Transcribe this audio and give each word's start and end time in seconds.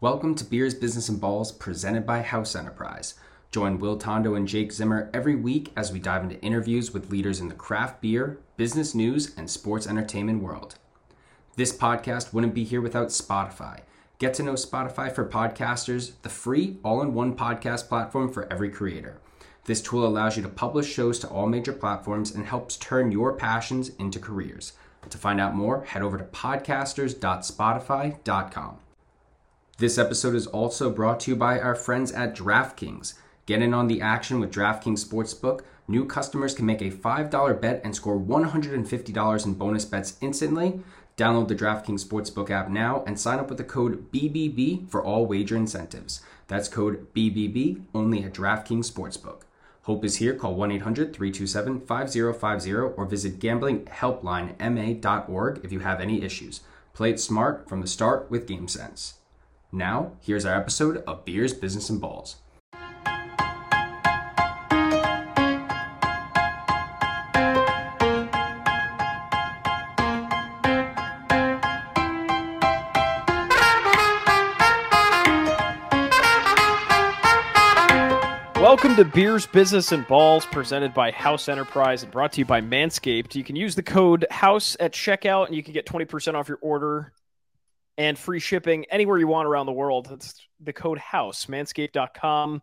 Welcome 0.00 0.36
to 0.36 0.44
Beers, 0.44 0.74
Business, 0.74 1.08
and 1.08 1.20
Balls, 1.20 1.50
presented 1.50 2.06
by 2.06 2.22
House 2.22 2.54
Enterprise. 2.54 3.14
Join 3.50 3.80
Will 3.80 3.96
Tondo 3.96 4.36
and 4.36 4.46
Jake 4.46 4.70
Zimmer 4.70 5.10
every 5.12 5.34
week 5.34 5.72
as 5.74 5.90
we 5.90 5.98
dive 5.98 6.22
into 6.22 6.40
interviews 6.40 6.94
with 6.94 7.10
leaders 7.10 7.40
in 7.40 7.48
the 7.48 7.56
craft 7.56 8.00
beer, 8.00 8.38
business 8.56 8.94
news, 8.94 9.34
and 9.36 9.50
sports 9.50 9.88
entertainment 9.88 10.40
world. 10.40 10.76
This 11.56 11.76
podcast 11.76 12.32
wouldn't 12.32 12.54
be 12.54 12.62
here 12.62 12.80
without 12.80 13.08
Spotify. 13.08 13.80
Get 14.20 14.34
to 14.34 14.44
know 14.44 14.52
Spotify 14.52 15.12
for 15.12 15.28
podcasters, 15.28 16.12
the 16.22 16.28
free 16.28 16.76
all 16.84 17.02
in 17.02 17.12
one 17.12 17.34
podcast 17.34 17.88
platform 17.88 18.32
for 18.32 18.46
every 18.52 18.70
creator. 18.70 19.18
This 19.64 19.82
tool 19.82 20.06
allows 20.06 20.36
you 20.36 20.44
to 20.44 20.48
publish 20.48 20.88
shows 20.88 21.18
to 21.18 21.28
all 21.28 21.48
major 21.48 21.72
platforms 21.72 22.32
and 22.32 22.46
helps 22.46 22.76
turn 22.76 23.10
your 23.10 23.32
passions 23.32 23.88
into 23.98 24.20
careers. 24.20 24.74
To 25.10 25.18
find 25.18 25.40
out 25.40 25.56
more, 25.56 25.82
head 25.86 26.02
over 26.02 26.18
to 26.18 26.24
podcasters.spotify.com. 26.24 28.78
This 29.78 29.96
episode 29.96 30.34
is 30.34 30.46
also 30.48 30.90
brought 30.90 31.20
to 31.20 31.30
you 31.30 31.36
by 31.36 31.60
our 31.60 31.76
friends 31.76 32.10
at 32.10 32.34
DraftKings. 32.34 33.14
Get 33.46 33.62
in 33.62 33.72
on 33.72 33.86
the 33.86 34.00
action 34.00 34.40
with 34.40 34.50
DraftKings 34.50 35.06
Sportsbook. 35.06 35.60
New 35.86 36.04
customers 36.04 36.52
can 36.52 36.66
make 36.66 36.82
a 36.82 36.90
$5 36.90 37.60
bet 37.60 37.80
and 37.84 37.94
score 37.94 38.18
$150 38.18 39.46
in 39.46 39.54
bonus 39.54 39.84
bets 39.84 40.16
instantly. 40.20 40.80
Download 41.16 41.46
the 41.46 41.54
DraftKings 41.54 42.04
Sportsbook 42.04 42.50
app 42.50 42.68
now 42.68 43.04
and 43.06 43.20
sign 43.20 43.38
up 43.38 43.48
with 43.48 43.58
the 43.58 43.62
code 43.62 44.10
BBB 44.10 44.90
for 44.90 45.00
all 45.00 45.26
wager 45.26 45.54
incentives. 45.54 46.22
That's 46.48 46.68
code 46.68 47.14
BBB 47.14 47.82
only 47.94 48.24
at 48.24 48.34
DraftKings 48.34 48.90
Sportsbook. 48.90 49.42
Hope 49.82 50.04
is 50.04 50.16
here. 50.16 50.34
Call 50.34 50.56
1 50.56 50.72
800 50.72 51.14
327 51.14 51.82
5050 51.82 52.72
or 52.72 53.06
visit 53.06 53.38
gamblinghelplinema.org 53.38 55.60
if 55.62 55.70
you 55.70 55.78
have 55.78 56.00
any 56.00 56.24
issues. 56.24 56.62
Play 56.94 57.10
it 57.10 57.20
smart 57.20 57.68
from 57.68 57.80
the 57.80 57.86
start 57.86 58.28
with 58.28 58.48
GameSense. 58.48 59.17
Now, 59.70 60.12
here's 60.22 60.46
our 60.46 60.58
episode 60.58 61.04
of 61.06 61.26
Beers, 61.26 61.52
Business, 61.52 61.90
and 61.90 62.00
Balls. 62.00 62.36
Welcome 78.56 78.96
to 78.96 79.04
Beers, 79.04 79.44
Business, 79.44 79.92
and 79.92 80.06
Balls, 80.06 80.46
presented 80.46 80.94
by 80.94 81.10
House 81.10 81.46
Enterprise 81.50 82.02
and 82.02 82.10
brought 82.10 82.32
to 82.32 82.38
you 82.38 82.46
by 82.46 82.62
Manscaped. 82.62 83.34
You 83.34 83.44
can 83.44 83.54
use 83.54 83.74
the 83.74 83.82
code 83.82 84.24
HOUSE 84.30 84.78
at 84.80 84.94
checkout 84.94 85.46
and 85.46 85.54
you 85.54 85.62
can 85.62 85.74
get 85.74 85.84
20% 85.84 86.32
off 86.32 86.48
your 86.48 86.58
order 86.62 87.12
and 87.98 88.16
free 88.16 88.38
shipping 88.38 88.86
anywhere 88.90 89.18
you 89.18 89.26
want 89.26 89.48
around 89.48 89.66
the 89.66 89.72
world. 89.72 90.06
That's 90.08 90.46
the 90.60 90.72
code 90.72 90.98
HOUSE, 90.98 91.46
manscaped.com. 91.46 92.62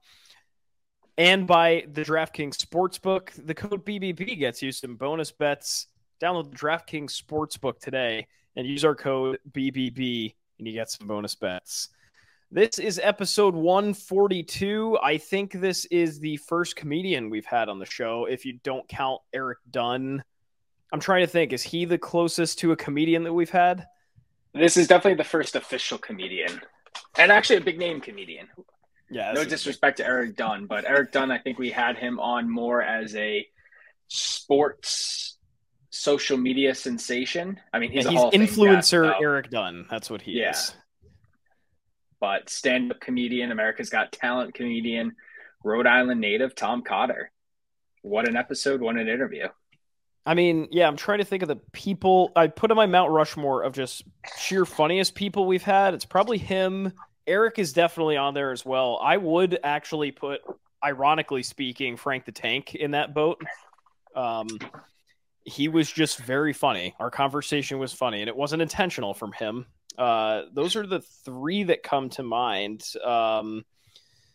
And 1.18 1.46
by 1.46 1.86
the 1.92 2.04
DraftKings 2.04 2.58
Sportsbook, 2.58 3.46
the 3.46 3.54
code 3.54 3.86
BBB 3.86 4.40
gets 4.40 4.62
you 4.62 4.72
some 4.72 4.96
bonus 4.96 5.32
bets. 5.32 5.88
Download 6.22 6.50
the 6.50 6.58
DraftKings 6.58 7.22
Sportsbook 7.22 7.80
today 7.80 8.28
and 8.56 8.66
use 8.66 8.86
our 8.86 8.96
code 8.96 9.40
BBB 9.52 10.34
and 10.58 10.68
you 10.68 10.74
get 10.74 10.90
some 10.90 11.08
bonus 11.08 11.36
bets. 11.36 11.90
This 12.50 12.80
is 12.80 13.00
episode 13.04 13.56
142. 13.56 14.98
I 15.04 15.18
think 15.18 15.52
this 15.52 15.84
is 15.86 16.20
the 16.20 16.38
first 16.38 16.78
comedian 16.78 17.30
we've 17.30 17.46
had 17.46 17.68
on 17.68 17.80
the 17.80 17.86
show, 17.86 18.26
if 18.26 18.46
you 18.46 18.60
don't 18.64 18.88
count 18.88 19.20
Eric 19.34 19.58
Dunn. 19.70 20.24
I'm 20.94 21.00
trying 21.02 21.24
to 21.24 21.28
think, 21.28 21.52
is 21.52 21.64
he 21.64 21.84
the 21.84 21.98
closest 21.98 22.60
to 22.60 22.72
a 22.72 22.78
comedian 22.78 23.24
that 23.24 23.34
we've 23.34 23.50
had? 23.50 23.86
This 24.58 24.78
is 24.78 24.88
definitely 24.88 25.18
the 25.18 25.24
first 25.30 25.56
official 25.56 25.98
comedian, 25.98 26.62
and 27.18 27.32
actually 27.32 27.58
a 27.58 27.62
big 27.62 27.78
name 27.78 28.00
comedian. 28.02 28.48
Yeah. 29.10 29.34
No 29.34 29.44
disrespect 29.44 29.98
to 29.98 30.06
Eric 30.06 30.36
Dunn, 30.36 30.66
but 30.66 30.86
Eric 30.86 31.12
Dunn, 31.12 31.30
I 31.30 31.38
think 31.38 31.60
we 31.60 31.70
had 31.70 31.98
him 31.98 32.20
on 32.20 32.50
more 32.50 32.82
as 32.82 33.16
a 33.16 33.46
sports 34.08 35.38
social 35.90 36.38
media 36.38 36.74
sensation. 36.74 37.60
I 37.74 37.80
mean, 37.80 37.92
he's 37.92 38.06
Yeah, 38.06 38.12
he's 38.12 38.50
influencer 38.50 38.76
guest, 38.76 38.92
though. 39.20 39.24
Eric 39.24 39.50
Dunn. 39.50 39.86
That's 39.90 40.10
what 40.10 40.22
he 40.22 40.34
Yeah. 40.40 40.52
is. 40.52 40.76
but 42.22 42.50
stand-up 42.50 43.00
comedian, 43.02 43.52
America's 43.52 43.90
Got 43.90 44.12
Talent 44.12 44.56
comedian, 44.56 45.16
Rhode 45.64 45.86
Island 45.86 46.22
native 46.22 46.56
Tom 46.56 46.82
Cotter. 46.82 47.30
What 48.02 48.28
an 48.28 48.36
episode! 48.36 48.82
What 48.82 48.96
an 48.96 49.08
interview! 49.08 49.48
I 50.26 50.34
mean, 50.34 50.68
yeah, 50.72 50.88
I'm 50.88 50.98
trying 50.98 51.20
to 51.20 51.26
think 51.26 51.44
of 51.44 51.48
the 51.48 51.60
people 51.72 52.32
I 52.36 52.48
put 52.48 52.72
in 52.72 52.78
my 52.78 52.88
Mount 52.88 53.12
Rushmore 53.12 53.64
of 53.64 53.74
just 53.74 54.04
sheer 54.40 54.66
funniest 54.66 55.14
people 55.14 55.46
we've 55.46 55.64
had. 55.64 55.94
It's 55.94 56.06
probably 56.06 56.38
him. 56.40 56.94
Eric 57.28 57.60
is 57.60 57.74
definitely 57.74 58.18
on 58.18 58.34
there 58.34 58.52
as 58.52 58.66
well. 58.66 59.00
I 59.04 59.18
would 59.18 59.60
actually 59.64 60.12
put, 60.12 60.42
ironically 60.84 61.44
speaking, 61.44 61.96
Frank 61.98 62.26
the 62.26 62.32
Tank 62.32 62.74
in 62.76 62.92
that 62.92 63.14
boat. 63.14 63.42
Um, 64.16 64.48
he 65.44 65.68
was 65.68 65.92
just 65.92 66.18
very 66.20 66.54
funny. 66.54 66.96
Our 67.00 67.12
conversation 67.12 67.78
was 67.78 67.94
funny, 67.94 68.22
and 68.22 68.28
it 68.28 68.36
wasn't 68.36 68.62
intentional 68.64 69.14
from 69.14 69.32
him. 69.32 69.68
Uh, 69.98 70.44
those 70.54 70.76
are 70.76 70.88
the 70.88 71.02
three 71.02 71.64
that 71.64 71.84
come 71.84 72.10
to 72.10 72.24
mind. 72.24 72.84
Um, 73.04 73.64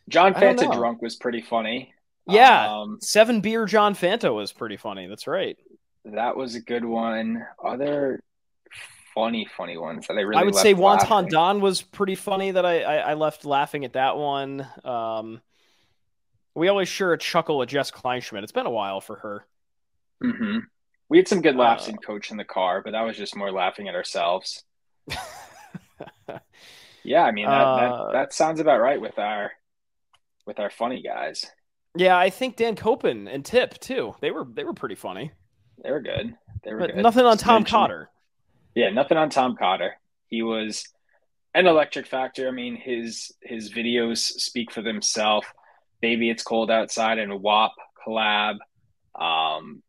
John 0.09 0.35
Fanta 0.35 0.73
drunk 0.73 1.03
was 1.03 1.17
pretty 1.17 1.41
funny. 1.41 1.93
yeah, 2.27 2.81
Um, 2.81 2.99
seven 3.01 3.41
beer 3.41 3.67
John 3.67 3.95
Fanta 3.95 4.35
was 4.35 4.53
pretty 4.53 4.77
funny. 4.77 5.07
That's 5.07 5.27
right. 5.27 5.57
That 6.05 6.37
was 6.37 6.55
a 6.55 6.61
good 6.61 6.85
one. 6.85 7.47
Other 7.63 8.21
funny, 9.15 9.47
funny 9.57 9.77
ones 9.77 10.07
that 10.07 10.17
I 10.17 10.21
really 10.23 10.41
I 10.41 10.45
would 10.45 10.55
say 10.55 10.75
Wonton 10.75 10.83
laughing. 11.11 11.29
Don 11.29 11.61
was 11.61 11.83
pretty 11.83 12.15
funny. 12.15 12.53
That 12.53 12.65
I, 12.67 12.83
I 12.83 12.97
I 13.11 13.15
left 13.15 13.45
laughing 13.45 13.85
at 13.85 13.95
that 13.95 14.17
one. 14.17 14.67
Um, 14.85 15.41
we 16.55 16.69
always 16.69 16.89
share 16.89 17.13
a 17.13 17.19
chuckle 17.19 17.63
at 17.63 17.69
Jess 17.69 17.91
Kleinschmidt. 17.91 18.43
It's 18.43 18.53
been 18.53 18.67
a 18.67 18.71
while 18.71 19.01
for 19.01 19.17
her. 19.17 19.47
hmm 20.23 20.59
We 21.09 21.19
had 21.19 21.29
some 21.29 21.43
good 21.43 21.57
laughs 21.57 21.89
Uh, 21.89 21.93
in 21.93 21.99
Coach 21.99 22.31
in 22.31 22.37
the 22.37 22.45
car, 22.45 22.83
but 22.83 22.93
that 22.93 23.03
was 23.03 23.17
just 23.17 23.37
more 23.37 23.53
laughing 23.53 23.89
at 23.89 23.95
ourselves. 23.95 24.65
Yeah, 27.03 27.23
I 27.25 27.33
mean 27.33 27.51
that, 27.51 27.69
Uh, 27.69 27.75
that 27.75 28.13
that 28.13 28.33
sounds 28.33 28.61
about 28.61 28.81
right 28.81 29.01
with 29.01 29.19
our 29.19 29.53
with 30.47 30.61
our 30.61 30.71
funny 30.71 31.03
guys. 31.03 31.47
yeah, 31.97 32.17
I 32.17 32.31
think 32.31 32.57
Dan 32.57 32.77
Copen 32.77 33.27
and 33.29 33.45
Tip 33.45 33.79
too. 33.81 34.15
They 34.21 34.31
were 34.31 34.45
they 34.45 34.65
were 34.65 34.75
pretty 34.75 34.95
funny, 34.95 35.33
They 35.83 35.91
were 35.91 36.01
good. 36.01 36.35
They 36.65 36.73
were 36.73 36.81
but 36.81 36.95
good. 36.95 37.03
nothing 37.03 37.25
on 37.25 37.35
Just 37.35 37.45
Tom 37.45 37.65
Cotter. 37.65 38.11
Yeah, 38.75 38.91
nothing 38.91 39.17
on 39.17 39.31
Tom 39.31 39.57
Cotter. 39.57 39.95
He 40.27 40.43
was 40.43 40.85
an 41.55 41.67
electric 41.67 42.07
factor. 42.07 42.49
I 42.49 42.53
mean, 42.53 42.77
his 42.77 43.33
his 43.43 43.73
videos 43.73 44.19
speak 44.19 44.71
for 44.71 44.83
themselves. 44.83 45.47
Baby, 46.01 46.31
it's 46.31 46.43
cold 46.43 46.71
outside 46.71 47.19
and 47.19 47.43
WAP 47.43 47.73
collab. 48.07 48.57
Um, 49.19 49.83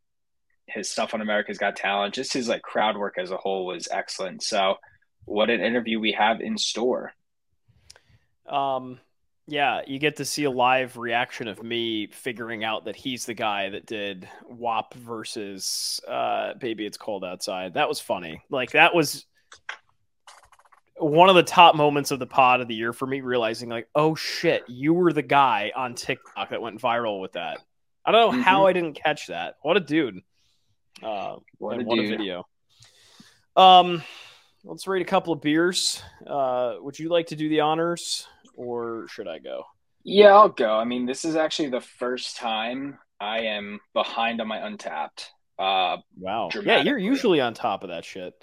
his 0.67 0.89
stuff 0.89 1.13
on 1.13 1.21
America's 1.21 1.57
Got 1.57 1.75
Talent, 1.75 2.13
just 2.13 2.33
his 2.33 2.47
like 2.47 2.61
crowd 2.61 2.97
work 2.97 3.15
as 3.17 3.31
a 3.31 3.37
whole 3.37 3.65
was 3.65 3.87
excellent. 3.91 4.43
So, 4.43 4.75
what 5.25 5.49
an 5.49 5.61
interview 5.61 5.99
we 5.99 6.13
have 6.13 6.41
in 6.41 6.57
store. 6.57 7.13
Um, 8.47 8.99
yeah, 9.47 9.81
you 9.87 9.99
get 9.99 10.17
to 10.17 10.25
see 10.25 10.43
a 10.45 10.51
live 10.51 10.97
reaction 10.97 11.47
of 11.47 11.61
me 11.63 12.07
figuring 12.07 12.63
out 12.63 12.85
that 12.85 12.95
he's 12.95 13.25
the 13.25 13.33
guy 13.33 13.69
that 13.69 13.85
did 13.85 14.27
WAP 14.47 14.93
versus 14.93 15.99
uh, 16.07 16.53
Baby 16.55 16.85
It's 16.85 16.97
Cold 16.97 17.23
Outside. 17.25 17.73
That 17.73 17.89
was 17.89 17.99
funny. 17.99 18.41
Like 18.49 18.71
that 18.71 18.93
was 18.95 19.25
one 20.97 21.29
of 21.29 21.35
the 21.35 21.43
top 21.43 21.75
moments 21.75 22.11
of 22.11 22.19
the 22.19 22.27
pod 22.27 22.61
of 22.61 22.67
the 22.67 22.75
year 22.75 22.93
for 22.93 23.07
me, 23.07 23.21
realizing 23.21 23.69
like, 23.69 23.87
oh 23.95 24.13
shit, 24.15 24.63
you 24.67 24.93
were 24.93 25.11
the 25.11 25.23
guy 25.23 25.71
on 25.75 25.95
TikTok 25.95 26.49
that 26.51 26.61
went 26.61 26.79
viral 26.79 27.19
with 27.21 27.33
that. 27.33 27.59
I 28.05 28.11
don't 28.11 28.35
know 28.37 28.43
how 28.43 28.61
Mhm. 28.63 28.69
I 28.69 28.73
didn't 28.73 28.93
catch 28.93 29.27
that. 29.27 29.55
What 29.63 29.77
a 29.77 29.79
dude. 29.79 30.21
Uh, 31.01 31.37
What 31.57 31.81
a 31.81 31.83
what 31.83 31.99
a 31.99 32.07
video. 32.07 32.47
Um, 33.55 34.03
let's 34.63 34.87
rate 34.87 35.01
a 35.01 35.05
couple 35.05 35.33
of 35.33 35.41
beers. 35.41 36.01
Uh, 36.25 36.75
would 36.79 36.97
you 36.99 37.09
like 37.09 37.27
to 37.27 37.35
do 37.35 37.49
the 37.49 37.61
honors, 37.61 38.27
or 38.61 39.07
should 39.09 39.27
I 39.27 39.39
go? 39.39 39.63
Yeah, 40.03 40.33
I'll 40.33 40.49
go. 40.49 40.75
I 40.75 40.85
mean, 40.85 41.05
this 41.05 41.25
is 41.25 41.35
actually 41.35 41.69
the 41.69 41.81
first 41.81 42.37
time 42.37 42.97
I 43.19 43.39
am 43.41 43.79
behind 43.93 44.41
on 44.41 44.47
my 44.47 44.57
Untappd. 44.57 45.25
Uh, 45.59 45.97
Wow. 46.17 46.49
Yeah, 46.63 46.81
you're 46.81 46.97
usually 46.97 47.39
on 47.41 47.53
top 47.53 47.83
of 47.83 47.89
that 47.89 48.05
shit. 48.05 48.33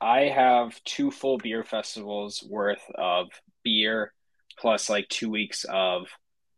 I 0.00 0.22
have 0.22 0.82
two 0.84 1.10
full 1.10 1.38
beer 1.38 1.64
festivals 1.64 2.46
worth 2.48 2.82
of 2.94 3.28
beer, 3.62 4.12
plus 4.58 4.90
like 4.90 5.08
two 5.08 5.30
weeks 5.30 5.64
of 5.68 6.06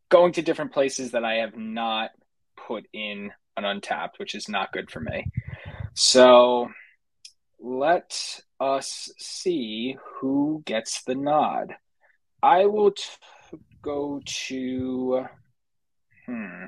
going 0.09 0.33
to 0.33 0.43
different 0.43 0.73
places 0.73 1.13
that 1.13 1.25
I 1.25 1.35
have 1.35 1.57
not 1.57 2.11
put 2.57 2.87
in 2.93 3.31
an 3.57 3.65
Untappd, 3.65 4.19
which 4.19 4.35
is 4.35 4.49
not 4.49 4.73
good 4.73 4.91
for 4.91 5.01
me. 5.01 5.27
So 5.95 6.69
let 7.61 8.41
us 8.61 9.11
see 9.19 9.97
who 10.21 10.63
gets 10.65 11.03
the 11.05 11.15
nod. 11.15 11.75
I 12.43 12.67
will 12.67 12.93
t- 12.93 13.05
go 13.83 14.21
to. 14.25 15.27
Hmm. 16.27 16.65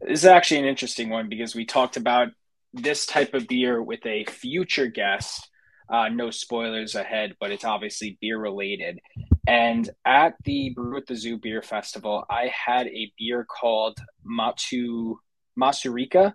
This 0.00 0.20
is 0.20 0.24
actually 0.24 0.60
an 0.60 0.66
interesting 0.66 1.10
one 1.10 1.28
because 1.28 1.54
we 1.54 1.64
talked 1.66 1.96
about 1.96 2.28
this 2.72 3.06
type 3.06 3.34
of 3.34 3.48
beer 3.48 3.82
with 3.82 4.04
a 4.06 4.24
future 4.24 4.86
guest. 4.86 5.48
Uh, 5.90 6.08
no 6.08 6.30
spoilers 6.30 6.94
ahead, 6.94 7.34
but 7.40 7.50
it's 7.50 7.64
obviously 7.64 8.18
beer 8.20 8.38
related. 8.38 9.00
And 9.46 9.88
at 10.04 10.34
the 10.44 10.70
Brew 10.74 10.98
at 10.98 11.06
the 11.06 11.16
Zoo 11.16 11.38
Beer 11.38 11.62
Festival, 11.62 12.24
I 12.30 12.52
had 12.54 12.86
a 12.86 13.10
beer 13.18 13.44
called 13.44 13.98
Matu 14.24 15.14
Matsurika. 15.58 16.34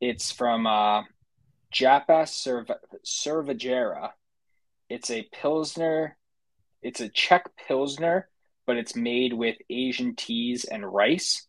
It's 0.00 0.30
from 0.30 0.66
uh, 0.66 1.02
Japa 1.76 2.24
Cervejaria. 3.04 4.10
It's 4.88 5.10
a 5.10 5.28
Pilsner. 5.32 6.16
It's 6.80 7.00
a 7.00 7.10
Czech 7.10 7.50
Pilsner, 7.68 8.30
but 8.66 8.78
it's 8.78 8.96
made 8.96 9.34
with 9.34 9.56
Asian 9.68 10.16
teas 10.16 10.64
and 10.64 10.90
rice. 10.90 11.46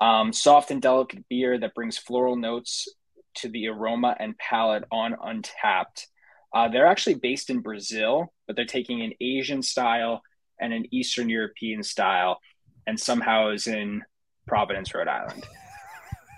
Um, 0.00 0.34
soft 0.34 0.70
and 0.70 0.82
delicate 0.82 1.26
beer 1.30 1.58
that 1.58 1.74
brings 1.74 1.96
floral 1.96 2.36
notes 2.36 2.88
to 3.36 3.48
the 3.48 3.68
aroma 3.68 4.14
and 4.20 4.36
palate 4.36 4.84
on 4.92 5.14
Untappd. 5.14 6.06
Uh, 6.52 6.68
they're 6.68 6.86
actually 6.86 7.14
based 7.14 7.48
in 7.48 7.60
Brazil, 7.60 8.32
but 8.46 8.56
they're 8.56 8.66
taking 8.66 9.00
an 9.00 9.12
Asian 9.20 9.62
style 9.62 10.20
and 10.60 10.74
an 10.74 10.84
Eastern 10.92 11.30
European 11.30 11.82
style, 11.82 12.38
and 12.86 13.00
somehow 13.00 13.50
is 13.50 13.66
in 13.66 14.02
Providence, 14.46 14.94
Rhode 14.94 15.08
Island. 15.08 15.46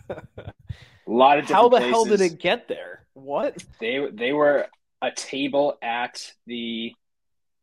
a 1.06 1.10
lot 1.10 1.38
of 1.38 1.46
how 1.46 1.68
the 1.68 1.78
places. 1.78 1.90
hell 1.90 2.04
did 2.04 2.20
it 2.20 2.38
get 2.38 2.68
there? 2.68 3.06
What 3.14 3.62
they 3.80 4.06
they 4.12 4.32
were 4.32 4.66
a 5.02 5.10
table 5.10 5.78
at 5.82 6.32
the 6.46 6.94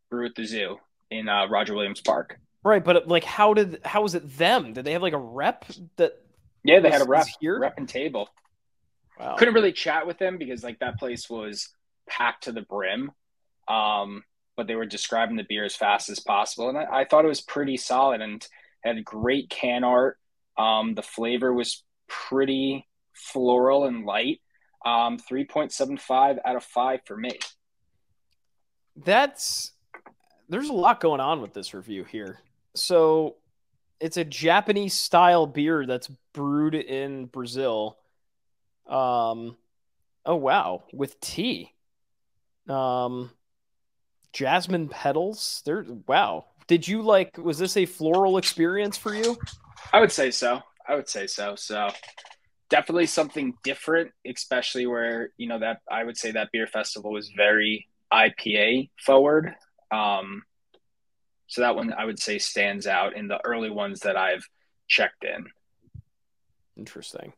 brew 0.09 0.25
at 0.27 0.35
the 0.35 0.45
zoo 0.45 0.77
in 1.11 1.29
uh, 1.29 1.47
Roger 1.47 1.73
Williams 1.73 2.01
Park. 2.01 2.39
Right, 2.63 2.83
but 2.83 3.07
like, 3.07 3.23
how 3.23 3.53
did 3.53 3.81
how 3.83 4.01
was 4.01 4.15
it 4.15 4.37
them? 4.37 4.73
Did 4.73 4.85
they 4.85 4.93
have 4.93 5.01
like 5.01 5.13
a 5.13 5.17
rep 5.17 5.65
that? 5.97 6.13
Yeah, 6.63 6.79
they 6.79 6.89
had 6.89 7.01
a 7.01 7.05
rep 7.05 7.27
here, 7.41 7.59
rep 7.59 7.77
and 7.77 7.89
table. 7.89 8.29
Wow. 9.19 9.35
Couldn't 9.35 9.53
really 9.53 9.73
chat 9.73 10.07
with 10.07 10.17
them 10.17 10.37
because 10.37 10.63
like 10.63 10.79
that 10.79 10.97
place 10.97 11.29
was 11.29 11.69
packed 12.07 12.45
to 12.45 12.51
the 12.51 12.61
brim. 12.61 13.11
Um, 13.67 14.23
but 14.55 14.67
they 14.67 14.75
were 14.75 14.85
describing 14.85 15.35
the 15.35 15.45
beer 15.47 15.65
as 15.65 15.75
fast 15.75 16.09
as 16.09 16.19
possible, 16.19 16.69
and 16.69 16.77
I, 16.77 17.01
I 17.01 17.05
thought 17.05 17.25
it 17.25 17.29
was 17.29 17.41
pretty 17.41 17.77
solid 17.77 18.21
and 18.21 18.45
had 18.81 19.03
great 19.03 19.49
can 19.49 19.83
art. 19.83 20.17
Um, 20.57 20.93
the 20.95 21.01
flavor 21.01 21.53
was 21.53 21.83
pretty 22.07 22.87
floral 23.13 23.85
and 23.85 24.05
light. 24.05 24.39
Um, 24.85 25.17
3.75 25.17 26.39
out 26.43 26.55
of 26.57 26.63
5 26.63 26.99
for 27.05 27.15
me. 27.15 27.39
That's 28.95 29.71
there's 30.49 30.69
a 30.69 30.73
lot 30.73 30.99
going 30.99 31.19
on 31.19 31.41
with 31.41 31.53
this 31.53 31.73
review 31.73 32.03
here. 32.03 32.39
So 32.75 33.37
it's 33.99 34.17
a 34.17 34.25
Japanese 34.25 34.93
style 34.93 35.47
beer 35.47 35.85
that's 35.85 36.09
brewed 36.33 36.75
in 36.75 37.25
Brazil. 37.25 37.97
Um 38.87 39.57
oh 40.25 40.35
wow, 40.35 40.83
with 40.91 41.19
tea. 41.19 41.73
Um 42.69 43.31
jasmine 44.31 44.89
petals. 44.89 45.61
There 45.65 45.85
wow. 46.07 46.45
Did 46.67 46.87
you 46.87 47.01
like 47.01 47.37
was 47.37 47.57
this 47.57 47.77
a 47.77 47.85
floral 47.85 48.37
experience 48.37 48.97
for 48.97 49.15
you? 49.15 49.37
I 49.91 49.99
would 49.99 50.11
say 50.11 50.31
so. 50.31 50.61
I 50.87 50.95
would 50.95 51.09
say 51.09 51.27
so. 51.27 51.55
So 51.55 51.89
definitely 52.73 53.05
something 53.05 53.53
different, 53.63 54.09
especially 54.25 54.87
where, 54.87 55.29
you 55.37 55.47
know, 55.47 55.59
that 55.59 55.81
I 55.91 56.03
would 56.03 56.17
say 56.17 56.31
that 56.31 56.51
beer 56.51 56.65
festival 56.65 57.11
was 57.11 57.29
very 57.29 57.87
IPA 58.11 58.89
forward. 58.99 59.53
Um 59.91 60.41
so 61.45 61.61
that 61.61 61.75
one 61.75 61.93
I 61.93 62.03
would 62.03 62.17
say 62.17 62.39
stands 62.39 62.87
out 62.87 63.15
in 63.15 63.27
the 63.27 63.39
early 63.45 63.69
ones 63.69 63.99
that 63.99 64.17
I've 64.17 64.43
checked 64.87 65.23
in. 65.23 65.45
Interesting. 66.75 67.33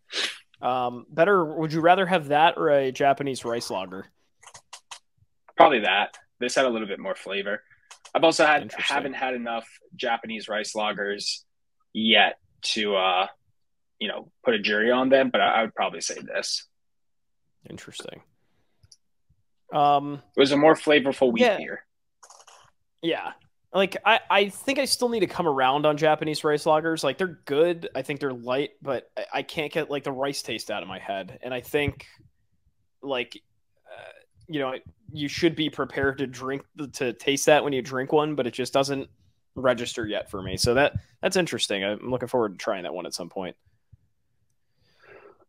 Um, 0.61 1.05
better 1.09 1.43
would 1.43 1.73
you 1.73 1.81
rather 1.81 2.05
have 2.05 2.29
that 2.29 2.53
or 2.55 2.69
a 2.69 2.93
Japanese 2.93 3.43
rice 3.43 3.69
lager? 3.69 4.05
Probably 5.57 5.81
that. 5.81 6.17
This 6.39 6.55
had 6.55 6.63
a 6.63 6.69
little 6.69 6.87
bit 6.87 6.99
more 6.99 7.15
flavor. 7.15 7.61
I've 8.13 8.23
also 8.23 8.45
had 8.45 8.71
haven't 8.77 9.15
had 9.15 9.33
enough 9.33 9.67
Japanese 9.97 10.47
rice 10.47 10.71
lagers 10.75 11.41
yet 11.91 12.37
to 12.73 12.95
uh 12.95 13.27
you 13.99 14.07
know 14.07 14.31
put 14.43 14.53
a 14.53 14.59
jury 14.59 14.91
on 14.91 15.09
them, 15.09 15.29
but 15.29 15.41
I, 15.41 15.47
I 15.47 15.61
would 15.61 15.75
probably 15.75 16.01
say 16.01 16.15
this. 16.21 16.67
Interesting. 17.69 18.21
Um 19.73 20.21
it 20.35 20.39
was 20.39 20.51
a 20.51 20.57
more 20.57 20.75
flavorful 20.75 21.31
wheat 21.31 21.41
yeah. 21.41 21.57
beer. 21.57 21.85
Yeah. 23.01 23.31
Like 23.73 23.97
I, 24.05 24.21
I 24.29 24.49
think 24.49 24.79
I 24.79 24.85
still 24.85 25.09
need 25.09 25.19
to 25.19 25.27
come 25.27 25.47
around 25.47 25.85
on 25.85 25.97
Japanese 25.97 26.43
rice 26.43 26.63
lagers. 26.63 27.03
Like 27.03 27.17
they're 27.17 27.39
good. 27.45 27.89
I 27.93 28.03
think 28.03 28.21
they're 28.21 28.31
light, 28.31 28.71
but 28.81 29.11
I, 29.17 29.25
I 29.33 29.41
can't 29.43 29.71
get 29.71 29.91
like 29.91 30.03
the 30.03 30.13
rice 30.13 30.41
taste 30.41 30.71
out 30.71 30.81
of 30.81 30.87
my 30.87 30.99
head. 30.99 31.39
And 31.41 31.53
I 31.53 31.59
think 31.59 32.05
like 33.01 33.35
uh, 33.87 34.11
you 34.47 34.59
know, 34.59 34.75
you 35.11 35.27
should 35.27 35.55
be 35.55 35.69
prepared 35.69 36.19
to 36.19 36.27
drink 36.27 36.63
to 36.93 37.13
taste 37.13 37.47
that 37.47 37.63
when 37.63 37.73
you 37.73 37.81
drink 37.81 38.11
one, 38.11 38.35
but 38.35 38.47
it 38.47 38.53
just 38.53 38.73
doesn't 38.73 39.09
register 39.55 40.05
yet 40.05 40.29
for 40.29 40.41
me. 40.41 40.57
So 40.57 40.73
that 40.75 40.93
that's 41.21 41.37
interesting. 41.37 41.83
I'm 41.83 42.09
looking 42.09 42.27
forward 42.27 42.53
to 42.53 42.57
trying 42.57 42.83
that 42.83 42.93
one 42.93 43.05
at 43.05 43.13
some 43.13 43.29
point. 43.29 43.55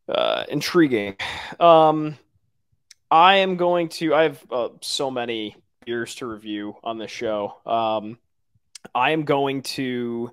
Uh, 0.09 0.45
intriguing. 0.49 1.17
Um, 1.59 2.17
I 3.11 3.37
am 3.37 3.57
going 3.57 3.89
to. 3.91 4.15
I 4.15 4.25
have 4.25 4.45
uh, 4.51 4.69
so 4.81 5.11
many 5.11 5.57
beers 5.85 6.15
to 6.17 6.27
review 6.27 6.77
on 6.85 6.99
this 6.99 7.11
show. 7.11 7.57
Um, 7.67 8.19
I 8.95 9.11
am 9.11 9.25
going 9.25 9.63
to 9.63 10.31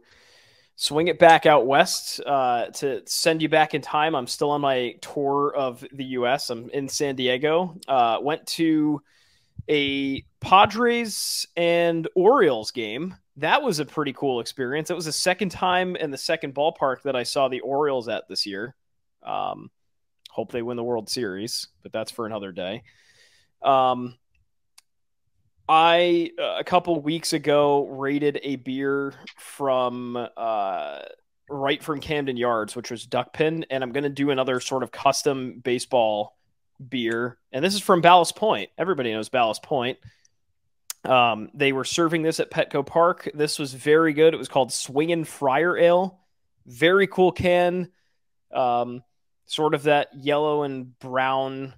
swing 0.75 1.07
it 1.07 1.19
back 1.19 1.45
out 1.45 1.65
west 1.65 2.19
uh, 2.25 2.67
to 2.67 3.01
send 3.05 3.41
you 3.41 3.49
back 3.49 3.73
in 3.73 3.81
time. 3.81 4.15
I'm 4.15 4.27
still 4.27 4.51
on 4.51 4.61
my 4.61 4.95
tour 5.01 5.53
of 5.55 5.85
the 5.93 6.05
U.S. 6.05 6.49
I'm 6.49 6.69
in 6.71 6.89
San 6.89 7.15
Diego. 7.15 7.77
Uh, 7.87 8.17
went 8.21 8.45
to 8.47 9.01
a 9.69 10.23
Padres 10.39 11.47
and 11.55 12.07
Orioles 12.15 12.71
game. 12.71 13.15
That 13.37 13.63
was 13.63 13.79
a 13.79 13.85
pretty 13.85 14.13
cool 14.13 14.39
experience. 14.39 14.89
It 14.89 14.95
was 14.95 15.05
the 15.05 15.11
second 15.11 15.49
time 15.49 15.95
in 15.95 16.11
the 16.11 16.17
second 16.17 16.53
ballpark 16.53 17.03
that 17.03 17.15
I 17.15 17.23
saw 17.23 17.47
the 17.47 17.61
Orioles 17.61 18.07
at 18.07 18.27
this 18.27 18.45
year. 18.45 18.75
Um, 19.23 19.69
hope 20.29 20.51
they 20.51 20.61
win 20.61 20.77
the 20.77 20.83
World 20.83 21.09
Series, 21.09 21.67
but 21.81 21.91
that's 21.91 22.11
for 22.11 22.25
another 22.25 22.51
day. 22.51 22.83
Um, 23.61 24.17
I 25.67 26.31
uh, 26.41 26.61
couple 26.63 26.99
weeks 26.99 27.33
ago 27.33 27.87
rated 27.87 28.39
a 28.43 28.57
beer 28.57 29.13
from 29.37 30.27
uh, 30.35 30.99
right 31.49 31.81
from 31.81 32.01
Camden 32.01 32.35
Yards, 32.35 32.75
which 32.75 32.91
was 32.91 33.05
Duckpin, 33.05 33.65
and 33.69 33.83
I'm 33.83 33.91
going 33.91 34.03
to 34.03 34.09
do 34.09 34.31
another 34.31 34.59
sort 34.59 34.83
of 34.83 34.91
custom 34.91 35.61
baseball 35.63 36.37
beer, 36.89 37.37
and 37.51 37.63
this 37.63 37.75
is 37.75 37.81
from 37.81 38.01
Ballast 38.01 38.35
Point. 38.35 38.71
Everybody 38.77 39.13
knows 39.13 39.29
Ballast 39.29 39.63
Point. 39.63 39.99
Um, 41.05 41.49
they 41.53 41.73
were 41.73 41.85
serving 41.85 42.23
this 42.23 42.39
at 42.39 42.51
Petco 42.51 42.85
Park. 42.85 43.29
This 43.33 43.59
was 43.59 43.73
very 43.73 44.13
good. 44.13 44.33
It 44.33 44.37
was 44.37 44.49
called 44.49 44.71
Swingin' 44.71 45.25
Friar 45.25 45.77
Ale. 45.77 46.19
Very 46.65 47.07
cool 47.07 47.31
can. 47.31 47.89
Um, 48.53 49.03
sort 49.53 49.73
of 49.73 49.83
that 49.83 50.09
yellow 50.13 50.63
and 50.63 50.97
brown 50.99 51.73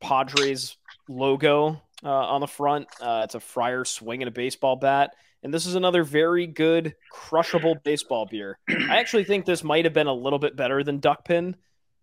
Padres 0.00 0.76
logo 1.08 1.80
uh, 2.04 2.08
on 2.08 2.40
the 2.40 2.46
front. 2.46 2.86
Uh, 3.00 3.22
it's 3.24 3.34
a 3.34 3.40
Friar 3.40 3.84
swinging 3.84 4.28
a 4.28 4.30
baseball 4.30 4.76
bat. 4.76 5.14
And 5.42 5.52
this 5.52 5.66
is 5.66 5.74
another 5.74 6.04
very 6.04 6.46
good, 6.46 6.94
crushable 7.10 7.76
baseball 7.82 8.26
beer. 8.26 8.58
I 8.68 8.98
actually 8.98 9.24
think 9.24 9.44
this 9.44 9.64
might 9.64 9.84
have 9.84 9.94
been 9.94 10.06
a 10.06 10.12
little 10.12 10.38
bit 10.38 10.56
better 10.56 10.84
than 10.84 11.00
Duckpin. 11.00 11.54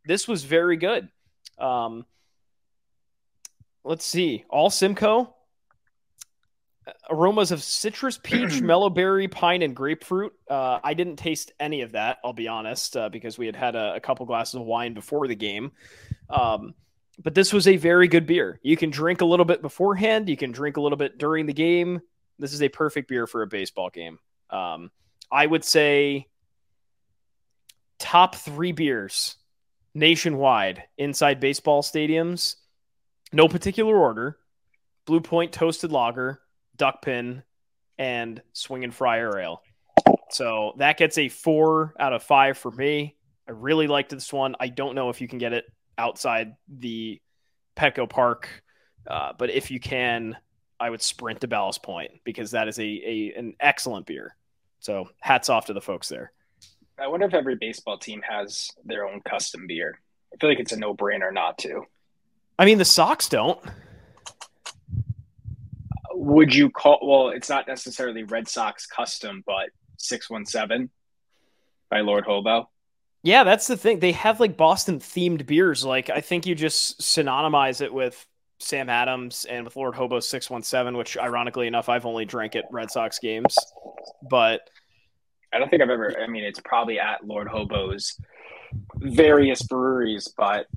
This 0.06 0.28
was 0.28 0.44
very 0.44 0.76
good. 0.76 1.08
Um, 1.58 2.06
let's 3.84 4.06
see. 4.06 4.44
All 4.50 4.70
Simcoe. 4.70 5.34
Aromas 7.10 7.52
of 7.52 7.64
citrus, 7.64 8.18
peach, 8.24 8.62
mellow 8.62 8.90
berry, 8.90 9.28
pine, 9.28 9.62
and 9.62 9.76
grapefruit. 9.76 10.34
Uh, 10.50 10.80
I 10.84 10.94
didn't 10.94 11.18
taste 11.18 11.52
any 11.60 11.82
of 11.82 11.94
that, 11.94 12.18
I'll 12.24 12.34
be 12.34 12.48
honest, 12.48 12.96
uh, 12.98 13.10
because 13.10 13.38
we 13.38 13.46
had 13.46 13.56
had 13.56 13.76
a, 13.76 13.96
a, 13.96 14.00
couple 14.00 14.26
glasses 14.26 14.56
of 14.56 14.62
wine 14.62 14.94
before 14.94 15.28
the 15.28 15.36
game. 15.36 15.72
Um, 16.30 16.74
but 17.22 17.36
this 17.36 17.52
was 17.52 17.68
a 17.68 17.78
very 17.78 18.08
good 18.08 18.26
beer. 18.26 18.60
You 18.64 18.78
can 18.78 18.90
drink 18.90 19.22
a 19.22 19.26
little 19.26 19.46
bit 19.46 19.62
beforehand. 19.62 20.30
You 20.30 20.38
can 20.38 20.52
drink 20.52 20.78
a 20.78 20.82
little 20.82 20.98
bit 20.98 21.18
during 21.18 21.46
the 21.46 21.54
game. 21.54 22.02
This 22.38 22.54
is 22.54 22.62
a 22.62 22.70
perfect 22.70 23.10
beer 23.10 23.28
for 23.28 23.42
a 23.42 23.48
baseball 23.48 23.90
game. 23.90 24.20
Um, 24.50 24.92
I 25.32 25.46
would 25.46 25.66
say 25.66 26.28
top 27.98 28.36
three 28.36 28.72
beers 28.72 29.36
nationwide 29.94 30.84
inside 30.98 31.40
baseball 31.40 31.84
stadiums. 31.84 32.56
No 33.34 33.48
particular 33.48 33.98
order. 33.98 34.38
Blue 35.06 35.22
Point 35.22 35.52
Toasted 35.52 35.92
Lager, 35.92 36.40
Duckpin, 36.80 37.44
and 38.00 38.42
Swingin' 38.54 38.92
Friar 38.92 39.38
Ale. 39.38 39.62
So 40.32 40.74
that 40.78 40.98
gets 40.98 41.18
a 41.18 41.30
four 41.30 41.94
out 42.00 42.14
of 42.14 42.24
five 42.24 42.58
for 42.58 42.72
me. 42.72 43.16
I 43.48 43.52
really 43.52 43.88
liked 43.88 44.10
this 44.10 44.32
one. 44.32 44.56
I 44.60 44.68
don't 44.70 44.96
know 44.96 45.10
if 45.10 45.22
you 45.22 45.28
can 45.28 45.40
get 45.40 45.54
it 45.54 45.66
outside 45.98 46.56
the 46.68 47.22
Petco 47.76 48.10
Park. 48.10 48.64
Uh, 49.08 49.34
but 49.38 49.50
if 49.50 49.72
you 49.72 49.80
can, 49.80 50.38
I 50.80 50.90
would 50.90 51.02
sprint 51.02 51.42
to 51.42 51.48
Ballast 51.48 51.84
Point 51.84 52.12
because 52.24 52.52
that 52.52 52.68
is 52.68 52.80
a, 52.80 52.84
a 52.84 53.34
an 53.38 53.56
excellent 53.60 54.06
beer. 54.06 54.36
So 54.80 55.10
hats 55.20 55.50
off 55.50 55.66
to 55.66 55.74
the 55.74 55.82
folks 55.82 56.08
there. 56.08 56.32
I 56.98 57.08
wonder 57.08 57.26
if 57.26 57.34
every 57.34 57.56
baseball 57.56 57.98
team 57.98 58.22
has 58.28 58.72
their 58.86 59.08
own 59.08 59.22
custom 59.22 59.68
beer. 59.68 60.00
I 60.34 60.38
feel 60.38 60.50
like 60.50 60.60
it's 60.60 60.72
a 60.72 60.78
no 60.78 60.94
brainer 60.94 61.34
not 61.34 61.58
to. 61.60 61.84
I 62.58 62.66
mean, 62.66 62.78
the 62.78 62.86
Sox 62.86 63.30
don't. 63.30 63.60
Would 66.22 66.54
you 66.54 66.70
call? 66.70 67.00
Well, 67.02 67.30
it's 67.30 67.48
not 67.48 67.66
necessarily 67.66 68.24
Red 68.24 68.50
Sox 68.50 68.86
custom, 68.86 69.42
but 69.48 69.70
six 69.98 70.30
one 70.30 70.46
seven 70.46 70.90
by 71.90 72.02
Lord 72.02 72.26
Hobo. 72.26 72.70
Yeah, 73.24 73.46
that's 73.46 73.68
the 73.68 73.78
thing. 73.78 74.00
They 74.00 74.12
have 74.12 74.42
like 74.42 74.58
Boston 74.58 75.00
themed 75.00 75.46
beers. 75.46 75.86
Like 75.86 76.10
I 76.10 76.20
think 76.20 76.46
you 76.46 76.56
just 76.56 77.00
synonymize 77.00 77.80
it 77.80 77.94
with 77.94 78.26
Sam 78.60 78.90
Adams 78.90 79.46
and 79.46 79.64
with 79.64 79.78
Lord 79.78 79.96
Hobo 79.96 80.20
617, 80.20 80.98
which 80.98 81.18
ironically 81.18 81.68
enough, 81.68 81.88
I've 81.88 82.06
only 82.06 82.26
drank 82.26 82.58
at 82.58 82.66
Red 82.70 82.92
Sox 82.92 83.20
games. 83.20 83.58
But 84.30 84.70
I 85.54 85.60
don't 85.60 85.70
think 85.70 85.82
I've 85.82 85.90
ever, 85.90 86.22
I 86.22 86.28
mean, 86.28 86.44
it's 86.44 86.60
probably 86.60 87.00
at 87.00 87.26
Lord 87.26 87.48
Hobo's 87.48 88.20
various 88.98 89.64
breweries, 89.64 90.34
but 90.36 90.68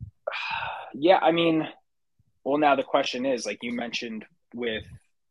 yeah, 0.94 1.18
I 1.18 1.32
mean, 1.32 1.68
well, 2.44 2.56
now 2.56 2.76
the 2.76 2.82
question 2.82 3.26
is 3.26 3.44
like 3.44 3.58
you 3.60 3.72
mentioned 3.72 4.24
with 4.58 4.84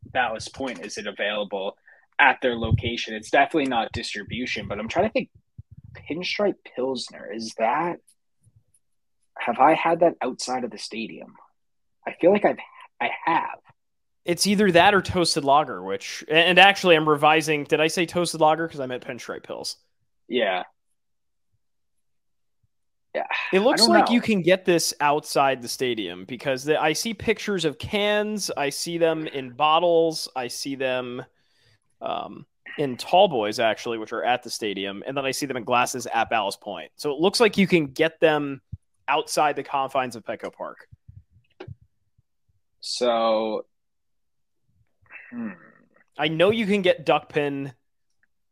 Ballast 0.06 0.54
Point, 0.54 0.86
is 0.86 0.98
it 0.98 1.08
available 1.08 1.78
at 2.20 2.40
their 2.42 2.58
location? 2.58 3.14
It's 3.14 3.30
definitely 3.30 3.70
not 3.70 3.92
distribution, 3.92 4.68
but 4.68 4.80
I'm 4.80 4.88
trying 4.88 5.08
to 5.08 5.14
think 5.14 5.30
Pinstripe 6.10 6.56
Pilsner, 6.76 7.32
is 7.34 7.54
that, 7.58 7.98
have 9.38 9.60
I 9.60 9.74
had 9.74 10.00
that 10.00 10.16
outside 10.22 10.64
of 10.64 10.72
the 10.72 10.78
stadium? 10.78 11.36
I 12.06 12.14
feel 12.20 12.32
like 12.32 12.46
I've 12.46 12.58
I 13.00 13.10
have. 13.26 13.60
It's 14.26 14.48
either 14.48 14.72
that 14.72 14.94
or 14.94 15.02
toasted 15.02 15.46
lager, 15.46 15.84
which 15.84 16.24
and 16.30 16.60
actually 16.60 16.96
I'm 16.96 17.08
revising. 17.08 17.64
Did 17.64 17.80
I 17.80 17.88
say 17.88 18.06
toasted 18.06 18.42
lager 18.42 18.68
because 18.68 18.80
I 18.80 18.86
meant 18.86 19.06
pinstripe 19.06 19.44
pills? 19.44 19.78
Yeah. 20.28 20.64
It 23.54 23.60
looks 23.60 23.88
like 23.88 24.08
know. 24.08 24.14
you 24.14 24.22
can 24.22 24.42
get 24.42 24.66
this 24.66 24.94
outside 25.00 25.62
the 25.62 25.68
stadium 25.68 26.26
because 26.26 26.64
the, 26.64 26.82
I 26.82 26.94
see 26.94 27.14
pictures 27.14 27.64
of 27.64 27.78
cans. 27.78 28.52
I 28.58 28.70
see 28.70 28.98
them 28.98 29.28
in 29.28 29.52
bottles. 29.52 30.28
I 30.36 30.48
see 30.48 30.76
them 30.76 31.24
um, 32.02 32.46
in 32.78 32.98
tall 32.98 33.28
boys 33.28 33.60
actually, 33.60 33.98
which 33.98 34.12
are 34.12 34.24
at 34.24 34.44
the 34.44 34.50
stadium, 34.50 35.04
and 35.08 35.16
then 35.16 35.26
I 35.26 35.32
see 35.32 35.46
them 35.46 35.58
in 35.58 35.64
glasses 35.64 36.08
at 36.14 36.30
Ballast 36.30 36.62
Point. 36.62 36.92
So 36.96 37.12
it 37.12 37.20
looks 37.20 37.40
like 37.40 37.58
you 37.58 37.68
can 37.68 37.88
get 37.88 38.20
them 38.20 38.62
outside 39.08 39.56
the 39.56 39.64
confines 39.64 40.16
of 40.16 40.26
Petco 40.26 40.52
Park. 40.52 40.88
So, 42.80 43.66
hmm. 45.32 45.52
I 46.18 46.28
know 46.28 46.52
you 46.52 46.66
can 46.66 46.82
get 46.82 47.06
duckpin 47.06 47.74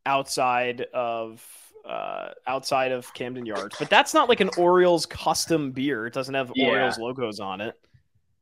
outside 0.06 0.82
of 0.94 1.44
uh, 1.88 2.30
outside 2.48 2.92
of 2.92 3.14
Camden 3.14 3.46
Yards, 3.46 3.76
but 3.78 3.90
that's 3.90 4.14
not 4.14 4.30
like 4.30 4.40
an 4.40 4.50
Orioles 4.58 5.06
custom 5.06 5.72
beer. 5.72 6.08
It 6.08 6.14
doesn't 6.14 6.34
have 6.34 6.52
yeah. 6.56 6.70
Orioles 6.70 6.98
logos 6.98 7.40
on 7.40 7.62
it. 7.62 7.76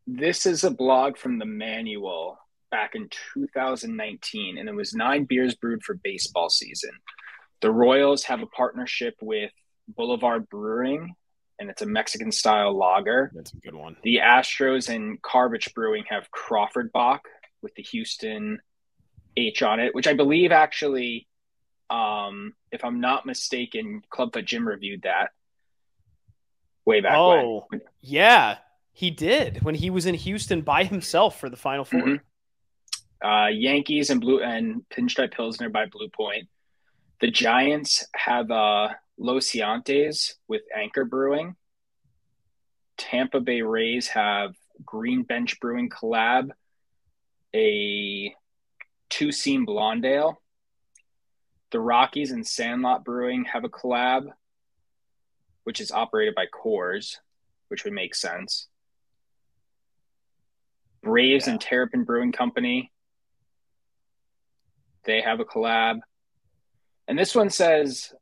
This 0.07 0.45
is 0.45 0.63
a 0.63 0.71
blog 0.71 1.17
from 1.17 1.39
the 1.39 1.45
manual 1.45 2.37
back 2.71 2.95
in 2.95 3.07
2019, 3.33 4.57
and 4.57 4.67
it 4.67 4.75
was 4.75 4.93
nine 4.93 5.25
beers 5.25 5.55
brewed 5.55 5.83
for 5.83 5.95
baseball 6.03 6.49
season. 6.49 6.91
The 7.61 7.71
Royals 7.71 8.23
have 8.23 8.41
a 8.41 8.47
partnership 8.47 9.15
with 9.21 9.51
Boulevard 9.87 10.49
Brewing, 10.49 11.15
and 11.59 11.69
it's 11.69 11.81
a 11.81 11.85
Mexican 11.85 12.31
style 12.31 12.75
lager. 12.75 13.31
That's 13.33 13.53
a 13.53 13.57
good 13.57 13.75
one. 13.75 13.95
The 14.03 14.17
Astros 14.17 14.93
and 14.93 15.21
Karbach 15.21 15.73
Brewing 15.73 16.03
have 16.09 16.31
Crawford 16.31 16.91
Bock 16.91 17.27
with 17.61 17.73
the 17.75 17.83
Houston 17.83 18.59
H 19.37 19.63
on 19.63 19.79
it, 19.79 19.95
which 19.95 20.07
I 20.07 20.13
believe 20.13 20.51
actually, 20.51 21.27
um, 21.93 22.55
if 22.71 22.83
I'm 22.83 22.99
not 22.99 23.25
mistaken, 23.25 24.01
Clubfoot 24.09 24.45
Jim 24.45 24.67
reviewed 24.67 25.03
that 25.03 25.29
way 26.85 27.01
back 27.01 27.15
oh, 27.15 27.65
when. 27.69 27.81
yeah, 28.01 28.57
he 28.93 29.11
did 29.11 29.61
when 29.61 29.75
he 29.75 29.91
was 29.91 30.07
in 30.07 30.15
Houston 30.15 30.61
by 30.61 30.85
himself 30.85 31.39
for 31.39 31.49
the 31.49 31.55
Final 31.55 31.85
4 31.85 32.01
mm-hmm. 32.01 33.27
uh, 33.27 33.47
Yankees 33.47 34.09
and 34.09 34.19
Blue 34.19 34.41
and 34.41 34.83
Pinstripe 34.89 35.33
Pilsner 35.33 35.69
by 35.69 35.85
Blue 35.85 36.09
Point. 36.09 36.47
The 37.21 37.29
Giants 37.29 38.07
have 38.15 38.49
uh, 38.49 38.89
Los 39.19 39.51
Giantes 39.51 40.33
with 40.47 40.63
Anchor 40.75 41.05
Brewing. 41.05 41.55
Tampa 42.97 43.39
Bay 43.39 43.61
Rays 43.61 44.07
have 44.07 44.55
Green 44.83 45.23
Bench 45.23 45.59
Brewing 45.59 45.89
collab, 45.89 46.49
a 47.55 48.33
two 49.09 49.31
seam 49.31 49.65
blonde 49.65 50.05
ale. 50.05 50.41
The 51.73 51.79
Rockies 51.79 52.29
and 52.29 52.45
Sandlot 52.45 53.03
Brewing 53.03 53.45
have 53.45 53.63
a 53.63 53.69
collab, 53.69 54.27
which 55.63 55.81
is 55.81 55.91
operated 55.91 56.35
by 56.35 56.45
Coors, 56.45 57.17
which 57.69 57.83
would 57.83 57.93
make 57.93 58.13
sense. 58.13 58.67
Braves 61.01 61.47
yeah. 61.47 61.53
and 61.53 61.61
Terrapin 61.61 62.03
Brewing 62.03 62.31
Company, 62.31 62.91
they 65.05 65.19
have 65.21 65.39
a 65.39 65.45
collab. 65.45 66.01
And 67.07 67.17
this 67.17 67.33
one 67.33 67.49
says 67.49 68.13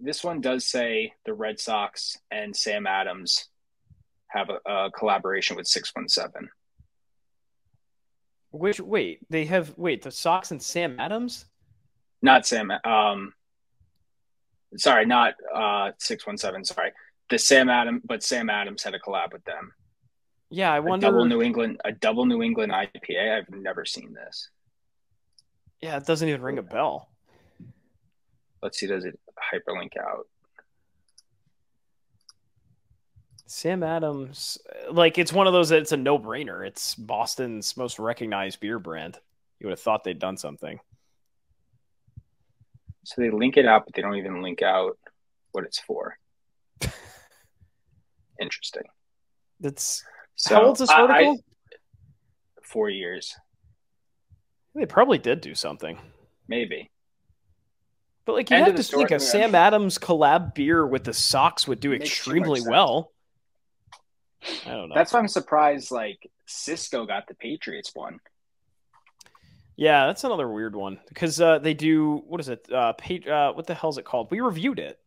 this 0.00 0.24
one 0.24 0.40
does 0.40 0.66
say 0.66 1.12
the 1.24 1.34
Red 1.34 1.60
Sox 1.60 2.18
and 2.32 2.56
Sam 2.56 2.88
Adams 2.88 3.50
have 4.26 4.50
a, 4.50 4.58
a 4.68 4.90
collaboration 4.90 5.54
with 5.54 5.68
617. 5.68 6.50
Which 8.50 8.80
wait, 8.80 9.20
they 9.30 9.44
have 9.44 9.78
wait, 9.78 10.02
the 10.02 10.10
Sox 10.10 10.50
and 10.50 10.60
Sam 10.60 10.96
Adams? 10.98 11.46
Not 12.22 12.46
Sam 12.46 12.70
um 12.84 13.34
sorry, 14.76 15.06
not 15.06 15.34
uh 15.54 15.90
617, 15.98 16.64
sorry. 16.64 16.92
The 17.28 17.38
Sam 17.38 17.68
Adams 17.68 18.02
but 18.04 18.22
Sam 18.22 18.48
Adams 18.48 18.82
had 18.82 18.94
a 18.94 18.98
collab 18.98 19.32
with 19.32 19.44
them. 19.44 19.72
Yeah, 20.50 20.72
I 20.72 20.80
wonder 20.80 21.06
a 21.06 21.10
double 21.10 21.24
New 21.24 21.42
England 21.42 21.80
a 21.84 21.92
double 21.92 22.26
New 22.26 22.42
England 22.42 22.72
IPA. 22.72 23.38
I've 23.38 23.50
never 23.50 23.84
seen 23.84 24.12
this. 24.12 24.50
Yeah, 25.80 25.96
it 25.96 26.06
doesn't 26.06 26.28
even 26.28 26.42
ring 26.42 26.58
a 26.58 26.62
bell. 26.62 27.08
Let's 28.62 28.78
see, 28.78 28.86
does 28.86 29.04
it 29.04 29.18
hyperlink 29.52 29.96
out? 29.96 30.28
Sam 33.46 33.82
Adams, 33.82 34.56
like 34.90 35.18
it's 35.18 35.32
one 35.32 35.46
of 35.46 35.52
those 35.52 35.68
that 35.70 35.80
it's 35.80 35.92
a 35.92 35.96
no 35.96 36.18
brainer. 36.18 36.66
It's 36.66 36.94
Boston's 36.94 37.76
most 37.76 37.98
recognized 37.98 38.60
beer 38.60 38.78
brand. 38.78 39.18
You 39.60 39.66
would 39.66 39.72
have 39.72 39.80
thought 39.80 40.04
they'd 40.04 40.18
done 40.18 40.38
something. 40.38 40.80
So 43.04 43.20
they 43.20 43.30
link 43.30 43.56
it 43.56 43.66
out, 43.66 43.84
but 43.84 43.94
they 43.94 44.02
don't 44.02 44.16
even 44.16 44.42
link 44.42 44.62
out 44.62 44.98
what 45.52 45.64
it's 45.64 45.78
for. 45.78 46.16
Interesting. 48.40 48.84
That's 49.60 50.04
so, 50.34 50.54
how 50.54 50.64
old's 50.66 50.80
this 50.80 50.90
article? 50.90 51.38
I, 51.38 51.76
four 52.62 52.88
years. 52.90 53.34
They 54.74 54.86
probably 54.86 55.18
did 55.18 55.40
do 55.40 55.54
something. 55.54 55.98
Maybe. 56.48 56.90
But 58.24 58.34
like 58.34 58.50
you 58.50 58.56
End 58.56 58.66
have 58.66 58.76
to 58.76 58.82
think 58.82 59.10
a 59.10 59.18
Sam 59.18 59.54
Adams 59.54 59.98
collab 59.98 60.54
beer 60.54 60.86
with 60.86 61.04
the 61.04 61.12
Sox 61.12 61.66
would 61.66 61.80
do 61.80 61.92
extremely 61.92 62.60
well. 62.66 63.10
I 64.66 64.70
don't 64.70 64.88
know. 64.88 64.94
That's 64.94 65.12
why 65.12 65.18
I'm 65.18 65.28
surprised. 65.28 65.90
Like 65.90 66.30
Cisco 66.46 67.04
got 67.04 67.26
the 67.26 67.34
Patriots 67.34 67.90
one. 67.94 68.20
Yeah, 69.76 70.06
that's 70.06 70.24
another 70.24 70.48
weird 70.48 70.76
one 70.76 71.00
because 71.08 71.40
uh, 71.40 71.58
they 71.58 71.74
do 71.74 72.22
what 72.26 72.40
is 72.40 72.48
it? 72.48 72.70
Uh, 72.70 72.92
pa- 72.92 73.30
uh, 73.30 73.52
what 73.52 73.66
the 73.66 73.74
hell 73.74 73.90
is 73.90 73.98
it 73.98 74.04
called? 74.04 74.30
We 74.30 74.40
reviewed 74.40 74.78
it. 74.78 74.98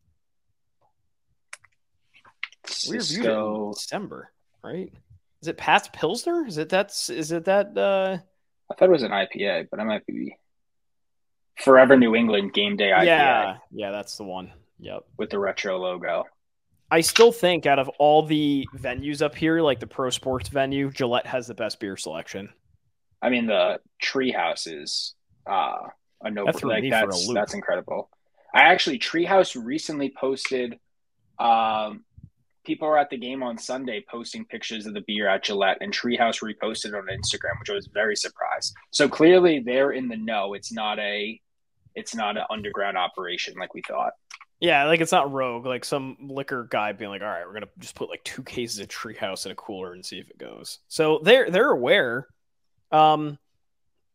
We 2.89 2.97
reviewed 2.97 3.25
it 3.25 3.31
in 3.31 3.71
December, 3.73 4.31
right? 4.63 4.91
Is 5.41 5.47
it 5.47 5.57
Pat's 5.57 5.89
Pilsner? 5.93 6.45
Is 6.47 6.57
it 6.57 6.69
that's 6.69 7.09
is 7.09 7.31
it 7.31 7.45
that? 7.45 7.77
uh 7.77 8.17
I 8.71 8.73
thought 8.73 8.89
it 8.89 8.91
was 8.91 9.03
an 9.03 9.11
IPA, 9.11 9.67
but 9.69 9.79
I 9.79 9.83
might 9.83 10.05
be 10.07 10.35
Forever 11.57 11.95
New 11.95 12.15
England 12.15 12.53
Game 12.53 12.75
Day 12.75 12.89
IPA. 12.89 13.05
Yeah, 13.05 13.57
yeah, 13.71 13.91
that's 13.91 14.17
the 14.17 14.23
one. 14.23 14.51
Yep, 14.79 15.05
with 15.17 15.29
the 15.29 15.39
retro 15.39 15.77
logo. 15.77 16.25
I 16.91 17.01
still 17.01 17.31
think 17.31 17.65
out 17.65 17.79
of 17.79 17.89
all 17.99 18.23
the 18.25 18.65
venues 18.77 19.21
up 19.21 19.35
here, 19.35 19.61
like 19.61 19.79
the 19.79 19.87
pro 19.87 20.09
sports 20.09 20.49
venue, 20.49 20.91
Gillette 20.91 21.25
has 21.25 21.47
the 21.47 21.53
best 21.53 21.79
beer 21.79 21.97
selection. 21.97 22.49
I 23.25 23.29
mean, 23.29 23.47
the 23.47 23.79
Treehouse 24.03 24.67
is 24.67 25.15
uh, 25.49 25.87
a 26.21 26.29
no. 26.29 26.45
That's 26.45 26.63
like 26.63 26.87
that's 26.87 27.33
that's 27.33 27.55
incredible. 27.55 28.11
I 28.53 28.61
actually 28.61 28.99
Treehouse 28.99 29.59
recently 29.59 30.13
posted. 30.15 30.77
Um, 31.39 32.05
people 32.63 32.87
were 32.87 32.99
at 32.99 33.09
the 33.09 33.17
game 33.17 33.41
on 33.41 33.57
Sunday 33.57 34.05
posting 34.07 34.45
pictures 34.45 34.85
of 34.85 34.93
the 34.93 35.01
beer 35.07 35.27
at 35.27 35.43
Gillette, 35.43 35.77
and 35.81 35.91
Treehouse 35.91 36.43
reposted 36.43 36.95
on 36.95 37.07
Instagram, 37.07 37.59
which 37.59 37.71
I 37.71 37.73
was 37.73 37.89
very 37.91 38.15
surprised. 38.15 38.75
So 38.91 39.09
clearly, 39.09 39.59
they're 39.59 39.91
in 39.91 40.07
the 40.07 40.17
know. 40.17 40.53
It's 40.53 40.71
not 40.71 40.99
a 40.99 41.41
it's 41.95 42.13
not 42.13 42.37
an 42.37 42.43
underground 42.51 42.95
operation 42.95 43.55
like 43.57 43.73
we 43.73 43.81
thought. 43.87 44.13
Yeah, 44.59 44.85
like 44.85 45.01
it's 45.01 45.11
not 45.11 45.31
rogue, 45.31 45.65
like 45.65 45.83
some 45.83 46.15
liquor 46.21 46.67
guy 46.69 46.91
being 46.93 47.09
like, 47.09 47.23
"All 47.23 47.27
right, 47.27 47.45
we're 47.45 47.53
gonna 47.53 47.69
just 47.79 47.95
put 47.95 48.09
like 48.09 48.23
two 48.23 48.43
cases 48.43 48.79
of 48.79 48.87
Treehouse 48.87 49.47
in 49.47 49.51
a 49.51 49.55
cooler 49.55 49.93
and 49.93 50.05
see 50.05 50.19
if 50.19 50.29
it 50.29 50.37
goes." 50.37 50.79
So 50.89 51.21
they're 51.23 51.49
they're 51.49 51.71
aware. 51.71 52.27
Um, 52.95 53.37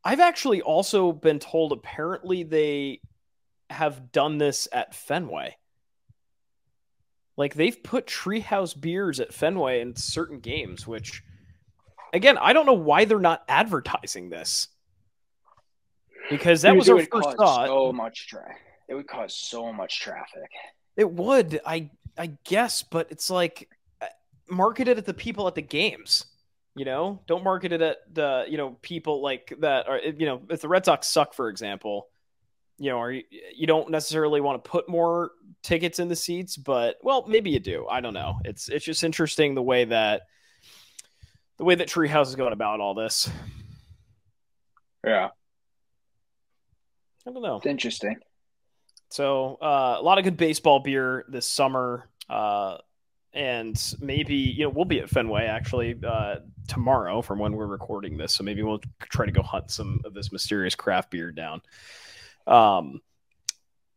I've 0.03 0.21
actually 0.21 0.63
also 0.63 1.13
been 1.13 1.39
told 1.39 1.73
apparently 1.73 2.45
they 2.45 3.01
have 3.69 4.11
done 4.11 4.39
this 4.39 4.69
at 4.73 4.95
Fenway. 4.95 5.57
Like 7.37 7.55
they've 7.55 7.83
put 7.83 8.07
Treehouse 8.07 8.79
beers 8.79 9.21
at 9.21 9.35
Fenway 9.35 9.81
in 9.81 9.97
certain 9.97 10.41
games, 10.41 10.87
which 10.87 11.23
again, 12.15 12.39
I 12.39 12.55
don't 12.55 12.65
know 12.65 12.73
why 12.73 13.05
they're 13.05 13.19
not 13.19 13.43
advertising 13.49 14.31
this. 14.31 14.69
Because 16.31 16.63
that 16.63 16.71
Dude, 16.71 16.79
was 16.79 16.89
our 16.89 16.97
would 16.97 17.11
first 17.11 17.25
cause 17.25 17.37
thought. 17.37 17.67
So 17.67 17.93
much 17.93 18.29
traffic. 18.29 18.57
It 18.89 18.95
would 18.95 19.09
cause 19.09 19.35
so 19.35 19.73
much 19.73 20.01
traffic. 20.01 20.51
It 20.97 21.11
would, 21.11 21.61
I 21.67 21.91
I 22.17 22.33
guess, 22.45 22.83
but 22.83 23.09
it's 23.11 23.29
like 23.31 23.69
uh, 24.01 24.07
market 24.49 24.89
it 24.89 24.97
at 24.97 25.07
the 25.07 25.15
people 25.15 25.47
at 25.49 25.55
the 25.55 25.63
games. 25.63 26.25
You 26.81 26.87
know, 26.87 27.21
don't 27.27 27.45
market 27.45 27.73
it 27.73 27.83
at 27.83 27.99
the 28.11 28.47
you 28.49 28.57
know 28.57 28.79
people 28.81 29.21
like 29.21 29.53
that 29.59 29.87
are 29.87 29.99
you 29.99 30.25
know 30.25 30.41
if 30.49 30.63
the 30.63 30.69
Red 30.69 30.87
Sox 30.87 31.09
suck, 31.09 31.35
for 31.35 31.51
example, 31.51 32.09
you 32.79 32.89
know, 32.89 32.97
or 32.97 33.13
you, 33.13 33.23
you 33.55 33.67
don't 33.67 33.91
necessarily 33.91 34.41
want 34.41 34.65
to 34.65 34.71
put 34.71 34.89
more 34.89 35.33
tickets 35.63 35.99
in 35.99 36.09
the 36.09 36.17
seats, 36.17 36.57
but 36.57 36.97
well, 37.03 37.27
maybe 37.29 37.51
you 37.51 37.61
do. 37.61 37.87
I 37.87 38.01
don't 38.01 38.15
know. 38.15 38.39
It's 38.47 38.71
it's 38.71 38.83
just 38.83 39.05
interesting 39.05 39.55
the 39.55 39.61
way 39.61 39.85
that 39.85 40.23
the 41.59 41.65
way 41.65 41.75
that 41.75 41.87
Treehouse 41.87 42.29
is 42.29 42.35
going 42.35 42.55
about 42.55 42.81
all 42.81 42.95
this. 42.95 43.29
Yeah, 45.05 45.29
I 47.27 47.31
don't 47.31 47.43
know. 47.43 47.59
it's 47.59 47.67
interesting. 47.67 48.17
So 49.11 49.59
uh, 49.61 49.99
a 49.99 50.03
lot 50.03 50.17
of 50.17 50.25
good 50.25 50.39
baseball 50.39 50.81
beer 50.81 51.27
this 51.29 51.47
summer, 51.47 52.09
uh, 52.31 52.79
and 53.33 53.95
maybe 54.01 54.35
you 54.35 54.65
know 54.65 54.71
we'll 54.71 54.85
be 54.85 55.01
at 55.01 55.09
Fenway 55.09 55.47
actually 55.47 55.97
uh, 56.07 56.37
tomorrow 56.69 57.23
from 57.23 57.39
when 57.39 57.53
we're 57.53 57.67
recording 57.67 58.17
this. 58.17 58.33
So 58.33 58.45
maybe 58.45 58.63
we'll 58.63 58.81
try 59.01 59.27
to 59.27 59.33
go 59.33 59.43
hunt 59.43 59.71
some 59.71 60.01
of 60.05 60.15
this 60.15 60.33
mysterious 60.33 60.75
craft 60.75 61.11
beer 61.11 61.31
down. 61.31 61.63
Um, 62.47 63.01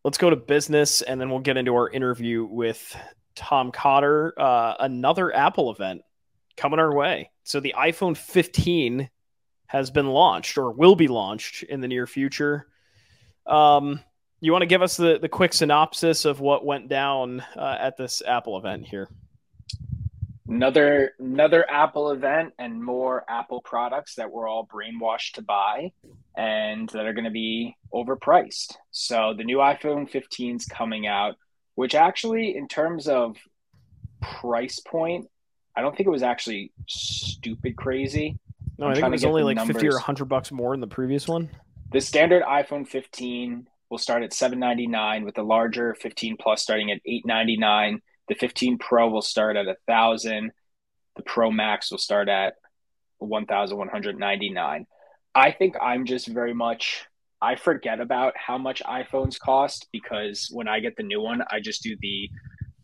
let's 0.03 0.17
go 0.17 0.29
to 0.29 0.35
business, 0.35 1.01
and 1.01 1.19
then 1.19 1.29
we'll 1.29 1.39
get 1.39 1.57
into 1.57 1.73
our 1.75 1.89
interview 1.89 2.45
with 2.45 2.95
Tom 3.35 3.71
Cotter. 3.71 4.33
Uh, 4.37 4.75
another 4.79 5.33
Apple 5.35 5.71
event 5.71 6.01
coming 6.55 6.79
our 6.79 6.93
way. 6.93 7.31
So 7.43 7.59
the 7.59 7.73
iPhone 7.77 8.15
15 8.15 9.09
has 9.67 9.89
been 9.89 10.07
launched 10.07 10.57
or 10.57 10.71
will 10.71 10.95
be 10.95 11.07
launched 11.07 11.63
in 11.63 11.81
the 11.81 11.87
near 11.87 12.05
future. 12.05 12.67
Um, 13.47 13.99
you 14.39 14.51
want 14.51 14.61
to 14.61 14.67
give 14.67 14.81
us 14.81 14.97
the, 14.97 15.17
the 15.19 15.29
quick 15.29 15.53
synopsis 15.53 16.25
of 16.25 16.39
what 16.39 16.65
went 16.65 16.89
down 16.89 17.43
uh, 17.55 17.77
at 17.79 17.97
this 17.97 18.21
Apple 18.25 18.57
event 18.57 18.85
here? 18.85 19.09
Another 20.53 21.13
another 21.19 21.65
Apple 21.69 22.11
event 22.11 22.53
and 22.59 22.83
more 22.83 23.25
Apple 23.27 23.61
products 23.61 24.15
that 24.15 24.31
we're 24.31 24.47
all 24.47 24.67
brainwashed 24.67 25.33
to 25.33 25.41
buy 25.41 25.91
and 26.37 26.87
that 26.89 27.05
are 27.05 27.13
going 27.13 27.25
to 27.25 27.31
be 27.31 27.75
overpriced. 27.91 28.75
So 28.91 29.33
the 29.35 29.43
new 29.43 29.57
iPhone 29.57 30.07
15 30.07 30.57
is 30.57 30.65
coming 30.65 31.07
out, 31.07 31.35
which 31.73 31.95
actually 31.95 32.55
in 32.55 32.67
terms 32.67 33.07
of 33.07 33.35
price 34.21 34.79
point, 34.79 35.25
I 35.75 35.81
don't 35.81 35.97
think 35.97 36.05
it 36.05 36.11
was 36.11 36.23
actually 36.23 36.71
stupid 36.87 37.75
crazy. 37.75 38.37
No, 38.77 38.85
I'm 38.85 38.91
I 38.91 38.95
think 38.95 39.07
it 39.07 39.11
was 39.11 39.25
only 39.25 39.43
like 39.43 39.57
50 39.57 39.71
or 39.71 39.73
numbers. 39.73 39.95
100 39.95 40.25
bucks 40.25 40.51
more 40.51 40.73
than 40.73 40.81
the 40.81 40.87
previous 40.87 41.27
one. 41.27 41.49
The 41.91 42.01
standard 42.01 42.43
iPhone 42.43 42.87
15 42.87 43.67
will 43.89 43.97
start 43.97 44.21
at 44.23 44.33
799 44.33 45.25
with 45.25 45.35
the 45.35 45.43
larger 45.43 45.95
15 45.95 46.37
Plus 46.37 46.61
starting 46.61 46.91
at 46.91 46.99
899. 47.05 48.01
The 48.27 48.35
15 48.35 48.77
Pro 48.77 49.09
will 49.09 49.21
start 49.21 49.57
at 49.57 49.65
a 49.65 49.75
1000. 49.85 50.51
The 51.15 51.23
Pro 51.23 51.51
Max 51.51 51.91
will 51.91 51.97
start 51.97 52.29
at 52.29 52.55
1199. 53.19 54.87
I 55.35 55.51
think 55.51 55.75
I'm 55.81 56.05
just 56.05 56.27
very 56.27 56.53
much 56.53 57.05
I 57.43 57.55
forget 57.55 57.99
about 57.99 58.33
how 58.37 58.57
much 58.57 58.81
iPhones 58.83 59.37
cost 59.37 59.87
because 59.91 60.47
when 60.49 60.69
I 60.69 60.79
get 60.79 60.95
the 60.95 61.03
new 61.03 61.19
one, 61.19 61.43
I 61.51 61.59
just 61.59 61.83
do 61.83 61.97
the 62.01 62.29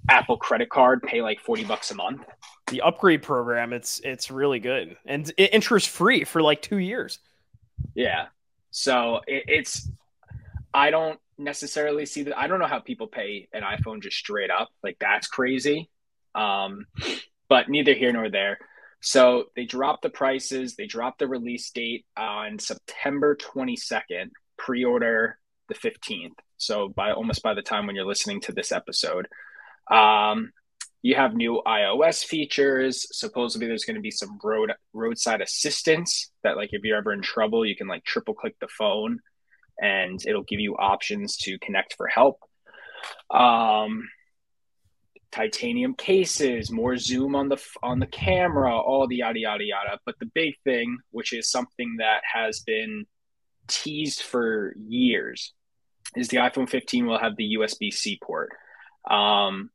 Apple 0.09 0.35
credit 0.35 0.69
card, 0.69 1.01
pay 1.01 1.21
like 1.21 1.39
40 1.39 1.63
bucks 1.63 1.91
a 1.91 1.95
month. 1.95 2.25
The 2.67 2.81
upgrade 2.81 3.21
program, 3.21 3.71
it's 3.71 4.01
it's 4.03 4.29
really 4.29 4.59
good 4.59 4.97
and 5.05 5.31
interest 5.37 5.87
free 5.87 6.25
for 6.25 6.41
like 6.41 6.61
two 6.61 6.77
years. 6.77 7.19
Yeah. 7.95 8.25
So 8.71 9.21
it, 9.27 9.45
it's, 9.47 9.89
I 10.73 10.91
don't 10.91 11.19
necessarily 11.39 12.05
see 12.05 12.23
that. 12.23 12.37
I 12.37 12.47
don't 12.47 12.59
know 12.59 12.67
how 12.67 12.79
people 12.79 13.07
pay 13.07 13.47
an 13.53 13.63
iPhone 13.63 14.03
just 14.03 14.17
straight 14.17 14.51
up. 14.51 14.69
Like 14.83 14.97
that's 14.99 15.27
crazy. 15.27 15.89
Um, 16.35 16.85
but 17.49 17.69
neither 17.69 17.93
here 17.93 18.13
nor 18.13 18.29
there. 18.29 18.59
So 19.01 19.45
they 19.55 19.65
dropped 19.65 20.03
the 20.03 20.09
prices. 20.09 20.75
They 20.75 20.85
dropped 20.85 21.19
the 21.19 21.27
release 21.27 21.71
date 21.71 22.05
on 22.17 22.59
September 22.59 23.35
22nd, 23.35 24.29
pre 24.57 24.83
order 24.83 25.39
the 25.69 25.75
15th. 25.75 26.33
So 26.57 26.89
by 26.89 27.11
almost 27.11 27.41
by 27.41 27.53
the 27.53 27.61
time 27.61 27.87
when 27.87 27.95
you're 27.95 28.05
listening 28.05 28.41
to 28.41 28.51
this 28.51 28.71
episode, 28.71 29.27
um, 29.89 30.51
you 31.01 31.15
have 31.15 31.33
new 31.33 31.61
iOS 31.65 32.25
features. 32.25 33.07
Supposedly, 33.17 33.67
there's 33.67 33.85
going 33.85 33.95
to 33.95 34.01
be 34.01 34.11
some 34.11 34.37
road 34.43 34.73
roadside 34.93 35.41
assistance 35.41 36.31
that, 36.43 36.57
like, 36.57 36.69
if 36.73 36.83
you're 36.83 36.97
ever 36.97 37.13
in 37.13 37.21
trouble, 37.21 37.65
you 37.65 37.75
can 37.75 37.87
like 37.87 38.03
triple 38.03 38.33
click 38.33 38.55
the 38.59 38.67
phone, 38.67 39.19
and 39.81 40.19
it'll 40.25 40.43
give 40.43 40.59
you 40.59 40.75
options 40.75 41.37
to 41.37 41.57
connect 41.59 41.95
for 41.95 42.07
help. 42.07 42.39
Um, 43.31 44.09
titanium 45.31 45.93
cases, 45.93 46.71
more 46.71 46.97
zoom 46.97 47.35
on 47.35 47.49
the 47.49 47.61
on 47.83 47.99
the 47.99 48.07
camera, 48.07 48.75
all 48.75 49.07
the 49.07 49.17
yada 49.17 49.39
yada 49.39 49.63
yada. 49.63 49.99
But 50.05 50.15
the 50.19 50.29
big 50.33 50.55
thing, 50.63 50.97
which 51.11 51.33
is 51.33 51.49
something 51.49 51.97
that 51.99 52.21
has 52.31 52.61
been 52.61 53.05
teased 53.67 54.21
for 54.21 54.73
years, 54.77 55.53
is 56.15 56.29
the 56.29 56.37
iPhone 56.37 56.69
15 56.69 57.05
will 57.05 57.19
have 57.19 57.35
the 57.35 57.55
USB 57.57 57.93
C 57.93 58.19
port. 58.21 58.49
Um, 59.09 59.69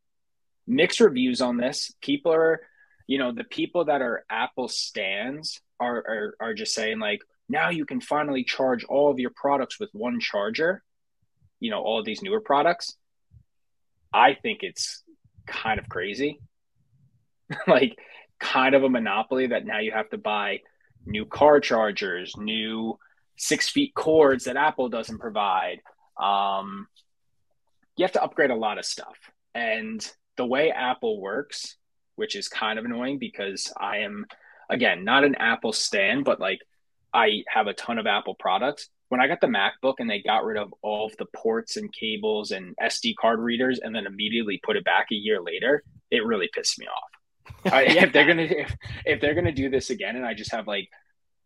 mixed 0.67 1.01
reviews 1.01 1.41
on 1.41 1.57
this. 1.57 1.93
People 2.01 2.33
are, 2.33 2.61
you 3.07 3.19
know, 3.19 3.33
the 3.33 3.45
people 3.45 3.87
that 3.87 4.03
are 4.03 4.25
Apple 4.31 4.69
stands 4.69 5.61
are, 5.79 5.97
are 5.97 6.35
are 6.41 6.55
just 6.55 6.75
saying 6.75 6.99
like, 6.99 7.21
now 7.49 7.71
you 7.71 7.85
can 7.85 8.01
finally 8.01 8.45
charge 8.45 8.85
all 8.85 9.11
of 9.11 9.19
your 9.19 9.33
products 9.35 9.79
with 9.79 9.91
one 9.93 10.21
charger. 10.21 10.83
You 11.61 11.71
know, 11.71 11.81
all 11.81 11.99
of 11.99 12.05
these 12.05 12.23
newer 12.23 12.41
products. 12.41 12.97
I 14.13 14.35
think 14.35 14.63
it's 14.63 15.03
kind 15.47 15.79
of 15.79 15.89
crazy. 15.89 16.41
like, 17.67 17.97
kind 18.41 18.75
of 18.75 18.85
a 18.85 18.89
monopoly 18.89 19.49
that 19.49 19.65
now 19.65 19.79
you 19.79 19.93
have 19.93 20.11
to 20.11 20.19
buy 20.19 20.61
new 21.07 21.25
car 21.25 21.61
chargers, 21.61 22.37
new 22.37 22.99
six 23.37 23.69
feet 23.69 23.95
cords 23.95 24.45
that 24.45 24.57
Apple 24.57 24.89
doesn't 24.89 25.19
provide. 25.19 25.81
Um, 26.21 26.87
you 27.97 28.05
have 28.05 28.13
to 28.13 28.23
upgrade 28.23 28.51
a 28.51 28.57
lot 28.57 28.79
of 28.79 28.85
stuff. 28.85 29.17
And 29.55 30.07
the 30.37 30.47
way 30.47 30.71
Apple 30.71 31.21
works, 31.21 31.77
which 32.17 32.37
is 32.37 32.49
kind 32.49 32.79
of 32.79 32.85
annoying 32.85 33.19
because 33.19 33.73
I 33.79 33.99
am, 33.99 34.27
again, 34.69 35.05
not 35.05 35.25
an 35.25 35.37
Apple 35.37 35.73
stand, 35.73 36.25
but 36.25 36.41
like 36.41 36.61
I 37.15 37.45
have 37.49 37.69
a 37.69 37.75
ton 37.75 37.99
of 37.99 38.07
Apple 38.07 38.35
products. 38.35 38.89
When 39.09 39.21
I 39.21 39.29
got 39.29 39.41
the 39.41 39.47
MacBook 39.47 39.95
and 40.01 40.11
they 40.11 40.21
got 40.21 40.45
rid 40.45 40.57
of 40.57 40.75
all 40.83 41.07
of 41.07 41.17
the 41.17 41.27
ports 41.27 41.77
and 41.77 41.93
cables 41.93 42.51
and 42.51 42.75
SD 42.83 43.15
card 43.21 43.39
readers 43.39 43.79
and 43.81 43.95
then 43.95 44.07
immediately 44.07 44.61
put 44.65 44.77
it 44.77 44.85
back 44.85 45.07
a 45.13 45.15
year 45.15 45.41
later, 45.41 45.85
it 46.11 46.27
really 46.27 46.51
pissed 46.53 46.79
me 46.79 46.87
off. 46.87 47.65
I, 47.73 47.83
if 47.85 48.13
they're 48.13 48.27
gonna 48.27 48.43
if, 48.43 48.77
if 49.05 49.21
they're 49.21 49.35
gonna 49.35 49.53
do 49.53 49.71
this 49.71 49.91
again 49.91 50.17
and 50.17 50.27
I 50.27 50.35
just 50.35 50.51
have 50.53 50.67
like 50.67 50.89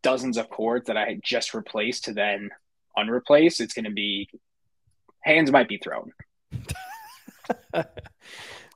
dozens 0.03 0.39
of 0.39 0.49
cords 0.49 0.87
that 0.87 0.97
I 0.97 1.05
had 1.05 1.21
just 1.23 1.53
replaced 1.53 2.05
to 2.05 2.15
then 2.15 2.51
unreplace, 2.97 3.61
it's 3.61 3.75
gonna 3.75 3.91
be 3.91 4.31
hands 5.21 5.51
might 5.51 5.69
be 5.69 5.79
thrown. 5.79 6.13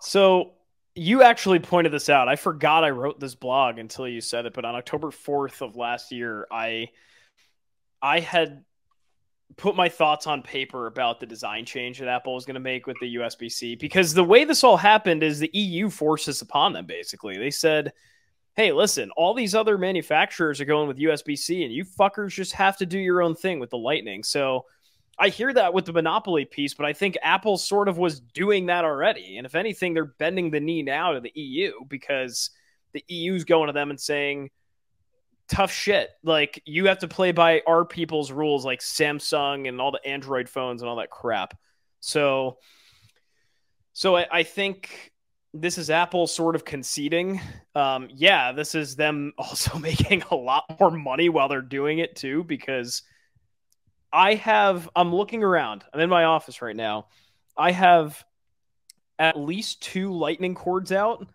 so 0.01 0.53
you 0.95 1.23
actually 1.23 1.59
pointed 1.59 1.93
this 1.93 2.09
out. 2.09 2.29
I 2.29 2.37
forgot 2.37 2.85
I 2.85 2.91
wrote 2.91 3.19
this 3.19 3.35
blog 3.35 3.79
until 3.79 4.07
you 4.07 4.21
said 4.21 4.47
it, 4.47 4.53
but 4.53 4.65
on 4.65 4.75
October 4.75 5.11
4th 5.11 5.63
of 5.63 5.77
last 5.77 6.13
year, 6.13 6.47
I 6.51 6.91
I 8.03 8.21
had 8.21 8.65
put 9.57 9.77
my 9.77 9.89
thoughts 9.89 10.27
on 10.27 10.43
paper 10.43 10.87
about 10.87 11.21
the 11.21 11.27
design 11.27 11.65
change 11.65 11.99
that 11.99 12.09
Apple 12.09 12.35
was 12.35 12.45
going 12.45 12.55
to 12.55 12.61
make 12.61 12.87
with 12.87 12.97
the 13.01 13.17
USB-C 13.17 13.77
because 13.77 14.15
the 14.15 14.25
way 14.25 14.45
this 14.45 14.65
all 14.65 14.79
happened 14.79 15.23
is 15.23 15.39
the 15.39 15.51
EU 15.53 15.89
forced 15.91 16.27
this 16.27 16.43
upon 16.43 16.73
them 16.73 16.87
basically. 16.87 17.39
They 17.39 17.51
said, 17.51 17.93
"Hey, 18.57 18.73
listen, 18.73 19.11
all 19.17 19.35
these 19.35 19.55
other 19.55 19.79
manufacturers 19.79 20.61
are 20.61 20.67
going 20.67 20.89
with 20.89 20.99
USB-C 20.99 21.65
and 21.65 21.73
you 21.73 21.85
fuckers 21.85 22.31
just 22.31 22.53
have 22.53 22.77
to 22.79 22.87
do 22.87 22.99
your 22.99 23.23
own 23.23 23.35
thing 23.35 23.61
with 23.61 23.71
the 23.71 23.79
Lightning." 23.79 24.23
So 24.23 24.67
I 25.18 25.29
hear 25.29 25.53
that 25.53 25.75
with 25.75 25.85
the 25.85 25.92
monopoly 25.92 26.44
piece, 26.44 26.75
but 26.75 26.87
I 26.87 26.92
think 26.92 27.16
Apple 27.22 27.59
sort 27.59 27.88
of 27.88 27.98
was 27.98 28.20
doing 28.20 28.66
that 28.66 28.85
already. 28.85 29.37
And 29.37 29.46
if 29.46 29.55
anything, 29.55 29.94
they're 29.94 30.05
bending 30.05 30.51
the 30.51 30.61
knee 30.61 30.83
now 30.83 31.12
to 31.12 31.20
the 31.20 31.33
EU 31.35 31.72
because 31.88 32.51
the 32.92 33.05
EU's 33.09 33.44
going 33.44 33.66
to 33.66 33.72
them 33.72 33.90
and 33.90 34.01
saying, 34.01 34.51
tough 35.48 35.72
shit. 35.72 36.11
Like, 36.22 36.62
you 36.64 36.87
have 36.87 37.01
to 37.01 37.09
play 37.09 37.33
by 37.33 37.62
our 37.66 37.85
people's 37.85 38.33
rules, 38.33 38.64
like 38.64 38.81
Samsung 38.81 39.68
and 39.68 39.81
all 39.81 39.92
the 39.92 40.05
Android 40.07 40.48
phones 40.48 40.83
and 40.83 40.88
all 40.88 40.96
that 40.96 41.11
crap. 41.11 41.57
So, 42.01 42.59
so 43.92 44.16
I, 44.16 44.27
I 44.31 44.42
think 44.42 45.12
this 45.55 45.77
is 45.77 45.90
Apple 45.90 46.27
sort 46.27 46.57
of 46.57 46.64
conceding. 46.64 47.40
Um, 47.75 48.09
yeah, 48.11 48.53
this 48.53 48.75
is 48.75 48.96
them 48.96 49.35
also 49.38 49.79
making 49.79 50.22
a 50.31 50.35
lot 50.35 50.64
more 50.81 50.90
money 50.90 51.29
while 51.29 51.48
they're 51.48 51.61
doing 51.61 51.98
it 51.98 52.16
too, 52.16 52.44
because 52.44 53.03
I 54.12 54.35
have, 54.35 54.88
I'm 54.94 55.14
looking 55.14 55.42
around. 55.42 55.85
I'm 55.92 56.01
in 56.01 56.11
my 56.11 56.25
office 56.25 56.61
right 56.61 56.77
now. 56.77 57.07
I 57.57 57.72
have 57.72 58.22
at 59.18 59.38
least 59.38 59.83
two 59.83 60.12
lightning 60.12 60.55
cords 60.55 60.92
out, 60.92 61.27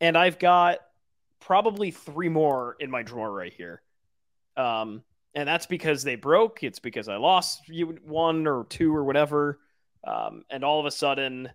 and 0.00 0.16
I've 0.16 0.38
got 0.38 0.78
probably 1.40 1.90
three 1.90 2.28
more 2.28 2.76
in 2.78 2.90
my 2.90 3.02
drawer 3.02 3.30
right 3.30 3.52
here. 3.52 3.82
Um, 4.56 5.02
and 5.34 5.48
that's 5.48 5.66
because 5.66 6.02
they 6.02 6.16
broke. 6.16 6.62
It's 6.62 6.78
because 6.78 7.08
I 7.08 7.16
lost 7.16 7.62
one 8.02 8.46
or 8.46 8.66
two 8.68 8.94
or 8.94 9.04
whatever. 9.04 9.58
Um, 10.06 10.44
and 10.50 10.64
all 10.64 10.80
of 10.80 10.86
a 10.86 10.90
sudden, 10.90 11.48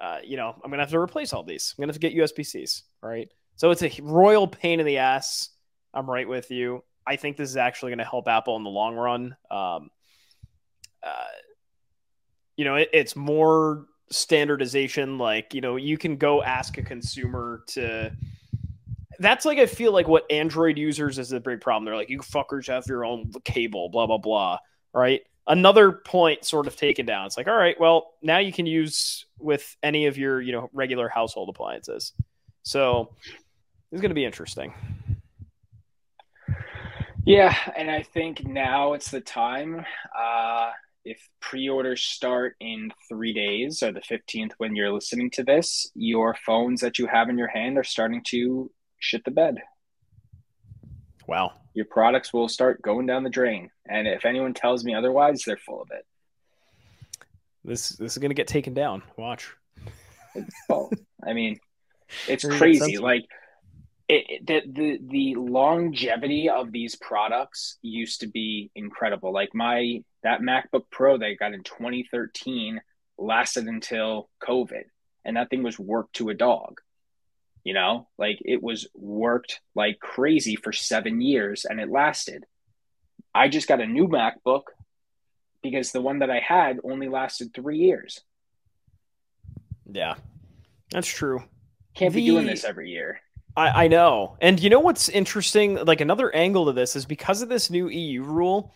uh, 0.00 0.18
you 0.24 0.36
know, 0.36 0.54
I'm 0.62 0.70
gonna 0.70 0.82
have 0.82 0.90
to 0.90 0.98
replace 0.98 1.32
all 1.32 1.42
these. 1.42 1.74
I'm 1.76 1.82
gonna 1.82 1.92
have 1.92 2.00
to 2.00 2.08
get 2.08 2.14
USB 2.14 2.44
Cs, 2.44 2.84
right? 3.02 3.28
So 3.56 3.70
it's 3.70 3.82
a 3.82 3.90
royal 4.02 4.46
pain 4.46 4.80
in 4.80 4.86
the 4.86 4.98
ass. 4.98 5.50
I'm 5.92 6.08
right 6.08 6.28
with 6.28 6.50
you. 6.50 6.84
I 7.08 7.16
think 7.16 7.36
this 7.36 7.48
is 7.48 7.56
actually 7.56 7.90
going 7.90 7.98
to 7.98 8.04
help 8.04 8.28
Apple 8.28 8.56
in 8.56 8.64
the 8.64 8.70
long 8.70 8.94
run. 8.94 9.36
Um, 9.50 9.90
uh, 11.02 11.24
you 12.56 12.64
know, 12.64 12.74
it, 12.74 12.90
it's 12.92 13.16
more 13.16 13.86
standardization. 14.10 15.16
Like, 15.16 15.54
you 15.54 15.60
know, 15.60 15.76
you 15.76 15.96
can 15.96 16.16
go 16.16 16.42
ask 16.42 16.76
a 16.76 16.82
consumer 16.82 17.64
to. 17.68 18.12
That's 19.20 19.44
like 19.44 19.58
I 19.58 19.66
feel 19.66 19.92
like 19.92 20.06
what 20.06 20.30
Android 20.30 20.78
users 20.78 21.18
is 21.18 21.32
a 21.32 21.40
big 21.40 21.60
problem. 21.60 21.84
They're 21.86 21.96
like, 21.96 22.10
you 22.10 22.20
fuckers 22.20 22.68
have 22.68 22.86
your 22.86 23.04
own 23.04 23.32
cable, 23.44 23.88
blah 23.88 24.06
blah 24.06 24.18
blah. 24.18 24.58
Right. 24.92 25.22
Another 25.46 25.92
point 25.92 26.44
sort 26.44 26.66
of 26.66 26.76
taken 26.76 27.06
down. 27.06 27.26
It's 27.26 27.38
like, 27.38 27.48
all 27.48 27.56
right, 27.56 27.74
well, 27.80 28.12
now 28.20 28.36
you 28.36 28.52
can 28.52 28.66
use 28.66 29.24
with 29.38 29.76
any 29.82 30.04
of 30.04 30.18
your, 30.18 30.42
you 30.42 30.52
know, 30.52 30.68
regular 30.74 31.08
household 31.08 31.48
appliances. 31.48 32.12
So 32.64 33.14
it's 33.90 34.02
going 34.02 34.10
to 34.10 34.14
be 34.14 34.26
interesting. 34.26 34.74
Yeah, 37.24 37.54
and 37.76 37.90
I 37.90 38.02
think 38.02 38.46
now 38.46 38.94
it's 38.94 39.10
the 39.10 39.20
time. 39.20 39.84
Uh, 40.18 40.70
if 41.04 41.28
pre-orders 41.40 42.02
start 42.02 42.56
in 42.60 42.90
three 43.08 43.32
days 43.32 43.82
or 43.82 43.92
the 43.92 44.00
15th 44.00 44.52
when 44.58 44.76
you're 44.76 44.92
listening 44.92 45.30
to 45.30 45.42
this, 45.42 45.90
your 45.94 46.34
phones 46.46 46.80
that 46.80 46.98
you 46.98 47.06
have 47.06 47.28
in 47.28 47.38
your 47.38 47.48
hand 47.48 47.78
are 47.78 47.84
starting 47.84 48.22
to 48.24 48.70
shit 48.98 49.24
the 49.24 49.30
bed. 49.30 49.58
Wow. 51.26 51.52
Your 51.74 51.86
products 51.86 52.32
will 52.32 52.48
start 52.48 52.82
going 52.82 53.06
down 53.06 53.22
the 53.22 53.30
drain. 53.30 53.70
And 53.88 54.08
if 54.08 54.24
anyone 54.24 54.54
tells 54.54 54.84
me 54.84 54.94
otherwise, 54.94 55.42
they're 55.46 55.56
full 55.56 55.82
of 55.82 55.90
it. 55.92 56.04
This 57.64 57.90
this 57.90 58.12
is 58.12 58.18
gonna 58.18 58.34
get 58.34 58.46
taken 58.46 58.72
down. 58.72 59.02
Watch. 59.16 59.54
well, 60.68 60.90
I 61.26 61.34
mean, 61.34 61.58
it's 62.26 62.44
crazy. 62.58 62.98
Like 62.98 63.24
it, 64.08 64.46
the, 64.46 64.62
the 64.66 65.00
the 65.06 65.34
longevity 65.34 66.48
of 66.48 66.72
these 66.72 66.96
products 66.96 67.76
used 67.82 68.20
to 68.20 68.26
be 68.26 68.70
incredible. 68.74 69.32
Like 69.32 69.54
my 69.54 70.02
that 70.22 70.40
MacBook 70.40 70.84
Pro 70.90 71.18
that 71.18 71.26
I 71.26 71.34
got 71.34 71.52
in 71.52 71.62
2013 71.62 72.80
lasted 73.18 73.66
until 73.66 74.30
COVID, 74.42 74.84
and 75.24 75.36
that 75.36 75.50
thing 75.50 75.62
was 75.62 75.78
worked 75.78 76.16
to 76.16 76.30
a 76.30 76.34
dog. 76.34 76.80
You 77.64 77.74
know, 77.74 78.08
like 78.16 78.38
it 78.44 78.62
was 78.62 78.88
worked 78.94 79.60
like 79.74 79.98
crazy 80.00 80.56
for 80.56 80.72
seven 80.72 81.20
years, 81.20 81.66
and 81.66 81.78
it 81.78 81.90
lasted. 81.90 82.44
I 83.34 83.48
just 83.48 83.68
got 83.68 83.82
a 83.82 83.86
new 83.86 84.08
MacBook 84.08 84.62
because 85.62 85.92
the 85.92 86.00
one 86.00 86.20
that 86.20 86.30
I 86.30 86.40
had 86.40 86.78
only 86.82 87.10
lasted 87.10 87.52
three 87.52 87.78
years. 87.78 88.20
Yeah, 89.84 90.14
that's 90.90 91.08
true. 91.08 91.42
Can't 91.94 92.14
the... 92.14 92.20
be 92.22 92.26
doing 92.26 92.46
this 92.46 92.64
every 92.64 92.90
year. 92.90 93.20
I, 93.58 93.84
I 93.84 93.88
know. 93.88 94.36
And 94.40 94.60
you 94.60 94.70
know 94.70 94.80
what's 94.80 95.08
interesting? 95.08 95.74
Like 95.84 96.00
another 96.00 96.34
angle 96.34 96.66
to 96.66 96.72
this 96.72 96.94
is 96.96 97.04
because 97.04 97.42
of 97.42 97.48
this 97.48 97.70
new 97.70 97.88
EU 97.88 98.22
rule. 98.22 98.72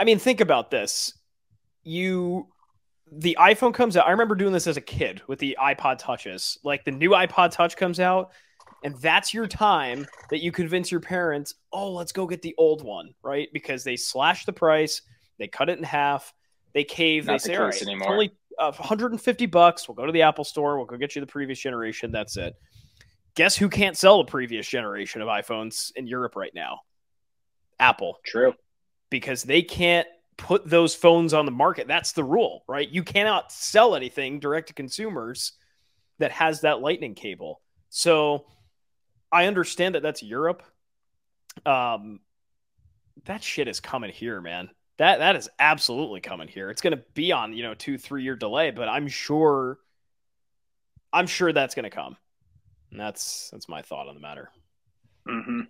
I 0.00 0.04
mean, 0.04 0.18
think 0.18 0.40
about 0.40 0.70
this. 0.70 1.14
You 1.84 2.48
the 3.14 3.36
iPhone 3.38 3.74
comes 3.74 3.96
out. 3.96 4.06
I 4.06 4.10
remember 4.10 4.34
doing 4.34 4.52
this 4.52 4.66
as 4.66 4.76
a 4.76 4.82
kid 4.82 5.22
with 5.26 5.38
the 5.38 5.56
iPod 5.60 5.98
touches. 5.98 6.58
Like 6.64 6.84
the 6.84 6.90
new 6.90 7.10
iPod 7.10 7.50
touch 7.52 7.76
comes 7.76 8.00
out, 8.00 8.32
and 8.82 8.96
that's 8.96 9.32
your 9.32 9.46
time 9.46 10.06
that 10.30 10.42
you 10.42 10.50
convince 10.50 10.90
your 10.90 11.00
parents, 11.00 11.54
oh, 11.72 11.92
let's 11.92 12.12
go 12.12 12.26
get 12.26 12.42
the 12.42 12.54
old 12.58 12.82
one, 12.82 13.14
right? 13.22 13.48
Because 13.52 13.84
they 13.84 13.96
slash 13.96 14.44
the 14.44 14.52
price, 14.52 15.02
they 15.38 15.46
cut 15.46 15.68
it 15.68 15.78
in 15.78 15.84
half, 15.84 16.32
they 16.74 16.84
cave, 16.84 17.26
Not 17.26 17.34
they 17.34 17.38
say, 17.38 17.56
all 17.56 17.66
right, 17.66 17.82
anymore. 17.82 18.12
only 18.12 18.32
uh, 18.58 18.72
150 18.72 19.46
bucks. 19.46 19.88
We'll 19.88 19.94
go 19.94 20.06
to 20.06 20.12
the 20.12 20.22
Apple 20.22 20.44
store, 20.44 20.78
we'll 20.78 20.86
go 20.86 20.96
get 20.96 21.14
you 21.14 21.20
the 21.20 21.26
previous 21.26 21.60
generation. 21.60 22.10
That's 22.10 22.36
it. 22.36 22.54
Guess 23.34 23.56
who 23.56 23.68
can't 23.68 23.96
sell 23.96 24.18
the 24.18 24.30
previous 24.30 24.66
generation 24.66 25.22
of 25.22 25.28
iPhones 25.28 25.90
in 25.96 26.06
Europe 26.06 26.36
right 26.36 26.54
now? 26.54 26.80
Apple. 27.78 28.18
True. 28.24 28.54
Because 29.10 29.42
they 29.42 29.62
can't 29.62 30.06
put 30.36 30.68
those 30.68 30.94
phones 30.94 31.34
on 31.34 31.46
the 31.46 31.52
market. 31.52 31.88
That's 31.88 32.12
the 32.12 32.24
rule, 32.24 32.64
right? 32.68 32.88
You 32.88 33.02
cannot 33.02 33.52
sell 33.52 33.94
anything 33.94 34.40
direct 34.40 34.68
to 34.68 34.74
consumers 34.74 35.52
that 36.18 36.32
has 36.32 36.62
that 36.62 36.80
lightning 36.80 37.14
cable. 37.14 37.60
So 37.90 38.46
I 39.30 39.46
understand 39.46 39.94
that 39.94 40.02
that's 40.02 40.22
Europe. 40.22 40.62
Um 41.66 42.20
that 43.24 43.42
shit 43.42 43.68
is 43.68 43.78
coming 43.80 44.10
here, 44.10 44.40
man. 44.40 44.70
That 44.98 45.18
that 45.18 45.36
is 45.36 45.48
absolutely 45.58 46.20
coming 46.20 46.48
here. 46.48 46.70
It's 46.70 46.82
going 46.82 46.96
to 46.96 47.02
be 47.14 47.32
on, 47.32 47.52
you 47.52 47.62
know, 47.62 47.74
2-3 47.74 48.22
year 48.22 48.36
delay, 48.36 48.70
but 48.70 48.88
I'm 48.88 49.08
sure 49.08 49.78
I'm 51.12 51.26
sure 51.26 51.52
that's 51.52 51.74
going 51.74 51.84
to 51.84 51.90
come. 51.90 52.16
And 52.92 53.00
that's 53.00 53.48
that's 53.50 53.70
my 53.70 53.80
thought 53.80 54.06
on 54.06 54.14
the 54.14 54.20
matter. 54.20 54.50
Mm-hmm. 55.26 55.60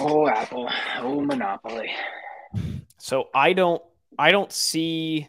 Oh, 0.00 0.28
Apple. 0.28 0.68
Oh, 0.98 1.20
Monopoly. 1.22 1.90
So 2.98 3.28
I 3.34 3.54
don't 3.54 3.82
I 4.18 4.32
don't 4.32 4.52
see 4.52 5.28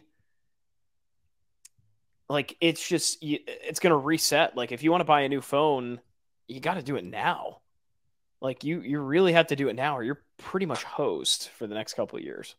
like 2.28 2.56
it's 2.60 2.86
just 2.86 3.18
it's 3.22 3.80
going 3.80 3.92
to 3.92 3.96
reset. 3.96 4.54
Like 4.54 4.70
if 4.70 4.82
you 4.82 4.90
want 4.90 5.00
to 5.00 5.06
buy 5.06 5.22
a 5.22 5.30
new 5.30 5.40
phone, 5.40 6.00
you 6.46 6.60
got 6.60 6.74
to 6.74 6.82
do 6.82 6.96
it 6.96 7.04
now. 7.04 7.60
Like 8.42 8.64
you 8.64 8.82
you 8.82 9.00
really 9.00 9.32
have 9.32 9.46
to 9.46 9.56
do 9.56 9.68
it 9.68 9.76
now 9.76 9.96
or 9.96 10.02
you're 10.02 10.22
pretty 10.36 10.66
much 10.66 10.84
hosed 10.84 11.48
for 11.56 11.66
the 11.66 11.74
next 11.74 11.94
couple 11.94 12.18
of 12.18 12.24
years. 12.24 12.54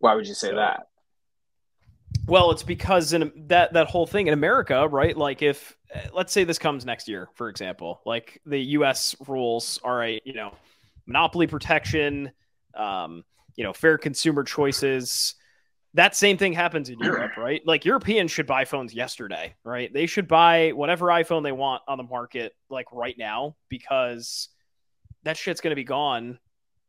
Why 0.00 0.16
would 0.16 0.26
you 0.26 0.34
say 0.34 0.48
so, 0.48 0.56
that? 0.56 0.87
Well, 2.26 2.50
it's 2.50 2.62
because 2.62 3.12
in 3.12 3.32
that 3.46 3.72
that 3.72 3.86
whole 3.86 4.06
thing 4.06 4.26
in 4.26 4.34
America, 4.34 4.86
right? 4.86 5.16
Like 5.16 5.42
if 5.42 5.76
let's 6.12 6.32
say 6.32 6.44
this 6.44 6.58
comes 6.58 6.84
next 6.84 7.08
year, 7.08 7.28
for 7.34 7.48
example, 7.48 8.00
like 8.04 8.40
the 8.44 8.58
U.S. 8.58 9.16
rules, 9.26 9.80
all 9.82 9.94
right, 9.94 10.20
you 10.24 10.34
know, 10.34 10.52
monopoly 11.06 11.46
protection, 11.46 12.30
um, 12.74 13.24
you 13.56 13.64
know, 13.64 13.72
fair 13.72 13.98
consumer 13.98 14.44
choices. 14.44 15.34
That 15.94 16.14
same 16.14 16.36
thing 16.36 16.52
happens 16.52 16.90
in 16.90 16.98
Europe, 16.98 17.36
right? 17.38 17.62
Like 17.64 17.84
Europeans 17.84 18.30
should 18.30 18.46
buy 18.46 18.66
phones 18.66 18.92
yesterday, 18.92 19.54
right? 19.64 19.92
They 19.92 20.06
should 20.06 20.28
buy 20.28 20.72
whatever 20.74 21.06
iPhone 21.06 21.42
they 21.42 21.52
want 21.52 21.82
on 21.88 21.96
the 21.96 22.04
market, 22.04 22.54
like 22.68 22.92
right 22.92 23.16
now, 23.18 23.56
because 23.70 24.50
that 25.22 25.36
shit's 25.36 25.62
going 25.62 25.72
to 25.72 25.76
be 25.76 25.84
gone, 25.84 26.38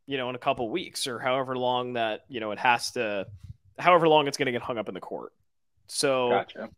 you 0.05 0.17
know, 0.17 0.29
in 0.29 0.35
a 0.35 0.39
couple 0.39 0.69
weeks 0.69 1.07
or 1.07 1.17
however 1.19 1.57
long 1.57 1.93
that 1.93 2.21
you 2.27 2.41
know 2.41 2.51
it 2.51 2.59
has 2.59 2.91
to 2.91 3.25
however 3.79 4.07
long 4.07 4.27
it's 4.27 4.37
going 4.37 4.47
to 4.47 4.51
get 4.51 4.61
hung 4.61 4.77
up 4.77 4.87
in 4.87 4.93
the 4.93 4.99
court. 4.99 5.33
So, 5.87 6.29
gotcha. 6.29 6.69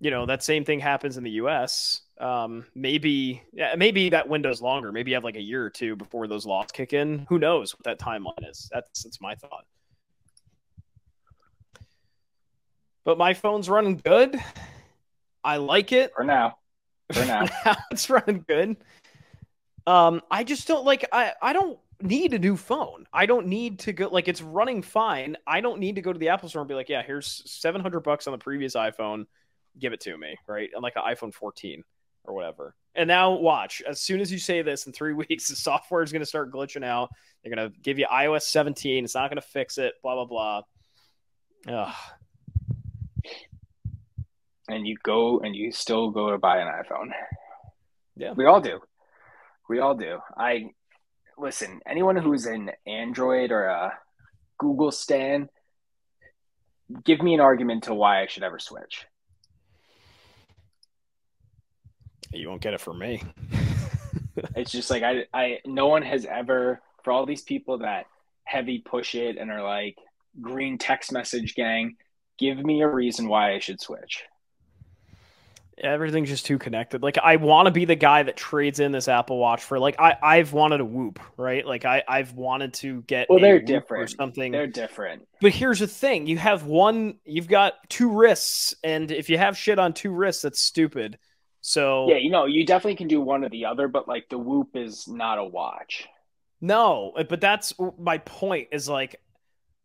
you 0.00 0.10
know, 0.10 0.26
that 0.26 0.42
same 0.42 0.64
thing 0.64 0.80
happens 0.80 1.16
in 1.16 1.24
the 1.24 1.30
U.S. 1.32 2.02
Um, 2.20 2.66
maybe, 2.74 3.42
yeah, 3.52 3.74
maybe 3.76 4.10
that 4.10 4.28
window's 4.28 4.60
longer. 4.60 4.90
Maybe 4.90 5.12
you 5.12 5.16
have 5.16 5.24
like 5.24 5.36
a 5.36 5.42
year 5.42 5.64
or 5.64 5.70
two 5.70 5.94
before 5.94 6.26
those 6.26 6.44
laws 6.44 6.66
kick 6.72 6.92
in. 6.92 7.26
Who 7.28 7.38
knows 7.38 7.74
what 7.74 7.84
that 7.84 8.00
timeline 8.00 8.48
is? 8.48 8.68
That's 8.72 9.04
that's 9.04 9.20
my 9.20 9.34
thought. 9.36 9.64
But 13.04 13.16
my 13.16 13.34
phone's 13.34 13.68
running 13.68 13.96
good. 13.96 14.38
I 15.44 15.56
like 15.56 15.92
it 15.92 16.12
for 16.14 16.24
now. 16.24 16.58
For 17.12 17.24
now, 17.24 17.46
it's 17.90 18.10
running 18.10 18.44
good. 18.46 18.76
Um, 19.86 20.20
I 20.30 20.44
just 20.44 20.68
don't 20.68 20.84
like. 20.84 21.06
I 21.12 21.32
I 21.40 21.54
don't 21.54 21.78
need 22.00 22.34
a 22.34 22.38
new 22.38 22.56
phone. 22.56 23.06
I 23.12 23.26
don't 23.26 23.46
need 23.46 23.80
to 23.80 23.92
go 23.92 24.08
like 24.08 24.28
it's 24.28 24.42
running 24.42 24.82
fine. 24.82 25.36
I 25.46 25.60
don't 25.60 25.80
need 25.80 25.96
to 25.96 26.02
go 26.02 26.12
to 26.12 26.18
the 26.18 26.28
Apple 26.28 26.48
store 26.48 26.62
and 26.62 26.68
be 26.68 26.74
like, 26.74 26.88
yeah, 26.88 27.02
here's 27.02 27.42
700 27.46 28.00
bucks 28.00 28.26
on 28.26 28.32
the 28.32 28.38
previous 28.38 28.74
iPhone. 28.74 29.26
Give 29.78 29.92
it 29.92 30.00
to 30.00 30.16
me, 30.16 30.36
right? 30.46 30.70
And 30.72 30.82
like 30.82 30.94
an 30.96 31.02
iPhone 31.02 31.32
14 31.32 31.82
or 32.24 32.34
whatever. 32.34 32.74
And 32.94 33.08
now 33.08 33.32
watch, 33.32 33.82
as 33.88 34.00
soon 34.00 34.20
as 34.20 34.32
you 34.32 34.38
say 34.38 34.62
this 34.62 34.86
in 34.86 34.92
3 34.92 35.12
weeks 35.28 35.48
the 35.48 35.56
software 35.56 36.02
is 36.02 36.12
going 36.12 36.20
to 36.20 36.26
start 36.26 36.52
glitching 36.52 36.84
out. 36.84 37.10
They're 37.42 37.54
going 37.54 37.70
to 37.70 37.78
give 37.80 37.98
you 37.98 38.06
iOS 38.06 38.42
17. 38.42 39.04
It's 39.04 39.14
not 39.14 39.30
going 39.30 39.40
to 39.40 39.46
fix 39.46 39.78
it, 39.78 39.94
blah 40.02 40.14
blah 40.14 40.62
blah. 41.66 41.82
Ugh. 41.82 41.94
And 44.68 44.86
you 44.86 44.96
go 45.02 45.40
and 45.40 45.56
you 45.56 45.72
still 45.72 46.10
go 46.10 46.30
to 46.30 46.38
buy 46.38 46.58
an 46.58 46.68
iPhone. 46.68 47.10
Yeah. 48.16 48.32
We 48.36 48.44
all 48.44 48.60
do. 48.60 48.80
We 49.68 49.80
all 49.80 49.94
do. 49.94 50.18
I 50.36 50.70
listen, 51.38 51.80
anyone 51.86 52.16
who's 52.16 52.46
an 52.46 52.70
Android 52.86 53.50
or 53.50 53.64
a 53.64 53.98
Google 54.58 54.90
Stan, 54.90 55.48
give 57.04 57.22
me 57.22 57.34
an 57.34 57.40
argument 57.40 57.84
to 57.84 57.94
why 57.94 58.22
I 58.22 58.26
should 58.26 58.42
ever 58.42 58.58
switch. 58.58 59.06
You 62.32 62.48
won't 62.48 62.60
get 62.60 62.74
it 62.74 62.80
from 62.80 62.98
me. 62.98 63.22
it's 64.56 64.70
just 64.70 64.90
like 64.90 65.02
I 65.02 65.24
I 65.32 65.60
no 65.64 65.86
one 65.86 66.02
has 66.02 66.26
ever 66.26 66.80
for 67.02 67.12
all 67.12 67.24
these 67.24 67.42
people 67.42 67.78
that 67.78 68.06
heavy 68.44 68.78
push 68.78 69.14
it 69.14 69.38
and 69.38 69.50
are 69.50 69.62
like 69.62 69.96
green 70.40 70.78
text 70.78 71.12
message 71.12 71.54
gang. 71.54 71.96
Give 72.38 72.58
me 72.58 72.82
a 72.82 72.88
reason 72.88 73.28
why 73.28 73.54
I 73.54 73.58
should 73.58 73.80
switch. 73.80 74.22
Everything's 75.82 76.28
just 76.28 76.46
too 76.46 76.58
connected. 76.58 77.02
Like 77.02 77.18
I 77.18 77.36
want 77.36 77.66
to 77.66 77.70
be 77.72 77.84
the 77.84 77.94
guy 77.94 78.22
that 78.22 78.36
trades 78.36 78.80
in 78.80 78.92
this 78.92 79.08
Apple 79.08 79.38
Watch 79.38 79.62
for 79.62 79.78
like 79.78 79.96
I 79.98 80.16
I've 80.22 80.52
wanted 80.52 80.80
a 80.80 80.84
Whoop, 80.84 81.20
right? 81.36 81.64
Like 81.66 81.84
I 81.84 82.02
I've 82.08 82.32
wanted 82.32 82.74
to 82.74 83.02
get 83.02 83.28
well, 83.28 83.40
they're 83.40 83.60
different 83.60 84.04
or 84.04 84.06
something. 84.06 84.52
They're 84.52 84.66
different. 84.66 85.26
But 85.40 85.52
here's 85.52 85.78
the 85.78 85.86
thing: 85.86 86.26
you 86.26 86.38
have 86.38 86.64
one, 86.64 87.18
you've 87.24 87.48
got 87.48 87.74
two 87.88 88.10
wrists, 88.10 88.74
and 88.82 89.10
if 89.10 89.30
you 89.30 89.38
have 89.38 89.56
shit 89.56 89.78
on 89.78 89.92
two 89.92 90.10
wrists, 90.10 90.42
that's 90.42 90.60
stupid. 90.60 91.18
So 91.60 92.08
Yeah, 92.08 92.16
you 92.16 92.30
know, 92.30 92.46
you 92.46 92.64
definitely 92.64 92.96
can 92.96 93.08
do 93.08 93.20
one 93.20 93.44
or 93.44 93.48
the 93.48 93.66
other, 93.66 93.88
but 93.88 94.08
like 94.08 94.28
the 94.28 94.38
Whoop 94.38 94.70
is 94.74 95.06
not 95.08 95.38
a 95.38 95.44
watch. 95.44 96.08
no, 96.60 97.12
uh, 97.16 97.24
but 97.24 97.40
that's 97.40 97.74
my 97.98 98.18
point. 98.18 98.68
Is 98.72 98.88
like, 98.88 99.20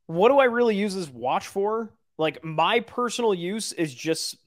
what 0.07 0.29
do 0.29 0.39
I 0.39 0.45
really 0.45 0.75
use 0.75 0.95
this 0.95 1.09
watch 1.09 1.47
for? 1.47 1.93
Like 2.17 2.43
my 2.43 2.79
personal 2.81 3.33
use 3.33 3.73
is 3.73 3.93
just 3.93 4.37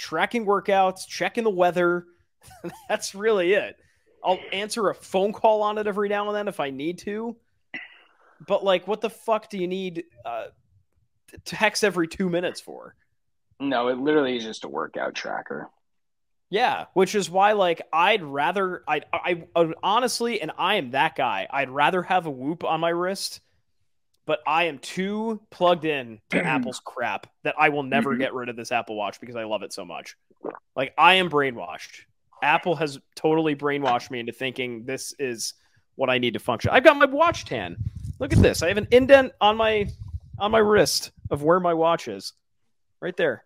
tracking 0.00 0.46
workouts, 0.46 1.06
checking 1.06 1.44
the 1.44 1.50
weather. 1.50 2.06
that's 2.88 3.14
really 3.14 3.52
it. 3.52 3.76
I'll 4.24 4.40
answer 4.52 4.88
a 4.88 4.94
phone 4.94 5.32
call 5.32 5.62
on 5.62 5.78
it 5.78 5.86
every 5.86 6.08
now 6.08 6.26
and 6.26 6.34
then 6.34 6.48
if 6.48 6.58
I 6.58 6.70
need 6.70 6.98
to. 7.00 7.36
But 8.46 8.64
like, 8.64 8.88
what 8.88 9.02
the 9.02 9.10
fuck 9.10 9.50
do 9.50 9.58
you 9.58 9.68
need 9.68 10.04
uh, 10.24 10.46
text 11.44 11.84
every 11.84 12.08
two 12.08 12.28
minutes 12.28 12.60
for? 12.60 12.94
No, 13.60 13.88
it 13.88 13.98
literally 13.98 14.36
is 14.36 14.44
just 14.44 14.64
a 14.64 14.68
workout 14.68 15.14
tracker. 15.14 15.68
Yeah, 16.48 16.86
which 16.94 17.14
is 17.14 17.30
why 17.30 17.52
like 17.52 17.82
I'd 17.92 18.22
rather 18.22 18.82
I 18.88 19.02
I 19.12 19.44
honestly 19.82 20.40
and 20.40 20.50
I 20.58 20.76
am 20.76 20.92
that 20.92 21.14
guy. 21.14 21.46
I'd 21.48 21.70
rather 21.70 22.02
have 22.02 22.26
a 22.26 22.30
whoop 22.30 22.64
on 22.64 22.80
my 22.80 22.88
wrist, 22.88 23.40
but 24.30 24.38
I 24.46 24.62
am 24.66 24.78
too 24.78 25.40
plugged 25.50 25.84
in 25.84 26.20
to 26.30 26.40
Apple's 26.46 26.80
crap 26.84 27.26
that 27.42 27.56
I 27.58 27.68
will 27.70 27.82
never 27.82 28.14
Mhm. 28.14 28.18
get 28.20 28.32
rid 28.32 28.48
of 28.48 28.54
this 28.54 28.70
Apple 28.70 28.94
Watch 28.94 29.20
because 29.20 29.34
I 29.34 29.42
love 29.42 29.64
it 29.64 29.72
so 29.72 29.84
much. 29.84 30.16
Like 30.76 30.94
I 30.96 31.14
am 31.14 31.28
brainwashed. 31.28 32.02
Apple 32.40 32.76
has 32.76 33.00
totally 33.16 33.56
brainwashed 33.56 34.08
me 34.12 34.20
into 34.20 34.30
thinking 34.30 34.84
this 34.84 35.12
is 35.18 35.54
what 35.96 36.08
I 36.10 36.18
need 36.18 36.34
to 36.34 36.38
function. 36.38 36.70
I've 36.70 36.84
got 36.84 36.96
my 36.96 37.06
watch 37.06 37.44
tan. 37.44 37.76
Look 38.20 38.32
at 38.32 38.38
this. 38.38 38.62
I 38.62 38.68
have 38.68 38.76
an 38.78 38.86
indent 38.92 39.32
on 39.40 39.56
my 39.56 39.88
on 40.38 40.52
my 40.52 40.58
wrist 40.60 41.10
of 41.28 41.42
where 41.42 41.58
my 41.58 41.74
watch 41.74 42.06
is. 42.06 42.32
Right 43.00 43.16
there 43.16 43.42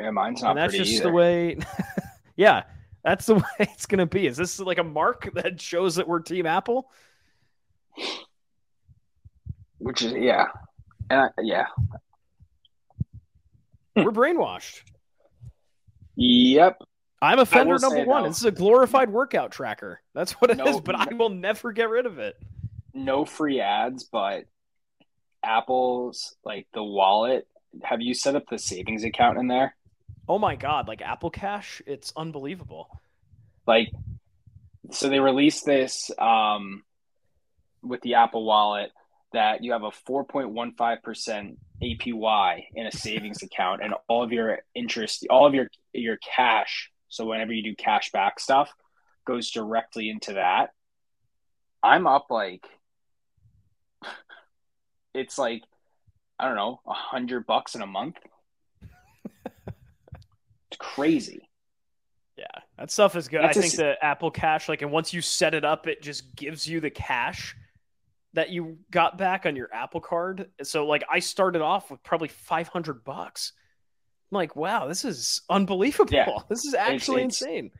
Yeah, 0.00 0.08
mine's 0.10 0.40
not 0.40 0.52
and 0.52 0.58
that's 0.58 0.74
just 0.74 0.90
either. 0.90 1.02
the 1.04 1.10
way 1.12 1.58
yeah 2.36 2.62
that's 3.02 3.26
the 3.26 3.34
way 3.34 3.42
it's 3.58 3.84
gonna 3.84 4.06
be 4.06 4.26
is 4.26 4.38
this 4.38 4.58
like 4.58 4.78
a 4.78 4.84
mark 4.84 5.28
that 5.34 5.60
shows 5.60 5.96
that 5.96 6.08
we're 6.08 6.20
team 6.20 6.46
apple 6.46 6.90
Which 9.84 10.00
is 10.00 10.14
yeah, 10.14 10.46
and 11.10 11.20
I, 11.20 11.28
yeah, 11.42 11.66
we're 13.94 14.12
brainwashed. 14.12 14.80
Yep. 16.16 16.78
i'm 17.20 17.38
offender 17.38 17.76
number 17.78 18.04
one. 18.04 18.22
this 18.22 18.38
is 18.38 18.46
a 18.46 18.50
glorified 18.50 19.10
workout 19.10 19.52
tracker. 19.52 20.00
That's 20.14 20.32
what 20.32 20.50
it 20.50 20.58
is. 20.58 20.64
No, 20.64 20.80
but 20.80 20.94
i 20.94 21.12
will 21.12 21.28
never 21.28 21.72
get 21.72 21.90
rid 21.90 22.06
of 22.06 22.18
it. 22.18 22.34
No 22.94 23.26
free 23.26 23.60
ads, 23.60 24.04
but 24.04 24.44
Apple's 25.44 26.34
like 26.46 26.66
the 26.72 26.82
wallet. 26.82 27.46
Have 27.82 28.00
you 28.00 28.14
set 28.14 28.36
up 28.36 28.44
the 28.48 28.58
savings 28.58 29.04
account 29.04 29.36
in 29.36 29.48
there? 29.48 29.76
oh 30.26 30.38
my 30.38 30.56
god 30.56 30.88
like 30.88 31.02
apple 31.02 31.28
cash? 31.28 31.82
It's 31.86 32.10
unbelievable. 32.16 32.88
Like 33.66 33.90
so 34.92 35.10
they 35.10 35.20
released 35.20 35.66
this 35.66 36.10
um 36.18 36.84
with 37.82 38.00
the 38.00 38.14
apple 38.14 38.46
wallet 38.46 38.90
that 39.34 39.62
you 39.62 39.72
have 39.72 39.82
a 39.82 39.90
4.15% 39.90 41.56
apy 41.82 42.64
in 42.74 42.86
a 42.86 42.92
savings 42.92 43.42
account 43.42 43.82
and 43.82 43.94
all 44.08 44.22
of 44.22 44.32
your 44.32 44.60
interest 44.74 45.26
all 45.30 45.46
of 45.46 45.54
your 45.54 45.68
your 45.92 46.16
cash 46.18 46.90
so 47.08 47.26
whenever 47.26 47.52
you 47.52 47.62
do 47.62 47.74
cash 47.76 48.10
back 48.10 48.40
stuff 48.40 48.72
goes 49.24 49.50
directly 49.50 50.10
into 50.10 50.34
that. 50.34 50.70
I'm 51.82 52.06
up 52.06 52.26
like 52.30 52.66
it's 55.14 55.38
like 55.38 55.62
i 56.38 56.46
don't 56.46 56.56
know 56.56 56.80
a 56.86 56.92
hundred 56.92 57.46
bucks 57.46 57.74
in 57.74 57.82
a 57.82 57.86
month? 57.86 58.16
It's 60.70 60.78
crazy. 60.80 61.48
Yeah 62.36 62.46
that 62.78 62.90
stuff 62.90 63.14
is 63.14 63.28
good. 63.28 63.42
That's 63.42 63.56
i 63.56 63.60
think 63.60 63.76
the 63.76 63.94
apple 64.02 64.30
cash 64.30 64.68
like 64.68 64.82
and 64.82 64.90
once 64.90 65.12
you 65.12 65.20
set 65.20 65.54
it 65.54 65.64
up 65.64 65.86
it 65.86 66.02
just 66.02 66.34
gives 66.34 66.66
you 66.66 66.80
the 66.80 66.90
cash 66.90 67.54
that 68.34 68.50
you 68.50 68.78
got 68.90 69.16
back 69.18 69.46
on 69.46 69.56
your 69.56 69.68
apple 69.72 70.00
card 70.00 70.48
so 70.62 70.86
like 70.86 71.02
i 71.10 71.18
started 71.18 71.62
off 71.62 71.90
with 71.90 72.02
probably 72.02 72.28
500 72.28 73.02
bucks 73.04 73.52
i'm 74.30 74.36
like 74.36 74.54
wow 74.54 74.86
this 74.86 75.04
is 75.04 75.40
unbelievable 75.48 76.12
Yeah. 76.12 76.28
this 76.48 76.64
is 76.64 76.74
actually 76.74 77.22
it's- 77.22 77.40
insane 77.42 77.70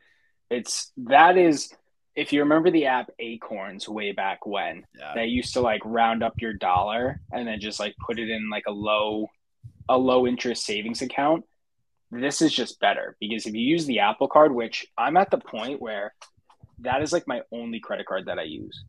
It's 0.49 0.91
that 0.97 1.37
is 1.37 1.73
if 2.15 2.31
you 2.31 2.39
remember 2.41 2.71
the 2.71 2.85
app 2.85 3.09
Acorns 3.19 3.89
way 3.89 4.13
back 4.13 4.45
when, 4.45 4.85
yeah 4.97 5.11
they 5.15 5.25
used 5.25 5.53
to 5.53 5.59
like 5.61 5.81
round 5.83 6.23
up 6.23 6.33
your 6.39 6.53
dollar 6.53 7.19
and 7.31 7.45
then 7.47 7.59
just 7.59 7.77
like 7.79 7.93
put 8.05 8.19
it 8.19 8.29
in 8.29 8.49
like 8.49 8.63
a 8.67 8.71
low 8.71 9.27
a 9.89 9.97
low 9.97 10.25
interest 10.25 10.65
savings 10.65 11.01
account. 11.01 11.43
This 12.11 12.41
is 12.41 12.53
just 12.53 12.79
better 12.79 13.17
because 13.19 13.45
if 13.45 13.53
you 13.53 13.59
use 13.61 13.85
the 13.85 13.99
Apple 13.99 14.29
card, 14.29 14.53
which 14.55 14.85
I'm 14.97 15.17
at 15.17 15.29
the 15.29 15.39
point 15.39 15.81
where 15.81 16.13
that 16.79 17.01
is 17.01 17.11
like 17.11 17.27
my 17.27 17.41
only 17.51 17.81
credit 17.81 18.05
card 18.05 18.27
that 18.27 18.39
I 18.39 18.43
use. 18.43 18.85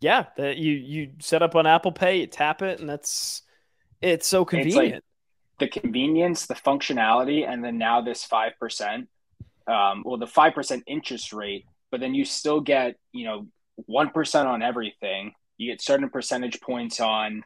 Yeah 0.00 0.26
that 0.36 0.56
you 0.56 0.72
you 0.72 1.10
set 1.20 1.42
up 1.42 1.54
on 1.54 1.66
apple 1.66 1.92
pay 1.92 2.20
you 2.20 2.26
tap 2.26 2.62
it 2.62 2.80
and 2.80 2.88
that's 2.88 3.42
it's 4.00 4.26
so 4.26 4.40
like- 4.40 4.48
convenient 4.48 5.04
The 5.58 5.68
convenience, 5.68 6.46
the 6.46 6.54
functionality, 6.54 7.46
and 7.46 7.62
then 7.62 7.76
now 7.76 8.00
this 8.00 8.24
five 8.24 8.52
percent, 8.58 9.08
um, 9.66 10.02
well, 10.06 10.16
the 10.16 10.26
five 10.26 10.54
percent 10.54 10.84
interest 10.86 11.34
rate, 11.34 11.66
but 11.90 12.00
then 12.00 12.14
you 12.14 12.24
still 12.24 12.62
get 12.62 12.96
you 13.12 13.26
know 13.26 13.46
one 13.84 14.08
percent 14.08 14.48
on 14.48 14.62
everything. 14.62 15.34
You 15.58 15.70
get 15.70 15.82
certain 15.82 16.08
percentage 16.08 16.62
points 16.62 16.98
on 16.98 17.42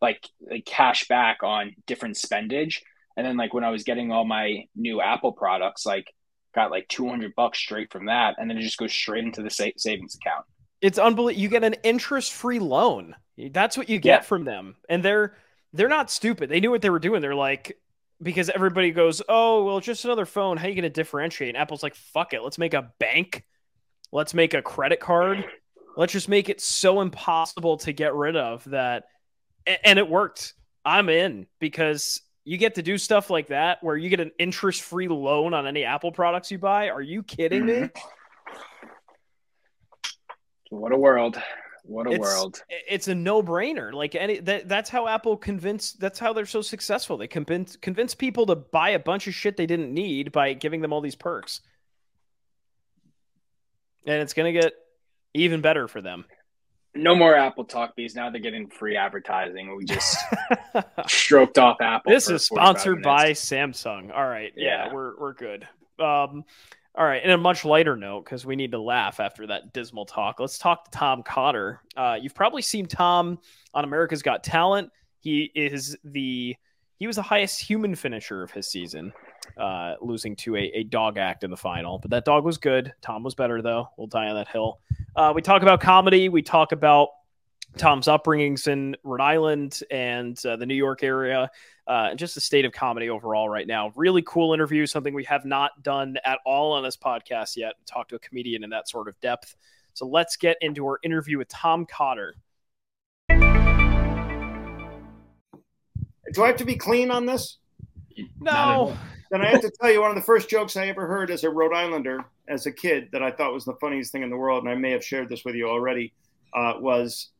like 0.00 0.26
like 0.50 0.64
cash 0.64 1.06
back 1.08 1.42
on 1.42 1.74
different 1.86 2.16
spendage, 2.16 2.80
and 3.18 3.26
then 3.26 3.36
like 3.36 3.52
when 3.52 3.64
I 3.64 3.70
was 3.70 3.84
getting 3.84 4.10
all 4.12 4.24
my 4.24 4.64
new 4.74 5.02
Apple 5.02 5.32
products, 5.32 5.84
like 5.84 6.06
got 6.54 6.70
like 6.70 6.88
two 6.88 7.06
hundred 7.06 7.34
bucks 7.34 7.58
straight 7.58 7.92
from 7.92 8.06
that, 8.06 8.36
and 8.38 8.48
then 8.48 8.56
it 8.56 8.62
just 8.62 8.78
goes 8.78 8.94
straight 8.94 9.24
into 9.24 9.42
the 9.42 9.50
sa- 9.50 9.76
savings 9.76 10.16
account. 10.16 10.46
It's 10.80 10.98
unbelievable 10.98 11.40
you 11.40 11.48
get 11.48 11.64
an 11.64 11.74
interest-free 11.82 12.58
loan. 12.58 13.14
That's 13.50 13.76
what 13.76 13.88
you 13.88 13.98
get 13.98 14.20
Yeah. 14.20 14.20
from 14.20 14.44
them. 14.44 14.76
And 14.88 15.02
they're 15.02 15.34
they're 15.72 15.88
not 15.88 16.10
stupid. 16.10 16.48
They 16.48 16.60
knew 16.60 16.70
what 16.70 16.82
they 16.82 16.90
were 16.90 16.98
doing. 16.98 17.20
They're 17.20 17.34
like 17.34 17.78
because 18.20 18.50
everybody 18.50 18.90
goes 18.90 19.22
oh 19.28 19.64
well 19.64 19.80
just 19.80 20.04
another 20.04 20.26
phone. 20.26 20.56
How 20.56 20.66
are 20.66 20.68
you 20.68 20.74
going 20.74 20.82
to 20.82 20.90
differentiate? 20.90 21.50
And 21.50 21.58
apple's 21.58 21.82
like 21.82 21.94
fuck 21.94 22.32
it. 22.32 22.42
Let's 22.42 22.58
make 22.58 22.74
a 22.74 22.92
bank. 22.98 23.44
Let's 24.12 24.34
make 24.34 24.54
a 24.54 24.62
credit 24.62 25.00
card. 25.00 25.44
Let's 25.96 26.12
just 26.12 26.28
make 26.28 26.48
it 26.48 26.60
so 26.60 27.00
impossible 27.00 27.76
to 27.78 27.92
get 27.92 28.14
rid 28.14 28.36
of 28.36 28.64
that. 28.64 29.04
And 29.84 29.98
it 29.98 30.08
worked. 30.08 30.54
I'm 30.84 31.08
in 31.08 31.46
because 31.58 32.22
you 32.44 32.56
get 32.56 32.76
to 32.76 32.82
do 32.82 32.96
stuff 32.96 33.28
like 33.28 33.48
that 33.48 33.78
where 33.82 33.96
you 33.96 34.08
get 34.08 34.20
an 34.20 34.30
interest-free 34.38 35.08
loan 35.08 35.52
on 35.52 35.66
any 35.66 35.84
apple 35.84 36.12
products 36.12 36.50
you 36.50 36.58
buy. 36.58 36.88
Are 36.88 37.02
you 37.02 37.22
kidding 37.22 37.66
me 37.66 37.72
mm-hmm. 37.72 38.00
What 40.70 40.92
a 40.92 40.96
world! 40.98 41.40
What 41.84 42.06
a 42.06 42.10
It's- 42.10 42.20
world! 42.20 42.62
it's 42.68 43.08
a 43.08 43.14
no-brainer 43.14 43.92
like 43.94 44.14
any 44.14 44.40
that, 44.40 44.68
that's 44.68 44.90
how 44.90 45.06
apple 45.08 45.36
convince 45.38 45.92
that's 45.92 46.18
how 46.18 46.32
they're 46.34 46.44
so 46.44 46.60
successful 46.60 47.16
they 47.16 47.26
convince 47.28 47.76
convince 47.76 48.14
people 48.14 48.44
to 48.46 48.54
buy 48.56 48.90
a 48.90 48.98
bunch 48.98 49.26
of 49.26 49.32
shit 49.34 49.56
they 49.56 49.64
didn't 49.66 49.94
need 49.94 50.30
by 50.30 50.52
giving 50.52 50.82
them 50.82 50.92
all 50.92 51.00
these 51.00 51.14
perks 51.16 51.62
and 54.06 54.20
it's 54.22 54.32
going 54.34 54.52
to 54.52 54.60
get 54.60 54.72
even 55.34 55.60
better 55.60 55.88
for 55.88 56.00
them 56.02 56.24
No 56.94 57.14
more 57.14 57.34
Apple 57.34 57.64
talk 57.64 57.94
because 57.96 58.14
now 58.14 58.28
they're 58.30 58.40
getting 58.40 58.68
free 58.68 58.96
advertising. 58.96 59.74
We 59.76 59.84
just 59.84 60.16
stroked 61.06 61.58
off 61.58 61.78
Apple. 61.80 62.10
this 62.12 62.28
is 62.28 62.44
sponsored 62.44 63.02
by 63.02 63.30
samsung 63.32 64.14
all 64.14 64.26
right 64.26 64.52
yeah, 64.56 64.86
Yeah. 64.86 64.92
we're 64.94 65.18
we're 65.18 65.32
good 65.34 65.66
um 65.98 66.44
all 66.98 67.06
right 67.06 67.22
and 67.22 67.30
a 67.30 67.38
much 67.38 67.64
lighter 67.64 67.96
note 67.96 68.24
because 68.24 68.44
we 68.44 68.56
need 68.56 68.72
to 68.72 68.80
laugh 68.80 69.20
after 69.20 69.46
that 69.46 69.72
dismal 69.72 70.04
talk. 70.04 70.40
Let's 70.40 70.58
talk 70.58 70.84
to 70.84 70.90
tom 70.90 71.22
cotter. 71.22 71.80
Uh, 71.96 72.18
you've 72.20 72.34
probably 72.34 72.60
seen 72.60 72.86
tom 72.86 73.38
on 73.72 73.84
america's 73.84 74.20
got 74.20 74.42
talent. 74.42 74.90
He 75.20 75.50
is 75.54 75.96
the 76.04 76.56
he 76.98 77.06
was 77.06 77.16
the 77.16 77.22
highest 77.22 77.62
human 77.62 77.94
finisher 77.94 78.42
of 78.42 78.50
his 78.50 78.68
season 78.68 79.12
uh, 79.56 79.94
losing 80.00 80.34
to 80.36 80.56
a, 80.56 80.70
a 80.74 80.82
dog 80.82 81.16
act 81.16 81.44
in 81.44 81.50
the 81.50 81.56
final 81.56 81.98
but 82.00 82.10
that 82.10 82.24
dog 82.24 82.44
was 82.44 82.58
good. 82.58 82.92
Tom 83.00 83.22
was 83.22 83.36
better 83.36 83.62
though. 83.62 83.88
We'll 83.96 84.08
die 84.08 84.26
on 84.26 84.34
that 84.34 84.48
hill. 84.48 84.80
Uh, 85.14 85.32
we 85.34 85.40
talk 85.40 85.62
about 85.62 85.80
comedy. 85.80 86.28
We 86.28 86.42
talk 86.42 86.72
about 86.72 87.08
tom's 87.76 88.06
upbringings 88.06 88.66
in 88.66 88.96
rhode 89.04 89.20
island 89.20 89.80
and 89.90 90.44
uh, 90.46 90.56
the 90.56 90.66
new 90.66 90.74
york 90.74 91.02
area 91.02 91.50
uh, 91.88 92.08
and 92.10 92.18
just 92.18 92.34
the 92.34 92.40
state 92.40 92.64
of 92.66 92.72
comedy 92.72 93.08
overall 93.08 93.48
right 93.48 93.66
now. 93.66 93.92
Really 93.96 94.22
cool 94.22 94.52
interview, 94.52 94.86
something 94.86 95.14
we 95.14 95.24
have 95.24 95.46
not 95.46 95.82
done 95.82 96.18
at 96.24 96.38
all 96.44 96.72
on 96.72 96.82
this 96.82 96.98
podcast 96.98 97.56
yet. 97.56 97.74
Talk 97.86 98.08
to 98.08 98.16
a 98.16 98.18
comedian 98.18 98.62
in 98.62 98.68
that 98.70 98.88
sort 98.88 99.08
of 99.08 99.18
depth. 99.20 99.56
So 99.94 100.06
let's 100.06 100.36
get 100.36 100.58
into 100.60 100.86
our 100.86 100.98
interview 101.02 101.38
with 101.38 101.48
Tom 101.48 101.86
Cotter. 101.86 102.34
Do 103.30 103.36
I 106.42 106.46
have 106.46 106.58
to 106.58 106.66
be 106.66 106.76
clean 106.76 107.10
on 107.10 107.24
this? 107.24 107.56
No. 108.38 108.94
Then 109.30 109.40
I 109.40 109.46
have 109.46 109.62
to 109.62 109.72
tell 109.80 109.90
you 109.90 110.02
one 110.02 110.10
of 110.10 110.16
the 110.16 110.22
first 110.22 110.50
jokes 110.50 110.76
I 110.76 110.88
ever 110.88 111.06
heard 111.06 111.30
as 111.30 111.44
a 111.44 111.50
Rhode 111.50 111.72
Islander 111.72 112.22
as 112.48 112.66
a 112.66 112.72
kid 112.72 113.08
that 113.12 113.22
I 113.22 113.30
thought 113.30 113.54
was 113.54 113.64
the 113.64 113.76
funniest 113.80 114.12
thing 114.12 114.22
in 114.22 114.28
the 114.28 114.36
world, 114.36 114.64
and 114.64 114.70
I 114.70 114.74
may 114.74 114.90
have 114.90 115.04
shared 115.04 115.30
this 115.30 115.42
with 115.44 115.54
you 115.54 115.68
already, 115.68 116.12
uh, 116.54 116.74
was 116.78 117.30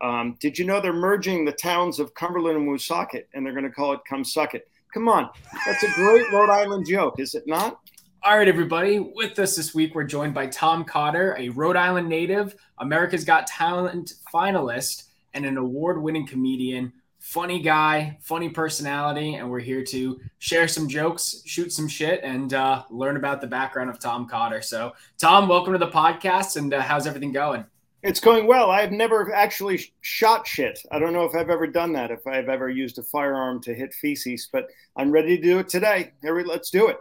um, 0.00 0.36
Did 0.40 0.58
you 0.58 0.64
know 0.64 0.80
they're 0.80 0.92
merging 0.92 1.44
the 1.44 1.52
towns 1.52 2.00
of 2.00 2.14
Cumberland 2.14 2.56
and 2.56 2.66
Woonsocket, 2.66 3.28
and 3.34 3.44
they're 3.44 3.52
going 3.52 3.64
to 3.64 3.70
call 3.70 3.92
it 3.92 4.00
Come 4.08 4.24
Suck 4.24 4.54
It? 4.54 4.68
Come 4.92 5.08
on. 5.08 5.30
That's 5.66 5.82
a 5.82 5.92
great 5.92 6.30
Rhode 6.32 6.50
Island 6.50 6.86
joke, 6.86 7.20
is 7.20 7.34
it 7.34 7.44
not? 7.46 7.80
All 8.22 8.36
right, 8.36 8.48
everybody. 8.48 8.98
With 8.98 9.38
us 9.38 9.56
this 9.56 9.74
week, 9.74 9.94
we're 9.94 10.04
joined 10.04 10.34
by 10.34 10.46
Tom 10.46 10.84
Cotter, 10.84 11.36
a 11.38 11.48
Rhode 11.48 11.76
Island 11.76 12.08
native, 12.08 12.54
America's 12.78 13.24
Got 13.24 13.46
Talent 13.46 14.14
finalist, 14.32 15.04
and 15.32 15.46
an 15.46 15.56
award 15.56 16.02
winning 16.02 16.26
comedian. 16.26 16.92
Funny 17.18 17.62
guy, 17.62 18.18
funny 18.20 18.48
personality, 18.48 19.36
and 19.36 19.50
we're 19.50 19.60
here 19.60 19.84
to 19.84 20.20
share 20.38 20.68
some 20.68 20.88
jokes, 20.88 21.42
shoot 21.46 21.72
some 21.72 21.86
shit, 21.86 22.20
and 22.22 22.52
uh, 22.52 22.82
learn 22.90 23.16
about 23.16 23.40
the 23.40 23.46
background 23.46 23.90
of 23.90 23.98
Tom 23.98 24.28
Cotter. 24.28 24.60
So, 24.60 24.92
Tom, 25.18 25.48
welcome 25.48 25.72
to 25.72 25.78
the 25.78 25.88
podcast, 25.88 26.56
and 26.56 26.74
uh, 26.74 26.80
how's 26.80 27.06
everything 27.06 27.32
going? 27.32 27.64
It's 28.02 28.20
going 28.20 28.46
well. 28.46 28.70
I've 28.70 28.92
never 28.92 29.32
actually 29.34 29.92
shot 30.00 30.46
shit. 30.46 30.80
I 30.90 30.98
don't 30.98 31.12
know 31.12 31.24
if 31.24 31.34
I've 31.34 31.50
ever 31.50 31.66
done 31.66 31.92
that, 31.92 32.10
if 32.10 32.26
I've 32.26 32.48
ever 32.48 32.70
used 32.70 32.98
a 32.98 33.02
firearm 33.02 33.60
to 33.62 33.74
hit 33.74 33.92
feces, 33.92 34.48
but 34.50 34.68
I'm 34.96 35.10
ready 35.10 35.36
to 35.36 35.42
do 35.42 35.58
it 35.58 35.68
today. 35.68 36.12
Here, 36.22 36.40
let's 36.42 36.70
do 36.70 36.88
it. 36.88 36.98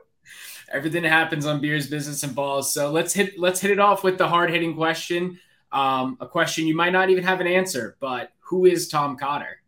Everything 0.71 1.03
happens 1.03 1.45
on 1.45 1.61
beers, 1.61 1.87
business, 1.87 2.23
and 2.23 2.35
balls. 2.35 2.73
So 2.73 2.91
let's 2.91 3.13
hit 3.13 3.39
let's 3.39 3.61
hit 3.61 3.71
it 3.71 3.79
off 3.79 4.03
with 4.03 4.17
the 4.17 4.27
hard 4.27 4.51
hitting 4.51 4.75
question. 4.75 5.39
Um, 5.71 6.17
a 6.19 6.27
question 6.27 6.67
you 6.67 6.75
might 6.75 6.91
not 6.91 7.09
even 7.09 7.23
have 7.23 7.39
an 7.39 7.47
answer, 7.47 7.95
but 7.99 8.31
who 8.39 8.65
is 8.65 8.87
Tom 8.89 9.17
Cotter? 9.17 9.61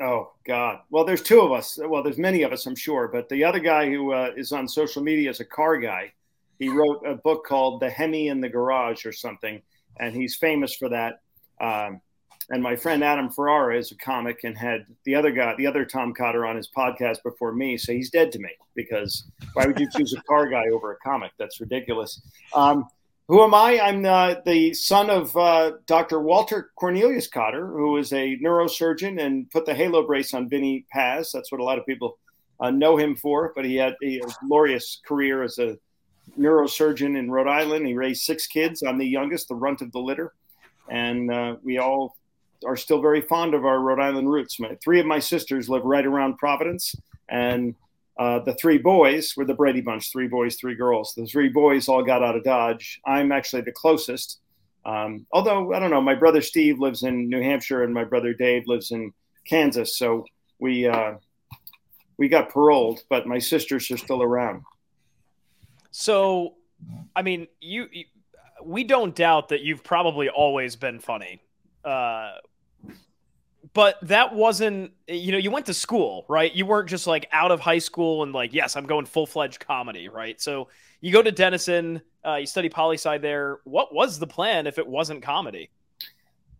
Oh 0.00 0.32
God! 0.46 0.80
Well, 0.90 1.04
there's 1.04 1.22
two 1.22 1.40
of 1.40 1.52
us. 1.52 1.78
Well, 1.82 2.02
there's 2.02 2.18
many 2.18 2.42
of 2.42 2.52
us, 2.52 2.66
I'm 2.66 2.76
sure. 2.76 3.08
But 3.08 3.28
the 3.28 3.42
other 3.44 3.60
guy 3.60 3.88
who 3.88 4.12
uh, 4.12 4.32
is 4.36 4.52
on 4.52 4.68
social 4.68 5.02
media 5.02 5.30
is 5.30 5.40
a 5.40 5.44
car 5.44 5.78
guy. 5.78 6.12
He 6.58 6.68
wrote 6.68 7.02
a 7.06 7.14
book 7.14 7.46
called 7.46 7.80
"The 7.80 7.88
Hemi 7.88 8.28
in 8.28 8.40
the 8.40 8.48
Garage" 8.48 9.06
or 9.06 9.12
something, 9.12 9.62
and 9.98 10.14
he's 10.14 10.36
famous 10.36 10.74
for 10.74 10.88
that. 10.88 11.20
Um, 11.60 12.00
and 12.48 12.62
my 12.62 12.76
friend 12.76 13.02
Adam 13.02 13.28
Ferrara 13.28 13.76
is 13.76 13.90
a 13.90 13.96
comic 13.96 14.44
and 14.44 14.56
had 14.56 14.86
the 15.04 15.14
other 15.14 15.32
guy, 15.32 15.54
the 15.56 15.66
other 15.66 15.84
Tom 15.84 16.14
Cotter, 16.14 16.46
on 16.46 16.56
his 16.56 16.68
podcast 16.68 17.22
before 17.24 17.52
me. 17.52 17.76
So 17.76 17.92
he's 17.92 18.10
dead 18.10 18.30
to 18.32 18.38
me 18.38 18.50
because 18.74 19.24
why 19.54 19.66
would 19.66 19.80
you 19.80 19.88
choose 19.90 20.14
a 20.14 20.22
car 20.22 20.48
guy 20.48 20.64
over 20.72 20.92
a 20.92 20.96
comic? 20.98 21.32
That's 21.38 21.60
ridiculous. 21.60 22.20
Um, 22.54 22.86
who 23.28 23.42
am 23.42 23.54
I? 23.54 23.80
I'm 23.80 24.04
uh, 24.04 24.36
the 24.44 24.72
son 24.74 25.10
of 25.10 25.36
uh, 25.36 25.72
Dr. 25.86 26.20
Walter 26.20 26.70
Cornelius 26.76 27.26
Cotter, 27.26 27.66
who 27.66 27.96
is 27.96 28.12
a 28.12 28.36
neurosurgeon 28.36 29.20
and 29.20 29.50
put 29.50 29.66
the 29.66 29.74
halo 29.74 30.06
brace 30.06 30.32
on 30.32 30.48
Vinny 30.48 30.86
Paz. 30.92 31.32
That's 31.32 31.50
what 31.50 31.60
a 31.60 31.64
lot 31.64 31.78
of 31.78 31.86
people 31.86 32.18
uh, 32.60 32.70
know 32.70 32.96
him 32.96 33.16
for. 33.16 33.52
But 33.56 33.64
he 33.64 33.74
had 33.74 33.96
a 34.04 34.20
glorious 34.46 35.00
career 35.04 35.42
as 35.42 35.58
a 35.58 35.76
neurosurgeon 36.38 37.16
in 37.18 37.30
Rhode 37.30 37.48
Island. 37.48 37.86
He 37.86 37.94
raised 37.94 38.22
six 38.22 38.46
kids. 38.46 38.82
I'm 38.82 38.98
the 38.98 39.06
youngest, 39.06 39.48
the 39.48 39.54
runt 39.54 39.80
of 39.82 39.92
the 39.92 40.00
litter. 40.00 40.34
And 40.88 41.32
uh, 41.32 41.56
we 41.62 41.78
all 41.78 42.16
are 42.64 42.76
still 42.76 43.00
very 43.00 43.20
fond 43.20 43.54
of 43.54 43.64
our 43.64 43.80
Rhode 43.80 44.00
Island 44.00 44.30
roots. 44.30 44.58
My, 44.60 44.76
three 44.82 45.00
of 45.00 45.06
my 45.06 45.18
sisters 45.18 45.68
live 45.68 45.84
right 45.84 46.06
around 46.06 46.38
Providence, 46.38 46.94
and 47.28 47.74
uh, 48.18 48.38
the 48.40 48.54
three 48.54 48.78
boys 48.78 49.34
were 49.36 49.44
the 49.44 49.54
Brady 49.54 49.80
Bunch 49.80 50.10
three 50.10 50.28
boys, 50.28 50.56
three 50.56 50.74
girls. 50.74 51.12
The 51.14 51.26
three 51.26 51.48
boys 51.48 51.88
all 51.88 52.02
got 52.02 52.22
out 52.22 52.36
of 52.36 52.44
Dodge. 52.44 53.00
I'm 53.06 53.30
actually 53.30 53.62
the 53.62 53.72
closest. 53.72 54.38
Um, 54.86 55.26
although, 55.32 55.74
I 55.74 55.80
don't 55.80 55.90
know, 55.90 56.00
my 56.00 56.14
brother 56.14 56.40
Steve 56.40 56.78
lives 56.78 57.02
in 57.02 57.28
New 57.28 57.42
Hampshire 57.42 57.82
and 57.82 57.92
my 57.92 58.04
brother 58.04 58.32
Dave 58.32 58.66
lives 58.66 58.90
in 58.90 59.12
Kansas. 59.44 59.96
So 59.98 60.24
we, 60.58 60.86
uh, 60.86 61.14
we 62.16 62.28
got 62.28 62.50
paroled, 62.50 63.02
but 63.10 63.26
my 63.26 63.38
sisters 63.38 63.90
are 63.90 63.98
still 63.98 64.22
around. 64.22 64.62
So, 65.98 66.56
I 67.16 67.22
mean, 67.22 67.46
you, 67.58 67.86
you 67.90 68.04
we 68.62 68.84
don't 68.84 69.14
doubt 69.14 69.48
that 69.48 69.62
you've 69.62 69.82
probably 69.82 70.28
always 70.28 70.76
been 70.76 71.00
funny. 71.00 71.40
Uh, 71.82 72.32
but 73.72 73.96
that 74.02 74.34
wasn't 74.34 74.92
you 75.08 75.32
know 75.32 75.38
you 75.38 75.50
went 75.50 75.66
to 75.66 75.74
school 75.74 76.26
right? 76.28 76.54
You 76.54 76.66
weren't 76.66 76.90
just 76.90 77.06
like 77.06 77.26
out 77.32 77.50
of 77.50 77.60
high 77.60 77.78
school 77.78 78.22
and 78.22 78.32
like 78.32 78.52
yes 78.52 78.76
i'm 78.76 78.86
going 78.86 79.06
full-fledged 79.06 79.58
comedy 79.58 80.08
right? 80.08 80.38
So 80.38 80.68
you 81.00 81.12
go 81.12 81.22
to 81.22 81.32
denison 81.32 82.02
uh, 82.26 82.36
you 82.36 82.46
study 82.46 82.68
poli 82.68 82.96
sci 82.96 83.16
there. 83.18 83.60
What 83.64 83.94
was 83.94 84.18
the 84.18 84.26
plan 84.26 84.66
if 84.66 84.78
it 84.78 84.86
wasn't 84.86 85.22
comedy? 85.22 85.70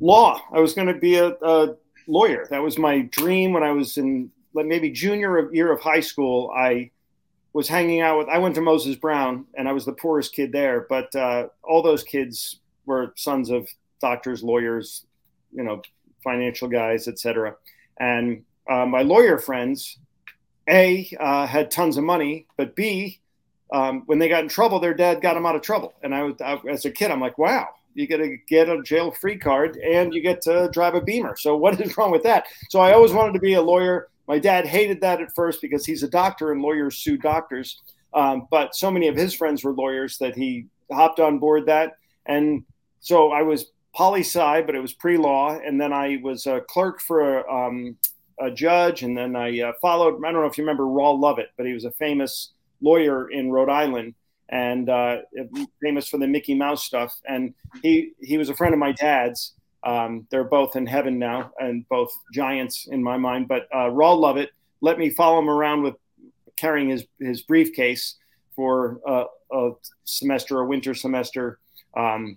Law. 0.01 0.40
I 0.53 0.61
was 0.61 0.72
going 0.72 0.88
to 0.88 0.94
be 0.94 1.16
a, 1.16 1.29
a, 1.42 1.75
lawyer. 2.09 2.46
That 2.51 2.62
was 2.62 2.79
my 2.79 3.01
dream 3.11 3.53
when 3.53 3.62
i 3.62 3.72
was 3.72 3.99
in 3.99 4.31
maybe 4.55 4.90
junior 4.90 5.53
year 5.53 5.72
of 5.72 5.81
high 5.81 6.01
school. 6.01 6.51
I 6.57 6.90
was 7.56 7.68
hanging 7.68 8.00
out 8.00 8.18
with 8.18 8.28
i 8.28 8.38
went 8.38 8.54
to 8.54 8.60
moses 8.60 8.96
brown 8.96 9.46
and 9.56 9.68
i 9.68 9.72
was 9.72 9.84
the 9.84 9.92
poorest 9.92 10.34
kid 10.34 10.52
there 10.52 10.86
but 10.88 11.14
uh, 11.16 11.46
all 11.62 11.82
those 11.82 12.02
kids 12.04 12.60
were 12.84 13.12
sons 13.16 13.50
of 13.50 13.68
doctors 14.00 14.42
lawyers 14.42 15.06
you 15.52 15.64
know 15.64 15.80
financial 16.26 16.66
guys, 16.66 17.06
etc. 17.06 17.54
And 17.98 18.44
uh, 18.68 18.84
my 18.84 19.02
lawyer 19.02 19.38
friends, 19.38 19.98
A, 20.68 21.08
uh, 21.20 21.46
had 21.46 21.70
tons 21.70 21.96
of 21.96 22.04
money, 22.04 22.46
but 22.56 22.74
B, 22.74 23.20
um, 23.72 24.02
when 24.06 24.18
they 24.18 24.28
got 24.28 24.42
in 24.42 24.48
trouble, 24.48 24.80
their 24.80 24.94
dad 24.94 25.22
got 25.22 25.34
them 25.34 25.46
out 25.46 25.54
of 25.54 25.62
trouble. 25.62 25.94
And 26.02 26.14
I, 26.14 26.32
I 26.44 26.60
as 26.68 26.84
a 26.84 26.90
kid, 26.90 27.12
I'm 27.12 27.20
like, 27.20 27.38
wow, 27.38 27.68
you 27.94 28.08
get 28.08 28.18
to 28.18 28.36
get 28.48 28.68
a 28.68 28.82
jail 28.82 29.12
free 29.12 29.38
card 29.38 29.76
and 29.76 30.12
you 30.12 30.20
get 30.20 30.42
to 30.42 30.68
drive 30.72 30.94
a 30.94 31.00
Beamer. 31.00 31.36
So 31.36 31.56
what 31.56 31.80
is 31.80 31.96
wrong 31.96 32.10
with 32.10 32.24
that? 32.24 32.46
So 32.70 32.80
I 32.80 32.92
always 32.92 33.12
wanted 33.12 33.32
to 33.34 33.40
be 33.40 33.54
a 33.54 33.62
lawyer. 33.62 34.08
My 34.28 34.38
dad 34.38 34.66
hated 34.66 35.00
that 35.02 35.20
at 35.20 35.34
first 35.34 35.60
because 35.60 35.86
he's 35.86 36.02
a 36.02 36.08
doctor 36.08 36.52
and 36.52 36.60
lawyers 36.60 36.98
sue 36.98 37.16
doctors. 37.16 37.82
Um, 38.14 38.48
but 38.50 38.74
so 38.74 38.90
many 38.90 39.08
of 39.08 39.16
his 39.16 39.34
friends 39.34 39.62
were 39.62 39.72
lawyers 39.72 40.18
that 40.18 40.34
he 40.34 40.66
hopped 40.90 41.20
on 41.20 41.38
board 41.38 41.66
that. 41.66 41.96
And 42.26 42.64
so 43.00 43.30
I 43.30 43.42
was 43.42 43.66
poli 43.94 44.20
sci, 44.20 44.62
but 44.62 44.74
it 44.74 44.80
was 44.80 44.92
pre 44.92 45.16
law. 45.16 45.58
And 45.58 45.80
then 45.80 45.92
I 45.92 46.18
was 46.22 46.46
a 46.46 46.60
clerk 46.60 47.00
for 47.00 47.40
a, 47.40 47.52
um, 47.52 47.96
a 48.40 48.50
judge. 48.50 49.02
And 49.02 49.16
then 49.16 49.36
I 49.36 49.60
uh, 49.60 49.72
followed, 49.80 50.16
I 50.24 50.32
don't 50.32 50.42
know 50.42 50.48
if 50.48 50.58
you 50.58 50.64
remember 50.64 50.84
Raul 50.84 51.18
Lovett, 51.20 51.50
but 51.56 51.66
he 51.66 51.72
was 51.72 51.84
a 51.84 51.92
famous 51.92 52.52
lawyer 52.80 53.30
in 53.30 53.50
Rhode 53.50 53.70
Island 53.70 54.14
and 54.48 54.88
uh, 54.88 55.18
famous 55.82 56.06
for 56.08 56.18
the 56.18 56.26
Mickey 56.26 56.54
Mouse 56.54 56.84
stuff. 56.84 57.14
And 57.28 57.54
he, 57.82 58.12
he 58.20 58.38
was 58.38 58.48
a 58.48 58.54
friend 58.54 58.72
of 58.72 58.78
my 58.78 58.92
dad's. 58.92 59.54
Um, 59.87 60.27
they're 60.31 60.44
both 60.44 60.75
in 60.75 60.85
heaven 60.85 61.18
now 61.18 61.53
and 61.61 61.88
both 61.88 62.12
giants 62.35 62.88
in 62.90 63.03
my 63.03 63.16
mind. 63.16 63.46
But 63.46 63.68
uh, 63.72 63.88
Raul 63.90 64.18
Lovett 64.18 64.51
let 64.81 64.99
me 64.99 65.11
follow 65.11 65.38
him 65.38 65.49
around 65.49 65.83
with 65.83 65.94
carrying 66.57 66.90
his, 66.90 67.07
his 67.20 67.42
briefcase 67.42 68.16
for 68.55 69.01
uh, 69.07 69.25
a 69.53 69.70
semester, 70.05 70.61
a 70.61 70.66
winter 70.66 70.92
semester. 70.94 71.61
Um, 71.96 72.37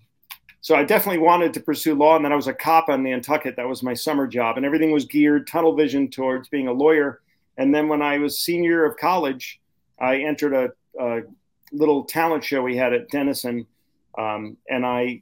so 0.61 0.75
I 0.75 0.83
definitely 0.83 1.19
wanted 1.19 1.53
to 1.53 1.59
pursue 1.59 1.95
law. 1.95 2.15
And 2.15 2.23
then 2.23 2.31
I 2.31 2.35
was 2.35 2.47
a 2.47 2.53
cop 2.53 2.89
on 2.89 3.03
Nantucket. 3.03 3.55
That 3.55 3.67
was 3.67 3.81
my 3.81 3.93
summer 3.93 4.27
job. 4.27 4.57
And 4.57 4.65
everything 4.65 4.91
was 4.91 5.05
geared 5.05 5.47
tunnel 5.47 5.75
vision 5.75 6.09
towards 6.09 6.49
being 6.49 6.67
a 6.67 6.73
lawyer. 6.73 7.21
And 7.57 7.73
then 7.73 7.87
when 7.87 8.01
I 8.01 8.19
was 8.19 8.39
senior 8.39 8.85
of 8.85 8.97
college, 8.97 9.59
I 9.99 10.17
entered 10.17 10.53
a, 10.53 10.69
a 11.01 11.21
little 11.71 12.03
talent 12.03 12.43
show 12.43 12.61
we 12.61 12.77
had 12.77 12.93
at 12.93 13.09
Denison. 13.09 13.65
Um, 14.17 14.57
and 14.69 14.85
I, 14.85 15.21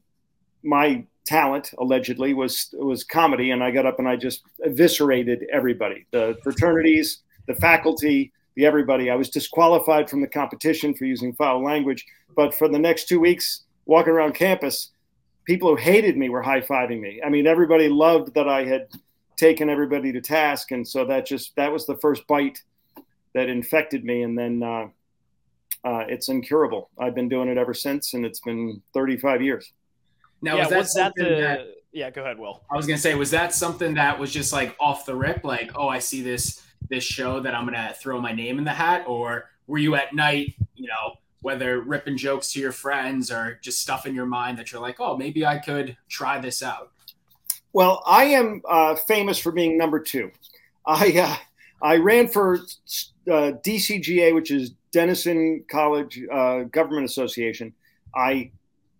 my 0.63 1.05
talent 1.27 1.71
allegedly 1.77 2.33
was 2.33 2.73
was 2.73 3.03
comedy 3.03 3.51
and 3.51 3.63
i 3.63 3.69
got 3.69 3.85
up 3.85 3.99
and 3.99 4.07
i 4.07 4.15
just 4.15 4.43
eviscerated 4.65 5.45
everybody 5.51 6.05
the 6.11 6.37
fraternities 6.41 7.19
the 7.47 7.55
faculty 7.55 8.31
the 8.55 8.65
everybody 8.65 9.09
i 9.09 9.15
was 9.15 9.29
disqualified 9.29 10.09
from 10.09 10.21
the 10.21 10.27
competition 10.27 10.93
for 10.93 11.05
using 11.05 11.33
foul 11.33 11.63
language 11.63 12.05
but 12.35 12.53
for 12.53 12.67
the 12.67 12.79
next 12.79 13.07
two 13.07 13.19
weeks 13.19 13.63
walking 13.85 14.13
around 14.13 14.33
campus 14.33 14.91
people 15.47 15.69
who 15.69 15.75
hated 15.77 16.17
me 16.17 16.29
were 16.29 16.41
high 16.41 16.59
fiving 16.61 16.99
me. 16.99 17.21
I 17.25 17.29
mean, 17.29 17.47
everybody 17.47 17.87
loved 17.87 18.33
that 18.35 18.49
I 18.49 18.65
had 18.65 18.89
taken 19.37 19.69
everybody 19.69 20.11
to 20.11 20.21
task, 20.21 20.71
and 20.71 20.85
so 20.85 21.05
that 21.05 21.25
just 21.25 21.55
that 21.55 21.71
was 21.71 21.87
the 21.87 21.95
first 21.97 22.27
bite 22.27 22.61
that 23.33 23.49
infected 23.49 24.03
me, 24.03 24.23
and 24.23 24.37
then 24.37 24.61
uh, 24.61 24.87
uh, 25.85 26.03
it's 26.09 26.27
incurable. 26.27 26.89
I've 26.99 27.15
been 27.15 27.29
doing 27.29 27.47
it 27.47 27.57
ever 27.57 27.73
since, 27.73 28.13
and 28.13 28.25
it's 28.25 28.41
been 28.41 28.81
35 28.93 29.41
years. 29.41 29.71
Now, 30.41 30.57
yeah, 30.57 30.77
was 30.77 30.93
that, 30.93 31.13
that 31.15 31.23
the? 31.23 31.35
That, 31.35 31.67
yeah, 31.91 32.09
go 32.09 32.21
ahead, 32.21 32.37
Will. 32.37 32.61
I 32.71 32.75
was 32.75 32.85
gonna 32.85 32.97
say, 32.97 33.15
was 33.15 33.31
that 33.31 33.53
something 33.53 33.95
that 33.95 34.19
was 34.19 34.31
just 34.31 34.53
like 34.53 34.75
off 34.79 35.05
the 35.05 35.15
rip, 35.15 35.43
like, 35.43 35.71
oh, 35.75 35.87
I 35.87 35.99
see 35.99 36.21
this 36.21 36.63
this 36.89 37.03
show 37.03 37.39
that 37.39 37.55
I'm 37.55 37.65
gonna 37.65 37.93
throw 37.97 38.21
my 38.21 38.33
name 38.33 38.59
in 38.59 38.63
the 38.63 38.71
hat, 38.71 39.05
or 39.07 39.49
were 39.67 39.77
you 39.77 39.95
at 39.95 40.13
night, 40.13 40.55
you 40.75 40.87
know? 40.87 41.17
whether 41.41 41.81
ripping 41.81 42.17
jokes 42.17 42.51
to 42.51 42.59
your 42.59 42.71
friends 42.71 43.31
or 43.31 43.59
just 43.61 43.81
stuff 43.81 44.05
in 44.05 44.15
your 44.15 44.25
mind 44.25 44.57
that 44.57 44.71
you're 44.71 44.81
like, 44.81 44.99
oh, 44.99 45.15
maybe 45.15 45.45
I 45.45 45.59
could 45.59 45.95
try 46.09 46.39
this 46.39 46.63
out? 46.63 46.91
Well, 47.73 48.03
I 48.05 48.25
am 48.25 48.61
uh, 48.67 48.95
famous 48.95 49.37
for 49.37 49.51
being 49.51 49.77
number 49.77 49.99
two. 49.99 50.31
I 50.85 51.19
uh, 51.19 51.35
I 51.81 51.97
ran 51.97 52.27
for 52.27 52.55
uh, 52.55 53.53
DCGA, 53.63 54.33
which 54.33 54.51
is 54.51 54.71
Denison 54.91 55.63
College 55.69 56.19
uh, 56.31 56.63
Government 56.63 57.05
Association. 57.05 57.73
I 58.15 58.51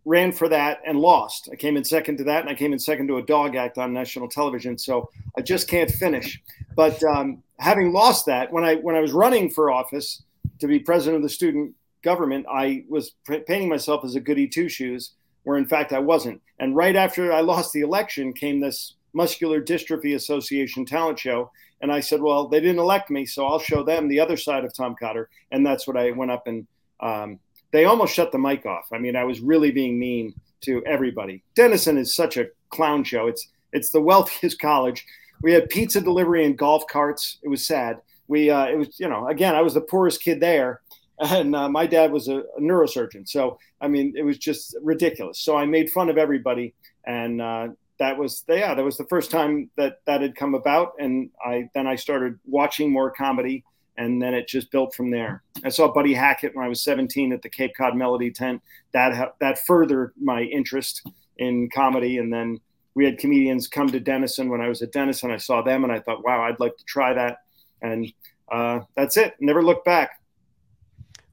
ran 0.07 0.31
for 0.31 0.47
that 0.47 0.79
and 0.85 0.97
lost. 0.97 1.49
I 1.51 1.57
came 1.57 1.75
in 1.75 1.83
second 1.83 2.17
to 2.19 2.23
that, 2.23 2.39
and 2.39 2.49
I 2.49 2.55
came 2.55 2.71
in 2.71 2.79
second 2.79 3.09
to 3.09 3.17
a 3.17 3.21
dog 3.21 3.57
act 3.57 3.77
on 3.77 3.91
national 3.91 4.29
television. 4.29 4.77
So 4.77 5.09
I 5.37 5.41
just 5.41 5.67
can't 5.67 5.91
finish. 5.91 6.41
But 6.77 7.03
um, 7.03 7.43
having 7.59 7.91
lost 7.91 8.25
that, 8.27 8.51
when 8.51 8.63
I 8.63 8.75
when 8.75 8.95
I 8.95 9.01
was 9.01 9.11
running 9.11 9.49
for 9.49 9.69
office 9.69 10.23
to 10.59 10.67
be 10.67 10.79
president 10.79 11.17
of 11.17 11.23
the 11.23 11.29
student 11.29 11.75
government, 12.03 12.45
I 12.49 12.85
was 12.87 13.15
painting 13.27 13.67
myself 13.67 14.05
as 14.05 14.15
a 14.15 14.21
goody 14.21 14.47
two 14.47 14.69
shoes, 14.69 15.11
where 15.43 15.57
in 15.57 15.67
fact 15.67 15.91
I 15.91 15.99
wasn't. 15.99 16.41
And 16.57 16.73
right 16.73 16.95
after 16.95 17.33
I 17.33 17.41
lost 17.41 17.73
the 17.73 17.81
election, 17.81 18.31
came 18.31 18.61
this 18.61 18.95
Muscular 19.13 19.61
Dystrophy 19.61 20.15
Association 20.15 20.85
talent 20.85 21.19
show. 21.19 21.51
And 21.81 21.91
I 21.91 21.99
said, 21.99 22.21
well, 22.21 22.47
they 22.47 22.61
didn't 22.61 22.79
elect 22.79 23.11
me, 23.11 23.25
so 23.25 23.45
I'll 23.45 23.59
show 23.59 23.83
them 23.83 24.07
the 24.07 24.21
other 24.21 24.37
side 24.37 24.63
of 24.63 24.73
Tom 24.73 24.95
Cotter. 24.99 25.29
And 25.51 25.65
that's 25.65 25.85
what 25.85 25.97
I 25.97 26.11
went 26.11 26.31
up 26.31 26.47
and 26.47 26.65
um, 27.01 27.39
they 27.71 27.85
almost 27.85 28.13
shut 28.13 28.31
the 28.31 28.37
mic 28.37 28.65
off. 28.65 28.87
I 28.91 28.97
mean, 28.97 29.15
I 29.15 29.23
was 29.23 29.39
really 29.39 29.71
being 29.71 29.99
mean 29.99 30.33
to 30.61 30.83
everybody. 30.85 31.43
Denison 31.55 31.97
is 31.97 32.15
such 32.15 32.37
a 32.37 32.47
clown 32.69 33.03
show. 33.03 33.27
It's 33.27 33.47
it's 33.73 33.89
the 33.89 34.01
wealthiest 34.01 34.59
college. 34.61 35.05
We 35.41 35.53
had 35.53 35.69
pizza 35.69 36.01
delivery 36.01 36.45
and 36.45 36.57
golf 36.57 36.87
carts. 36.87 37.37
It 37.43 37.49
was 37.49 37.65
sad. 37.65 37.99
We 38.27 38.49
uh, 38.49 38.65
it 38.65 38.77
was 38.77 38.99
you 38.99 39.07
know 39.07 39.27
again 39.27 39.55
I 39.55 39.61
was 39.61 39.73
the 39.73 39.81
poorest 39.81 40.21
kid 40.21 40.39
there, 40.39 40.81
and 41.19 41.55
uh, 41.55 41.69
my 41.69 41.85
dad 41.85 42.11
was 42.11 42.27
a, 42.27 42.39
a, 42.39 42.61
neurosurgeon. 42.61 43.27
So 43.27 43.59
I 43.81 43.87
mean 43.87 44.13
it 44.15 44.23
was 44.23 44.37
just 44.37 44.75
ridiculous. 44.81 45.39
So 45.39 45.57
I 45.57 45.65
made 45.65 45.91
fun 45.91 46.09
of 46.09 46.17
everybody, 46.17 46.73
and 47.05 47.41
uh, 47.41 47.69
that 47.99 48.17
was 48.17 48.43
yeah 48.47 48.73
that 48.73 48.83
was 48.83 48.97
the 48.97 49.05
first 49.05 49.31
time 49.31 49.69
that 49.77 49.99
that 50.05 50.21
had 50.21 50.35
come 50.35 50.55
about. 50.55 50.93
And 50.99 51.29
I 51.43 51.69
then 51.73 51.87
I 51.87 51.95
started 51.95 52.39
watching 52.45 52.91
more 52.91 53.11
comedy 53.11 53.63
and 53.97 54.21
then 54.21 54.33
it 54.33 54.47
just 54.47 54.71
built 54.71 54.93
from 54.93 55.09
there. 55.09 55.43
I 55.63 55.69
saw 55.69 55.91
Buddy 55.91 56.13
Hackett 56.13 56.55
when 56.55 56.65
I 56.65 56.69
was 56.69 56.83
17 56.83 57.33
at 57.33 57.41
the 57.41 57.49
Cape 57.49 57.71
Cod 57.75 57.95
Melody 57.95 58.31
Tent. 58.31 58.61
That 58.93 59.35
that 59.39 59.59
furthered 59.59 60.13
my 60.21 60.41
interest 60.41 61.07
in 61.37 61.69
comedy, 61.73 62.17
and 62.17 62.31
then 62.31 62.59
we 62.93 63.05
had 63.05 63.17
comedians 63.17 63.67
come 63.67 63.89
to 63.89 63.99
Denison 63.99 64.49
when 64.49 64.61
I 64.61 64.69
was 64.69 64.81
at 64.81 64.91
Denison. 64.91 65.31
I 65.31 65.37
saw 65.37 65.61
them, 65.61 65.83
and 65.83 65.91
I 65.91 65.99
thought, 65.99 66.23
wow, 66.23 66.43
I'd 66.43 66.59
like 66.59 66.77
to 66.77 66.83
try 66.85 67.13
that, 67.13 67.39
and 67.81 68.11
uh, 68.51 68.79
that's 68.95 69.17
it. 69.17 69.35
Never 69.39 69.63
looked 69.63 69.85
back. 69.85 70.21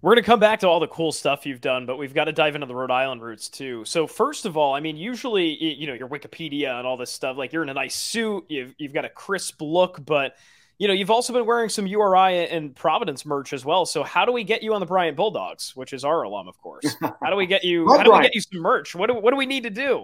We're 0.04 0.14
going 0.14 0.22
to 0.22 0.26
come 0.26 0.40
back 0.40 0.60
to 0.60 0.68
all 0.68 0.80
the 0.80 0.88
cool 0.88 1.12
stuff 1.12 1.46
you've 1.46 1.62
done, 1.62 1.86
but 1.86 1.96
we've 1.96 2.12
got 2.12 2.24
to 2.24 2.32
dive 2.32 2.54
into 2.54 2.66
the 2.66 2.74
Rhode 2.74 2.90
Island 2.90 3.22
roots 3.22 3.48
too. 3.48 3.86
So 3.86 4.06
first 4.06 4.44
of 4.44 4.54
all, 4.54 4.74
I 4.74 4.80
mean, 4.80 4.98
usually, 4.98 5.46
you 5.46 5.86
know, 5.86 5.94
your 5.94 6.10
Wikipedia 6.10 6.78
and 6.78 6.86
all 6.86 6.98
this 6.98 7.10
stuff, 7.10 7.38
like 7.38 7.54
you're 7.54 7.62
in 7.62 7.70
a 7.70 7.74
nice 7.74 7.94
suit, 7.94 8.44
you've, 8.48 8.74
you've 8.76 8.92
got 8.92 9.06
a 9.06 9.08
crisp 9.08 9.62
look, 9.62 10.04
but 10.04 10.34
you 10.78 10.88
know, 10.88 10.94
you've 10.94 11.10
also 11.10 11.32
been 11.32 11.46
wearing 11.46 11.68
some 11.68 11.86
URI 11.86 12.48
and 12.48 12.74
Providence 12.74 13.24
merch 13.24 13.52
as 13.52 13.64
well. 13.64 13.86
So 13.86 14.02
how 14.02 14.24
do 14.24 14.32
we 14.32 14.42
get 14.44 14.62
you 14.62 14.74
on 14.74 14.80
the 14.80 14.86
Bryant 14.86 15.16
Bulldogs, 15.16 15.74
which 15.76 15.92
is 15.92 16.04
our 16.04 16.22
alum, 16.22 16.48
of 16.48 16.58
course? 16.58 16.96
How 17.00 17.30
do 17.30 17.36
we 17.36 17.46
get 17.46 17.64
you? 17.64 17.88
how 17.96 18.02
do 18.02 18.12
we 18.12 18.22
get 18.22 18.34
you 18.34 18.40
some 18.40 18.60
merch? 18.60 18.94
What 18.94 19.08
do 19.08 19.14
what 19.14 19.30
do 19.30 19.36
we 19.36 19.46
need 19.46 19.62
to 19.64 19.70
do? 19.70 20.02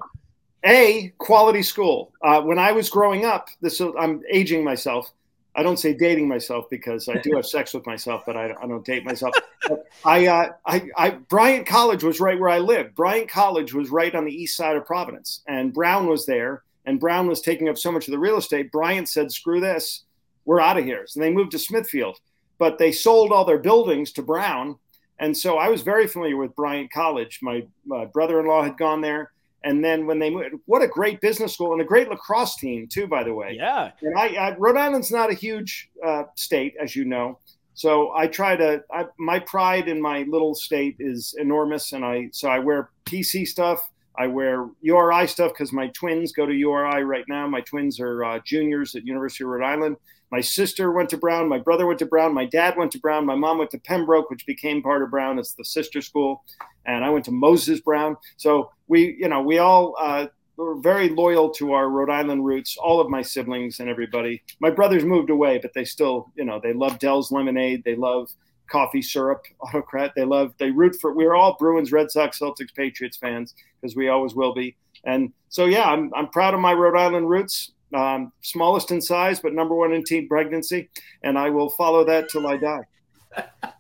A 0.65 1.13
quality 1.19 1.63
school. 1.63 2.13
Uh, 2.23 2.43
when 2.43 2.59
I 2.59 2.73
was 2.73 2.89
growing 2.91 3.25
up, 3.25 3.49
this 3.61 3.81
I'm 3.81 4.23
aging 4.31 4.63
myself. 4.63 5.13
I 5.57 5.65
don't 5.65 5.79
say 5.79 5.95
dating 5.95 6.29
myself 6.29 6.67
because 6.71 7.09
I 7.09 7.17
do 7.17 7.35
have 7.35 7.45
sex 7.45 7.75
with 7.75 7.85
myself, 7.85 8.23
but 8.25 8.37
I, 8.37 8.55
I 8.63 8.67
don't 8.69 8.85
date 8.85 9.05
myself. 9.05 9.35
I, 10.05 10.27
uh, 10.29 10.51
I, 10.65 10.89
I, 10.97 11.11
Bryant 11.11 11.67
College 11.67 12.05
was 12.05 12.21
right 12.21 12.39
where 12.39 12.51
I 12.51 12.61
lived. 12.61 12.95
Bryant 12.95 13.29
College 13.29 13.75
was 13.75 13.91
right 13.91 14.15
on 14.15 14.25
the 14.25 14.33
east 14.33 14.57
side 14.57 14.77
of 14.77 14.87
Providence, 14.87 15.43
and 15.49 15.73
Brown 15.73 16.07
was 16.07 16.25
there. 16.25 16.63
And 16.87 16.99
Brown 16.99 17.27
was 17.27 17.41
taking 17.41 17.69
up 17.69 17.77
so 17.77 17.93
much 17.93 18.09
of 18.09 18.13
the 18.13 18.19
real 18.19 18.39
estate. 18.39 18.73
Bryant 18.73 19.09
said, 19.09 19.33
"Screw 19.33 19.61
this." 19.61 20.05
We're 20.51 20.59
out 20.59 20.77
of 20.77 20.85
here. 20.85 21.05
So 21.07 21.21
they 21.21 21.31
moved 21.31 21.53
to 21.53 21.61
Smithfield, 21.61 22.19
but 22.59 22.77
they 22.77 22.91
sold 22.91 23.31
all 23.31 23.45
their 23.45 23.57
buildings 23.57 24.11
to 24.15 24.23
Brown. 24.23 24.77
And 25.21 25.37
so 25.37 25.59
I 25.59 25.69
was 25.69 25.83
very 25.83 26.09
familiar 26.09 26.37
with 26.37 26.57
Bryant 26.57 26.93
College. 26.93 27.39
My, 27.41 27.65
my 27.87 28.07
brother-in-law 28.07 28.65
had 28.65 28.77
gone 28.77 29.01
there. 29.01 29.31
And 29.63 29.85
then 29.85 30.09
when 30.09 30.19
they 30.19 30.29
moved, 30.29 30.57
what 30.67 30.83
a 30.83 30.89
great 30.89 31.21
business 31.21 31.55
school 31.55 31.73
and 31.73 31.81
a 31.81 31.85
great 31.85 32.09
lacrosse 32.09 32.57
team 32.57 32.89
too, 32.89 33.07
by 33.07 33.23
the 33.23 33.33
way. 33.33 33.55
Yeah. 33.57 33.93
And 34.03 34.19
I, 34.19 34.27
I 34.27 34.57
Rhode 34.57 34.77
Island's 34.77 35.13
not 35.13 35.31
a 35.31 35.35
huge 35.35 35.89
uh, 36.05 36.25
state, 36.35 36.75
as 36.83 36.97
you 36.97 37.05
know. 37.05 37.39
So 37.75 38.13
I 38.17 38.27
try 38.27 38.57
to. 38.57 38.83
I, 38.93 39.05
my 39.21 39.39
pride 39.39 39.87
in 39.87 40.03
my 40.03 40.23
little 40.23 40.57
state 40.57 40.97
is 40.99 41.37
enormous, 41.39 41.93
and 41.93 42.05
I 42.05 42.29
so 42.33 42.49
I 42.49 42.59
wear 42.59 42.91
PC 43.05 43.47
stuff. 43.47 43.89
I 44.19 44.27
wear 44.27 44.69
URI 44.81 45.29
stuff 45.29 45.53
because 45.53 45.73
my 45.73 45.89
twins 45.89 46.33
go 46.33 46.45
to 46.45 46.53
URI 46.53 47.05
right 47.05 47.25
now. 47.29 47.47
My 47.47 47.61
twins 47.61 48.01
are 48.01 48.25
uh, 48.25 48.41
juniors 48.45 48.97
at 48.97 49.07
University 49.07 49.45
of 49.45 49.51
Rhode 49.51 49.65
Island, 49.65 49.97
my 50.31 50.41
sister 50.41 50.93
went 50.93 51.11
to 51.11 51.17
Brown. 51.17 51.49
My 51.49 51.59
brother 51.59 51.87
went 51.87 51.99
to 51.99 52.07
Brown. 52.07 52.33
My 52.33 52.47
dad 52.47 52.77
went 52.77 52.93
to 52.93 53.01
Brown. 53.01 53.27
My 53.27 53.35
mom 53.35 53.59
went 53.59 53.71
to 53.73 53.79
Pembroke, 53.79 54.31
which 54.31 54.47
became 54.47 54.83
part 54.83 55.03
of 55.03 55.11
Brown. 55.11 55.39
It's 55.39 55.55
the 55.55 55.65
sister 55.65 56.01
school. 56.01 56.45
And 56.87 57.05
I 57.05 57.11
went 57.11 57.25
to 57.27 57.33
Moses 57.33 57.81
Brown. 57.81 58.17
So 58.37 58.71
we, 58.87 59.17
you 59.19 59.29
know, 59.29 59.43
we 59.43 59.59
all 59.59 59.97
uh, 59.99 60.27
were 60.57 60.77
very 60.77 61.09
loyal 61.09 61.51
to 61.51 61.73
our 61.73 61.89
Rhode 61.89 62.11
Island 62.11 62.45
roots, 62.45 62.77
all 62.77 63.01
of 63.01 63.09
my 63.09 63.23
siblings 63.23 63.81
and 63.81 63.89
everybody. 63.89 64.43
My 64.61 64.71
brothers 64.71 65.05
moved 65.05 65.31
away, 65.31 65.59
but 65.59 65.73
they 65.75 65.85
still, 65.85 66.31
you 66.37 66.45
know, 66.45 66.61
they 66.63 66.73
love 66.73 66.99
Del's 67.01 67.33
Lemonade. 67.33 67.83
They 67.85 67.97
love 67.97 68.31
coffee 68.71 69.03
syrup, 69.03 69.43
autocrat. 69.61 70.13
They 70.15 70.25
love, 70.25 70.55
they 70.59 70.71
root 70.71 70.97
for, 71.01 71.13
we're 71.13 71.35
all 71.35 71.57
Bruins, 71.59 71.91
Red 71.91 72.11
Sox, 72.11 72.39
Celtics, 72.39 72.75
Patriots 72.75 73.17
fans 73.17 73.55
because 73.81 73.97
we 73.97 74.09
always 74.09 74.35
will 74.35 74.55
be. 74.55 74.77
And 75.05 75.33
so, 75.49 75.65
yeah, 75.65 75.85
I'm, 75.85 76.13
I'm 76.15 76.29
proud 76.29 76.55
of 76.55 76.61
my 76.61 76.73
Rhode 76.73 76.97
Island 76.97 77.29
roots 77.29 77.73
um, 77.95 78.33
smallest 78.43 78.91
in 78.91 79.01
size, 79.01 79.41
but 79.41 79.53
number 79.55 79.75
one 79.75 79.93
in 79.93 80.05
teen 80.05 80.29
pregnancy. 80.29 80.91
And 81.23 81.39
I 81.39 81.51
will 81.51 81.71
follow 81.71 82.05
that 82.05 82.29
till 82.29 82.47
I 82.47 82.57
die. 82.57 82.87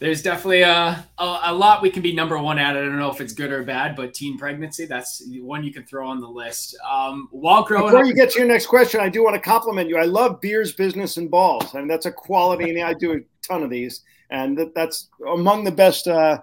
There's 0.00 0.22
definitely 0.22 0.62
a, 0.62 1.06
a, 1.18 1.38
a, 1.44 1.54
lot 1.54 1.80
we 1.80 1.88
can 1.88 2.02
be 2.02 2.12
number 2.12 2.36
one 2.38 2.58
at. 2.58 2.76
I 2.76 2.80
don't 2.80 2.98
know 2.98 3.10
if 3.10 3.20
it's 3.20 3.32
good 3.32 3.50
or 3.50 3.62
bad, 3.62 3.96
but 3.96 4.12
teen 4.12 4.36
pregnancy, 4.36 4.86
that's 4.86 5.22
one 5.40 5.64
you 5.64 5.72
can 5.72 5.84
throw 5.84 6.06
on 6.08 6.20
the 6.20 6.28
list. 6.28 6.76
Um, 6.86 7.28
while 7.30 7.62
growing 7.62 7.86
Before 7.86 8.00
up- 8.00 8.06
you 8.06 8.14
get 8.14 8.30
to 8.32 8.40
your 8.40 8.48
next 8.48 8.66
question, 8.66 9.00
I 9.00 9.08
do 9.08 9.24
want 9.24 9.34
to 9.34 9.40
compliment 9.40 9.88
you. 9.88 9.96
I 9.96 10.04
love 10.04 10.40
beers, 10.40 10.72
business, 10.72 11.16
and 11.16 11.30
balls. 11.30 11.74
I 11.74 11.78
mean, 11.78 11.88
that's 11.88 12.06
a 12.06 12.12
quality, 12.12 12.68
and 12.70 12.86
I 12.86 12.92
do 12.92 13.12
a 13.12 13.20
ton 13.46 13.62
of 13.62 13.70
these. 13.70 14.02
And 14.30 14.58
that, 14.58 14.74
that's 14.74 15.08
among 15.28 15.64
the 15.64 15.72
best 15.72 16.08
uh, 16.08 16.38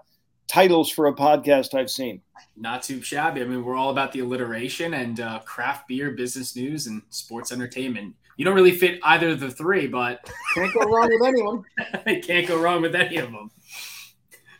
titles 0.52 0.90
for 0.90 1.08
a 1.08 1.14
podcast 1.14 1.74
I've 1.74 1.90
seen 1.90 2.22
not 2.58 2.84
too 2.84 3.02
shabby. 3.02 3.42
I 3.42 3.46
mean, 3.46 3.64
we're 3.64 3.76
all 3.76 3.90
about 3.90 4.12
the 4.12 4.20
alliteration 4.20 4.94
and 4.94 5.20
uh, 5.20 5.40
craft 5.40 5.88
beer, 5.88 6.12
business 6.12 6.56
news, 6.56 6.88
and 6.88 7.02
sports 7.10 7.52
entertainment. 7.52 8.16
You 8.38 8.46
don't 8.46 8.56
really 8.56 8.72
fit 8.72 9.00
either 9.04 9.30
of 9.30 9.40
the 9.40 9.52
three, 9.52 9.88
but 9.88 10.30
can't 10.54 10.74
go 10.74 10.82
wrong 10.82 11.10
with 11.10 11.28
anyone. 11.28 11.64
I 12.06 12.22
can't 12.24 12.48
go 12.48 12.62
wrong 12.62 12.82
with 12.82 12.96
any 12.96 13.18
of 13.18 13.32
them. 13.32 13.52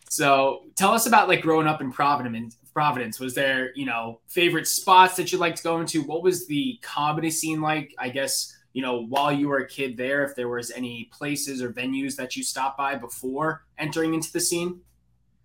So, 0.08 0.64
tell 0.76 0.92
us 0.92 1.06
about 1.06 1.28
like 1.28 1.40
growing 1.40 1.66
up 1.66 1.80
in 1.80 1.90
Providence. 1.90 2.58
Providence, 2.74 3.18
was 3.18 3.34
there 3.34 3.72
you 3.74 3.86
know 3.86 4.20
favorite 4.28 4.66
spots 4.66 5.16
that 5.16 5.32
you 5.32 5.38
liked 5.38 5.56
to 5.56 5.62
go 5.62 5.80
into? 5.80 6.02
What 6.02 6.22
was 6.22 6.46
the 6.46 6.78
comedy 6.82 7.30
scene 7.30 7.62
like? 7.62 7.94
I 7.98 8.10
guess 8.10 8.54
you 8.74 8.82
know 8.82 9.06
while 9.06 9.32
you 9.32 9.48
were 9.48 9.60
a 9.60 9.66
kid 9.66 9.96
there, 9.96 10.22
if 10.22 10.36
there 10.36 10.50
was 10.50 10.70
any 10.70 11.08
places 11.14 11.62
or 11.62 11.72
venues 11.72 12.14
that 12.16 12.36
you 12.36 12.44
stopped 12.44 12.76
by 12.76 12.94
before 12.94 13.64
entering 13.78 14.12
into 14.12 14.30
the 14.30 14.40
scene. 14.40 14.82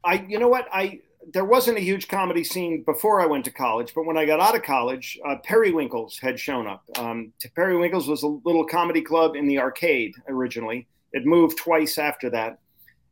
I, 0.07 0.25
you 0.27 0.39
know 0.39 0.47
what, 0.47 0.67
I 0.71 1.01
there 1.33 1.43
wasn't 1.43 1.77
a 1.77 1.81
huge 1.81 2.07
comedy 2.07 2.43
scene 2.43 2.83
before 2.83 3.19
I 3.19 3.25
went 3.25 3.43
to 3.45 3.51
college, 3.51 3.91
but 3.93 4.05
when 4.05 4.17
I 4.17 4.25
got 4.25 4.39
out 4.39 4.55
of 4.55 4.63
college, 4.63 5.19
uh, 5.25 5.35
Periwinkles 5.43 6.17
had 6.19 6.39
shown 6.39 6.67
up. 6.67 6.83
Um, 6.97 7.33
Periwinkles 7.53 8.07
was 8.07 8.23
a 8.23 8.27
little 8.27 8.65
comedy 8.65 9.01
club 9.01 9.35
in 9.35 9.45
the 9.45 9.59
arcade 9.59 10.15
originally. 10.29 10.87
It 11.11 11.25
moved 11.25 11.57
twice 11.57 11.97
after 11.97 12.29
that. 12.29 12.59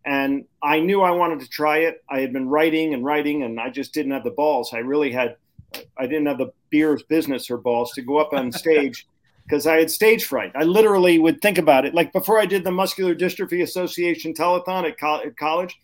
And 0.05 0.45
I 0.63 0.79
knew 0.79 1.01
I 1.01 1.11
wanted 1.11 1.41
to 1.41 1.49
try 1.49 1.79
it. 1.79 2.03
I 2.09 2.21
had 2.21 2.31
been 2.31 2.47
writing 2.47 2.93
and 2.93 3.03
writing, 3.03 3.43
and 3.43 3.59
I 3.59 3.69
just 3.69 3.93
didn't 3.93 4.13
have 4.13 4.23
the 4.23 4.31
balls. 4.31 4.71
I 4.71 4.77
really 4.77 5.11
had, 5.11 5.35
I 5.97 6.07
didn't 6.07 6.27
have 6.27 6.37
the 6.37 6.53
beer's 6.69 7.03
business 7.03 7.49
or 7.49 7.57
balls 7.57 7.91
to 7.93 8.01
go 8.01 8.17
up 8.17 8.31
on 8.31 8.51
stage 8.53 9.07
because 9.43 9.67
I 9.67 9.77
had 9.77 9.91
stage 9.91 10.23
fright. 10.23 10.53
I 10.55 10.63
literally 10.63 11.19
would 11.19 11.41
think 11.41 11.57
about 11.57 11.85
it. 11.85 11.93
Like 11.93 12.13
before 12.13 12.39
I 12.39 12.45
did 12.45 12.63
the 12.63 12.71
Muscular 12.71 13.13
Dystrophy 13.13 13.61
Association 13.61 14.33
telethon 14.33 14.89
at, 14.89 14.97
co- 14.97 15.21
at 15.25 15.35
college, 15.37 15.77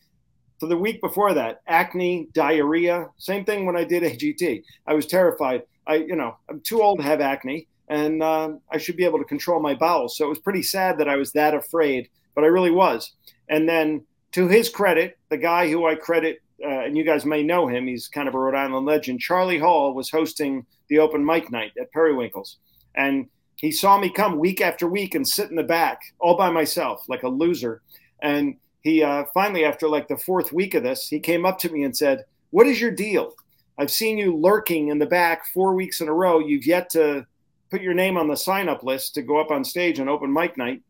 for 0.61 0.67
the 0.67 0.77
week 0.77 1.01
before 1.01 1.33
that, 1.33 1.61
acne, 1.65 2.27
diarrhea, 2.33 3.09
same 3.17 3.43
thing 3.43 3.65
when 3.65 3.75
I 3.75 3.83
did 3.83 4.03
AGT. 4.19 4.61
I 4.85 4.93
was 4.93 5.07
terrified. 5.07 5.63
I, 5.87 5.95
you 5.95 6.15
know, 6.15 6.37
I'm 6.47 6.61
too 6.61 6.83
old 6.83 6.99
to 6.99 7.03
have 7.03 7.19
acne 7.19 7.67
and 7.89 8.21
uh, 8.21 8.51
I 8.71 8.77
should 8.77 8.95
be 8.95 9.03
able 9.03 9.17
to 9.17 9.25
control 9.25 9.59
my 9.59 9.73
bowels. 9.73 10.15
So 10.15 10.23
it 10.23 10.29
was 10.29 10.37
pretty 10.37 10.61
sad 10.61 10.99
that 10.99 11.09
I 11.09 11.15
was 11.15 11.31
that 11.31 11.55
afraid, 11.55 12.09
but 12.35 12.43
I 12.43 12.47
really 12.47 12.69
was. 12.69 13.11
And 13.49 13.67
then 13.67 14.05
to 14.33 14.47
his 14.47 14.69
credit, 14.69 15.17
the 15.29 15.37
guy 15.37 15.67
who 15.67 15.87
I 15.87 15.95
credit, 15.95 16.43
uh, 16.63 16.81
and 16.81 16.95
you 16.95 17.03
guys 17.03 17.25
may 17.25 17.41
know 17.41 17.67
him, 17.67 17.87
he's 17.87 18.07
kind 18.07 18.27
of 18.27 18.35
a 18.35 18.39
Rhode 18.39 18.55
Island 18.55 18.85
legend, 18.85 19.19
Charlie 19.19 19.57
Hall 19.57 19.95
was 19.95 20.11
hosting 20.11 20.63
the 20.89 20.99
open 20.99 21.25
mic 21.25 21.51
night 21.51 21.71
at 21.81 21.91
Periwinkles. 21.91 22.57
And 22.93 23.29
he 23.55 23.71
saw 23.71 23.97
me 23.97 24.11
come 24.11 24.37
week 24.37 24.61
after 24.61 24.87
week 24.87 25.15
and 25.15 25.27
sit 25.27 25.49
in 25.49 25.55
the 25.55 25.63
back 25.63 26.01
all 26.19 26.37
by 26.37 26.51
myself 26.51 27.03
like 27.09 27.23
a 27.23 27.29
loser. 27.29 27.81
And 28.21 28.57
he 28.81 29.03
uh, 29.03 29.25
finally, 29.33 29.63
after 29.63 29.87
like 29.87 30.07
the 30.07 30.17
fourth 30.17 30.51
week 30.51 30.73
of 30.73 30.83
this, 30.83 31.07
he 31.07 31.19
came 31.19 31.45
up 31.45 31.59
to 31.59 31.69
me 31.69 31.83
and 31.83 31.95
said, 31.95 32.25
What 32.49 32.67
is 32.67 32.81
your 32.81 32.91
deal? 32.91 33.33
I've 33.77 33.91
seen 33.91 34.17
you 34.17 34.35
lurking 34.35 34.89
in 34.89 34.99
the 34.99 35.05
back 35.05 35.45
four 35.53 35.73
weeks 35.73 36.01
in 36.01 36.07
a 36.07 36.13
row. 36.13 36.39
You've 36.39 36.65
yet 36.65 36.89
to 36.91 37.25
put 37.69 37.81
your 37.81 37.93
name 37.93 38.17
on 38.17 38.27
the 38.27 38.35
sign 38.35 38.69
up 38.69 38.83
list 38.83 39.15
to 39.15 39.21
go 39.21 39.39
up 39.39 39.49
on 39.49 39.63
stage 39.63 39.99
on 39.99 40.09
open 40.09 40.31
mic 40.31 40.57
night. 40.57 40.81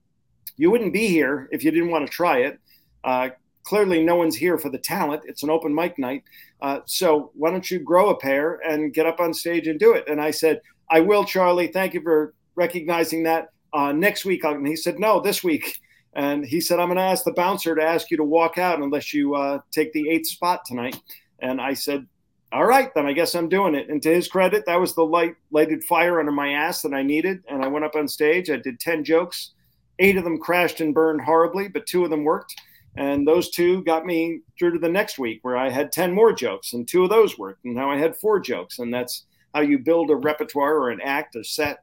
You 0.58 0.72
wouldn't 0.72 0.94
be 0.94 1.08
here 1.08 1.48
if 1.52 1.64
you 1.64 1.72
didn't 1.72 1.92
want 1.92 2.06
to 2.06 2.12
try 2.12 2.39
it. 2.39 2.60
Uh, 3.04 3.30
clearly 3.64 4.04
no 4.04 4.16
one's 4.16 4.36
here 4.36 4.58
for 4.58 4.70
the 4.70 4.78
talent. 4.78 5.24
It's 5.26 5.44
an 5.44 5.50
open 5.50 5.74
mic 5.74 5.98
night. 6.00 6.24
Uh, 6.62 6.80
so 6.86 7.32
why 7.36 7.52
don't 7.52 7.70
you 7.70 7.80
grow 7.80 8.10
a 8.10 8.18
pair 8.18 8.60
and 8.68 8.94
get 8.94 9.06
up 9.06 9.20
on 9.20 9.34
stage 9.34 9.68
and 9.68 9.80
do 9.80 9.94
it? 9.94 10.06
And 10.08 10.20
I 10.20 10.32
said, 10.32 10.62
I 10.89 11.00
will, 11.02 11.24
Charlie. 11.24 11.68
Thank 11.68 11.94
you 11.94 12.02
for 12.02 12.34
recognizing 12.56 13.24
that. 13.24 13.50
Uh, 13.74 13.94
next 13.94 14.26
week, 14.26 14.44
and 14.44 14.68
he 14.68 14.76
said, 14.76 15.00
no, 15.00 15.22
this 15.22 15.44
week. 15.46 15.80
And 16.14 16.45
he 16.45 16.59
said, 16.59 16.80
I'm 16.80 16.88
going 16.88 16.97
to 16.97 17.03
ask 17.03 17.24
the 17.24 17.34
bouncer 17.34 17.76
to 17.76 17.84
ask 17.84 18.12
you 18.12 18.18
to 18.18 18.24
walk 18.24 18.57
out 18.57 18.80
unless 18.80 19.14
you 19.14 19.36
uh, 19.36 19.59
take 19.72 19.93
the 19.93 20.09
eighth 20.09 20.28
spot 20.28 20.66
tonight. 20.66 20.99
And 21.39 21.62
I 21.62 21.74
said, 21.74 22.05
all 22.53 22.66
right, 22.66 22.93
then 22.93 23.05
I 23.05 23.14
guess 23.14 23.34
I'm 23.34 23.47
doing 23.47 23.76
it. 23.76 23.89
And 23.89 24.01
to 24.03 24.14
his 24.14 24.28
credit, 24.28 24.66
that 24.66 24.80
was 24.80 24.93
the 24.93 25.05
light 25.05 25.36
lighted 25.51 25.84
fire 25.86 26.20
under 26.20 26.34
my 26.34 26.51
ass 26.51 26.82
that 26.82 26.93
I 26.93 27.01
needed. 27.01 27.43
And 27.47 27.64
I 27.64 27.68
went 27.68 27.86
up 27.86 27.95
on 27.95 28.07
stage. 28.07 28.49
I 28.49 28.57
did 28.57 28.80
10 28.80 29.05
jokes. 29.05 29.51
Eight 29.99 30.18
of 30.18 30.26
them 30.26 30.38
crashed 30.38 30.82
and 30.82 30.93
burned 30.93 31.22
horribly, 31.22 31.70
but 31.70 31.86
two 31.86 32.03
of 32.03 32.09
them 32.09 32.26
worked. 32.26 32.53
And 32.97 33.26
those 33.26 33.51
two 33.51 33.84
got 33.84 34.05
me 34.05 34.41
through 34.59 34.74
to 34.74 34.80
the 34.80 34.89
next 34.89 35.18
week 35.18 35.39
where 35.43 35.55
I 35.55 35.70
had 35.70 35.93
10 35.93 36.14
more 36.14 36.34
jokes 36.34 36.74
and 36.74 36.86
two 36.86 37.03
of 37.03 37.09
those 37.09 37.38
worked. 37.38 37.64
And 37.64 37.74
now 37.74 37.89
I 37.89 37.97
had 37.97 38.18
four 38.18 38.39
jokes. 38.39 38.80
And 38.80 38.93
that's 38.93 39.26
how 39.53 39.62
you 39.62 39.80
build 39.80 40.09
a 40.09 40.16
repertoire 40.16 40.76
or 40.76 40.89
an 40.89 40.99
act, 41.01 41.38
a 41.38 41.43
set. 41.43 41.80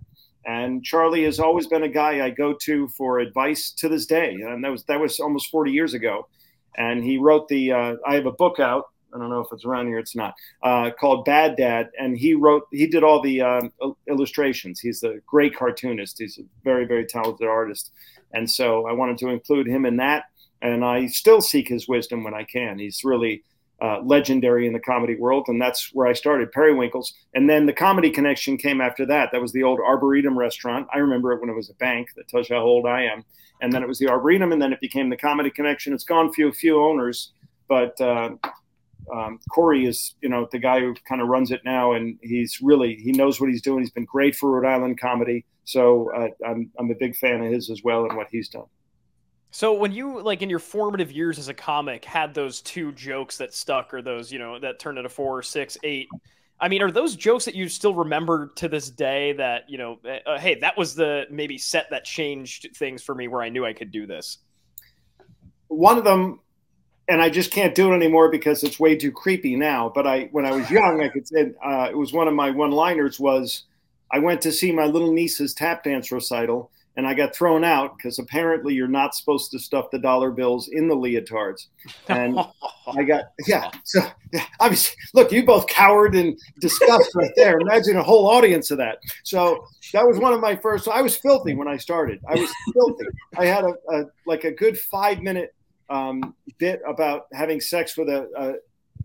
And 0.48 0.82
Charlie 0.82 1.24
has 1.24 1.38
always 1.38 1.66
been 1.66 1.82
a 1.82 1.88
guy 1.88 2.24
I 2.24 2.30
go 2.30 2.54
to 2.62 2.88
for 2.88 3.18
advice 3.18 3.70
to 3.72 3.88
this 3.88 4.06
day. 4.06 4.32
And 4.32 4.64
that 4.64 4.72
was, 4.72 4.82
that 4.84 4.98
was 4.98 5.20
almost 5.20 5.50
40 5.50 5.70
years 5.70 5.92
ago. 5.92 6.26
And 6.78 7.04
he 7.04 7.18
wrote 7.18 7.48
the, 7.48 7.72
uh, 7.72 7.96
I 8.06 8.14
have 8.14 8.24
a 8.24 8.32
book 8.32 8.58
out. 8.58 8.86
I 9.14 9.18
don't 9.18 9.28
know 9.28 9.40
if 9.40 9.48
it's 9.52 9.66
around 9.66 9.88
here. 9.88 9.98
It's 9.98 10.16
not 10.16 10.34
uh, 10.62 10.90
called 10.98 11.26
Bad 11.26 11.56
Dad. 11.56 11.90
And 11.98 12.16
he 12.16 12.34
wrote, 12.34 12.64
he 12.72 12.86
did 12.86 13.04
all 13.04 13.20
the 13.20 13.42
um, 13.42 13.72
illustrations. 14.08 14.80
He's 14.80 15.02
a 15.02 15.16
great 15.26 15.54
cartoonist. 15.54 16.18
He's 16.18 16.38
a 16.38 16.42
very, 16.64 16.86
very 16.86 17.04
talented 17.04 17.46
artist. 17.46 17.92
And 18.32 18.50
so 18.50 18.86
I 18.86 18.92
wanted 18.92 19.18
to 19.18 19.28
include 19.28 19.66
him 19.66 19.84
in 19.84 19.98
that 19.98 20.24
and 20.60 20.84
I 20.84 21.06
still 21.06 21.40
seek 21.40 21.68
his 21.68 21.88
wisdom 21.88 22.24
when 22.24 22.34
I 22.34 22.44
can. 22.44 22.78
He's 22.78 23.04
really 23.04 23.44
uh, 23.80 24.00
legendary 24.02 24.66
in 24.66 24.72
the 24.72 24.80
comedy 24.80 25.14
world, 25.16 25.44
and 25.48 25.60
that's 25.60 25.90
where 25.92 26.06
I 26.06 26.12
started, 26.12 26.52
Periwinkles. 26.52 27.12
And 27.34 27.48
then 27.48 27.66
the 27.66 27.72
comedy 27.72 28.10
connection 28.10 28.56
came 28.56 28.80
after 28.80 29.06
that. 29.06 29.30
That 29.30 29.40
was 29.40 29.52
the 29.52 29.62
old 29.62 29.78
Arboretum 29.78 30.36
restaurant. 30.36 30.88
I 30.92 30.98
remember 30.98 31.32
it 31.32 31.40
when 31.40 31.50
it 31.50 31.56
was 31.56 31.70
a 31.70 31.74
bank. 31.74 32.08
That 32.16 32.28
tells 32.28 32.50
you 32.50 32.56
how 32.56 32.62
old 32.62 32.86
I 32.86 33.02
am. 33.02 33.24
And 33.60 33.72
then 33.72 33.82
it 33.82 33.88
was 33.88 33.98
the 33.98 34.08
Arboretum, 34.08 34.52
and 34.52 34.60
then 34.60 34.72
it 34.72 34.80
became 34.80 35.10
the 35.10 35.16
Comedy 35.16 35.50
Connection. 35.50 35.92
It's 35.92 36.04
gone 36.04 36.32
few 36.32 36.52
few 36.52 36.80
owners, 36.80 37.32
but 37.68 38.00
uh, 38.00 38.30
um, 39.12 39.38
Corey 39.50 39.86
is 39.86 40.14
you 40.20 40.28
know 40.28 40.48
the 40.50 40.58
guy 40.58 40.80
who 40.80 40.94
kind 41.08 41.20
of 41.20 41.28
runs 41.28 41.50
it 41.50 41.60
now, 41.64 41.92
and 41.92 42.18
he's 42.22 42.60
really 42.60 42.96
he 42.96 43.12
knows 43.12 43.40
what 43.40 43.50
he's 43.50 43.62
doing. 43.62 43.80
He's 43.80 43.90
been 43.90 44.04
great 44.04 44.36
for 44.36 44.50
Rhode 44.50 44.68
Island 44.68 45.00
comedy, 45.00 45.44
so 45.64 46.10
uh, 46.14 46.28
I'm 46.46 46.70
I'm 46.78 46.90
a 46.90 46.94
big 46.94 47.16
fan 47.16 47.44
of 47.44 47.52
his 47.52 47.70
as 47.70 47.82
well 47.82 48.04
and 48.04 48.16
what 48.16 48.28
he's 48.30 48.48
done. 48.48 48.66
So 49.50 49.74
when 49.74 49.92
you 49.92 50.20
like 50.22 50.42
in 50.42 50.50
your 50.50 50.58
formative 50.58 51.10
years 51.10 51.38
as 51.38 51.48
a 51.48 51.54
comic 51.54 52.04
had 52.04 52.34
those 52.34 52.60
two 52.60 52.92
jokes 52.92 53.38
that 53.38 53.54
stuck 53.54 53.94
or 53.94 54.02
those, 54.02 54.30
you 54.30 54.38
know, 54.38 54.58
that 54.58 54.78
turned 54.78 54.98
into 54.98 55.08
four, 55.08 55.42
six, 55.42 55.78
eight. 55.82 56.08
I 56.60 56.68
mean, 56.68 56.82
are 56.82 56.90
those 56.90 57.16
jokes 57.16 57.44
that 57.44 57.54
you 57.54 57.68
still 57.68 57.94
remember 57.94 58.52
to 58.56 58.68
this 58.68 58.90
day 58.90 59.32
that, 59.34 59.70
you 59.70 59.78
know, 59.78 60.00
uh, 60.04 60.30
uh, 60.30 60.38
hey, 60.38 60.56
that 60.56 60.76
was 60.76 60.94
the 60.94 61.24
maybe 61.30 61.56
set 61.56 61.88
that 61.90 62.04
changed 62.04 62.68
things 62.76 63.02
for 63.02 63.14
me 63.14 63.28
where 63.28 63.42
I 63.42 63.48
knew 63.48 63.64
I 63.64 63.72
could 63.72 63.90
do 63.90 64.06
this? 64.06 64.38
One 65.68 65.98
of 65.98 66.04
them 66.04 66.40
and 67.08 67.22
I 67.22 67.30
just 67.30 67.50
can't 67.50 67.74
do 67.74 67.90
it 67.90 67.96
anymore 67.96 68.30
because 68.30 68.62
it's 68.62 68.78
way 68.78 68.94
too 68.94 69.10
creepy 69.10 69.56
now, 69.56 69.90
but 69.94 70.06
I 70.06 70.28
when 70.32 70.44
I 70.44 70.52
was 70.52 70.70
young, 70.70 71.00
I 71.02 71.08
could 71.08 71.26
say 71.26 71.52
uh, 71.64 71.88
it 71.90 71.96
was 71.96 72.12
one 72.12 72.28
of 72.28 72.34
my 72.34 72.50
one-liners 72.50 73.18
was 73.18 73.64
I 74.12 74.18
went 74.18 74.42
to 74.42 74.52
see 74.52 74.72
my 74.72 74.84
little 74.84 75.12
niece's 75.12 75.54
tap 75.54 75.84
dance 75.84 76.12
recital 76.12 76.70
and 76.98 77.06
I 77.06 77.14
got 77.14 77.32
thrown 77.32 77.62
out 77.62 77.96
because 77.96 78.18
apparently 78.18 78.74
you're 78.74 78.88
not 78.88 79.14
supposed 79.14 79.52
to 79.52 79.60
stuff 79.60 79.88
the 79.92 80.00
dollar 80.00 80.32
bills 80.32 80.66
in 80.66 80.88
the 80.88 80.96
leotards. 80.96 81.68
And 82.08 82.36
I 82.88 83.04
got 83.04 83.26
yeah. 83.46 83.70
So 83.84 84.00
yeah, 84.32 84.44
obviously, 84.58 84.96
look, 85.14 85.30
you 85.30 85.46
both 85.46 85.68
cowered 85.68 86.16
and 86.16 86.36
disgust 86.60 87.14
right 87.14 87.30
there. 87.36 87.60
Imagine 87.60 87.96
a 87.98 88.02
whole 88.02 88.26
audience 88.26 88.72
of 88.72 88.78
that. 88.78 88.98
So 89.22 89.64
that 89.92 90.04
was 90.04 90.18
one 90.18 90.32
of 90.32 90.40
my 90.40 90.56
first. 90.56 90.88
I 90.88 91.00
was 91.00 91.16
filthy 91.16 91.54
when 91.54 91.68
I 91.68 91.76
started. 91.76 92.20
I 92.28 92.34
was 92.34 92.52
filthy. 92.74 93.06
I 93.38 93.46
had 93.46 93.62
a, 93.62 93.74
a 93.90 94.04
like 94.26 94.42
a 94.42 94.50
good 94.50 94.76
five 94.76 95.20
minute 95.20 95.54
um, 95.88 96.34
bit 96.58 96.82
about 96.84 97.26
having 97.32 97.60
sex 97.60 97.96
with 97.96 98.08
a, 98.08 98.28
a 98.36 98.54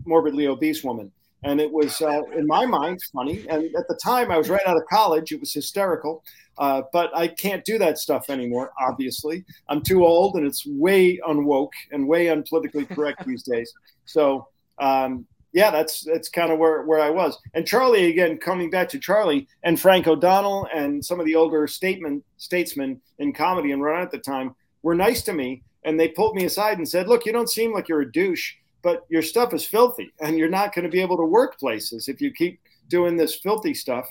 morbidly 0.03 0.47
obese 0.47 0.83
woman 0.83 1.11
and 1.43 1.59
it 1.59 1.71
was 1.71 2.01
uh, 2.01 2.21
in 2.37 2.47
my 2.47 2.65
mind 2.65 2.99
funny 3.13 3.45
and 3.49 3.63
at 3.75 3.87
the 3.87 3.99
time 4.03 4.31
i 4.31 4.37
was 4.37 4.49
right 4.49 4.65
out 4.65 4.77
of 4.77 4.83
college 4.89 5.31
it 5.31 5.39
was 5.39 5.53
hysterical 5.53 6.23
uh, 6.57 6.83
but 6.91 7.15
I 7.15 7.27
can't 7.27 7.65
do 7.65 7.77
that 7.79 7.97
stuff 7.97 8.29
anymore. 8.29 8.71
Obviously, 8.79 9.43
I'm 9.69 9.81
too 9.81 10.05
old, 10.05 10.35
and 10.35 10.45
it's 10.45 10.65
way 10.65 11.17
unwoke 11.27 11.73
and 11.91 12.07
way 12.07 12.27
unpolitically 12.27 12.87
correct 12.87 13.25
these 13.27 13.43
days. 13.43 13.73
So, 14.05 14.47
um, 14.79 15.25
yeah, 15.51 15.71
that's 15.71 16.03
that's 16.03 16.29
kind 16.29 16.51
of 16.51 16.59
where 16.59 16.83
where 16.83 16.99
I 16.99 17.09
was. 17.09 17.37
And 17.53 17.65
Charlie, 17.65 18.09
again, 18.09 18.37
coming 18.37 18.69
back 18.69 18.89
to 18.89 18.99
Charlie 18.99 19.47
and 19.63 19.79
Frank 19.79 20.07
O'Donnell 20.07 20.67
and 20.73 21.03
some 21.03 21.19
of 21.19 21.25
the 21.25 21.35
older 21.35 21.67
statement 21.67 22.23
statesmen 22.37 23.01
in 23.19 23.33
comedy 23.33 23.71
and 23.71 23.81
run 23.81 24.01
at 24.01 24.11
the 24.11 24.19
time 24.19 24.55
were 24.83 24.95
nice 24.95 25.23
to 25.23 25.33
me, 25.33 25.63
and 25.85 25.99
they 25.99 26.07
pulled 26.07 26.35
me 26.35 26.45
aside 26.45 26.77
and 26.77 26.87
said, 26.87 27.07
"Look, 27.07 27.25
you 27.25 27.31
don't 27.31 27.49
seem 27.49 27.73
like 27.73 27.87
you're 27.87 28.01
a 28.01 28.11
douche." 28.11 28.53
But 28.83 29.05
your 29.09 29.21
stuff 29.21 29.53
is 29.53 29.65
filthy, 29.65 30.13
and 30.19 30.37
you're 30.37 30.49
not 30.49 30.75
going 30.75 30.83
to 30.83 30.91
be 30.91 31.01
able 31.01 31.17
to 31.17 31.25
work 31.25 31.57
places 31.57 32.07
if 32.07 32.21
you 32.21 32.31
keep 32.31 32.59
doing 32.89 33.17
this 33.17 33.35
filthy 33.35 33.73
stuff 33.73 34.07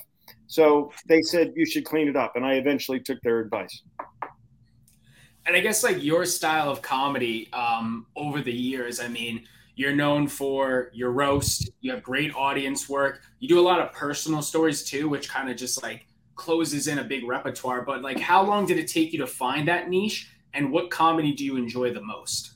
so 0.47 0.91
they 1.07 1.21
said 1.21 1.53
you 1.55 1.65
should 1.65 1.85
clean 1.85 2.07
it 2.07 2.15
up, 2.15 2.35
and 2.35 2.45
I 2.45 2.53
eventually 2.53 2.99
took 2.99 3.21
their 3.21 3.39
advice. 3.39 3.81
And 5.45 5.55
I 5.55 5.59
guess 5.59 5.83
like 5.83 6.01
your 6.01 6.25
style 6.25 6.69
of 6.69 6.81
comedy 6.81 7.51
um, 7.53 8.05
over 8.15 8.41
the 8.41 8.53
years, 8.53 8.99
I 8.99 9.07
mean, 9.07 9.45
you're 9.75 9.95
known 9.95 10.27
for 10.27 10.89
your 10.93 11.11
roast. 11.11 11.71
You 11.81 11.91
have 11.91 12.03
great 12.03 12.33
audience 12.35 12.87
work. 12.87 13.23
You 13.39 13.49
do 13.49 13.59
a 13.59 13.61
lot 13.61 13.79
of 13.79 13.91
personal 13.91 14.41
stories 14.41 14.83
too, 14.83 15.09
which 15.09 15.27
kind 15.27 15.49
of 15.49 15.57
just 15.57 15.81
like 15.83 16.05
closes 16.35 16.87
in 16.87 16.99
a 16.99 17.03
big 17.03 17.27
repertoire. 17.27 17.81
But 17.81 18.03
like, 18.03 18.19
how 18.19 18.43
long 18.43 18.65
did 18.65 18.77
it 18.77 18.87
take 18.87 19.11
you 19.11 19.19
to 19.19 19.27
find 19.27 19.67
that 19.67 19.89
niche? 19.89 20.29
And 20.53 20.71
what 20.71 20.91
comedy 20.91 21.33
do 21.33 21.43
you 21.43 21.57
enjoy 21.57 21.91
the 21.91 22.01
most? 22.01 22.52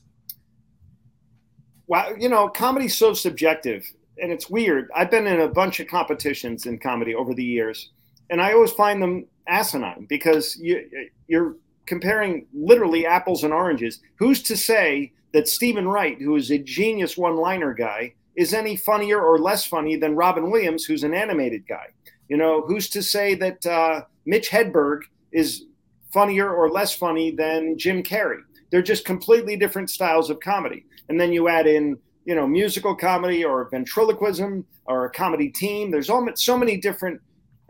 Well, 1.88 2.16
you 2.18 2.28
know, 2.28 2.48
comedy's 2.48 2.96
so 2.96 3.14
subjective 3.14 3.90
and 4.20 4.30
it's 4.30 4.50
weird. 4.50 4.90
I've 4.94 5.10
been 5.10 5.26
in 5.26 5.40
a 5.40 5.48
bunch 5.48 5.80
of 5.80 5.88
competitions 5.88 6.66
in 6.66 6.78
comedy 6.78 7.14
over 7.14 7.34
the 7.34 7.44
years, 7.44 7.90
and 8.30 8.40
I 8.40 8.52
always 8.52 8.72
find 8.72 9.02
them 9.02 9.26
asinine 9.48 10.06
because 10.08 10.56
you, 10.56 10.88
you're 11.28 11.56
comparing 11.86 12.46
literally 12.52 13.06
apples 13.06 13.44
and 13.44 13.52
oranges. 13.52 14.00
Who's 14.16 14.42
to 14.44 14.56
say 14.56 15.12
that 15.32 15.48
Steven 15.48 15.88
Wright, 15.88 16.20
who 16.20 16.36
is 16.36 16.50
a 16.50 16.58
genius 16.58 17.16
one-liner 17.16 17.74
guy, 17.74 18.14
is 18.36 18.54
any 18.54 18.76
funnier 18.76 19.20
or 19.20 19.38
less 19.38 19.64
funny 19.64 19.96
than 19.96 20.14
Robin 20.14 20.50
Williams, 20.50 20.84
who's 20.84 21.04
an 21.04 21.14
animated 21.14 21.66
guy? 21.66 21.86
You 22.28 22.36
know, 22.36 22.62
who's 22.62 22.88
to 22.90 23.02
say 23.02 23.34
that 23.36 23.64
uh, 23.66 24.02
Mitch 24.26 24.50
Hedberg 24.50 25.02
is 25.32 25.64
funnier 26.12 26.52
or 26.52 26.70
less 26.70 26.94
funny 26.94 27.30
than 27.30 27.78
Jim 27.78 28.02
Carrey? 28.02 28.40
They're 28.70 28.82
just 28.82 29.04
completely 29.04 29.56
different 29.56 29.90
styles 29.90 30.28
of 30.28 30.40
comedy. 30.40 30.84
And 31.08 31.20
then 31.20 31.32
you 31.32 31.48
add 31.48 31.66
in 31.66 31.98
you 32.24 32.34
know 32.34 32.46
musical 32.46 32.94
comedy 32.94 33.44
or 33.44 33.68
ventriloquism 33.70 34.64
or 34.84 35.06
a 35.06 35.10
comedy 35.10 35.48
team. 35.48 35.90
There's 35.90 36.10
almost 36.10 36.44
so 36.44 36.58
many 36.58 36.76
different 36.76 37.20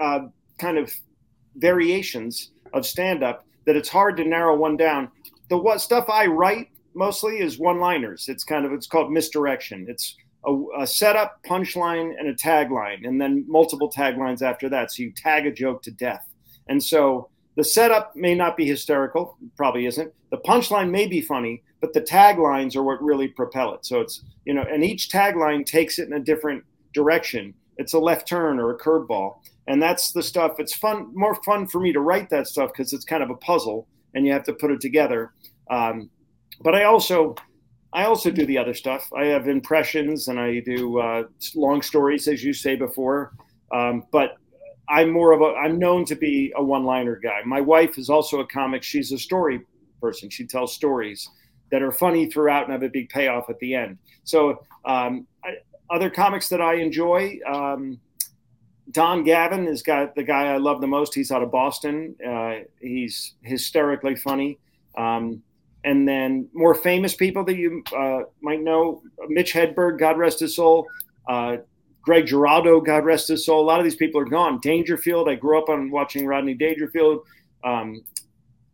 uh, 0.01 0.26
kind 0.59 0.78
of 0.78 0.93
variations 1.57 2.51
of 2.72 2.86
stand 2.86 3.22
up 3.22 3.45
that 3.66 3.76
it's 3.76 3.89
hard 3.89 4.16
to 4.16 4.24
narrow 4.24 4.57
one 4.57 4.76
down. 4.76 5.11
The 5.49 5.59
what 5.59 5.80
stuff 5.80 6.09
I 6.09 6.26
write 6.26 6.68
mostly 6.95 7.39
is 7.39 7.59
one 7.59 7.78
liners. 7.78 8.28
It's 8.28 8.45
kind 8.45 8.66
of 8.66 8.72
it's 8.72 8.86
called 8.86 9.12
misdirection. 9.12 9.86
It's 9.89 10.16
a, 10.45 10.57
a 10.80 10.86
setup, 10.86 11.43
punchline, 11.45 12.12
and 12.18 12.28
a 12.28 12.34
tagline, 12.34 13.07
and 13.07 13.20
then 13.20 13.45
multiple 13.47 13.91
taglines 13.91 14.43
after 14.43 14.68
that. 14.70 14.93
So 14.93 15.03
you 15.05 15.12
tag 15.12 15.47
a 15.47 15.53
joke 15.53 15.82
to 15.82 15.91
death. 15.91 16.26
And 16.68 16.82
so 16.82 17.30
the 17.59 17.65
setup 17.65 18.15
may 18.15 18.37
not 18.37 18.57
be 18.57 18.65
hysterical, 18.65 19.37
probably 19.57 19.87
isn't. 19.87 20.13
The 20.31 20.37
punchline 20.37 20.93
may 20.93 21.09
be 21.09 21.21
funny, 21.21 21.65
but 21.81 21.93
the 21.93 22.01
taglines 22.01 22.77
are 22.77 22.85
what 22.85 23.03
really 23.03 23.27
propel 23.27 23.75
it. 23.75 23.85
So 23.85 24.01
it's, 24.01 24.23
you 24.45 24.55
know, 24.55 24.63
and 24.63 24.85
each 24.85 25.09
tagline 25.09 25.67
takes 25.67 25.99
it 25.99 26.07
in 26.07 26.13
a 26.13 26.21
different 26.21 26.63
direction. 26.95 27.53
It's 27.77 27.95
a 27.95 27.99
left 27.99 28.29
turn 28.29 28.61
or 28.61 28.71
a 28.71 28.79
curveball. 28.79 29.41
And 29.67 29.83
that's 29.83 30.13
the 30.13 30.23
stuff. 30.23 30.61
It's 30.61 30.73
fun, 30.73 31.11
more 31.15 31.35
fun 31.43 31.67
for 31.67 31.81
me 31.81 31.93
to 31.93 31.99
write 31.99 32.31
that 32.31 32.47
stuff 32.47 32.71
because 32.73 32.93
it's 32.93 33.05
kind 33.05 33.25
of 33.25 33.31
a 33.31 33.35
puzzle 33.35 33.89
and 34.15 34.25
you 34.25 34.33
have 34.33 34.45
to 34.45 34.53
put 34.53 34.71
it 34.71 34.81
together. 34.81 35.33
Um, 35.69 36.11
but 36.61 36.77
I 36.77 36.85
also, 36.85 37.35
I 37.93 38.05
also 38.05 38.31
do 38.31 38.47
the 38.47 38.57
other 38.57 38.75
stuff. 38.75 39.11
I 39.13 39.25
have 39.25 39.49
impressions 39.49 40.29
and 40.29 40.39
I 40.39 40.61
do 40.61 41.01
uh, 41.01 41.25
long 41.57 41.83
stories, 41.83 42.29
as 42.29 42.45
you 42.45 42.53
say 42.53 42.77
before. 42.77 43.33
Um, 43.75 44.05
but 44.13 44.37
I'm 44.89 45.11
more 45.11 45.32
of 45.32 45.41
a 45.41 45.55
I'm 45.57 45.78
known 45.78 46.05
to 46.07 46.14
be 46.14 46.53
a 46.57 46.62
one-liner 46.62 47.16
guy. 47.16 47.41
My 47.45 47.61
wife 47.61 47.99
is 47.99 48.09
also 48.09 48.41
a 48.41 48.47
comic. 48.47 48.82
She's 48.82 49.12
a 49.12 49.18
story 49.18 49.61
person. 50.01 50.30
She 50.30 50.47
tells 50.47 50.74
stories 50.74 51.28
that 51.70 51.82
are 51.82 51.93
funny 51.93 52.26
throughout 52.26 52.64
and 52.64 52.72
have 52.72 52.82
a 52.82 52.89
big 52.89 53.09
payoff 53.11 53.51
at 53.51 53.59
the 53.59 53.74
end. 53.74 53.99
So 54.24 54.64
um, 54.84 55.26
I, 55.45 55.57
other 55.91 56.11
comics 56.11 56.49
that 56.49 56.61
I 56.61 56.74
enjoy, 56.74 57.39
um, 57.47 58.01
Don 58.91 59.22
Gavin 59.22 59.66
is 59.66 59.82
got 59.82 60.14
the 60.14 60.22
guy 60.22 60.47
I 60.47 60.57
love 60.57 60.80
the 60.80 60.86
most. 60.86 61.14
He's 61.14 61.30
out 61.30 61.43
of 61.43 61.51
Boston. 61.51 62.14
Uh, 62.26 62.61
he's 62.80 63.34
hysterically 63.43 64.16
funny. 64.16 64.59
Um, 64.97 65.43
and 65.84 66.09
then 66.09 66.49
more 66.55 66.74
famous 66.74 67.14
people 67.14 67.45
that 67.45 67.57
you 67.57 67.82
uh, 67.97 68.20
might 68.41 68.62
know: 68.62 69.03
Mitch 69.28 69.53
Hedberg, 69.53 69.99
God 69.99 70.18
rest 70.18 70.41
his 70.41 70.57
soul. 70.57 70.86
Uh, 71.28 71.59
Greg 72.03 72.27
Giraldo, 72.27 72.81
God 72.81 73.05
rest 73.05 73.29
his 73.29 73.45
soul. 73.45 73.63
A 73.63 73.67
lot 73.67 73.81
of 73.81 73.85
these 73.85 73.97
people 73.97 74.21
are 74.21 74.25
gone. 74.25 74.61
Dangerfield, 74.61 75.29
I 75.29 75.35
grew 75.35 75.59
up 75.59 75.69
on 75.69 75.91
watching 75.91 76.27
Rodney 76.27 76.55
Dangerfield. 76.55 77.21
Um, 77.65 78.03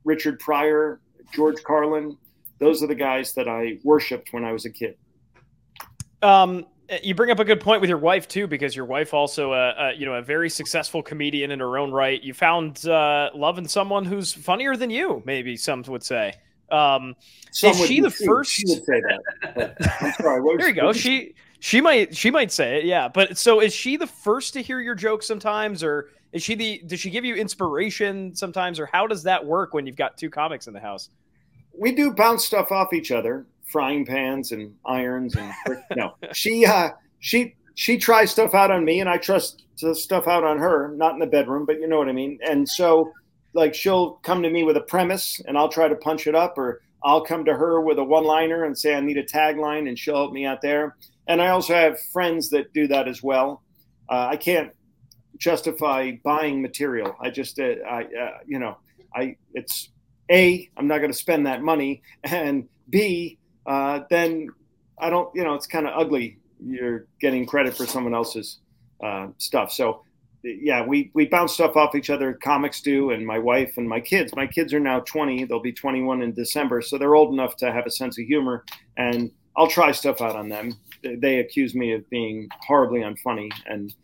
Richard 0.05 0.39
Pryor, 0.39 1.01
George 1.33 1.63
Carlin. 1.65 2.17
Those 2.59 2.83
are 2.83 2.87
the 2.87 2.95
guys 2.95 3.33
that 3.35 3.49
I 3.49 3.79
worshipped 3.83 4.33
when 4.33 4.45
I 4.45 4.53
was 4.53 4.65
a 4.65 4.71
kid. 4.71 4.97
Um, 6.23 6.67
you 7.03 7.15
bring 7.15 7.31
up 7.31 7.39
a 7.39 7.45
good 7.45 7.61
point 7.61 7.81
with 7.81 7.89
your 7.89 7.99
wife 7.99 8.29
too, 8.29 8.47
because 8.47 8.77
your 8.77 8.85
wife 8.85 9.15
also, 9.15 9.53
a, 9.53 9.69
uh, 9.69 9.75
uh, 9.79 9.93
you 9.97 10.07
know, 10.07 10.15
a 10.15 10.23
very 10.23 10.51
successful 10.51 11.03
comedian 11.03 11.51
in 11.51 11.61
her 11.61 11.79
own 11.79 11.93
right. 11.93 12.23
You 12.23 12.35
found 12.35 12.87
uh, 12.87 13.31
love 13.35 13.59
in 13.59 13.67
someone 13.67 14.05
who's 14.05 14.33
funnier 14.33 14.77
than 14.77 14.91
you, 14.91 15.23
maybe 15.25 15.57
some 15.57 15.83
would 15.89 16.03
say. 16.03 16.35
Um, 16.71 17.15
is 17.63 17.87
she 17.87 18.01
the 18.01 18.11
first? 18.11 18.51
She 18.51 18.65
would 18.67 18.85
say 18.85 19.01
that. 19.01 19.77
I'm 20.01 20.13
sorry. 20.13 20.57
there 20.59 20.69
you 20.69 20.75
go. 20.75 20.93
She 20.93 21.35
she 21.65 21.81
might 21.81 22.15
she 22.15 22.31
might 22.31 22.53
say 22.53 22.81
it. 22.81 22.85
Yeah, 22.85 23.09
but 23.09 23.39
so 23.39 23.61
is 23.61 23.73
she 23.73 23.97
the 23.97 24.07
first 24.07 24.53
to 24.53 24.61
hear 24.61 24.81
your 24.81 24.95
jokes 24.95 25.27
sometimes, 25.27 25.83
or 25.83 26.11
is 26.31 26.43
she 26.43 26.55
the? 26.55 26.83
Does 26.85 27.01
she 27.01 27.09
give 27.09 27.25
you 27.25 27.37
inspiration 27.37 28.35
sometimes, 28.35 28.79
or 28.79 28.85
how 28.85 29.07
does 29.07 29.23
that 29.23 29.43
work 29.43 29.73
when 29.73 29.87
you've 29.87 29.97
got 29.97 30.19
two 30.19 30.29
comics 30.29 30.67
in 30.67 30.75
the 30.75 30.81
house? 30.81 31.09
We 31.73 31.93
do 31.93 32.13
bounce 32.13 32.45
stuff 32.45 32.71
off 32.71 32.93
each 32.93 33.11
other 33.11 33.47
frying 33.65 34.05
pans 34.05 34.53
and 34.53 34.75
irons 34.85 35.37
and 35.37 35.55
no. 35.97 36.13
She 36.35 36.67
uh, 36.67 36.91
she 37.21 37.57
she 37.77 37.97
tries 37.97 38.31
stuff 38.31 38.53
out 38.53 38.71
on 38.71 38.85
me, 38.85 39.01
and 39.01 39.09
I 39.09 39.17
trust 39.17 39.63
the 39.81 39.95
stuff 39.95 40.29
out 40.29 40.45
on 40.45 40.59
her. 40.59 40.95
Not 40.95 41.15
in 41.15 41.19
the 41.19 41.27
bedroom, 41.27 41.65
but 41.65 41.81
you 41.81 41.89
know 41.89 41.97
what 41.97 42.11
I 42.11 42.13
mean. 42.13 42.39
And 42.47 42.69
so, 42.69 43.11
like, 43.55 43.75
she'll 43.75 44.17
come 44.17 44.43
to 44.43 44.51
me 44.51 44.65
with 44.65 44.77
a 44.77 44.83
premise, 44.83 45.41
and 45.49 45.57
I'll 45.57 45.71
try 45.71 45.89
to 45.89 45.97
punch 45.97 46.27
it 46.27 46.35
up, 46.35 46.59
or 46.59 46.83
I'll 47.03 47.25
come 47.25 47.47
to 47.47 47.55
her 47.55 47.81
with 47.81 47.99
a 47.99 48.05
one-liner 48.05 48.65
and 48.65 48.77
say 48.77 48.95
I 48.95 49.01
need 49.01 49.17
a 49.17 49.25
tagline, 49.25 49.89
and 49.89 49.99
she'll 49.99 50.17
help 50.17 50.35
me 50.35 50.45
out 50.45 50.61
there. 50.61 50.95
And 51.27 51.41
I 51.41 51.49
also 51.49 51.75
have 51.75 51.99
friends 52.13 52.51
that 52.51 52.73
do 52.73 52.87
that 52.89 53.09
as 53.09 53.23
well. 53.23 53.63
Uh, 54.09 54.29
I 54.31 54.37
can't 54.37 54.73
justify 55.39 56.13
buying 56.23 56.61
material. 56.61 57.17
I 57.21 57.31
just, 57.31 57.59
uh, 57.59 57.75
I, 57.89 58.03
uh, 58.05 58.39
you 58.47 58.59
know, 58.59 58.77
I 59.15 59.37
it's 59.55 59.91
a 60.31 60.69
I'm 60.77 60.87
not 60.87 60.99
going 60.99 61.13
to 61.13 61.19
spend 61.19 61.47
that 61.47 61.63
money, 61.63 62.03
and 62.25 62.69
B 62.91 63.39
uh, 63.67 64.01
then 64.11 64.49
I 64.99 65.11
don't, 65.11 65.35
you 65.35 65.45
know, 65.45 65.55
it's 65.55 65.67
kind 65.67 65.87
of 65.87 65.95
ugly. 65.97 66.39
You're 66.61 67.07
getting 67.21 67.47
credit 67.47 67.77
for 67.77 67.87
someone 67.87 68.15
else's 68.15 68.59
uh, 69.03 69.29
stuff. 69.39 69.73
So, 69.73 70.03
yeah, 70.43 70.85
we, 70.85 71.11
we 71.15 71.27
bounce 71.27 71.55
stuff 71.55 71.77
off 71.77 71.95
each 71.95 72.11
other. 72.11 72.35
Comics 72.35 72.81
do, 72.81 73.11
and 73.11 73.27
my 73.27 73.39
wife 73.39 73.75
and 73.77 73.89
my 73.89 74.01
kids. 74.01 74.35
My 74.37 74.47
kids 74.47 74.75
are 74.75 74.81
now 74.81 75.01
20. 75.01 75.45
They'll 75.45 75.61
be 75.61 75.73
21 75.73 76.23
in 76.23 76.33
December. 76.35 76.83
So 76.83 76.99
they're 76.99 77.15
old 77.15 77.33
enough 77.33 77.57
to 77.59 77.73
have 77.73 77.87
a 77.87 77.91
sense 77.91 78.19
of 78.19 78.27
humor. 78.27 78.65
And 78.97 79.31
I'll 79.57 79.69
try 79.69 79.93
stuff 79.93 80.21
out 80.21 80.37
on 80.37 80.49
them. 80.49 80.75
They 81.19 81.39
accuse 81.39 81.75
me 81.75 81.93
of 81.93 82.09
being 82.11 82.49
horribly 82.61 83.01
unfunny 83.01 83.51
and 83.67 83.95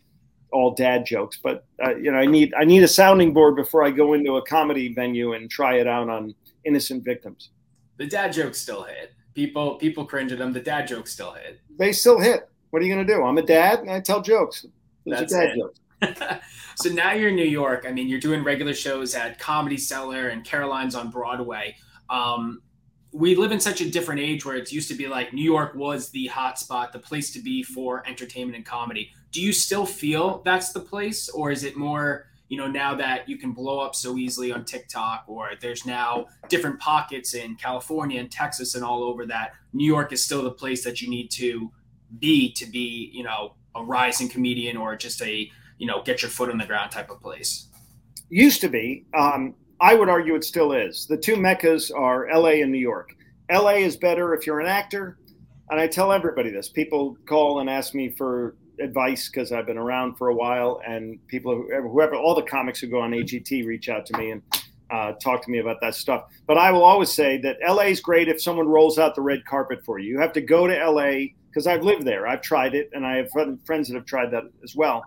all 0.51 0.73
dad 0.73 1.05
jokes. 1.05 1.39
But, 1.41 1.65
uh, 1.83 1.95
you 1.95 2.11
know, 2.11 2.17
I 2.17 2.25
need, 2.25 2.53
I 2.57 2.65
need 2.65 2.83
a 2.83 2.87
sounding 2.87 3.33
board 3.33 3.55
before 3.55 3.83
I 3.83 3.91
go 3.91 4.13
into 4.13 4.37
a 4.37 4.45
comedy 4.45 4.93
venue 4.93 5.33
and 5.33 5.49
try 5.49 5.75
it 5.75 5.87
out 5.87 6.09
on 6.09 6.35
innocent 6.65 7.03
victims. 7.03 7.49
The 7.97 8.07
dad 8.07 8.33
jokes 8.33 8.59
still 8.59 8.83
hit 8.83 9.13
people 9.33 9.75
people 9.75 10.05
cringe 10.05 10.31
at 10.31 10.37
them. 10.37 10.53
The 10.53 10.59
dad 10.59 10.87
jokes 10.87 11.11
still 11.11 11.33
hit. 11.33 11.59
They 11.77 11.91
still 11.91 12.19
hit. 12.19 12.49
What 12.69 12.81
are 12.81 12.85
you 12.85 12.93
going 12.93 13.05
to 13.05 13.13
do? 13.13 13.23
I'm 13.23 13.37
a 13.37 13.41
dad 13.41 13.79
and 13.79 13.91
I 13.91 13.99
tell 13.99 14.21
jokes. 14.21 14.65
Those 15.05 15.19
That's 15.19 15.33
dad 15.33 15.49
it. 15.49 15.57
jokes. 15.57 16.45
so 16.75 16.89
now 16.89 17.11
you're 17.11 17.29
in 17.29 17.35
New 17.35 17.43
York. 17.43 17.85
I 17.87 17.91
mean, 17.91 18.07
you're 18.07 18.19
doing 18.19 18.43
regular 18.43 18.73
shows 18.73 19.13
at 19.13 19.39
Comedy 19.39 19.77
Cellar 19.77 20.29
and 20.29 20.43
Caroline's 20.43 20.95
on 20.95 21.09
Broadway. 21.09 21.75
Um, 22.09 22.61
we 23.11 23.35
live 23.35 23.51
in 23.51 23.59
such 23.59 23.81
a 23.81 23.89
different 23.89 24.21
age 24.21 24.45
where 24.45 24.55
it 24.55 24.71
used 24.71 24.87
to 24.89 24.95
be 24.95 25.07
like 25.07 25.33
New 25.33 25.43
York 25.43 25.75
was 25.75 26.09
the 26.09 26.27
hot 26.27 26.57
spot, 26.57 26.93
the 26.93 26.99
place 26.99 27.31
to 27.33 27.41
be 27.41 27.61
for 27.61 28.07
entertainment 28.07 28.55
and 28.55 28.65
comedy. 28.65 29.11
Do 29.31 29.41
you 29.41 29.53
still 29.53 29.85
feel 29.85 30.41
that's 30.43 30.71
the 30.71 30.79
place, 30.79 31.29
or 31.29 31.51
is 31.51 31.63
it 31.63 31.75
more 31.75 32.27
you 32.51 32.57
know, 32.57 32.67
now 32.67 32.93
that 32.93 33.29
you 33.29 33.37
can 33.37 33.53
blow 33.53 33.79
up 33.79 33.95
so 33.95 34.17
easily 34.17 34.51
on 34.51 34.65
TikTok, 34.65 35.23
or 35.25 35.51
there's 35.61 35.85
now 35.85 36.27
different 36.49 36.81
pockets 36.81 37.33
in 37.33 37.55
California 37.55 38.19
and 38.19 38.29
Texas 38.29 38.75
and 38.75 38.83
all 38.83 39.05
over 39.05 39.25
that, 39.25 39.53
New 39.71 39.85
York 39.85 40.11
is 40.11 40.21
still 40.21 40.43
the 40.43 40.51
place 40.51 40.83
that 40.83 41.01
you 41.01 41.09
need 41.09 41.31
to 41.31 41.71
be 42.19 42.51
to 42.51 42.65
be, 42.65 43.09
you 43.13 43.23
know, 43.23 43.53
a 43.73 43.81
rising 43.81 44.27
comedian 44.27 44.75
or 44.75 44.97
just 44.97 45.21
a, 45.21 45.49
you 45.77 45.87
know, 45.87 46.03
get 46.03 46.21
your 46.21 46.29
foot 46.29 46.49
on 46.49 46.57
the 46.57 46.65
ground 46.65 46.91
type 46.91 47.09
of 47.09 47.21
place? 47.21 47.67
Used 48.27 48.59
to 48.59 48.67
be. 48.67 49.05
Um, 49.17 49.55
I 49.81 49.95
would 49.95 50.09
argue 50.09 50.35
it 50.35 50.43
still 50.43 50.73
is. 50.73 51.07
The 51.07 51.17
two 51.17 51.35
meccas 51.35 51.89
are 51.91 52.27
LA 52.31 52.61
and 52.61 52.71
New 52.71 52.77
York. 52.77 53.15
LA 53.51 53.77
is 53.77 53.97
better 53.97 54.35
if 54.35 54.45
you're 54.45 54.59
an 54.59 54.67
actor. 54.67 55.17
And 55.71 55.79
I 55.79 55.87
tell 55.87 56.11
everybody 56.11 56.51
this. 56.51 56.69
People 56.69 57.17
call 57.27 57.59
and 57.61 57.69
ask 57.69 57.95
me 57.95 58.09
for 58.09 58.55
advice 58.79 59.29
because 59.29 59.51
I've 59.51 59.65
been 59.65 59.77
around 59.77 60.17
for 60.17 60.27
a 60.27 60.35
while, 60.35 60.81
and 60.85 61.25
people 61.27 61.65
whoever, 61.69 62.15
all 62.15 62.35
the 62.35 62.43
comics 62.43 62.79
who 62.79 62.87
go 62.87 62.99
on 62.99 63.11
AGT 63.11 63.65
reach 63.65 63.89
out 63.89 64.05
to 64.07 64.17
me 64.17 64.31
and 64.31 64.41
uh, 64.91 65.13
talk 65.13 65.43
to 65.43 65.49
me 65.49 65.59
about 65.59 65.77
that 65.81 65.95
stuff. 65.95 66.25
But 66.45 66.57
I 66.57 66.71
will 66.71 66.83
always 66.83 67.11
say 67.11 67.37
that 67.39 67.57
LA 67.65 67.83
is 67.83 68.01
great 68.01 68.27
if 68.27 68.41
someone 68.41 68.67
rolls 68.67 68.99
out 68.99 69.15
the 69.15 69.21
red 69.21 69.45
carpet 69.45 69.79
for 69.85 69.97
you. 69.97 70.11
You 70.11 70.19
have 70.19 70.33
to 70.33 70.41
go 70.41 70.67
to 70.67 70.89
LA 70.89 71.29
because 71.49 71.65
I've 71.65 71.83
lived 71.83 72.05
there. 72.05 72.27
I've 72.27 72.41
tried 72.41 72.75
it, 72.75 72.89
and 72.93 73.05
I 73.05 73.17
have 73.17 73.29
friends 73.65 73.87
that 73.87 73.95
have 73.95 74.05
tried 74.05 74.31
that 74.31 74.43
as 74.63 74.75
well. 74.75 75.03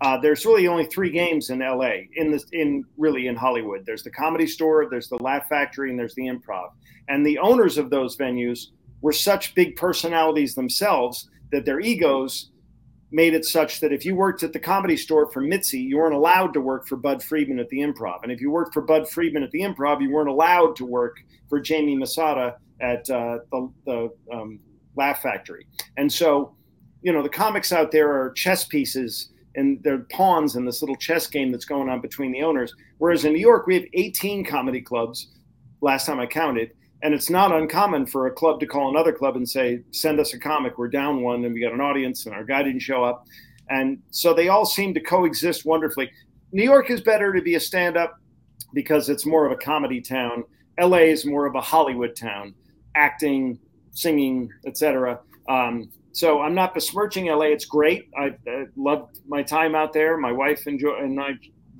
Uh, 0.00 0.18
there's 0.18 0.46
really 0.46 0.66
only 0.66 0.86
three 0.86 1.10
games 1.10 1.50
in 1.50 1.58
LA, 1.58 1.92
in 2.14 2.30
the 2.30 2.42
in 2.52 2.84
really 2.96 3.26
in 3.26 3.36
Hollywood. 3.36 3.84
There's 3.84 4.02
the 4.02 4.10
Comedy 4.10 4.46
Store, 4.46 4.88
there's 4.90 5.08
the 5.08 5.22
Laugh 5.22 5.46
Factory, 5.48 5.90
and 5.90 5.98
there's 5.98 6.14
the 6.14 6.26
Improv. 6.26 6.70
And 7.08 7.24
the 7.24 7.38
owners 7.38 7.76
of 7.76 7.90
those 7.90 8.16
venues 8.16 8.68
were 9.02 9.12
such 9.12 9.54
big 9.54 9.76
personalities 9.76 10.54
themselves 10.54 11.28
that 11.52 11.64
their 11.64 11.80
egos 11.80 12.50
made 13.12 13.34
it 13.34 13.44
such 13.44 13.80
that 13.80 13.92
if 13.92 14.04
you 14.04 14.14
worked 14.14 14.42
at 14.42 14.52
the 14.52 14.58
comedy 14.58 14.96
store 14.96 15.30
for 15.32 15.40
Mitzi, 15.40 15.80
you 15.80 15.98
weren't 15.98 16.14
allowed 16.14 16.54
to 16.54 16.60
work 16.60 16.86
for 16.86 16.96
Bud 16.96 17.22
Friedman 17.22 17.58
at 17.58 17.68
the 17.68 17.80
improv. 17.80 18.22
And 18.22 18.30
if 18.30 18.40
you 18.40 18.50
worked 18.50 18.72
for 18.72 18.82
Bud 18.82 19.08
Friedman 19.08 19.42
at 19.42 19.50
the 19.50 19.62
improv, 19.62 20.00
you 20.00 20.10
weren't 20.10 20.28
allowed 20.28 20.76
to 20.76 20.86
work 20.86 21.16
for 21.48 21.60
Jamie 21.60 21.96
Masada 21.96 22.56
at 22.80 23.10
uh, 23.10 23.38
the, 23.50 23.72
the 23.84 24.10
um, 24.32 24.60
Laugh 24.96 25.22
Factory. 25.22 25.66
And 25.96 26.10
so, 26.10 26.54
you 27.02 27.12
know, 27.12 27.22
the 27.22 27.28
comics 27.28 27.72
out 27.72 27.90
there 27.90 28.12
are 28.12 28.30
chess 28.30 28.64
pieces 28.64 29.30
and 29.56 29.82
they're 29.82 30.06
pawns 30.12 30.56
in 30.56 30.64
this 30.64 30.82
little 30.82 30.96
chess 30.96 31.26
game 31.26 31.50
that's 31.50 31.64
going 31.64 31.88
on 31.88 32.00
between 32.00 32.32
the 32.32 32.42
owners. 32.42 32.74
Whereas 32.98 33.24
in 33.24 33.32
New 33.32 33.40
York, 33.40 33.66
we 33.66 33.74
have 33.74 33.84
18 33.94 34.44
comedy 34.44 34.80
clubs, 34.80 35.28
last 35.80 36.06
time 36.06 36.20
I 36.20 36.26
counted, 36.26 36.70
and 37.02 37.14
it's 37.14 37.30
not 37.30 37.52
uncommon 37.52 38.06
for 38.06 38.26
a 38.26 38.30
club 38.30 38.60
to 38.60 38.66
call 38.66 38.90
another 38.90 39.12
club 39.12 39.36
and 39.36 39.48
say, 39.48 39.82
send 39.90 40.20
us 40.20 40.34
a 40.34 40.38
comic. 40.38 40.76
We're 40.76 40.88
down 40.88 41.22
one 41.22 41.44
and 41.44 41.54
we 41.54 41.60
got 41.60 41.72
an 41.72 41.80
audience 41.80 42.26
and 42.26 42.34
our 42.34 42.44
guy 42.44 42.62
didn't 42.62 42.82
show 42.82 43.02
up. 43.02 43.24
And 43.70 43.98
so 44.10 44.34
they 44.34 44.48
all 44.48 44.66
seem 44.66 44.92
to 44.94 45.00
coexist 45.00 45.64
wonderfully. 45.64 46.10
New 46.52 46.64
York 46.64 46.90
is 46.90 47.00
better 47.00 47.32
to 47.32 47.40
be 47.40 47.54
a 47.54 47.60
stand 47.60 47.96
up 47.96 48.18
because 48.74 49.08
it's 49.08 49.24
more 49.24 49.46
of 49.46 49.52
a 49.52 49.56
comedy 49.56 50.00
town. 50.00 50.44
LA 50.78 50.98
is 50.98 51.24
more 51.24 51.46
of 51.46 51.54
a 51.54 51.60
Hollywood 51.60 52.14
town, 52.16 52.54
acting, 52.94 53.58
singing, 53.92 54.50
etc. 54.66 55.20
Um, 55.48 55.90
so 56.12 56.40
I'm 56.40 56.54
not 56.54 56.74
besmirching 56.74 57.26
LA. 57.26 57.46
It's 57.46 57.64
great. 57.64 58.08
I, 58.18 58.34
I 58.48 58.66
loved 58.76 59.20
my 59.28 59.42
time 59.42 59.74
out 59.74 59.92
there. 59.92 60.16
My 60.16 60.32
wife 60.32 60.66
enjoy, 60.66 60.98
and 60.98 61.20
I 61.20 61.30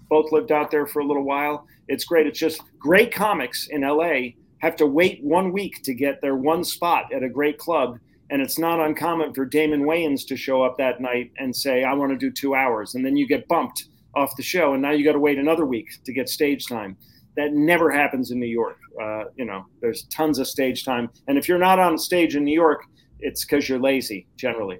both 0.09 0.33
lived 0.33 0.53
out 0.53 0.71
there 0.71 0.87
for 0.87 1.01
a 1.01 1.05
little 1.05 1.25
while. 1.25 1.67
It's 1.89 2.05
great. 2.05 2.27
It's 2.27 2.39
just 2.39 2.63
great 2.79 3.13
comics 3.13 3.69
in 3.71 3.83
LA 3.83 4.31
have 4.61 4.77
to 4.77 4.87
wait 4.87 5.23
one 5.23 5.53
week 5.53 5.83
to 5.83 5.95
get 5.95 6.21
their 6.21 6.37
one 6.37 6.65
spot 6.65 7.13
at 7.13 7.23
a 7.23 7.29
great 7.29 7.59
club. 7.59 7.99
And 8.31 8.41
it's 8.41 8.59
not 8.59 8.79
uncommon 8.79 9.35
for 9.35 9.45
Damon 9.45 9.83
Wayans 9.83 10.27
to 10.29 10.37
show 10.37 10.63
up 10.63 10.79
that 10.79 11.01
night 11.01 11.33
and 11.39 11.55
say, 11.55 11.83
I 11.83 11.95
want 11.95 12.13
to 12.13 12.17
do 12.17 12.31
two 12.31 12.55
hours. 12.55 12.95
And 12.95 13.05
then 13.05 13.17
you 13.17 13.27
get 13.27 13.49
bumped 13.49 13.87
off 14.15 14.37
the 14.37 14.43
show. 14.43 14.75
And 14.75 14.83
now 14.83 14.93
you 14.93 15.05
got 15.05 15.13
to 15.13 15.19
wait 15.19 15.39
another 15.39 15.67
week 15.67 15.89
to 16.05 16.13
get 16.13 16.29
stage 16.29 16.67
time. 16.67 16.97
That 17.37 17.53
never 17.53 17.91
happens 17.91 18.31
in 18.31 18.39
New 18.39 18.47
York. 18.47 18.79
Uh, 19.01 19.25
you 19.37 19.45
know, 19.45 19.65
there's 19.81 20.05
tons 20.05 20.39
of 20.39 20.47
stage 20.47 20.85
time. 20.85 21.09
And 21.27 21.39
if 21.39 21.49
you're 21.49 21.59
not 21.59 21.79
on 21.79 21.99
stage 21.99 22.37
in 22.37 22.45
New 22.45 22.55
York, 22.55 22.85
it's 23.23 23.45
because 23.45 23.69
you're 23.69 23.79
lazy 23.79 24.27
generally. 24.37 24.79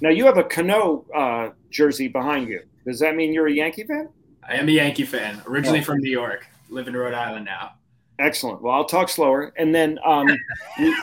Now 0.00 0.10
you 0.10 0.26
have 0.26 0.38
a 0.38 0.44
Cano 0.44 1.04
uh, 1.14 1.50
jersey 1.70 2.08
behind 2.08 2.48
you. 2.48 2.62
Does 2.84 2.98
that 3.00 3.14
mean 3.14 3.32
you're 3.32 3.46
a 3.46 3.52
Yankee 3.52 3.84
fan? 3.84 4.08
I 4.48 4.54
am 4.54 4.68
a 4.68 4.72
Yankee 4.72 5.04
fan, 5.04 5.40
originally 5.46 5.80
oh. 5.80 5.84
from 5.84 5.98
New 5.98 6.10
York. 6.10 6.46
Live 6.68 6.88
in 6.88 6.96
Rhode 6.96 7.14
Island 7.14 7.44
now. 7.44 7.72
Excellent. 8.18 8.62
Well, 8.62 8.74
I'll 8.74 8.84
talk 8.84 9.08
slower, 9.08 9.52
and 9.56 9.74
then 9.74 9.98
um, 10.04 10.26
we, 10.78 10.96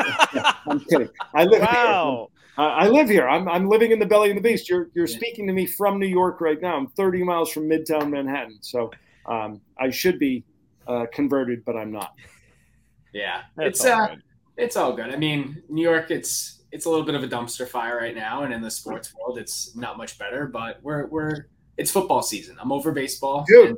I'm 0.68 0.80
kidding. 0.82 1.10
I 1.34 1.46
live 1.46 1.62
wow. 1.62 2.30
here. 2.30 2.66
I 2.66 2.88
live 2.90 3.08
here. 3.08 3.28
I'm, 3.28 3.48
I'm 3.48 3.70
living 3.70 3.92
in 3.92 4.00
the 4.00 4.06
belly 4.06 4.30
of 4.32 4.36
the 4.36 4.42
beast. 4.42 4.70
You're 4.70 4.90
you're 4.94 5.08
speaking 5.08 5.48
to 5.48 5.54
me 5.54 5.66
from 5.66 5.98
New 5.98 6.08
York 6.08 6.42
right 6.42 6.62
now. 6.62 6.76
I'm 6.76 6.88
30 6.88 7.24
miles 7.24 7.52
from 7.52 7.70
Midtown 7.70 8.10
Manhattan, 8.10 8.58
so 8.62 8.92
um, 9.26 9.62
I 9.80 9.90
should 9.90 10.20
be 10.20 10.44
uh, 10.88 11.06
converted, 11.14 11.64
but 11.64 11.78
I'm 11.78 11.92
not. 11.92 12.14
Yeah, 13.14 13.44
That's 13.56 13.80
it's 13.80 13.86
uh, 13.86 14.08
good. 14.08 14.24
it's 14.58 14.76
all 14.76 14.94
good. 14.94 15.14
I 15.14 15.16
mean, 15.16 15.64
New 15.70 15.82
York, 15.82 16.12
it's 16.12 16.59
it's 16.72 16.86
a 16.86 16.90
little 16.90 17.06
bit 17.06 17.16
of 17.16 17.24
a 17.24 17.28
dumpster 17.28 17.68
fire 17.68 17.98
right 17.98 18.16
now, 18.16 18.44
and 18.44 18.54
in 18.54 18.62
the 18.62 18.72
sports 18.72 19.14
world, 19.16 19.38
it's 19.38 19.76
not 19.76 19.98
much 19.98 20.18
better. 20.18 20.48
But 20.48 20.80
we're 20.82 21.08
we're 21.08 21.48
it's 21.78 21.92
football 21.92 22.22
season. 22.22 22.58
I'm 22.60 22.72
over 22.72 22.92
baseball, 22.92 23.46
dude. 23.48 23.78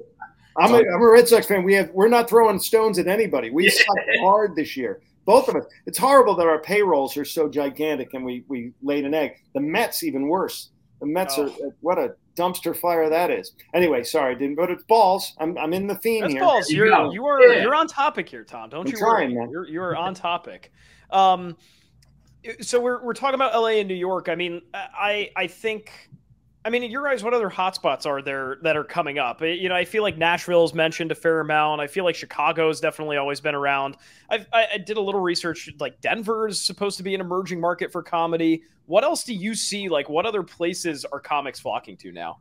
I'm 0.58 0.74
a, 0.74 0.78
I'm 0.78 1.02
a 1.02 1.08
Red 1.08 1.28
Sox 1.28 1.46
fan. 1.46 1.64
We 1.64 1.74
have 1.76 1.92
we're 1.92 2.10
not 2.10 2.30
throwing 2.30 2.60
stones 2.60 3.00
at 3.00 3.08
anybody. 3.08 3.50
We 3.50 3.70
sucked 3.70 4.10
hard 4.20 4.56
this 4.56 4.76
year. 4.76 5.02
both 5.26 5.48
of 5.48 5.56
us. 5.56 5.66
It's 5.86 5.98
horrible 5.98 6.36
that 6.36 6.48
our 6.48 6.60
payrolls 6.60 7.16
are 7.18 7.26
so 7.26 7.48
gigantic 7.48 8.14
and 8.14 8.26
we 8.26 8.44
we 8.48 8.74
laid 8.82 9.06
an 9.06 9.14
egg. 9.14 9.36
The 9.54 9.62
Mets 9.62 10.04
even 10.04 10.28
worse. 10.28 10.70
The 11.00 11.08
Mets 11.08 11.36
oh. 11.38 11.48
are 11.48 11.72
what 11.80 11.98
a 11.98 12.16
dumpster 12.36 12.76
fire 12.76 13.10
that 13.10 13.32
is. 13.32 13.54
Anyway, 13.74 14.04
sorry, 14.04 14.36
didn't 14.36 14.56
but 14.56 14.70
it's 14.70 14.84
balls. 14.84 15.34
I'm, 15.40 15.58
I'm 15.58 15.74
in 15.74 15.88
the 15.88 15.96
theme 15.96 16.22
That's 16.22 16.34
here. 16.34 16.42
balls. 16.42 16.70
You're 16.70 16.88
you, 16.88 17.14
you 17.14 17.26
are 17.26 17.42
yeah. 17.42 17.62
you're 17.62 17.76
on 17.76 17.88
topic 17.88 18.28
here, 18.30 18.44
Tom. 18.44 18.70
Don't 18.70 18.88
I'm 18.88 18.92
you 18.92 18.98
trying, 18.98 19.36
worry. 19.36 19.46
Man. 19.46 19.50
You're 19.50 19.68
you're 19.68 19.96
on 19.96 20.14
topic. 20.30 20.72
Um, 21.12 21.58
so 22.62 22.80
we're 22.80 23.04
we're 23.04 23.14
talking 23.14 23.36
about 23.36 23.54
LA 23.54 23.80
and 23.80 23.88
New 23.88 23.96
York. 23.96 24.30
I 24.30 24.36
mean, 24.36 24.62
I 24.74 25.32
I 25.36 25.48
think 25.48 26.10
I 26.64 26.70
mean, 26.70 26.84
in 26.84 26.92
your 26.92 27.08
eyes, 27.08 27.24
what 27.24 27.34
other 27.34 27.50
hotspots 27.50 28.06
are 28.06 28.22
there 28.22 28.58
that 28.62 28.78
are 28.78 28.84
coming 28.84 29.18
up? 29.18 29.42
You 29.42 29.68
know, 29.68 29.76
I 29.76 29.84
feel 29.84 30.04
like 30.04 30.18
Nashville's 30.18 30.76
mentioned 30.76 31.12
a 31.12 31.16
fair 31.16 31.40
amount. 31.40 31.82
I 31.82 31.88
feel 31.88 32.04
like 32.04 32.16
Chicago's 32.16 32.80
definitely 32.80 33.18
always 33.18 33.42
been 33.42 33.56
around. 33.56 33.98
I've, 34.30 34.46
i 34.54 34.78
did 34.78 34.98
a 34.98 35.02
little 35.02 35.22
research. 35.22 35.70
Like 35.80 36.00
Denver 36.02 36.48
is 36.48 36.60
supposed 36.60 36.98
to 36.98 37.04
be 37.04 37.16
an 37.16 37.22
emerging 37.22 37.60
market 37.60 37.92
for 37.92 38.04
comedy. 38.04 38.62
What 38.86 39.04
else 39.04 39.24
do 39.24 39.34
you 39.34 39.56
see? 39.56 39.90
Like, 39.90 40.08
what 40.08 40.26
other 40.26 40.44
places 40.44 41.04
are 41.06 41.20
comics 41.20 41.60
flocking 41.60 41.98
to 41.98 42.12
now? 42.12 42.38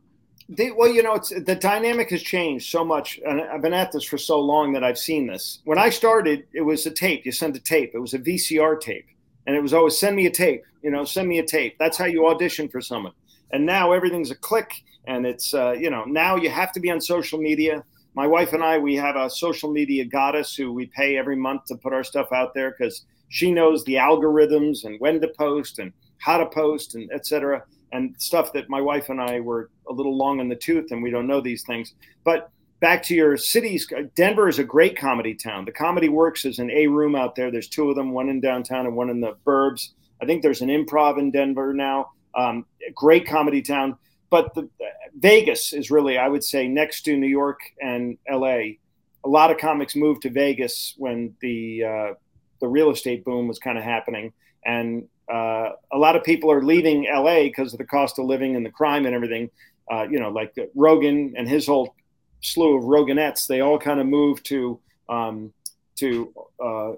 They, 0.49 0.69
well, 0.69 0.89
you 0.89 1.01
know, 1.01 1.15
it's 1.15 1.29
the 1.29 1.55
dynamic 1.55 2.09
has 2.09 2.21
changed 2.21 2.69
so 2.69 2.83
much, 2.83 3.19
and 3.25 3.41
I've 3.41 3.61
been 3.61 3.73
at 3.73 3.91
this 3.91 4.03
for 4.03 4.17
so 4.17 4.39
long 4.39 4.73
that 4.73 4.83
I've 4.83 4.97
seen 4.97 5.25
this. 5.25 5.59
When 5.63 5.77
I 5.77 5.89
started, 5.89 6.45
it 6.53 6.61
was 6.61 6.85
a 6.85 6.91
tape. 6.91 7.25
You 7.25 7.31
sent 7.31 7.55
a 7.55 7.59
tape. 7.59 7.91
It 7.93 7.99
was 7.99 8.13
a 8.13 8.19
VCR 8.19 8.79
tape, 8.79 9.07
and 9.47 9.55
it 9.55 9.61
was 9.61 9.73
always 9.73 9.99
send 9.99 10.15
me 10.15 10.25
a 10.25 10.31
tape. 10.31 10.63
You 10.81 10.91
know, 10.91 11.03
send 11.05 11.27
me 11.27 11.39
a 11.39 11.45
tape. 11.45 11.77
That's 11.79 11.97
how 11.97 12.05
you 12.05 12.27
audition 12.27 12.69
for 12.69 12.81
someone 12.81 13.13
and 13.51 13.65
now 13.65 13.91
everything's 13.91 14.31
a 14.31 14.35
click 14.35 14.83
and 15.07 15.25
it's 15.25 15.53
uh, 15.53 15.71
you 15.71 15.89
know 15.89 16.03
now 16.05 16.35
you 16.35 16.49
have 16.49 16.71
to 16.71 16.79
be 16.79 16.89
on 16.89 16.99
social 16.99 17.39
media 17.39 17.83
my 18.13 18.27
wife 18.27 18.53
and 18.53 18.63
i 18.63 18.77
we 18.77 18.95
have 18.95 19.15
a 19.15 19.29
social 19.29 19.71
media 19.71 20.05
goddess 20.05 20.55
who 20.55 20.71
we 20.71 20.85
pay 20.87 21.17
every 21.17 21.35
month 21.35 21.65
to 21.65 21.75
put 21.75 21.93
our 21.93 22.03
stuff 22.03 22.31
out 22.31 22.53
there 22.53 22.71
because 22.77 23.05
she 23.29 23.51
knows 23.51 23.83
the 23.85 23.95
algorithms 23.95 24.85
and 24.85 24.99
when 24.99 25.19
to 25.19 25.27
post 25.37 25.79
and 25.79 25.91
how 26.17 26.37
to 26.37 26.45
post 26.47 26.95
and 26.95 27.11
etc 27.11 27.63
and 27.93 28.15
stuff 28.17 28.53
that 28.53 28.69
my 28.69 28.81
wife 28.81 29.09
and 29.09 29.21
i 29.21 29.39
were 29.39 29.69
a 29.89 29.93
little 29.93 30.15
long 30.15 30.39
in 30.39 30.49
the 30.49 30.55
tooth 30.55 30.91
and 30.91 31.01
we 31.01 31.11
don't 31.11 31.27
know 31.27 31.41
these 31.41 31.63
things 31.63 31.93
but 32.23 32.49
back 32.81 33.01
to 33.01 33.15
your 33.15 33.37
cities 33.37 33.87
denver 34.15 34.49
is 34.49 34.59
a 34.59 34.63
great 34.63 34.97
comedy 34.97 35.33
town 35.33 35.63
the 35.63 35.71
comedy 35.71 36.09
works 36.09 36.43
is 36.43 36.59
an 36.59 36.69
a 36.71 36.87
room 36.87 37.15
out 37.15 37.35
there 37.35 37.49
there's 37.49 37.69
two 37.69 37.89
of 37.89 37.95
them 37.95 38.11
one 38.11 38.27
in 38.27 38.41
downtown 38.41 38.85
and 38.85 38.95
one 38.95 39.09
in 39.09 39.21
the 39.21 39.37
burbs 39.45 39.89
i 40.21 40.25
think 40.25 40.41
there's 40.41 40.61
an 40.61 40.69
improv 40.69 41.17
in 41.17 41.31
denver 41.31 41.73
now 41.73 42.09
um, 42.35 42.65
great 42.95 43.27
comedy 43.27 43.61
town. 43.61 43.97
But 44.29 44.53
the, 44.53 44.69
Vegas 45.15 45.73
is 45.73 45.91
really, 45.91 46.17
I 46.17 46.27
would 46.27 46.43
say, 46.43 46.67
next 46.67 47.01
to 47.03 47.17
New 47.17 47.27
York 47.27 47.59
and 47.81 48.17
LA. 48.29 48.77
A 49.23 49.27
lot 49.27 49.51
of 49.51 49.57
comics 49.57 49.95
moved 49.95 50.21
to 50.23 50.29
Vegas 50.29 50.95
when 50.97 51.35
the 51.41 51.83
uh, 51.83 52.13
the 52.59 52.67
real 52.67 52.91
estate 52.91 53.25
boom 53.25 53.47
was 53.47 53.59
kind 53.59 53.77
of 53.77 53.83
happening, 53.83 54.33
and 54.65 55.07
uh, 55.31 55.71
a 55.91 55.97
lot 55.97 56.15
of 56.15 56.23
people 56.23 56.51
are 56.51 56.63
leaving 56.63 57.07
LA 57.13 57.43
because 57.43 57.73
of 57.73 57.77
the 57.77 57.85
cost 57.85 58.17
of 58.19 58.25
living 58.25 58.55
and 58.55 58.65
the 58.65 58.71
crime 58.71 59.05
and 59.05 59.13
everything. 59.13 59.49
Uh, 59.91 60.03
you 60.09 60.19
know, 60.19 60.29
like 60.29 60.55
Rogan 60.75 61.33
and 61.35 61.47
his 61.47 61.67
whole 61.67 61.93
slew 62.41 62.77
of 62.77 62.83
Roganettes, 62.83 63.47
they 63.47 63.61
all 63.61 63.79
kind 63.79 63.99
of 63.99 64.07
moved 64.07 64.45
to 64.47 64.79
um, 65.09 65.53
to 65.95 66.33
uh, 66.63 66.91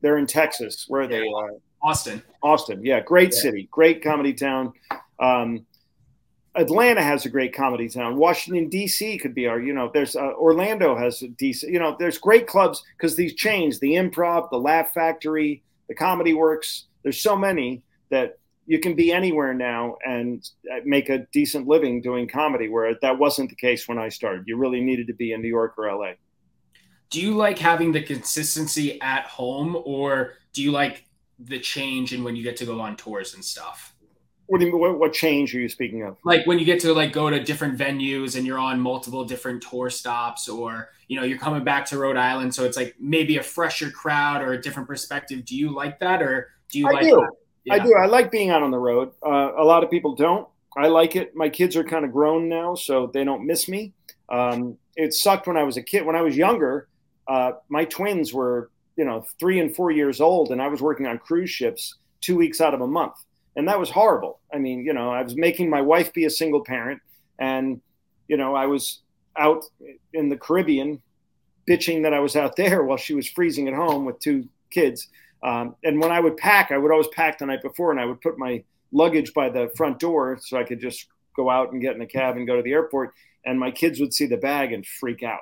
they're 0.00 0.18
in 0.18 0.26
Texas. 0.26 0.84
Where 0.88 1.02
are 1.02 1.06
they? 1.06 1.24
Austin. 1.82 2.22
Austin, 2.42 2.84
yeah, 2.84 3.00
great 3.00 3.32
yeah. 3.32 3.40
city, 3.40 3.68
great 3.70 4.02
comedy 4.02 4.32
town. 4.32 4.72
Um, 5.20 5.64
Atlanta 6.54 7.02
has 7.02 7.24
a 7.24 7.28
great 7.28 7.54
comedy 7.54 7.88
town. 7.88 8.16
Washington 8.16 8.68
D.C. 8.68 9.18
could 9.18 9.34
be 9.34 9.46
our, 9.46 9.60
you 9.60 9.72
know, 9.72 9.90
there's 9.92 10.16
uh, 10.16 10.32
Orlando 10.32 10.96
has 10.96 11.22
a 11.22 11.28
decent, 11.28 11.72
you 11.72 11.78
know, 11.78 11.96
there's 11.98 12.18
great 12.18 12.46
clubs 12.46 12.82
because 12.96 13.14
these 13.14 13.34
chains, 13.34 13.78
the 13.78 13.92
Improv, 13.92 14.50
the 14.50 14.58
Laugh 14.58 14.92
Factory, 14.92 15.62
the 15.88 15.94
Comedy 15.94 16.34
Works. 16.34 16.86
There's 17.02 17.20
so 17.20 17.36
many 17.36 17.82
that 18.10 18.37
you 18.68 18.78
can 18.78 18.94
be 18.94 19.10
anywhere 19.10 19.54
now 19.54 19.96
and 20.04 20.46
uh, 20.70 20.80
make 20.84 21.08
a 21.08 21.26
decent 21.32 21.66
living 21.66 22.02
doing 22.02 22.28
comedy. 22.28 22.68
Where 22.68 22.94
that 23.00 23.18
wasn't 23.18 23.48
the 23.48 23.56
case 23.56 23.88
when 23.88 23.98
I 23.98 24.10
started. 24.10 24.44
You 24.46 24.58
really 24.58 24.82
needed 24.82 25.06
to 25.06 25.14
be 25.14 25.32
in 25.32 25.40
New 25.40 25.48
York 25.48 25.74
or 25.78 25.88
L.A. 25.88 26.16
Do 27.08 27.20
you 27.22 27.34
like 27.34 27.58
having 27.58 27.92
the 27.92 28.02
consistency 28.02 29.00
at 29.00 29.24
home, 29.24 29.74
or 29.86 30.34
do 30.52 30.62
you 30.62 30.70
like 30.70 31.06
the 31.38 31.58
change 31.58 32.12
in 32.12 32.22
when 32.22 32.36
you 32.36 32.42
get 32.42 32.58
to 32.58 32.66
go 32.66 32.78
on 32.78 32.96
tours 32.96 33.32
and 33.32 33.42
stuff? 33.42 33.94
What 34.48 34.60
do 34.60 34.66
you 34.66 34.76
what, 34.76 34.98
what 34.98 35.14
change 35.14 35.54
are 35.54 35.60
you 35.60 35.70
speaking 35.70 36.02
of? 36.02 36.18
Like 36.22 36.46
when 36.46 36.58
you 36.58 36.66
get 36.66 36.80
to 36.80 36.92
like 36.92 37.14
go 37.14 37.30
to 37.30 37.42
different 37.42 37.78
venues 37.78 38.36
and 38.36 38.46
you're 38.46 38.58
on 38.58 38.80
multiple 38.80 39.24
different 39.24 39.62
tour 39.62 39.88
stops, 39.88 40.46
or 40.46 40.90
you 41.06 41.18
know 41.18 41.24
you're 41.24 41.38
coming 41.38 41.64
back 41.64 41.86
to 41.86 41.98
Rhode 41.98 42.18
Island, 42.18 42.54
so 42.54 42.64
it's 42.64 42.76
like 42.76 42.96
maybe 43.00 43.38
a 43.38 43.42
fresher 43.42 43.90
crowd 43.90 44.42
or 44.42 44.52
a 44.52 44.60
different 44.60 44.86
perspective. 44.86 45.46
Do 45.46 45.56
you 45.56 45.74
like 45.74 45.98
that, 46.00 46.22
or 46.22 46.50
do 46.70 46.78
you 46.78 46.86
I 46.88 46.92
like? 46.92 47.04
Do. 47.04 47.26
Yeah. 47.68 47.74
I 47.74 47.78
do. 47.84 47.94
I 47.94 48.06
like 48.06 48.30
being 48.30 48.50
out 48.50 48.62
on 48.62 48.70
the 48.70 48.78
road. 48.78 49.12
Uh, 49.24 49.52
a 49.56 49.64
lot 49.64 49.84
of 49.84 49.90
people 49.90 50.14
don't. 50.14 50.48
I 50.76 50.88
like 50.88 51.16
it. 51.16 51.34
My 51.34 51.48
kids 51.48 51.76
are 51.76 51.84
kind 51.84 52.04
of 52.04 52.12
grown 52.12 52.48
now, 52.48 52.74
so 52.74 53.10
they 53.12 53.24
don't 53.24 53.46
miss 53.46 53.68
me. 53.68 53.92
Um, 54.28 54.78
it 54.96 55.12
sucked 55.14 55.46
when 55.46 55.56
I 55.56 55.62
was 55.62 55.76
a 55.76 55.82
kid. 55.82 56.04
When 56.04 56.16
I 56.16 56.22
was 56.22 56.36
younger, 56.36 56.88
uh, 57.26 57.52
my 57.68 57.84
twins 57.84 58.32
were 58.32 58.70
you 58.96 59.04
know 59.04 59.24
three 59.38 59.60
and 59.60 59.74
four 59.74 59.90
years 59.90 60.20
old, 60.20 60.50
and 60.50 60.62
I 60.62 60.68
was 60.68 60.80
working 60.80 61.06
on 61.06 61.18
cruise 61.18 61.50
ships 61.50 61.96
two 62.20 62.36
weeks 62.36 62.60
out 62.60 62.74
of 62.74 62.80
a 62.80 62.86
month, 62.86 63.14
and 63.56 63.68
that 63.68 63.78
was 63.78 63.90
horrible. 63.90 64.40
I 64.52 64.58
mean, 64.58 64.84
you 64.84 64.92
know, 64.92 65.10
I 65.10 65.22
was 65.22 65.36
making 65.36 65.70
my 65.70 65.82
wife 65.82 66.12
be 66.12 66.24
a 66.24 66.30
single 66.30 66.64
parent, 66.64 67.00
and 67.38 67.80
you 68.28 68.36
know, 68.36 68.54
I 68.54 68.66
was 68.66 69.00
out 69.36 69.64
in 70.12 70.28
the 70.28 70.36
Caribbean 70.36 71.00
bitching 71.68 72.02
that 72.02 72.14
I 72.14 72.20
was 72.20 72.34
out 72.36 72.56
there 72.62 72.82
while 72.82 72.98
she 72.98 73.14
was 73.14 73.28
freezing 73.28 73.68
at 73.68 73.74
home 73.74 74.04
with 74.04 74.20
two 74.20 74.48
kids. 74.70 75.08
Um, 75.42 75.76
and 75.84 76.00
when 76.00 76.10
I 76.10 76.20
would 76.20 76.36
pack, 76.36 76.72
I 76.72 76.78
would 76.78 76.90
always 76.90 77.08
pack 77.08 77.38
the 77.38 77.46
night 77.46 77.62
before, 77.62 77.90
and 77.90 78.00
I 78.00 78.04
would 78.04 78.20
put 78.20 78.38
my 78.38 78.62
luggage 78.92 79.34
by 79.34 79.48
the 79.48 79.70
front 79.76 79.98
door 79.98 80.38
so 80.40 80.58
I 80.58 80.64
could 80.64 80.80
just 80.80 81.06
go 81.36 81.50
out 81.50 81.72
and 81.72 81.80
get 81.80 81.94
in 81.94 82.00
a 82.02 82.06
cab 82.06 82.36
and 82.36 82.46
go 82.46 82.56
to 82.56 82.62
the 82.62 82.72
airport. 82.72 83.14
And 83.44 83.58
my 83.58 83.70
kids 83.70 84.00
would 84.00 84.12
see 84.12 84.26
the 84.26 84.36
bag 84.36 84.72
and 84.72 84.84
freak 84.84 85.22
out 85.22 85.40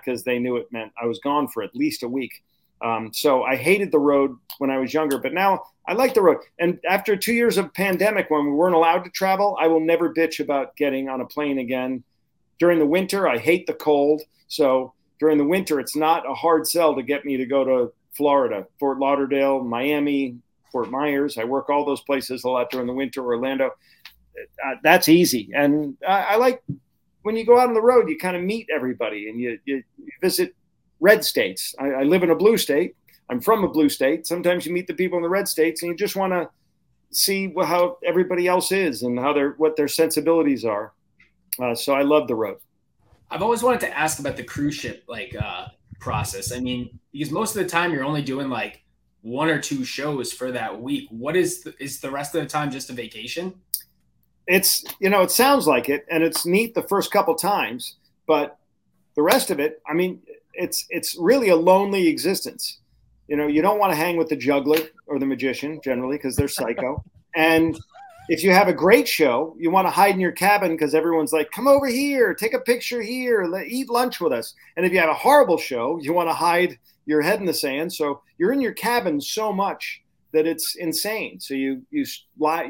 because 0.00 0.22
uh, 0.22 0.24
they 0.26 0.38
knew 0.38 0.56
it 0.56 0.72
meant 0.72 0.92
I 1.00 1.06
was 1.06 1.18
gone 1.20 1.48
for 1.48 1.62
at 1.62 1.74
least 1.74 2.02
a 2.02 2.08
week. 2.08 2.42
Um, 2.80 3.10
so 3.12 3.42
I 3.42 3.56
hated 3.56 3.90
the 3.90 3.98
road 3.98 4.36
when 4.58 4.70
I 4.70 4.78
was 4.78 4.94
younger, 4.94 5.18
but 5.18 5.34
now 5.34 5.62
I 5.86 5.94
like 5.94 6.14
the 6.14 6.22
road. 6.22 6.38
And 6.58 6.78
after 6.88 7.16
two 7.16 7.32
years 7.32 7.58
of 7.58 7.72
pandemic, 7.74 8.30
when 8.30 8.44
we 8.44 8.52
weren't 8.52 8.74
allowed 8.74 9.04
to 9.04 9.10
travel, 9.10 9.56
I 9.60 9.66
will 9.66 9.80
never 9.80 10.12
bitch 10.12 10.40
about 10.40 10.76
getting 10.76 11.08
on 11.08 11.20
a 11.20 11.26
plane 11.26 11.58
again. 11.58 12.04
During 12.58 12.78
the 12.78 12.86
winter, 12.86 13.28
I 13.28 13.38
hate 13.38 13.66
the 13.66 13.74
cold. 13.74 14.22
So 14.48 14.92
during 15.18 15.38
the 15.38 15.44
winter, 15.44 15.80
it's 15.80 15.96
not 15.96 16.28
a 16.28 16.34
hard 16.34 16.66
sell 16.66 16.94
to 16.94 17.02
get 17.02 17.24
me 17.24 17.36
to 17.36 17.46
go 17.46 17.64
to 17.64 17.92
Florida, 18.16 18.66
Fort 18.78 18.98
Lauderdale, 18.98 19.62
Miami, 19.62 20.36
Fort 20.72 20.90
Myers. 20.90 21.38
I 21.38 21.44
work 21.44 21.70
all 21.70 21.84
those 21.84 22.00
places 22.02 22.44
a 22.44 22.48
lot 22.48 22.70
during 22.70 22.86
the 22.86 22.92
winter, 22.92 23.24
Orlando. 23.24 23.66
Uh, 23.66 24.74
that's 24.82 25.08
easy. 25.08 25.50
And 25.54 25.96
I, 26.06 26.22
I 26.22 26.36
like 26.36 26.62
when 27.22 27.36
you 27.36 27.44
go 27.44 27.58
out 27.58 27.68
on 27.68 27.74
the 27.74 27.82
road, 27.82 28.08
you 28.08 28.16
kind 28.16 28.36
of 28.36 28.42
meet 28.42 28.68
everybody 28.74 29.28
and 29.28 29.40
you, 29.40 29.58
you, 29.64 29.82
you 29.98 30.08
visit 30.20 30.54
red 31.00 31.24
states. 31.24 31.74
I, 31.78 31.90
I, 31.90 32.02
live 32.02 32.22
in 32.22 32.30
a 32.30 32.34
blue 32.34 32.56
state. 32.56 32.96
I'm 33.28 33.40
from 33.40 33.64
a 33.64 33.68
blue 33.68 33.88
state. 33.88 34.26
Sometimes 34.26 34.64
you 34.64 34.72
meet 34.72 34.86
the 34.86 34.94
people 34.94 35.18
in 35.18 35.22
the 35.22 35.28
red 35.28 35.48
states 35.48 35.82
and 35.82 35.90
you 35.90 35.96
just 35.96 36.16
want 36.16 36.32
to 36.32 36.48
see 37.10 37.52
how 37.62 37.98
everybody 38.04 38.46
else 38.46 38.72
is 38.72 39.02
and 39.02 39.18
how 39.18 39.32
their 39.32 39.50
what 39.52 39.76
their 39.76 39.88
sensibilities 39.88 40.64
are. 40.64 40.92
Uh, 41.60 41.74
so 41.74 41.94
I 41.94 42.02
love 42.02 42.28
the 42.28 42.34
road. 42.34 42.58
I've 43.30 43.42
always 43.42 43.62
wanted 43.62 43.80
to 43.80 43.96
ask 43.96 44.18
about 44.18 44.36
the 44.36 44.44
cruise 44.44 44.74
ship 44.74 45.04
like 45.06 45.36
uh, 45.38 45.68
process. 45.98 46.52
I 46.52 46.60
mean, 46.60 46.98
because 47.12 47.30
most 47.30 47.56
of 47.56 47.62
the 47.62 47.68
time 47.68 47.92
you're 47.92 48.04
only 48.04 48.22
doing 48.22 48.48
like 48.48 48.82
one 49.22 49.48
or 49.48 49.60
two 49.60 49.84
shows 49.84 50.32
for 50.32 50.52
that 50.52 50.80
week. 50.80 51.08
What 51.10 51.36
is 51.36 51.62
the, 51.62 51.74
is 51.82 52.00
the 52.00 52.10
rest 52.10 52.34
of 52.34 52.42
the 52.42 52.48
time 52.48 52.70
just 52.70 52.90
a 52.90 52.92
vacation? 52.92 53.54
It's 54.46 54.84
you 55.00 55.10
know 55.10 55.22
it 55.22 55.30
sounds 55.30 55.66
like 55.66 55.88
it, 55.88 56.06
and 56.10 56.22
it's 56.22 56.46
neat 56.46 56.74
the 56.74 56.82
first 56.82 57.10
couple 57.10 57.34
times, 57.34 57.96
but 58.26 58.58
the 59.14 59.22
rest 59.22 59.50
of 59.50 59.60
it, 59.60 59.82
I 59.86 59.92
mean, 59.92 60.22
it's 60.54 60.86
it's 60.88 61.16
really 61.18 61.50
a 61.50 61.56
lonely 61.56 62.08
existence. 62.08 62.78
You 63.26 63.36
know, 63.36 63.46
you 63.46 63.60
don't 63.60 63.78
want 63.78 63.92
to 63.92 63.96
hang 63.96 64.16
with 64.16 64.30
the 64.30 64.36
juggler 64.36 64.78
or 65.06 65.18
the 65.18 65.26
magician 65.26 65.80
generally 65.84 66.16
because 66.16 66.34
they're 66.34 66.48
psycho. 66.48 67.04
and 67.36 67.78
if 68.28 68.42
you 68.42 68.52
have 68.52 68.68
a 68.68 68.72
great 68.72 69.08
show, 69.08 69.56
you 69.58 69.70
want 69.70 69.86
to 69.86 69.90
hide 69.90 70.14
in 70.14 70.20
your 70.20 70.32
cabin 70.32 70.72
because 70.72 70.94
everyone's 70.94 71.32
like, 71.32 71.50
"Come 71.50 71.66
over 71.68 71.86
here, 71.86 72.34
take 72.34 72.54
a 72.54 72.60
picture 72.60 73.02
here, 73.02 73.44
let, 73.44 73.66
eat 73.66 73.88
lunch 73.88 74.20
with 74.20 74.32
us." 74.32 74.54
And 74.76 74.84
if 74.84 74.92
you 74.92 74.98
have 74.98 75.10
a 75.10 75.14
horrible 75.14 75.58
show, 75.58 75.98
you 76.00 76.12
want 76.12 76.28
to 76.28 76.34
hide 76.34 76.78
your 77.06 77.22
head 77.22 77.40
in 77.40 77.46
the 77.46 77.54
sand. 77.54 77.92
So 77.92 78.22
you're 78.38 78.52
in 78.52 78.60
your 78.60 78.74
cabin 78.74 79.20
so 79.20 79.52
much 79.52 80.02
that 80.32 80.46
it's 80.46 80.76
insane. 80.76 81.40
So 81.40 81.54
you 81.54 81.82
you 81.90 82.04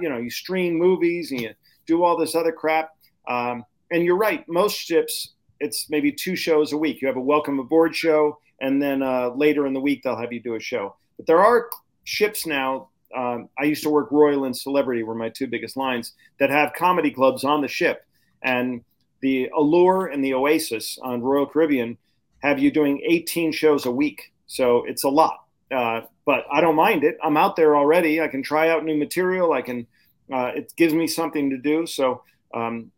you 0.01 0.09
know 0.09 0.19
you 0.19 0.31
stream 0.31 0.79
movies 0.79 1.33
and 1.33 1.41
you 1.41 1.55
do 1.87 2.05
all 2.05 2.17
this 2.17 2.35
other 2.35 2.53
crap. 2.53 2.91
Um, 3.27 3.65
and 3.91 4.05
you're 4.05 4.17
right, 4.17 4.47
most 4.49 4.77
ships 4.77 5.35
it's 5.61 5.91
maybe 5.91 6.13
two 6.13 6.37
shows 6.37 6.73
a 6.73 6.77
week. 6.77 7.01
You 7.01 7.09
have 7.09 7.17
a 7.17 7.21
welcome 7.21 7.59
aboard 7.59 7.95
show, 7.95 8.39
and 8.61 8.81
then 8.81 9.03
uh, 9.03 9.31
later 9.31 9.67
in 9.67 9.73
the 9.73 9.81
week 9.81 10.03
they'll 10.03 10.19
have 10.19 10.33
you 10.33 10.41
do 10.41 10.55
a 10.55 10.61
show. 10.61 10.97
But 11.17 11.27
there 11.27 11.41
are 11.41 11.69
ships 12.05 12.47
now. 12.47 12.89
Um, 13.17 13.49
I 13.59 13.65
used 13.65 13.83
to 13.85 13.91
work 13.91 14.11
Royal 14.13 14.45
and 14.45 14.57
Celebrity 14.57 15.03
were 15.03 15.15
my 15.15 15.31
two 15.31 15.47
biggest 15.47 15.77
lines 15.77 16.13
that 16.39 16.51
have 16.51 16.73
comedy 16.75 17.11
clubs 17.11 17.45
on 17.45 17.63
the 17.63 17.69
ship, 17.69 18.05
and 18.43 18.83
the 19.21 19.49
Allure 19.57 20.07
and 20.07 20.23
the 20.25 20.35
Oasis 20.35 20.99
on 21.03 21.23
Royal 21.23 21.47
Caribbean 21.47 21.99
have 22.43 22.59
you 22.59 22.71
doing 22.71 23.01
18 23.09 23.53
shows 23.53 23.85
a 23.87 23.91
week. 23.91 24.33
So 24.47 24.85
it's 24.87 25.05
a 25.05 25.09
lot. 25.09 25.41
uh, 25.71 26.03
but 26.25 26.45
I 26.53 26.61
don't 26.61 26.77
mind 26.77 27.05
it. 27.05 27.17
I'm 27.23 27.37
out 27.37 27.57
there 27.57 27.77
already. 27.77 28.21
I 28.21 28.29
can 28.29 28.43
try 28.43 28.69
out 28.71 28.85
new 28.85 28.97
material. 28.97 29.53
I 29.53 29.63
can. 29.63 29.87
Uh, 30.33 30.53
it 30.55 30.73
gives 30.77 30.93
me 30.93 31.07
something 31.07 31.51
to 31.51 31.57
do. 31.57 31.87
So 31.87 32.23
um, 32.55 32.91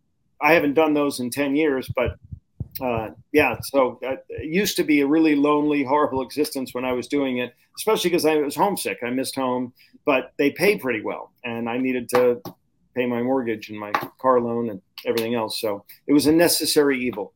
I 0.42 0.54
haven't 0.54 0.74
done 0.74 0.94
those 0.94 1.20
in 1.20 1.30
ten 1.30 1.54
years, 1.56 1.88
but 1.94 2.16
uh, 2.80 3.10
yeah. 3.32 3.56
So 3.62 3.98
uh, 4.06 4.16
it 4.28 4.52
used 4.52 4.76
to 4.76 4.84
be 4.84 5.00
a 5.00 5.06
really 5.06 5.34
lonely, 5.34 5.82
horrible 5.82 6.22
existence 6.22 6.74
when 6.74 6.84
I 6.84 6.92
was 6.92 7.08
doing 7.08 7.38
it, 7.38 7.54
especially 7.76 8.10
because 8.10 8.26
I 8.26 8.36
was 8.36 8.54
homesick. 8.54 8.98
I 9.02 9.10
missed 9.10 9.36
home, 9.36 9.72
but 10.04 10.32
they 10.38 10.50
pay 10.50 10.76
pretty 10.76 11.02
well, 11.02 11.32
and 11.44 11.68
I 11.68 11.78
needed 11.78 12.08
to 12.10 12.40
pay 12.94 13.06
my 13.06 13.22
mortgage 13.22 13.70
and 13.70 13.78
my 13.78 13.92
car 14.20 14.40
loan 14.40 14.70
and 14.70 14.80
everything 15.06 15.34
else. 15.34 15.60
So 15.60 15.84
it 16.06 16.12
was 16.12 16.26
a 16.26 16.32
necessary 16.32 17.00
evil. 17.00 17.32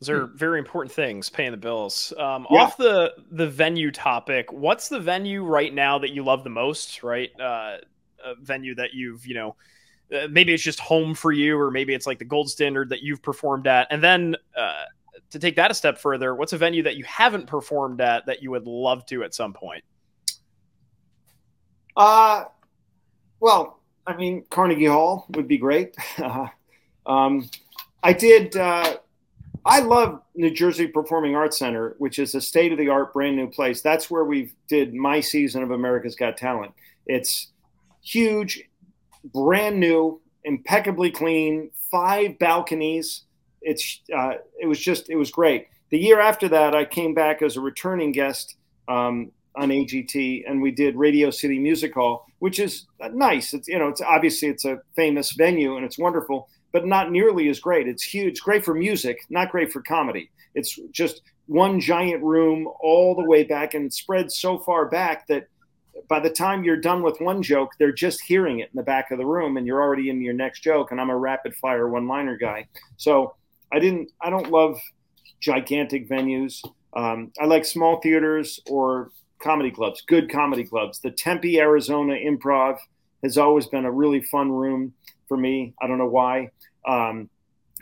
Those 0.00 0.10
are 0.10 0.26
very 0.26 0.58
important 0.58 0.92
things, 0.92 1.30
paying 1.30 1.52
the 1.52 1.56
bills. 1.56 2.12
Um, 2.18 2.46
yeah. 2.50 2.62
Off 2.62 2.76
the 2.76 3.14
the 3.30 3.48
venue 3.48 3.90
topic, 3.90 4.52
what's 4.52 4.88
the 4.88 5.00
venue 5.00 5.44
right 5.44 5.72
now 5.72 5.98
that 5.98 6.12
you 6.12 6.22
love 6.22 6.44
the 6.44 6.50
most? 6.50 7.02
Right, 7.02 7.30
uh, 7.40 7.78
a 8.24 8.34
venue 8.40 8.74
that 8.74 8.92
you've 8.92 9.26
you 9.26 9.34
know 9.34 9.56
uh, 10.14 10.28
maybe 10.30 10.54
it's 10.54 10.62
just 10.62 10.80
home 10.80 11.14
for 11.14 11.32
you, 11.32 11.58
or 11.58 11.70
maybe 11.70 11.94
it's 11.94 12.06
like 12.06 12.18
the 12.18 12.24
gold 12.24 12.50
standard 12.50 12.88
that 12.90 13.02
you've 13.02 13.22
performed 13.22 13.66
at. 13.66 13.86
And 13.90 14.02
then 14.02 14.36
uh, 14.56 14.84
to 15.30 15.38
take 15.38 15.56
that 15.56 15.70
a 15.70 15.74
step 15.74 15.98
further, 15.98 16.34
what's 16.34 16.52
a 16.52 16.58
venue 16.58 16.82
that 16.84 16.96
you 16.96 17.04
haven't 17.04 17.46
performed 17.46 18.00
at 18.00 18.26
that 18.26 18.42
you 18.42 18.50
would 18.50 18.66
love 18.66 19.04
to 19.06 19.24
at 19.24 19.34
some 19.34 19.52
point? 19.52 19.82
Uh, 21.96 22.44
well, 23.40 23.80
I 24.06 24.16
mean, 24.16 24.44
Carnegie 24.50 24.86
Hall 24.86 25.26
would 25.30 25.48
be 25.48 25.58
great. 25.58 25.96
um, 27.06 27.48
I 28.02 28.12
did. 28.12 28.56
Uh, 28.56 28.98
I 29.66 29.80
love 29.80 30.20
New 30.34 30.50
Jersey 30.50 30.86
Performing 30.86 31.34
Arts 31.34 31.58
Center, 31.58 31.94
which 31.98 32.18
is 32.18 32.34
a 32.34 32.40
state 32.40 32.72
of 32.72 32.78
the 32.78 32.90
art, 32.90 33.14
brand 33.14 33.36
new 33.36 33.48
place. 33.48 33.80
That's 33.80 34.10
where 34.10 34.24
we 34.24 34.52
did 34.68 34.92
my 34.92 35.20
season 35.20 35.62
of 35.62 35.70
America's 35.70 36.16
Got 36.16 36.36
Talent. 36.36 36.72
It's 37.06 37.48
huge, 38.02 38.62
brand 39.24 39.80
new, 39.80 40.20
impeccably 40.44 41.10
clean, 41.10 41.70
five 41.90 42.38
balconies. 42.38 43.22
It's 43.62 44.00
uh, 44.14 44.34
it 44.60 44.66
was 44.66 44.78
just 44.78 45.08
it 45.08 45.16
was 45.16 45.30
great. 45.30 45.68
The 45.90 45.98
year 45.98 46.20
after 46.20 46.48
that, 46.48 46.74
I 46.74 46.84
came 46.84 47.14
back 47.14 47.42
as 47.42 47.56
a 47.56 47.60
returning 47.60 48.12
guest 48.12 48.56
um, 48.88 49.30
on 49.56 49.68
AGT, 49.68 50.44
and 50.46 50.60
we 50.60 50.70
did 50.70 50.96
Radio 50.96 51.30
City 51.30 51.58
Music 51.58 51.94
Hall, 51.94 52.26
which 52.40 52.58
is 52.58 52.86
nice. 53.12 53.54
It's 53.54 53.68
you 53.68 53.78
know 53.78 53.88
it's 53.88 54.02
obviously 54.02 54.48
it's 54.48 54.64
a 54.64 54.80
famous 54.96 55.32
venue 55.32 55.76
and 55.76 55.84
it's 55.84 55.98
wonderful 55.98 56.48
but 56.74 56.84
not 56.84 57.12
nearly 57.12 57.48
as 57.48 57.60
great. 57.60 57.86
It's 57.86 58.02
huge. 58.02 58.40
Great 58.40 58.64
for 58.64 58.74
music, 58.74 59.24
not 59.30 59.52
great 59.52 59.72
for 59.72 59.80
comedy. 59.80 60.28
It's 60.56 60.76
just 60.90 61.22
one 61.46 61.78
giant 61.78 62.20
room 62.22 62.68
all 62.80 63.14
the 63.14 63.24
way 63.24 63.44
back 63.44 63.74
and 63.74 63.94
spread 63.94 64.32
so 64.32 64.58
far 64.58 64.86
back 64.86 65.28
that 65.28 65.46
by 66.08 66.20
the 66.20 66.30
time 66.30 66.64
you're 66.64 66.76
done 66.76 67.02
with 67.02 67.20
one 67.20 67.42
joke, 67.42 67.72
they're 67.78 67.92
just 67.92 68.22
hearing 68.22 68.60
it 68.60 68.70
in 68.72 68.76
the 68.76 68.82
back 68.82 69.10
of 69.10 69.18
the 69.18 69.26
room 69.26 69.56
and 69.56 69.66
you're 69.66 69.82
already 69.82 70.10
in 70.10 70.20
your 70.20 70.34
next 70.34 70.60
joke. 70.60 70.90
And 70.90 71.00
I'm 71.00 71.10
a 71.10 71.16
rapid 71.16 71.54
fire 71.56 71.88
one 71.88 72.06
liner 72.06 72.36
guy. 72.36 72.66
So 72.96 73.34
I 73.72 73.78
didn't, 73.78 74.10
I 74.20 74.30
don't 74.30 74.50
love 74.50 74.78
gigantic 75.40 76.08
venues. 76.08 76.62
Um, 76.96 77.32
I 77.40 77.46
like 77.46 77.64
small 77.64 78.00
theaters 78.00 78.60
or 78.68 79.10
comedy 79.42 79.70
clubs, 79.70 80.02
good 80.06 80.30
comedy 80.30 80.64
clubs. 80.64 81.00
The 81.00 81.10
Tempe, 81.10 81.58
Arizona 81.58 82.14
improv 82.14 82.78
has 83.22 83.38
always 83.38 83.66
been 83.66 83.84
a 83.84 83.90
really 83.90 84.22
fun 84.22 84.50
room 84.50 84.94
for 85.28 85.36
me. 85.36 85.74
I 85.80 85.86
don't 85.86 85.98
know 85.98 86.06
why. 86.06 86.50
Um, 86.86 87.28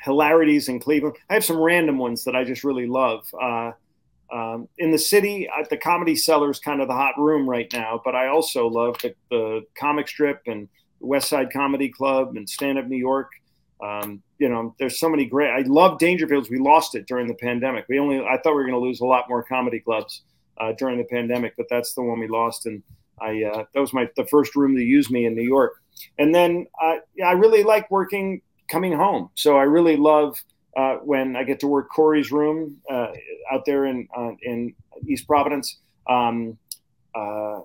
hilarities 0.02 0.68
in 0.68 0.80
Cleveland. 0.80 1.16
I 1.30 1.34
have 1.34 1.44
some 1.44 1.58
random 1.58 1.98
ones 1.98 2.24
that 2.24 2.34
I 2.34 2.44
just 2.44 2.64
really 2.64 2.86
love. 2.86 3.26
Uh, 3.40 3.72
um, 4.32 4.68
in 4.78 4.90
the 4.90 4.98
city, 4.98 5.48
the 5.68 5.76
Comedy 5.76 6.16
Cellar 6.16 6.50
is 6.50 6.58
kind 6.58 6.80
of 6.80 6.88
the 6.88 6.94
hot 6.94 7.14
room 7.18 7.48
right 7.48 7.70
now, 7.72 8.00
but 8.02 8.14
I 8.14 8.28
also 8.28 8.66
love 8.66 8.96
the, 9.02 9.14
the 9.30 9.66
comic 9.78 10.08
strip 10.08 10.40
and 10.46 10.68
West 11.00 11.28
Side 11.28 11.52
Comedy 11.52 11.90
Club 11.90 12.36
and 12.36 12.48
Stand 12.48 12.78
Up 12.78 12.86
New 12.86 12.96
York. 12.96 13.30
Um, 13.84 14.22
you 14.38 14.48
know, 14.48 14.74
there's 14.78 14.98
so 14.98 15.08
many 15.08 15.26
great. 15.26 15.50
I 15.50 15.62
love 15.66 15.98
Dangerfields. 15.98 16.48
We 16.48 16.58
lost 16.58 16.94
it 16.94 17.06
during 17.06 17.26
the 17.26 17.34
pandemic. 17.34 17.84
We 17.88 17.98
only 17.98 18.20
I 18.20 18.38
thought 18.38 18.52
we 18.52 18.62
were 18.62 18.66
going 18.66 18.80
to 18.80 18.86
lose 18.86 19.00
a 19.00 19.06
lot 19.06 19.28
more 19.28 19.42
comedy 19.42 19.80
clubs 19.80 20.22
uh, 20.58 20.72
during 20.78 20.98
the 20.98 21.04
pandemic, 21.04 21.54
but 21.56 21.66
that's 21.68 21.92
the 21.94 22.02
one 22.02 22.20
we 22.20 22.28
lost. 22.28 22.64
And 22.66 22.82
I 23.20 23.42
uh, 23.42 23.64
that 23.74 23.80
was 23.80 23.92
my 23.92 24.08
the 24.16 24.26
first 24.26 24.56
room 24.56 24.76
to 24.76 24.82
use 24.82 25.10
me 25.10 25.26
in 25.26 25.34
New 25.34 25.42
York. 25.42 25.74
And 26.18 26.34
then 26.34 26.66
uh, 26.80 26.96
I 27.24 27.32
really 27.32 27.64
like 27.64 27.90
working 27.90 28.40
coming 28.68 28.92
home. 28.92 29.30
So 29.34 29.56
I 29.58 29.64
really 29.64 29.96
love 29.96 30.38
uh, 30.76 30.96
when 30.96 31.36
I 31.36 31.44
get 31.44 31.60
to 31.60 31.66
work 31.66 31.88
Corey's 31.90 32.32
room 32.32 32.78
uh, 32.90 33.12
out 33.50 33.64
there 33.64 33.86
in 33.86 34.08
uh, 34.16 34.32
in 34.42 34.74
East 35.06 35.26
Providence. 35.26 35.78
Um, 36.08 36.58
uh, 37.14 37.60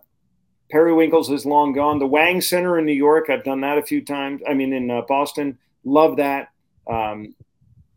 Periwinkles 0.71 1.31
is 1.31 1.45
long 1.45 1.71
gone. 1.71 1.99
The 1.99 2.07
Wang 2.07 2.41
Center 2.41 2.77
in 2.77 2.85
New 2.85 2.91
York, 2.91 3.29
I've 3.29 3.45
done 3.45 3.61
that 3.61 3.77
a 3.77 3.83
few 3.83 4.03
times. 4.03 4.41
I 4.47 4.53
mean, 4.53 4.73
in 4.73 4.91
uh, 4.91 5.01
Boston, 5.07 5.57
love 5.85 6.17
that. 6.17 6.49
Um, 6.89 7.33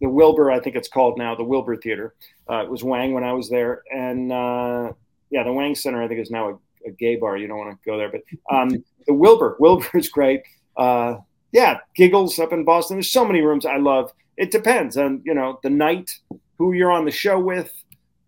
the 0.01 0.09
Wilbur, 0.09 0.53
I 0.53 0.61
think 0.61 0.77
it's 0.77 0.89
called 0.89 1.19
now, 1.19 1.35
the 1.35 1.43
Wilbur 1.43 1.77
Theater. 1.77 2.15
Uh, 2.49 2.63
it 2.63 2.71
was 2.71 2.85
Wang 2.85 3.13
when 3.13 3.25
I 3.25 3.33
was 3.33 3.51
there, 3.51 3.83
and 3.93 4.31
yeah, 4.31 5.45
the 5.45 5.53
Wang 5.53 5.75
Center, 5.75 6.03
I 6.03 6.09
think, 6.09 6.21
is 6.21 6.31
now 6.31 6.51
a 6.51 6.59
a 6.87 6.91
gay 6.91 7.17
bar. 7.17 7.37
You 7.37 7.49
don't 7.49 7.59
want 7.59 7.71
to 7.71 7.91
go 7.91 7.99
there, 7.99 8.11
but 8.11 8.23
um, 8.55 8.71
the 9.07 9.15
Wilbur, 9.15 9.57
Wilbur 9.59 9.99
is 9.99 10.09
great. 10.09 10.43
Uh, 10.77 11.17
yeah, 11.53 11.79
Giggles 11.97 12.39
up 12.39 12.53
in 12.53 12.65
Boston. 12.65 12.97
There's 12.97 13.11
so 13.11 13.25
many 13.25 13.41
rooms 13.41 13.67
I 13.67 13.79
love. 13.79 14.13
It 14.41 14.51
depends 14.51 14.97
on 14.97 15.22
you 15.24 15.34
know 15.34 15.61
the 15.62 15.70
night, 15.70 16.11
who 16.59 16.72
you're 16.72 16.91
on 16.91 17.05
the 17.05 17.11
show 17.11 17.38
with, 17.38 17.72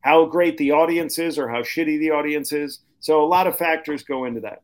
how 0.03 0.27
great 0.27 0.57
the 0.59 0.73
audience 0.73 1.19
is, 1.19 1.39
or 1.39 1.49
how 1.49 1.63
shitty 1.63 1.99
the 1.99 2.11
audience 2.11 2.53
is. 2.53 2.81
So 3.01 3.25
a 3.25 3.27
lot 3.27 3.47
of 3.47 3.59
factors 3.59 4.03
go 4.03 4.25
into 4.27 4.41
that. 4.41 4.63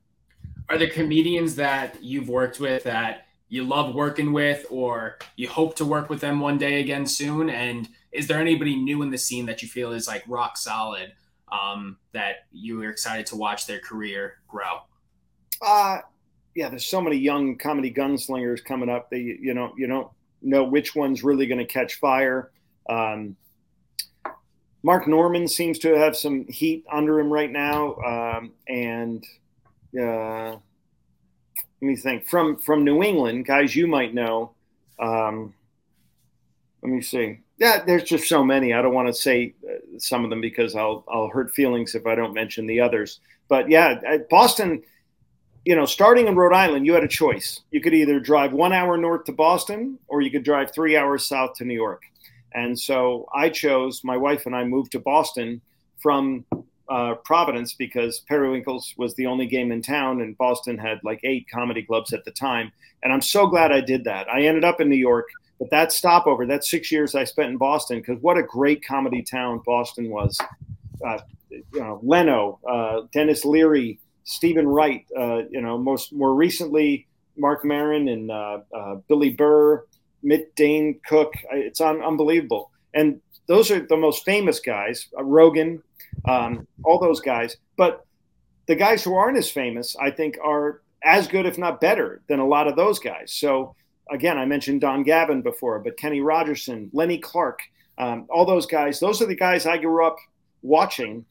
Are 0.69 0.79
there 0.79 0.91
comedians 0.91 1.57
that 1.57 2.03
you've 2.03 2.29
worked 2.29 2.61
with 2.61 2.85
that 2.85 3.27
you 3.49 3.65
love 3.65 3.95
working 3.95 4.33
with, 4.33 4.67
or 4.71 5.19
you 5.37 5.49
hope 5.49 5.75
to 5.77 5.85
work 5.85 6.09
with 6.09 6.21
them 6.21 6.39
one 6.39 6.59
day 6.59 6.81
again 6.81 7.07
soon? 7.07 7.51
And 7.51 7.89
is 8.13 8.29
there 8.29 8.39
anybody 8.39 8.77
new 8.77 9.03
in 9.03 9.11
the 9.11 9.19
scene 9.19 9.47
that 9.47 9.63
you 9.63 9.69
feel 9.69 9.93
is 9.93 10.07
like 10.07 10.23
rock 10.29 10.57
solid? 10.57 11.13
um, 11.53 11.97
that 12.13 12.47
you 12.53 12.83
are 12.83 12.91
excited 12.91 13.27
to 13.27 13.37
watch 13.37 13.67
their 13.67 13.81
career 13.81 14.35
grow? 14.47 14.81
Uh, 15.63 15.99
yeah, 16.55 16.69
there's 16.69 16.87
so 16.87 17.01
many 17.01 17.17
young 17.17 17.57
comedy 17.57 17.93
gunslingers 17.93 18.65
coming 18.65 18.89
up. 18.89 19.11
They, 19.11 19.19
you 19.19 19.55
know, 19.55 19.73
you 19.77 19.87
don't 19.87 20.09
know 20.43 20.65
which 20.65 20.95
one's 20.95 21.25
really 21.25 21.47
going 21.47 21.59
to 21.59 21.65
catch 21.65 21.97
fire. 21.97 22.51
Um, 22.89 23.37
Mark 24.83 25.07
Normand 25.07 25.51
seems 25.51 25.79
to 25.81 25.95
have 25.99 26.17
some 26.17 26.47
heat 26.47 26.85
under 26.91 27.19
him 27.19 27.33
right 27.33 27.51
now, 27.51 27.97
um, 27.97 28.53
and 28.69 29.25
uh, 29.99 30.51
let 30.53 30.61
me 31.81 31.97
think. 31.97 32.29
From 32.29 32.57
from 32.59 32.85
New 32.85 33.03
England, 33.03 33.47
guys, 33.47 33.75
you 33.75 33.87
might 33.87 34.15
know. 34.15 34.53
Um, 34.99 35.55
let 36.83 36.93
me 36.93 37.03
see 37.03 37.41
yeah, 37.59 37.83
there's 37.85 38.05
just 38.05 38.29
so 38.29 38.45
many. 38.45 38.73
I 38.73 38.81
don't 38.81 38.95
want 38.95 39.09
to 39.09 39.15
say 39.15 39.55
uh, 39.69 39.99
some 39.99 40.25
of 40.25 40.31
them 40.31 40.41
because 40.41 40.77
I'll 40.77 41.05
I'll 41.09 41.29
hurt 41.29 41.51
feelings 41.51 41.95
if 41.95 42.07
I 42.07 42.15
don't 42.15 42.33
mention 42.33 42.67
the 42.67 42.81
others. 42.81 43.21
But 43.49 43.69
yeah, 43.69 44.19
Boston, 44.31 44.83
you 45.69 45.77
know, 45.77 45.85
starting 45.85 46.29
in 46.29 46.35
Rhode 46.35 46.55
Island, 46.55 46.87
you 46.87 46.95
had 46.95 47.05
a 47.05 47.09
choice. 47.09 47.61
You 47.73 47.83
could 47.83 47.93
either 47.93 48.19
drive 48.19 48.55
one 48.55 48.73
hour 48.73 48.97
north 48.97 49.25
to 49.25 49.33
Boston, 49.33 49.99
or 50.09 50.23
you 50.23 50.31
could 50.31 50.43
drive 50.43 50.73
three 50.73 50.97
hours 50.97 51.27
south 51.27 51.53
to 51.57 51.65
New 51.67 51.75
York. 51.75 52.05
And 52.55 52.79
so 52.79 53.29
I 53.35 53.51
chose. 53.51 54.03
My 54.03 54.17
wife 54.17 54.47
and 54.47 54.57
I 54.57 54.65
moved 54.65 54.93
to 54.93 54.99
Boston 54.99 55.61
from 55.99 56.47
uh, 56.89 57.17
Providence 57.17 57.75
because 57.75 58.21
Periwinkles 58.21 58.95
was 58.97 59.15
the 59.17 59.27
only 59.27 59.45
game 59.45 59.71
in 59.71 59.83
town, 59.83 60.23
and 60.23 60.39
Boston 60.39 60.79
had 60.79 61.01
like 61.05 61.21
eight 61.23 61.47
comedy 61.53 61.83
clubs 61.83 62.15
at 62.15 62.25
the 62.25 62.31
time. 62.31 62.73
And 63.03 63.13
I'm 63.13 63.21
so 63.21 63.47
glad 63.47 63.71
I 63.71 63.83
did 63.83 64.05
that. 64.05 64.27
I 64.31 64.45
ended 64.45 64.65
up 64.65 64.81
in 64.81 64.89
New 64.89 64.97
York 64.97 65.27
but 65.59 65.71
that 65.71 65.91
stopover, 65.91 66.47
that 66.47 66.65
six 66.65 66.93
years 66.93 67.17
I 67.17 67.25
spent 67.25 67.51
in 67.51 67.57
Boston, 67.57 67.99
because 67.99 68.23
what 68.23 68.39
a 68.39 68.45
great 68.45 68.85
comedy 68.85 69.23
town 69.23 69.61
Boston 69.67 70.09
was. 70.09 70.41
Uh, 71.05 71.19
you 71.51 71.65
know, 71.75 71.99
Leno, 72.03 72.61
uh, 72.69 73.03
Denis 73.13 73.45
Leary, 73.45 73.99
Steven 74.29 74.69
Wright. 74.69 75.07
Uh, 75.19 75.43
you 75.51 75.61
know, 75.63 75.79
most 75.79 76.13
more 76.13 76.35
recently, 76.35 77.07
Marc 77.37 77.65
Maron 77.65 78.09
and 78.09 78.31
uh, 78.31 78.59
uh, 78.75 78.95
Billy 79.09 79.31
Burr, 79.31 79.85
Mitt 80.23 80.55
Dane 80.55 81.01
Cook. 81.07 81.33
It's 81.51 81.81
un- 81.81 82.03
unbelievable. 82.03 82.71
And 82.93 83.21
those 83.47 83.71
are 83.71 83.81
the 83.81 83.97
most 83.97 84.25
famous 84.27 84.61
guys. 84.61 85.09
Uh, 85.17 85.25
Rogan, 85.25 85.83
um, 86.29 86.67
all 86.85 86.99
those 86.99 87.21
guys. 87.21 87.57
But 87.77 88.05
the 88.67 88.75
guys 88.75 89.03
who 89.03 89.15
aren't 89.15 89.39
as 89.39 89.51
famous, 89.51 89.97
I 89.97 90.11
think, 90.11 90.37
are 90.45 90.83
as 91.03 91.27
good, 91.27 91.47
if 91.47 91.57
not 91.57 91.81
better, 91.81 92.21
than 92.29 92.39
a 92.39 92.47
lot 92.47 92.69
of 92.69 92.77
those 92.77 92.99
guys. 92.99 93.33
So 93.33 93.75
again, 94.11 94.37
I 94.37 94.45
mentioned 94.45 94.83
Don 94.83 95.05
Gavin 95.05 95.41
before, 95.41 95.79
but 95.79 95.97
Kenny 95.97 96.21
Rogerson, 96.21 96.91
Lenny 96.93 97.17
Clark, 97.17 97.61
um, 97.97 98.27
all 98.29 98.45
those 98.45 98.67
guys, 98.67 99.01
those 99.01 99.23
are 99.23 99.27
the 99.27 99.35
guys 99.35 99.65
I 99.65 99.79
grew 99.79 100.07
up 100.07 100.17
watching 100.61 101.25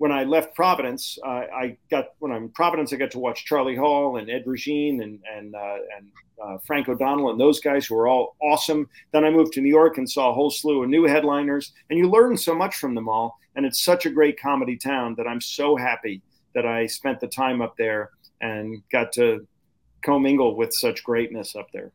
when 0.00 0.12
I 0.12 0.24
left 0.24 0.54
Providence, 0.54 1.18
uh, 1.22 1.44
I 1.54 1.76
got 1.90 2.14
when 2.20 2.32
I'm 2.32 2.44
in 2.44 2.48
Providence, 2.48 2.90
I 2.90 2.96
got 2.96 3.10
to 3.10 3.18
watch 3.18 3.44
Charlie 3.44 3.76
Hall 3.76 4.16
and 4.16 4.30
Ed 4.30 4.44
Regine 4.46 5.02
and 5.02 5.18
and 5.30 5.54
uh, 5.54 5.76
and 5.94 6.08
uh, 6.42 6.56
Frank 6.66 6.88
O'Donnell 6.88 7.30
and 7.30 7.38
those 7.38 7.60
guys 7.60 7.84
who 7.84 7.96
were 7.96 8.08
all 8.08 8.34
awesome. 8.40 8.88
Then 9.12 9.26
I 9.26 9.30
moved 9.30 9.52
to 9.52 9.60
New 9.60 9.68
York 9.68 9.98
and 9.98 10.10
saw 10.10 10.30
a 10.30 10.32
whole 10.32 10.50
slew 10.50 10.82
of 10.82 10.88
new 10.88 11.04
headliners, 11.04 11.74
and 11.90 11.98
you 11.98 12.08
learn 12.08 12.38
so 12.38 12.54
much 12.54 12.76
from 12.76 12.94
them 12.94 13.10
all. 13.10 13.38
And 13.56 13.66
it's 13.66 13.84
such 13.84 14.06
a 14.06 14.10
great 14.10 14.40
comedy 14.40 14.74
town 14.74 15.16
that 15.18 15.26
I'm 15.26 15.42
so 15.42 15.76
happy 15.76 16.22
that 16.54 16.64
I 16.64 16.86
spent 16.86 17.20
the 17.20 17.28
time 17.28 17.60
up 17.60 17.76
there 17.76 18.08
and 18.40 18.82
got 18.90 19.12
to 19.12 19.46
commingle 20.00 20.56
with 20.56 20.72
such 20.72 21.04
greatness 21.04 21.54
up 21.54 21.66
there. 21.74 21.92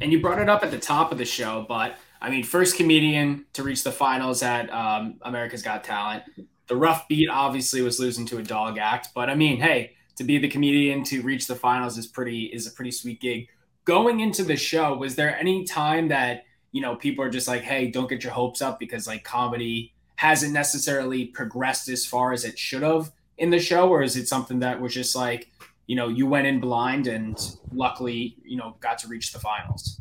And 0.00 0.10
you 0.10 0.18
brought 0.18 0.40
it 0.40 0.48
up 0.48 0.64
at 0.64 0.70
the 0.70 0.78
top 0.78 1.12
of 1.12 1.18
the 1.18 1.26
show, 1.26 1.66
but 1.68 1.96
I 2.22 2.30
mean, 2.30 2.42
first 2.42 2.78
comedian 2.78 3.44
to 3.52 3.62
reach 3.62 3.84
the 3.84 3.92
finals 3.92 4.42
at 4.42 4.72
um, 4.72 5.16
America's 5.20 5.62
Got 5.62 5.84
Talent 5.84 6.22
the 6.66 6.76
rough 6.76 7.06
beat 7.08 7.28
obviously 7.28 7.82
was 7.82 8.00
losing 8.00 8.26
to 8.26 8.38
a 8.38 8.42
dog 8.42 8.78
act, 8.78 9.08
but 9.14 9.28
I 9.28 9.34
mean, 9.34 9.60
hey, 9.60 9.92
to 10.16 10.24
be 10.24 10.38
the 10.38 10.48
comedian 10.48 11.02
to 11.04 11.22
reach 11.22 11.46
the 11.46 11.54
finals 11.54 11.98
is 11.98 12.06
pretty 12.06 12.44
is 12.44 12.66
a 12.66 12.70
pretty 12.70 12.90
sweet 12.90 13.20
gig. 13.20 13.48
Going 13.84 14.20
into 14.20 14.44
the 14.44 14.56
show, 14.56 14.96
was 14.96 15.16
there 15.16 15.36
any 15.38 15.64
time 15.64 16.08
that 16.08 16.44
you 16.72 16.80
know 16.80 16.96
people 16.96 17.24
are 17.24 17.30
just 17.30 17.48
like, 17.48 17.62
hey, 17.62 17.90
don't 17.90 18.08
get 18.08 18.22
your 18.22 18.32
hopes 18.32 18.62
up 18.62 18.78
because 18.78 19.06
like 19.06 19.24
comedy 19.24 19.92
hasn't 20.16 20.52
necessarily 20.52 21.26
progressed 21.26 21.88
as 21.88 22.06
far 22.06 22.32
as 22.32 22.44
it 22.44 22.58
should 22.58 22.82
have 22.82 23.10
in 23.36 23.50
the 23.50 23.58
show, 23.58 23.88
or 23.88 24.02
is 24.02 24.16
it 24.16 24.28
something 24.28 24.60
that 24.60 24.80
was 24.80 24.94
just 24.94 25.16
like, 25.16 25.50
you 25.86 25.96
know, 25.96 26.08
you 26.08 26.26
went 26.26 26.46
in 26.46 26.60
blind 26.60 27.08
and 27.08 27.56
luckily, 27.72 28.36
you 28.44 28.56
know, 28.56 28.76
got 28.80 28.98
to 28.98 29.08
reach 29.08 29.32
the 29.32 29.40
finals? 29.40 30.00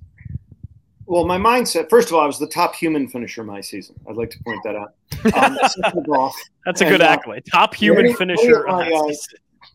Well, 1.14 1.26
my 1.26 1.38
mindset, 1.38 1.91
first 1.91 2.07
of 2.07 2.16
all, 2.16 2.22
I 2.22 2.26
was 2.26 2.39
the 2.39 2.47
top 2.47 2.74
human 2.74 3.07
finisher 3.07 3.43
my 3.43 3.61
season. 3.61 3.93
I'd 4.09 4.16
like 4.16 4.32
to 4.32 4.43
point 4.43 4.61
that 4.64 4.76
out. 4.76 4.95
Um, 5.36 6.32
That's 6.66 6.82
a 6.82 6.86
good 6.86 7.01
and, 7.01 7.03
uh, 7.03 7.05
accolade. 7.05 7.43
Top 7.51 7.76
human 7.76 8.05
many, 8.05 8.16
finisher. 8.16 8.66
Many 8.66 8.95
of, 8.95 8.99
my, 8.99 9.11
uh, 9.11 9.14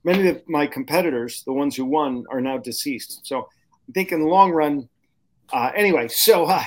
many 0.03 0.29
of 0.31 0.49
my 0.49 0.67
competitors, 0.67 1.45
the 1.45 1.53
ones 1.53 1.77
who 1.77 1.85
won, 1.85 2.25
are 2.29 2.41
now 2.41 2.59
deceased. 2.59 3.21
So 3.25 3.43
I 3.89 3.93
think 3.93 4.11
in 4.11 4.19
the 4.19 4.27
long 4.27 4.51
run, 4.51 4.89
uh, 5.53 5.71
anyway, 5.77 6.09
so 6.09 6.47
uh, 6.47 6.65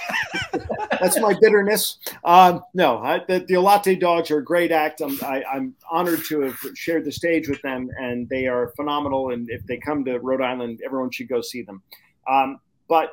that's 1.01 1.19
my 1.19 1.35
bitterness. 1.41 1.97
Um, 2.23 2.63
no, 2.73 2.99
I, 2.99 3.19
the, 3.27 3.39
the 3.39 3.55
Olate 3.55 3.99
Dogs 3.99 4.31
are 4.31 4.37
a 4.37 4.43
great 4.43 4.71
act. 4.71 5.01
I'm, 5.01 5.19
I, 5.21 5.43
am 5.53 5.75
honored 5.91 6.21
to 6.29 6.43
have 6.43 6.57
shared 6.75 7.03
the 7.03 7.11
stage 7.11 7.49
with 7.49 7.61
them, 7.61 7.89
and 7.99 8.29
they 8.29 8.47
are 8.47 8.71
phenomenal. 8.77 9.31
And 9.31 9.49
if 9.49 9.65
they 9.65 9.79
come 9.79 10.05
to 10.05 10.17
Rhode 10.19 10.41
Island, 10.41 10.79
everyone 10.85 11.11
should 11.11 11.27
go 11.27 11.41
see 11.41 11.61
them. 11.61 11.83
Um, 12.25 12.61
but 12.87 13.11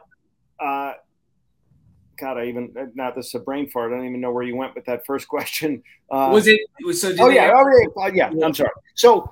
uh, 0.61 0.93
God, 2.19 2.39
I 2.39 2.47
even 2.47 2.73
now 2.95 3.11
this 3.11 3.29
is 3.29 3.35
a 3.35 3.41
brain 3.41 3.69
fart. 3.71 3.93
I 3.93 3.97
don't 3.97 4.07
even 4.07 4.21
know 4.21 4.33
where 4.33 4.43
you 4.43 4.57
went 4.57 4.75
with 4.75 4.85
that 4.87 5.07
first 5.07 5.29
question. 5.37 5.83
Uh, 6.11 6.31
was 6.33 6.47
it? 6.47 6.61
Was, 6.85 7.01
so 7.01 7.15
oh 7.19 7.29
yeah, 7.29 7.53
oh 7.55 8.07
yeah, 8.13 8.31
yeah. 8.33 8.45
I'm 8.45 8.55
sorry. 8.55 8.71
So 8.95 9.31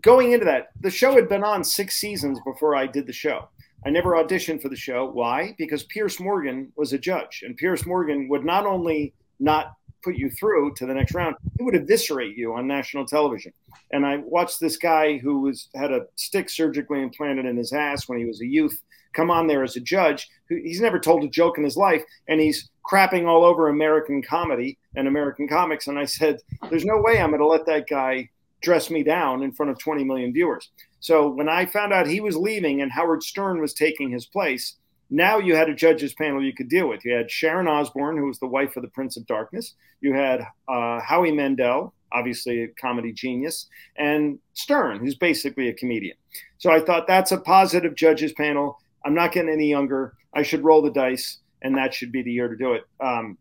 going 0.00 0.32
into 0.32 0.44
that, 0.46 0.68
the 0.80 0.90
show 0.90 1.14
had 1.14 1.28
been 1.28 1.44
on 1.44 1.64
six 1.64 1.96
seasons 1.96 2.38
before 2.44 2.76
I 2.76 2.86
did 2.86 3.06
the 3.06 3.12
show. 3.12 3.48
I 3.84 3.90
never 3.90 4.12
auditioned 4.12 4.62
for 4.62 4.68
the 4.68 4.76
show. 4.76 5.06
Why? 5.06 5.54
Because 5.58 5.82
Piers 5.84 6.20
Morgan 6.20 6.72
was 6.76 6.92
a 6.92 6.98
judge, 6.98 7.42
and 7.44 7.56
Piers 7.56 7.84
Morgan 7.84 8.28
would 8.28 8.44
not 8.44 8.64
only 8.64 9.12
not 9.40 9.74
put 10.04 10.16
you 10.16 10.30
through 10.30 10.74
to 10.74 10.86
the 10.86 10.94
next 10.94 11.14
round, 11.14 11.36
he 11.58 11.64
would 11.64 11.74
eviscerate 11.74 12.36
you 12.36 12.54
on 12.54 12.66
national 12.66 13.06
television. 13.06 13.52
And 13.92 14.06
I 14.06 14.16
watched 14.18 14.60
this 14.60 14.76
guy 14.76 15.18
who 15.18 15.40
was 15.40 15.68
had 15.74 15.92
a 15.92 16.06
stick 16.16 16.48
surgically 16.48 17.02
implanted 17.02 17.46
in 17.46 17.56
his 17.56 17.72
ass 17.72 18.08
when 18.08 18.18
he 18.18 18.24
was 18.24 18.40
a 18.40 18.46
youth 18.46 18.80
come 19.12 19.30
on 19.30 19.46
there 19.46 19.62
as 19.62 19.76
a 19.76 19.80
judge. 19.80 20.28
He's 20.62 20.80
never 20.80 20.98
told 20.98 21.24
a 21.24 21.28
joke 21.28 21.58
in 21.58 21.64
his 21.64 21.76
life, 21.76 22.02
and 22.28 22.40
he's 22.40 22.70
crapping 22.84 23.26
all 23.26 23.44
over 23.44 23.68
American 23.68 24.22
comedy 24.22 24.78
and 24.96 25.06
American 25.08 25.48
comics. 25.48 25.86
And 25.86 25.98
I 25.98 26.04
said, 26.04 26.40
"There's 26.70 26.84
no 26.84 27.00
way 27.00 27.20
I'm 27.20 27.30
going 27.30 27.40
to 27.40 27.46
let 27.46 27.66
that 27.66 27.88
guy 27.88 28.28
dress 28.62 28.90
me 28.90 29.02
down 29.02 29.42
in 29.42 29.52
front 29.52 29.70
of 29.70 29.78
20 29.78 30.04
million 30.04 30.32
viewers." 30.32 30.70
So 31.00 31.28
when 31.28 31.48
I 31.48 31.66
found 31.66 31.92
out 31.92 32.06
he 32.06 32.20
was 32.20 32.36
leaving 32.36 32.80
and 32.80 32.92
Howard 32.92 33.22
Stern 33.22 33.60
was 33.60 33.74
taking 33.74 34.10
his 34.10 34.26
place, 34.26 34.76
now 35.10 35.38
you 35.38 35.54
had 35.54 35.68
a 35.68 35.74
judges 35.74 36.14
panel 36.14 36.42
you 36.42 36.54
could 36.54 36.70
deal 36.70 36.88
with. 36.88 37.04
You 37.04 37.12
had 37.12 37.30
Sharon 37.30 37.68
Osbourne, 37.68 38.16
who 38.16 38.26
was 38.26 38.38
the 38.38 38.46
wife 38.46 38.76
of 38.76 38.82
the 38.82 38.88
Prince 38.88 39.16
of 39.16 39.26
Darkness. 39.26 39.74
You 40.00 40.14
had 40.14 40.46
uh, 40.68 41.00
Howie 41.00 41.32
Mandel, 41.32 41.92
obviously 42.12 42.62
a 42.62 42.68
comedy 42.68 43.12
genius, 43.12 43.66
and 43.96 44.38
Stern, 44.54 44.98
who's 44.98 45.14
basically 45.14 45.68
a 45.68 45.74
comedian. 45.74 46.16
So 46.56 46.70
I 46.70 46.80
thought 46.80 47.06
that's 47.06 47.32
a 47.32 47.38
positive 47.38 47.94
judges 47.94 48.32
panel. 48.32 48.80
I'm 49.04 49.14
not 49.14 49.32
getting 49.32 49.50
any 49.50 49.68
younger. 49.68 50.14
I 50.34 50.42
should 50.42 50.64
roll 50.64 50.82
the 50.82 50.90
dice, 50.90 51.38
and 51.62 51.76
that 51.76 51.94
should 51.94 52.12
be 52.12 52.22
the 52.22 52.32
year 52.32 52.48
to 52.48 52.56
do 52.56 52.72
it. 52.72 52.84
Um, 53.00 53.38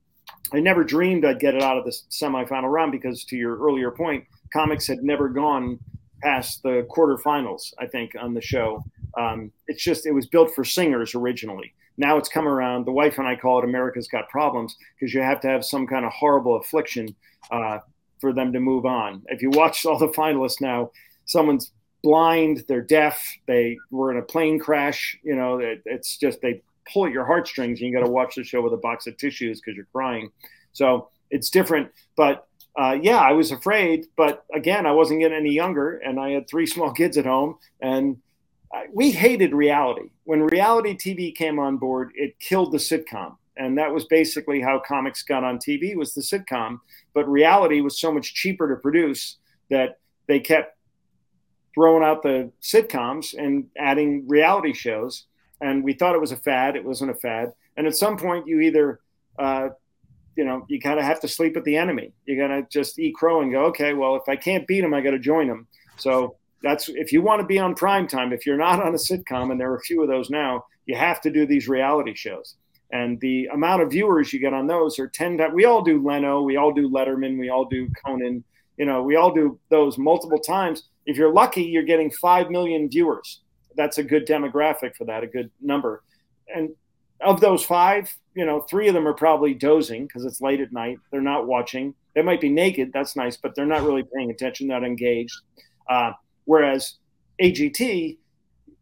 I 0.53 0.59
never 0.59 0.83
dreamed 0.83 1.25
I'd 1.25 1.39
get 1.39 1.55
it 1.55 1.61
out 1.61 1.77
of 1.77 1.85
the 1.85 1.95
semifinal 2.09 2.71
round 2.71 2.91
because, 2.91 3.23
to 3.25 3.35
your 3.35 3.57
earlier 3.57 3.91
point, 3.91 4.25
comics 4.51 4.87
had 4.87 5.03
never 5.03 5.29
gone 5.29 5.79
past 6.21 6.61
the 6.63 6.85
quarterfinals. 6.89 7.73
I 7.79 7.87
think 7.87 8.11
on 8.19 8.33
the 8.33 8.41
show, 8.41 8.83
um, 9.17 9.51
it's 9.67 9.83
just 9.83 10.05
it 10.05 10.11
was 10.11 10.27
built 10.27 10.53
for 10.53 10.63
singers 10.63 11.15
originally. 11.15 11.73
Now 11.97 12.17
it's 12.17 12.29
come 12.29 12.47
around. 12.47 12.85
The 12.85 12.91
wife 12.91 13.17
and 13.17 13.27
I 13.27 13.35
call 13.35 13.59
it 13.59 13.65
America's 13.65 14.07
Got 14.07 14.29
Problems 14.29 14.75
because 14.99 15.13
you 15.13 15.21
have 15.21 15.41
to 15.41 15.47
have 15.47 15.65
some 15.65 15.87
kind 15.87 16.05
of 16.05 16.11
horrible 16.11 16.57
affliction 16.57 17.15
uh, 17.51 17.79
for 18.19 18.33
them 18.33 18.53
to 18.53 18.59
move 18.59 18.85
on. 18.85 19.23
If 19.27 19.41
you 19.41 19.49
watch 19.49 19.85
all 19.85 19.97
the 19.97 20.07
finalists 20.07 20.61
now, 20.61 20.91
someone's 21.25 21.71
blind, 22.03 22.63
they're 22.67 22.81
deaf, 22.81 23.21
they 23.47 23.77
were 23.89 24.11
in 24.11 24.17
a 24.17 24.21
plane 24.21 24.59
crash. 24.59 25.17
You 25.23 25.35
know, 25.35 25.59
it, 25.59 25.81
it's 25.85 26.17
just 26.17 26.41
they 26.41 26.61
pull 26.91 27.05
at 27.05 27.11
your 27.11 27.25
heartstrings, 27.25 27.79
and 27.79 27.89
you 27.89 27.93
got 27.97 28.05
to 28.05 28.11
watch 28.11 28.35
the 28.35 28.43
show 28.43 28.61
with 28.61 28.73
a 28.73 28.77
box 28.77 29.07
of 29.07 29.17
tissues 29.17 29.61
because 29.61 29.75
you're 29.75 29.87
crying. 29.91 30.31
So 30.73 31.09
it's 31.29 31.49
different, 31.49 31.91
but. 32.15 32.47
Uh, 32.73 32.97
yeah, 33.01 33.17
I 33.17 33.33
was 33.33 33.51
afraid, 33.51 34.07
but 34.15 34.45
again, 34.55 34.85
I 34.85 34.93
wasn't 34.93 35.19
getting 35.19 35.35
any 35.35 35.51
younger, 35.51 35.97
and 35.97 36.17
I 36.17 36.29
had 36.29 36.49
three 36.49 36.65
small 36.75 36.93
kids 36.93 37.17
at 37.17 37.25
home, 37.25 37.57
and 37.81 38.15
I, 38.73 38.85
we 38.93 39.11
hated 39.11 39.53
reality. 39.53 40.09
When 40.23 40.43
reality 40.43 40.95
TV 40.95 41.35
came 41.35 41.59
on 41.59 41.77
board, 41.77 42.11
it 42.15 42.39
killed 42.39 42.71
the 42.71 42.77
sitcom, 42.77 43.35
and 43.57 43.77
that 43.77 43.93
was 43.93 44.05
basically 44.05 44.61
how 44.61 44.79
comics 44.79 45.23
got 45.23 45.43
on 45.43 45.57
TV 45.57 45.95
was 45.95 46.13
the 46.13 46.21
sitcom. 46.21 46.79
But 47.13 47.27
reality 47.27 47.81
was 47.81 47.99
so 47.99 48.11
much 48.11 48.33
cheaper 48.33 48.69
to 48.69 48.79
produce 48.79 49.37
that 49.69 49.99
they 50.27 50.39
kept 50.39 50.77
throwing 51.73 52.03
out 52.03 52.23
the 52.23 52.51
sitcoms 52.61 53.33
and 53.37 53.67
adding 53.77 54.27
reality 54.27 54.73
shows. 54.73 55.25
And 55.59 55.83
we 55.83 55.93
thought 55.93 56.15
it 56.15 56.21
was 56.21 56.31
a 56.31 56.37
fad. 56.37 56.75
It 56.75 56.83
wasn't 56.83 57.11
a 57.11 57.15
fad. 57.15 57.53
And 57.77 57.87
at 57.87 57.95
some 57.95 58.17
point, 58.17 58.47
you 58.47 58.59
either, 58.61 58.99
uh, 59.37 59.69
you 60.35 60.43
know, 60.43 60.65
you 60.67 60.79
kind 60.79 60.99
of 60.99 61.05
have 61.05 61.19
to 61.21 61.27
sleep 61.27 61.55
with 61.55 61.63
the 61.63 61.77
enemy. 61.77 62.13
You 62.25 62.37
got 62.37 62.47
to 62.47 62.65
just 62.69 62.99
eat 62.99 63.15
crow 63.15 63.41
and 63.41 63.51
go, 63.51 63.65
okay, 63.65 63.93
well, 63.93 64.15
if 64.15 64.27
I 64.27 64.35
can't 64.35 64.67
beat 64.67 64.81
them, 64.81 64.93
I 64.93 65.01
got 65.01 65.11
to 65.11 65.19
join 65.19 65.47
them. 65.47 65.67
So 65.97 66.37
that's 66.63 66.89
if 66.89 67.11
you 67.11 67.21
want 67.21 67.41
to 67.41 67.47
be 67.47 67.59
on 67.59 67.75
prime 67.75 68.07
time. 68.07 68.33
If 68.33 68.45
you're 68.45 68.57
not 68.57 68.81
on 68.81 68.93
a 68.93 68.97
sitcom, 68.97 69.51
and 69.51 69.59
there 69.59 69.71
are 69.71 69.77
a 69.77 69.81
few 69.81 70.01
of 70.01 70.07
those 70.07 70.29
now, 70.29 70.65
you 70.85 70.95
have 70.95 71.21
to 71.21 71.31
do 71.31 71.45
these 71.45 71.67
reality 71.67 72.15
shows. 72.15 72.55
And 72.91 73.19
the 73.21 73.47
amount 73.53 73.81
of 73.81 73.91
viewers 73.91 74.33
you 74.33 74.39
get 74.39 74.53
on 74.53 74.67
those 74.67 74.99
are 74.99 75.07
10 75.07 75.37
times. 75.37 75.53
We 75.53 75.65
all 75.65 75.81
do 75.81 76.03
Leno, 76.03 76.41
we 76.41 76.57
all 76.57 76.73
do 76.73 76.89
Letterman, 76.89 77.39
we 77.39 77.49
all 77.49 77.65
do 77.65 77.89
Conan, 78.05 78.43
you 78.77 78.85
know, 78.85 79.01
we 79.03 79.15
all 79.15 79.33
do 79.33 79.59
those 79.69 79.97
multiple 79.97 80.39
times 80.39 80.89
if 81.05 81.17
you're 81.17 81.33
lucky, 81.33 81.63
you're 81.63 81.83
getting 81.83 82.11
5 82.11 82.49
million 82.49 82.89
viewers. 82.89 83.41
That's 83.75 83.97
a 83.97 84.03
good 84.03 84.27
demographic 84.27 84.95
for 84.95 85.05
that, 85.05 85.23
a 85.23 85.27
good 85.27 85.49
number. 85.61 86.03
And 86.53 86.71
of 87.21 87.39
those 87.39 87.63
five, 87.63 88.13
you 88.35 88.45
know, 88.45 88.61
three 88.61 88.87
of 88.87 88.93
them 88.93 89.07
are 89.07 89.13
probably 89.13 89.53
dozing 89.53 90.07
because 90.07 90.25
it's 90.25 90.41
late 90.41 90.59
at 90.59 90.71
night. 90.71 90.97
They're 91.11 91.21
not 91.21 91.47
watching. 91.47 91.93
They 92.15 92.21
might 92.21 92.41
be 92.41 92.49
naked. 92.49 92.91
That's 92.93 93.15
nice, 93.15 93.37
but 93.37 93.55
they're 93.55 93.65
not 93.65 93.83
really 93.83 94.03
paying 94.15 94.31
attention, 94.31 94.67
not 94.67 94.83
engaged. 94.83 95.35
Uh, 95.89 96.11
whereas 96.45 96.95
AGT, 97.41 98.17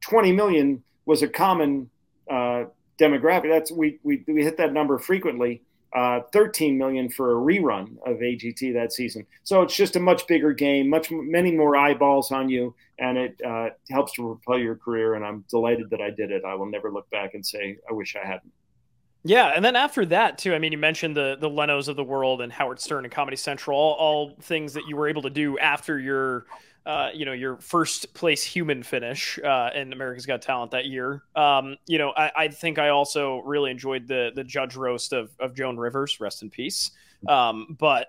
20 0.02 0.32
million 0.32 0.84
was 1.06 1.22
a 1.22 1.28
common 1.28 1.90
uh, 2.32 2.66
demographic. 3.00 3.50
That's 3.50 3.72
we, 3.72 4.00
we 4.04 4.24
we 4.28 4.44
hit 4.44 4.58
that 4.58 4.74
number 4.74 4.98
frequently 4.98 5.64
uh, 5.96 6.22
13 6.32 6.78
million 6.78 7.10
for 7.10 7.32
a 7.32 7.36
rerun 7.36 7.98
of 8.06 8.18
AGT 8.18 8.74
that 8.74 8.94
season. 8.94 9.26
So 9.44 9.62
it's 9.62 9.76
just 9.76 9.96
a 9.96 10.00
much 10.00 10.28
bigger 10.28 10.54
game, 10.54 10.90
much 10.90 11.10
many 11.12 11.52
more 11.52 11.76
eyeballs 11.76 12.32
on 12.32 12.50
you, 12.50 12.76
and 13.00 13.18
it 13.18 13.42
uh, 13.46 13.70
helps 13.90 14.14
to 14.14 14.40
propel 14.44 14.62
your 14.62 14.76
career. 14.76 15.16
And 15.16 15.26
I'm 15.26 15.46
delighted 15.50 15.90
that 15.90 16.02
I 16.02 16.12
did 16.12 16.32
it. 16.32 16.44
I 16.46 16.56
will 16.56 16.68
never 16.68 16.92
look 16.92 17.10
back 17.10 17.34
and 17.34 17.46
say 17.46 17.78
I 17.90 17.94
wish 17.94 18.16
I 18.16 18.26
hadn't. 18.26 18.52
Yeah, 19.24 19.52
and 19.54 19.66
then 19.66 19.76
after 19.76 20.06
that 20.08 20.38
too. 20.38 20.54
I 20.54 20.60
mean, 20.60 20.72
you 20.72 20.78
mentioned 20.78 21.18
the 21.18 21.36
the 21.40 21.50
Lenos 21.50 21.88
of 21.90 21.98
the 21.98 22.04
world 22.04 22.42
and 22.42 22.54
Howard 22.54 22.80
Stern 22.80 23.04
and 23.04 23.14
Comedy 23.14 23.36
Central, 23.36 23.78
all, 23.78 23.94
all 23.94 24.36
things 24.42 24.74
that 24.74 24.84
you 24.88 24.96
were 24.96 25.10
able 25.10 25.24
to 25.24 25.30
do 25.30 25.58
after 25.60 26.00
your 26.00 26.46
uh, 26.90 27.12
you 27.14 27.24
know, 27.24 27.34
your 27.34 27.58
first 27.58 28.12
place 28.16 28.44
human 28.44 28.82
finish 28.82 29.38
uh, 29.44 29.70
in 29.76 29.94
America's 29.94 30.26
Got 30.26 30.42
Talent 30.42 30.72
that 30.72 30.86
year. 30.86 31.22
Um, 31.36 31.76
you 31.86 32.00
know, 32.00 32.14
I, 32.18 32.32
I, 32.36 32.48
think 32.48 32.80
I 32.80 32.90
also 32.90 33.44
really 33.46 33.70
enjoyed 33.70 34.08
the 34.08 34.32
the 34.34 34.44
judge 34.44 34.76
roast 34.76 35.14
of 35.14 35.30
of 35.40 35.54
Joan 35.54 35.78
Rivers, 35.78 36.20
rest 36.20 36.42
in 36.42 36.50
peace. 36.50 36.90
Um, 37.28 37.78
but 37.78 38.08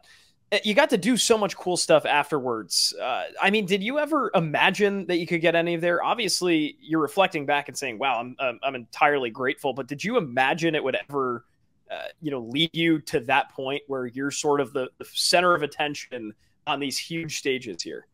eh, 0.51 0.61
you 0.65 0.73
got 0.73 0.89
to 0.91 0.97
do 0.97 1.19
so 1.19 1.37
much 1.37 1.59
cool 1.59 1.77
stuff 1.77 2.07
afterwards. 2.07 2.95
Uh, 2.99 3.25
I 3.43 3.51
mean, 3.51 3.67
did 3.67 3.83
you 3.83 3.99
ever 3.99 4.31
imagine 4.35 5.05
that 5.09 5.19
you 5.19 5.27
could 5.27 5.43
get 5.43 5.55
any 5.55 5.75
of 5.75 5.83
there? 5.83 6.03
Obviously, 6.03 6.79
you're 6.81 7.03
reflecting 7.03 7.45
back 7.45 7.69
and 7.69 7.77
saying, 7.77 7.99
"Wow, 7.99 8.19
I'm 8.19 8.35
I'm, 8.39 8.59
I'm 8.63 8.75
entirely 8.75 9.29
grateful." 9.29 9.75
But 9.75 9.89
did 9.89 10.03
you 10.03 10.17
imagine 10.17 10.75
it 10.75 10.83
would 10.83 10.97
ever, 11.11 11.45
uh, 11.91 12.05
you 12.23 12.31
know, 12.31 12.41
lead 12.41 12.71
you 12.73 12.99
to 13.01 13.21
that 13.21 13.51
point 13.51 13.83
where 13.89 14.07
you're 14.07 14.31
sort 14.31 14.59
of 14.59 14.73
the, 14.73 14.89
the 14.97 15.05
center 15.05 15.55
of 15.55 15.63
attention? 15.63 16.33
on 16.67 16.79
these 16.79 16.99
huge 16.99 17.39
stages 17.39 17.83
here? 17.83 18.07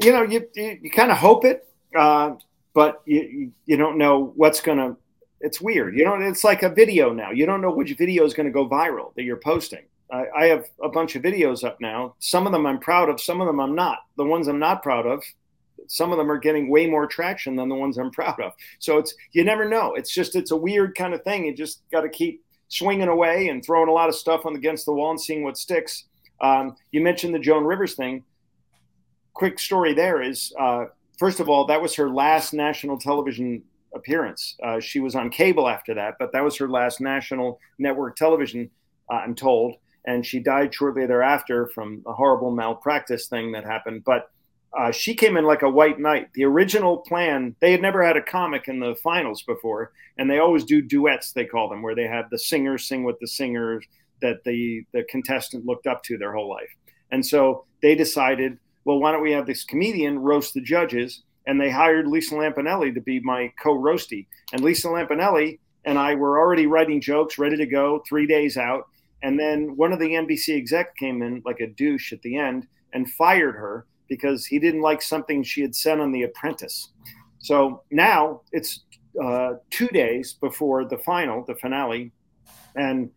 You 0.00 0.12
know, 0.12 0.22
you 0.22 0.48
you, 0.54 0.78
you 0.82 0.90
kind 0.90 1.10
of 1.10 1.18
hope 1.18 1.44
it, 1.44 1.68
uh, 1.96 2.34
but 2.74 3.02
you 3.04 3.52
you 3.66 3.76
don't 3.76 3.98
know 3.98 4.32
what's 4.36 4.60
to. 4.60 4.96
It's 5.40 5.60
weird. 5.60 5.96
You 5.98 6.04
know, 6.04 6.14
it's 6.14 6.44
like 6.44 6.62
a 6.62 6.68
video 6.68 7.12
now. 7.12 7.32
You 7.32 7.46
don't 7.46 7.60
know 7.60 7.72
which 7.72 7.92
video 7.96 8.24
is 8.24 8.32
going 8.32 8.46
to 8.46 8.52
go 8.52 8.68
viral 8.68 9.12
that 9.16 9.24
you're 9.24 9.36
posting. 9.36 9.82
I, 10.12 10.26
I 10.36 10.44
have 10.46 10.66
a 10.82 10.88
bunch 10.88 11.16
of 11.16 11.22
videos 11.22 11.64
up 11.64 11.80
now. 11.80 12.14
Some 12.20 12.46
of 12.46 12.52
them 12.52 12.66
I'm 12.66 12.78
proud 12.78 13.08
of. 13.08 13.20
Some 13.20 13.40
of 13.40 13.46
them 13.46 13.58
I'm 13.58 13.74
not. 13.74 13.98
The 14.16 14.24
ones 14.24 14.46
I'm 14.46 14.60
not 14.60 14.82
proud 14.82 15.06
of, 15.06 15.24
some 15.88 16.12
of 16.12 16.18
them 16.18 16.30
are 16.30 16.38
getting 16.38 16.68
way 16.68 16.86
more 16.86 17.06
traction 17.06 17.56
than 17.56 17.68
the 17.68 17.74
ones 17.74 17.98
I'm 17.98 18.10
proud 18.12 18.40
of. 18.40 18.52
So 18.78 18.98
it's 18.98 19.14
you 19.32 19.44
never 19.44 19.68
know. 19.68 19.94
It's 19.94 20.12
just 20.12 20.36
it's 20.36 20.50
a 20.50 20.56
weird 20.56 20.94
kind 20.94 21.14
of 21.14 21.22
thing. 21.22 21.46
You 21.46 21.54
just 21.54 21.82
got 21.90 22.02
to 22.02 22.08
keep 22.08 22.42
swinging 22.68 23.08
away 23.08 23.48
and 23.48 23.64
throwing 23.64 23.88
a 23.88 23.92
lot 23.92 24.08
of 24.08 24.14
stuff 24.14 24.46
on 24.46 24.56
against 24.56 24.86
the 24.86 24.92
wall 24.92 25.10
and 25.10 25.20
seeing 25.20 25.44
what 25.44 25.58
sticks. 25.58 26.04
Um, 26.40 26.76
you 26.90 27.00
mentioned 27.00 27.34
the 27.34 27.38
Joan 27.38 27.64
Rivers 27.64 27.94
thing. 27.94 28.24
Quick 29.34 29.58
story 29.58 29.94
there 29.94 30.22
is 30.22 30.52
uh, 30.58 30.86
first 31.18 31.40
of 31.40 31.48
all 31.48 31.66
that 31.66 31.80
was 31.80 31.94
her 31.94 32.10
last 32.10 32.52
national 32.52 32.98
television 32.98 33.62
appearance. 33.94 34.56
Uh, 34.62 34.80
she 34.80 35.00
was 35.00 35.14
on 35.14 35.30
cable 35.30 35.68
after 35.68 35.94
that, 35.94 36.14
but 36.18 36.32
that 36.32 36.42
was 36.42 36.56
her 36.56 36.68
last 36.68 37.00
national 37.00 37.60
network 37.78 38.16
television. 38.16 38.70
Uh, 39.10 39.16
I'm 39.16 39.34
told, 39.34 39.74
and 40.06 40.24
she 40.24 40.38
died 40.38 40.74
shortly 40.74 41.06
thereafter 41.06 41.68
from 41.74 42.02
a 42.06 42.12
horrible 42.12 42.50
malpractice 42.50 43.26
thing 43.28 43.52
that 43.52 43.64
happened. 43.64 44.04
But 44.04 44.30
uh, 44.78 44.90
she 44.90 45.14
came 45.14 45.36
in 45.36 45.44
like 45.44 45.62
a 45.62 45.68
white 45.68 46.00
knight. 46.00 46.28
The 46.34 46.44
original 46.44 46.98
plan, 46.98 47.54
they 47.60 47.72
had 47.72 47.82
never 47.82 48.02
had 48.02 48.16
a 48.16 48.22
comic 48.22 48.68
in 48.68 48.80
the 48.80 48.94
finals 49.02 49.42
before, 49.42 49.92
and 50.16 50.30
they 50.30 50.38
always 50.38 50.64
do 50.64 50.80
duets, 50.80 51.32
they 51.32 51.44
call 51.44 51.68
them, 51.68 51.82
where 51.82 51.94
they 51.94 52.06
have 52.06 52.30
the 52.30 52.38
singer 52.38 52.78
sing 52.78 53.04
with 53.04 53.18
the 53.20 53.28
singer 53.28 53.82
that 54.22 54.42
the, 54.44 54.82
the 54.92 55.04
contestant 55.10 55.66
looked 55.66 55.86
up 55.86 56.02
to 56.04 56.16
their 56.16 56.32
whole 56.32 56.48
life. 56.48 56.70
And 57.10 57.24
so 57.24 57.66
they 57.82 57.94
decided, 57.94 58.58
well, 58.84 58.98
why 58.98 59.12
don't 59.12 59.22
we 59.22 59.32
have 59.32 59.46
this 59.46 59.64
comedian 59.64 60.18
roast 60.18 60.54
the 60.54 60.60
judges? 60.60 61.22
And 61.46 61.60
they 61.60 61.70
hired 61.70 62.06
Lisa 62.06 62.34
Lampanelli 62.34 62.94
to 62.94 63.00
be 63.00 63.20
my 63.20 63.52
co 63.60 63.76
roasty. 63.76 64.26
And 64.52 64.62
Lisa 64.62 64.88
Lampanelli 64.88 65.58
and 65.84 65.98
I 65.98 66.14
were 66.14 66.38
already 66.38 66.66
writing 66.66 67.00
jokes, 67.00 67.38
ready 67.38 67.56
to 67.56 67.66
go, 67.66 68.02
three 68.08 68.26
days 68.26 68.56
out. 68.56 68.86
And 69.22 69.38
then 69.38 69.76
one 69.76 69.92
of 69.92 69.98
the 69.98 70.10
NBC 70.10 70.56
exec 70.56 70.96
came 70.96 71.22
in 71.22 71.42
like 71.44 71.60
a 71.60 71.68
douche 71.68 72.12
at 72.12 72.22
the 72.22 72.36
end 72.36 72.66
and 72.92 73.10
fired 73.10 73.54
her 73.54 73.86
because 74.08 74.46
he 74.46 74.58
didn't 74.58 74.82
like 74.82 75.02
something 75.02 75.42
she 75.42 75.62
had 75.62 75.74
said 75.74 75.98
on 75.98 76.12
The 76.12 76.24
Apprentice. 76.24 76.90
So 77.38 77.82
now 77.90 78.42
it's 78.52 78.80
uh, 79.22 79.54
two 79.70 79.88
days 79.88 80.34
before 80.34 80.84
the 80.84 80.98
final, 80.98 81.44
the 81.44 81.54
finale, 81.56 82.12
and 82.76 83.10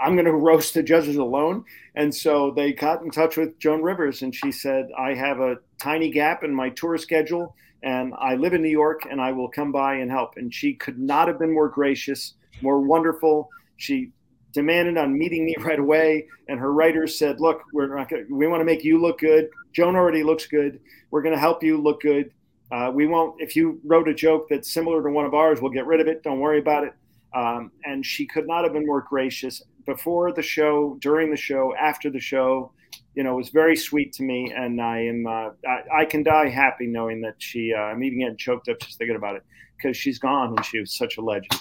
I'm 0.00 0.14
going 0.14 0.24
to 0.24 0.32
roast 0.32 0.74
the 0.74 0.82
judges 0.82 1.16
alone. 1.16 1.64
And 1.94 2.14
so 2.14 2.50
they 2.50 2.72
got 2.72 3.02
in 3.02 3.10
touch 3.10 3.36
with 3.36 3.58
Joan 3.58 3.82
Rivers, 3.82 4.22
and 4.22 4.34
she 4.34 4.50
said, 4.50 4.88
I 4.98 5.14
have 5.14 5.40
a 5.40 5.58
tiny 5.78 6.10
gap 6.10 6.42
in 6.42 6.54
my 6.54 6.70
tour 6.70 6.96
schedule, 6.96 7.54
and 7.82 8.14
I 8.18 8.36
live 8.36 8.54
in 8.54 8.62
New 8.62 8.70
York, 8.70 9.06
and 9.10 9.20
I 9.20 9.32
will 9.32 9.48
come 9.48 9.72
by 9.72 9.96
and 9.96 10.10
help. 10.10 10.34
And 10.36 10.52
she 10.52 10.74
could 10.74 10.98
not 10.98 11.28
have 11.28 11.38
been 11.38 11.52
more 11.52 11.68
gracious, 11.68 12.34
more 12.62 12.80
wonderful. 12.80 13.48
She 13.76 14.12
demanded 14.52 14.96
on 14.96 15.16
meeting 15.16 15.44
me 15.44 15.54
right 15.60 15.78
away. 15.78 16.26
And 16.48 16.58
her 16.58 16.72
writers 16.72 17.18
said, 17.18 17.40
"Look, 17.40 17.62
we're 17.72 17.94
not 17.94 18.08
gonna, 18.08 18.24
we 18.30 18.46
want 18.46 18.60
to 18.60 18.64
make 18.64 18.84
you 18.84 19.00
look 19.00 19.18
good. 19.18 19.48
Joan 19.72 19.96
already 19.96 20.22
looks 20.22 20.46
good. 20.46 20.80
We're 21.10 21.22
going 21.22 21.34
to 21.34 21.40
help 21.40 21.62
you 21.62 21.80
look 21.80 22.00
good. 22.00 22.32
Uh, 22.72 22.90
we 22.92 23.06
won't. 23.06 23.40
If 23.40 23.56
you 23.56 23.80
wrote 23.84 24.08
a 24.08 24.14
joke 24.14 24.46
that's 24.48 24.72
similar 24.72 25.02
to 25.02 25.10
one 25.10 25.24
of 25.24 25.34
ours, 25.34 25.60
we'll 25.60 25.72
get 25.72 25.86
rid 25.86 26.00
of 26.00 26.06
it. 26.06 26.22
Don't 26.22 26.40
worry 26.40 26.58
about 26.58 26.84
it." 26.84 26.94
Um, 27.32 27.70
and 27.84 28.04
she 28.04 28.26
could 28.26 28.48
not 28.48 28.64
have 28.64 28.72
been 28.72 28.86
more 28.86 29.02
gracious 29.02 29.62
before 29.90 30.32
the 30.32 30.42
show, 30.42 30.96
during 31.00 31.30
the 31.30 31.36
show, 31.36 31.74
after 31.76 32.10
the 32.10 32.20
show. 32.20 32.72
You 33.14 33.24
know, 33.24 33.32
it 33.32 33.36
was 33.36 33.48
very 33.48 33.76
sweet 33.76 34.12
to 34.14 34.22
me, 34.22 34.52
and 34.56 34.80
I 34.80 34.98
am 35.00 35.26
uh, 35.26 35.50
I, 35.66 36.02
I, 36.02 36.04
can 36.04 36.22
die 36.22 36.48
happy 36.48 36.86
knowing 36.86 37.20
that 37.22 37.34
she. 37.38 37.72
Uh, 37.76 37.80
I'm 37.80 38.02
even 38.04 38.20
getting 38.20 38.36
choked 38.36 38.68
up 38.68 38.78
just 38.80 38.98
thinking 38.98 39.16
about 39.16 39.36
it 39.36 39.42
because 39.76 39.96
she's 39.96 40.18
gone 40.18 40.54
and 40.56 40.64
she 40.64 40.78
was 40.78 40.96
such 40.96 41.16
a 41.16 41.20
legend. 41.20 41.60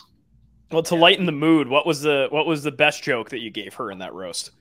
Well, 0.72 0.84
to 0.84 0.96
lighten 0.96 1.26
the 1.26 1.32
mood, 1.32 1.68
what 1.68 1.88
was 1.88 2.02
the 2.02 2.28
what 2.30 2.46
was 2.46 2.62
the 2.62 2.72
best 2.72 3.02
joke 3.02 3.30
that 3.30 3.40
you 3.40 3.50
gave 3.50 3.74
her 3.76 3.92
in 3.92 3.98
that 4.00 4.14
roast? 4.14 4.52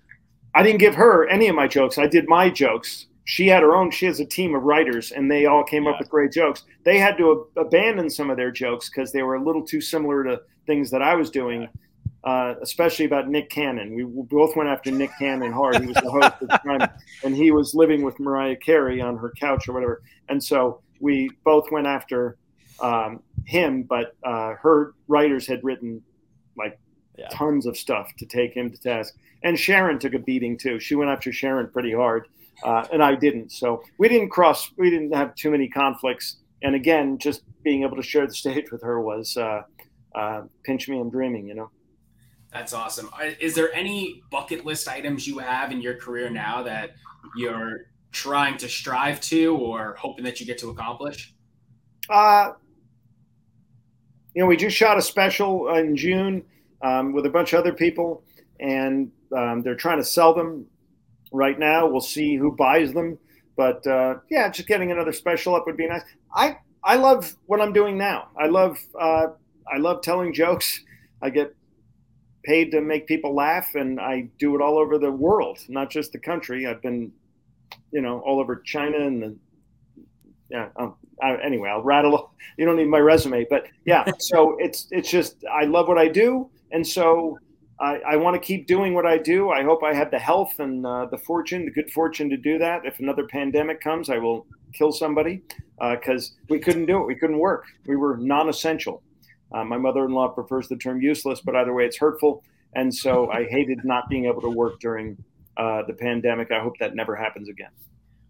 I 0.54 0.62
didn't 0.62 0.80
give 0.80 0.94
her 0.94 1.28
any 1.28 1.48
of 1.48 1.54
my 1.54 1.68
jokes. 1.68 1.98
I 1.98 2.06
did 2.06 2.26
my 2.26 2.48
jokes. 2.48 3.06
She 3.24 3.46
had 3.46 3.62
her 3.62 3.76
own. 3.76 3.90
She 3.90 4.06
has 4.06 4.20
a 4.20 4.24
team 4.24 4.54
of 4.54 4.62
writers, 4.62 5.12
and 5.12 5.30
they 5.30 5.44
all 5.44 5.62
came 5.62 5.84
yeah. 5.84 5.90
up 5.90 5.98
with 5.98 6.08
great 6.08 6.32
jokes. 6.32 6.64
They 6.84 6.98
had 6.98 7.18
to 7.18 7.46
ab- 7.56 7.66
abandon 7.66 8.08
some 8.08 8.30
of 8.30 8.38
their 8.38 8.50
jokes 8.50 8.88
because 8.88 9.12
they 9.12 9.22
were 9.22 9.34
a 9.34 9.44
little 9.44 9.62
too 9.62 9.82
similar 9.82 10.24
to 10.24 10.40
things 10.66 10.90
that 10.90 11.02
I 11.02 11.14
was 11.14 11.28
doing, 11.28 11.68
uh, 12.24 12.54
especially 12.62 13.04
about 13.04 13.28
Nick 13.28 13.48
Cannon. 13.48 13.94
We 13.94 14.04
both 14.04 14.56
went 14.56 14.68
after 14.68 14.90
Nick 14.90 15.10
Cannon 15.18 15.52
hard. 15.52 15.80
He 15.80 15.86
was 15.86 15.96
the 15.96 16.10
host 16.10 16.24
at 16.24 16.40
the 16.40 16.46
time, 16.58 16.90
and 17.24 17.36
he 17.36 17.50
was 17.50 17.74
living 17.74 18.02
with 18.02 18.18
Mariah 18.18 18.56
Carey 18.56 19.00
on 19.00 19.16
her 19.16 19.32
couch 19.38 19.68
or 19.68 19.72
whatever. 19.72 20.02
And 20.28 20.42
so 20.42 20.80
we 21.00 21.30
both 21.44 21.70
went 21.70 21.86
after 21.86 22.36
um, 22.80 23.22
him, 23.44 23.82
but 23.84 24.16
uh, 24.24 24.54
her 24.60 24.94
writers 25.06 25.46
had 25.46 25.62
written 25.62 26.02
like 26.56 26.78
yeah. 27.16 27.28
tons 27.30 27.66
of 27.66 27.76
stuff 27.76 28.10
to 28.18 28.26
take 28.26 28.54
him 28.54 28.70
to 28.70 28.76
task. 28.76 29.14
And 29.44 29.58
Sharon 29.58 29.98
took 29.98 30.14
a 30.14 30.18
beating 30.18 30.58
too. 30.58 30.80
She 30.80 30.96
went 30.96 31.10
after 31.10 31.32
Sharon 31.32 31.68
pretty 31.68 31.92
hard, 31.92 32.26
uh, 32.64 32.84
and 32.92 33.02
I 33.02 33.14
didn't. 33.14 33.52
So 33.52 33.82
we 33.98 34.08
didn't 34.08 34.30
cross. 34.30 34.72
We 34.76 34.90
didn't 34.90 35.14
have 35.14 35.34
too 35.36 35.50
many 35.50 35.68
conflicts. 35.68 36.38
And 36.62 36.74
again, 36.74 37.18
just 37.18 37.42
being 37.62 37.84
able 37.84 37.96
to 37.96 38.02
share 38.02 38.26
the 38.26 38.34
stage 38.34 38.72
with 38.72 38.82
her 38.82 39.00
was 39.00 39.36
uh, 39.36 39.62
uh 40.16 40.42
pinch 40.64 40.88
me, 40.88 40.98
I'm 40.98 41.10
dreaming. 41.10 41.46
You 41.46 41.54
know. 41.54 41.70
That's 42.52 42.72
awesome. 42.72 43.10
Is 43.40 43.54
there 43.54 43.72
any 43.74 44.22
bucket 44.30 44.64
list 44.64 44.88
items 44.88 45.26
you 45.26 45.38
have 45.38 45.70
in 45.70 45.80
your 45.80 45.96
career 45.96 46.30
now 46.30 46.62
that 46.62 46.94
you're 47.36 47.86
trying 48.10 48.56
to 48.58 48.68
strive 48.68 49.20
to 49.20 49.54
or 49.56 49.94
hoping 49.98 50.24
that 50.24 50.40
you 50.40 50.46
get 50.46 50.58
to 50.58 50.70
accomplish? 50.70 51.34
Uh, 52.08 52.52
you 54.34 54.42
know, 54.42 54.46
we 54.46 54.56
just 54.56 54.76
shot 54.76 54.96
a 54.96 55.02
special 55.02 55.68
in 55.74 55.96
June 55.96 56.44
um, 56.82 57.12
with 57.12 57.26
a 57.26 57.30
bunch 57.30 57.52
of 57.52 57.60
other 57.60 57.72
people, 57.72 58.22
and 58.60 59.10
um, 59.36 59.62
they're 59.62 59.76
trying 59.76 59.98
to 59.98 60.04
sell 60.04 60.32
them 60.32 60.66
right 61.32 61.58
now. 61.58 61.86
We'll 61.86 62.00
see 62.00 62.36
who 62.36 62.54
buys 62.56 62.92
them, 62.92 63.18
but 63.56 63.86
uh, 63.86 64.16
yeah, 64.30 64.48
just 64.48 64.68
getting 64.68 64.90
another 64.90 65.12
special 65.12 65.54
up 65.54 65.66
would 65.66 65.76
be 65.76 65.86
nice. 65.86 66.02
I 66.34 66.58
I 66.82 66.96
love 66.96 67.34
what 67.46 67.60
I'm 67.60 67.72
doing 67.72 67.98
now. 67.98 68.28
I 68.40 68.46
love 68.46 68.78
uh, 68.98 69.26
I 69.70 69.78
love 69.78 70.02
telling 70.02 70.32
jokes. 70.32 70.82
I 71.20 71.30
get 71.30 71.54
paid 72.48 72.70
to 72.70 72.80
make 72.80 73.06
people 73.06 73.34
laugh, 73.34 73.74
and 73.74 74.00
I 74.00 74.22
do 74.38 74.56
it 74.56 74.62
all 74.62 74.78
over 74.78 74.96
the 74.96 75.12
world, 75.12 75.58
not 75.68 75.90
just 75.90 76.12
the 76.12 76.18
country. 76.18 76.66
I've 76.66 76.80
been, 76.80 77.12
you 77.92 78.00
know, 78.00 78.20
all 78.20 78.40
over 78.40 78.56
China 78.56 78.98
and 78.98 79.22
the 79.22 79.36
yeah. 80.50 80.70
Um, 80.76 80.94
I, 81.22 81.36
anyway, 81.44 81.68
I'll 81.68 81.82
rattle. 81.82 82.32
You 82.56 82.64
don't 82.64 82.76
need 82.76 82.88
my 82.88 83.00
resume, 83.00 83.46
but 83.50 83.66
yeah. 83.84 84.10
So 84.18 84.56
it's 84.58 84.88
it's 84.90 85.10
just 85.10 85.44
I 85.52 85.64
love 85.64 85.88
what 85.88 85.98
I 85.98 86.08
do, 86.08 86.48
and 86.72 86.86
so 86.86 87.38
I, 87.80 88.00
I 88.12 88.16
want 88.16 88.34
to 88.34 88.40
keep 88.40 88.66
doing 88.66 88.94
what 88.94 89.04
I 89.04 89.18
do. 89.18 89.50
I 89.50 89.62
hope 89.62 89.82
I 89.84 89.92
have 89.92 90.10
the 90.10 90.18
health 90.18 90.58
and 90.58 90.86
uh, 90.86 91.04
the 91.10 91.18
fortune, 91.18 91.66
the 91.66 91.70
good 91.70 91.90
fortune 91.90 92.30
to 92.30 92.38
do 92.38 92.56
that. 92.58 92.86
If 92.86 92.98
another 92.98 93.26
pandemic 93.26 93.82
comes, 93.82 94.08
I 94.08 94.16
will 94.16 94.46
kill 94.72 94.90
somebody 94.90 95.42
because 95.78 96.32
uh, 96.32 96.44
we 96.48 96.58
couldn't 96.58 96.86
do 96.86 96.98
it. 97.02 97.06
We 97.06 97.14
couldn't 97.14 97.38
work. 97.38 97.66
We 97.86 97.96
were 97.96 98.16
non-essential. 98.16 99.02
Uh, 99.52 99.64
my 99.64 99.78
mother-in-law 99.78 100.28
prefers 100.28 100.68
the 100.68 100.76
term 100.76 101.00
useless, 101.00 101.40
but 101.40 101.56
either 101.56 101.72
way, 101.72 101.84
it's 101.86 101.98
hurtful. 101.98 102.44
And 102.74 102.94
so 102.94 103.30
I 103.32 103.44
hated 103.44 103.84
not 103.84 104.08
being 104.08 104.26
able 104.26 104.42
to 104.42 104.50
work 104.50 104.80
during 104.80 105.16
uh, 105.56 105.82
the 105.86 105.94
pandemic. 105.94 106.50
I 106.50 106.60
hope 106.60 106.78
that 106.78 106.94
never 106.94 107.16
happens 107.16 107.48
again 107.48 107.70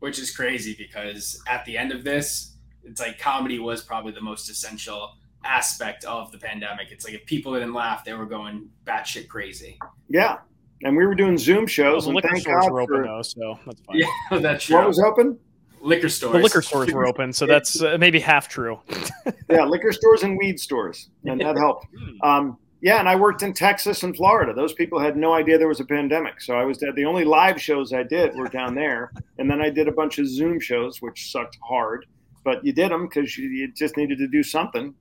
which 0.01 0.19
is 0.19 0.35
crazy 0.35 0.75
because 0.77 1.43
at 1.49 1.65
the 1.65 1.77
end 1.77 1.93
of 1.93 2.05
this, 2.05 2.57
it's 2.85 3.01
like 3.01 3.19
comedy 3.19 3.59
was 3.59 3.83
probably 3.83 4.13
the 4.13 4.21
most 4.21 4.49
essential 4.49 5.15
aspect 5.45 6.05
of 6.05 6.31
the 6.33 6.39
pandemic. 6.39 6.89
It's 6.91 7.05
like 7.05 7.15
if 7.15 7.27
people 7.27 7.55
didn't 7.55 7.75
laugh, 7.75 8.05
they 8.05 8.13
were 8.13 8.27
going 8.27 8.69
batshit 8.87 9.29
crazy. 9.29 9.79
Yeah, 10.09 10.39
and 10.83 10.97
we 10.97 11.05
were 11.07 11.15
doing 11.15 11.37
Zoom 11.37 11.67
shows. 11.67 12.07
Well, 12.07 12.15
the 12.15 12.29
liquor 12.29 12.41
stores 12.41 12.65
God 12.65 12.73
were 12.73 12.81
open 12.81 13.03
though, 13.03 13.23
so 13.23 13.59
that's 13.67 13.81
fine. 13.83 13.97
Yeah, 14.31 14.39
that's 14.39 14.65
true. 14.65 14.77
What 14.77 14.89
was 14.89 15.01
open? 15.01 15.39
Liquor 15.81 16.09
stores. 16.09 16.33
The 16.33 16.39
liquor 16.39 16.63
stores 16.63 16.93
were 16.93 17.07
open, 17.07 17.33
so 17.33 17.47
that's 17.55 17.83
uh, 17.83 17.97
maybe 17.99 18.21
half 18.21 18.49
true. 18.49 18.81
yeah, 19.51 19.65
liquor 19.65 19.93
stores 19.93 20.23
and 20.23 20.37
weed 20.37 20.59
stores, 20.59 21.11
and 21.25 21.41
that 21.41 21.57
helped. 21.57 21.87
Hmm. 21.97 22.29
Um, 22.29 22.59
yeah, 22.81 23.01
and 23.01 23.09
I 23.09 23.17
worked 23.17 23.43
in 23.43 23.53
Texas 23.53 24.05
and 24.05 24.15
Florida. 24.17 24.55
Those 24.55 24.73
people 24.73 25.01
had 25.01 25.17
no 25.17 25.35
idea 25.35 25.59
there 25.59 25.67
was 25.67 25.81
a 25.81 25.85
pandemic. 25.85 26.41
So 26.41 26.55
I 26.55 26.65
was 26.65 26.79
the 26.79 27.05
only 27.05 27.25
live 27.25 27.61
shows 27.61 27.93
I 27.93 28.05
did 28.05 28.37
were 28.37 28.47
down 28.47 28.75
there, 28.75 29.13
and 29.39 29.51
then 29.51 29.61
I 29.61 29.69
did 29.69 29.89
a 29.89 29.93
bunch 29.93 30.19
of 30.19 30.29
Zoom 30.29 30.61
shows, 30.61 31.03
which 31.03 31.33
sucked 31.33 31.59
hard. 31.67 32.07
But 32.45 32.65
you 32.65 32.73
did 32.73 32.93
them 32.93 33.09
because 33.09 33.37
you, 33.37 33.49
you 33.49 33.73
just 33.73 33.97
needed 33.97 34.19
to 34.19 34.29
do 34.29 34.43
something. 34.43 34.95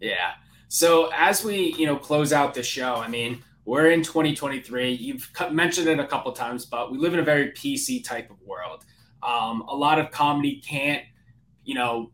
Yeah. 0.00 0.32
So 0.68 1.10
as 1.14 1.44
we 1.44 1.74
you 1.78 1.86
know 1.86 1.96
close 1.96 2.32
out 2.32 2.54
the 2.54 2.62
show, 2.62 2.96
I 2.96 3.08
mean 3.08 3.42
we're 3.64 3.90
in 3.90 4.02
2023. 4.02 4.92
You've 4.92 5.30
mentioned 5.50 5.88
it 5.88 5.98
a 5.98 6.06
couple 6.06 6.32
times, 6.32 6.66
but 6.66 6.92
we 6.92 6.98
live 6.98 7.14
in 7.14 7.20
a 7.20 7.24
very 7.24 7.52
PC 7.52 8.04
type 8.04 8.30
of 8.30 8.40
world. 8.42 8.84
Um, 9.24 9.62
a 9.68 9.74
lot 9.74 9.98
of 9.98 10.10
comedy 10.10 10.62
can't 10.66 11.02
you 11.64 11.74
know 11.74 12.10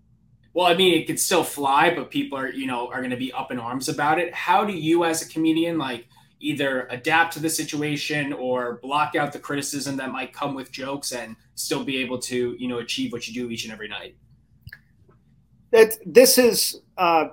well, 0.53 0.67
I 0.67 0.75
mean, 0.75 1.01
it 1.01 1.07
could 1.07 1.21
still 1.21 1.45
fly, 1.45 1.95
but 1.95 2.11
people 2.11 2.37
are, 2.37 2.49
you 2.49 2.67
know, 2.67 2.89
are 2.89 2.99
going 2.99 3.13
to 3.13 3.17
be 3.17 3.33
up 3.33 3.53
in 3.53 3.61
arms 3.61 3.89
about 3.89 4.19
it. 4.19 4.35
How 4.35 4.65
do 4.65 4.73
you, 4.73 5.05
as 5.05 5.23
a 5.23 5.29
comedian, 5.29 5.79
like, 5.79 6.09
either 6.41 6.87
adapt 6.91 7.35
to 7.35 7.41
the 7.41 7.49
situation 7.49 8.33
or 8.33 8.81
block 8.83 9.15
out 9.15 9.33
the 9.33 9.39
criticism 9.39 9.97
that 9.99 10.11
might 10.11 10.33
come 10.33 10.55
with 10.55 10.73
jokes 10.73 11.13
and 11.13 11.37
still 11.55 11.85
be 11.85 11.99
able 11.99 12.19
to 12.19 12.57
you 12.59 12.67
know 12.67 12.79
achieve 12.79 13.13
what 13.13 13.29
you 13.29 13.35
do 13.35 13.51
each 13.51 13.65
and 13.65 13.73
every 13.73 13.89
night 13.89 14.17
that 15.71 15.99
this 16.07 16.39
is 16.39 16.81
uh, 16.99 17.29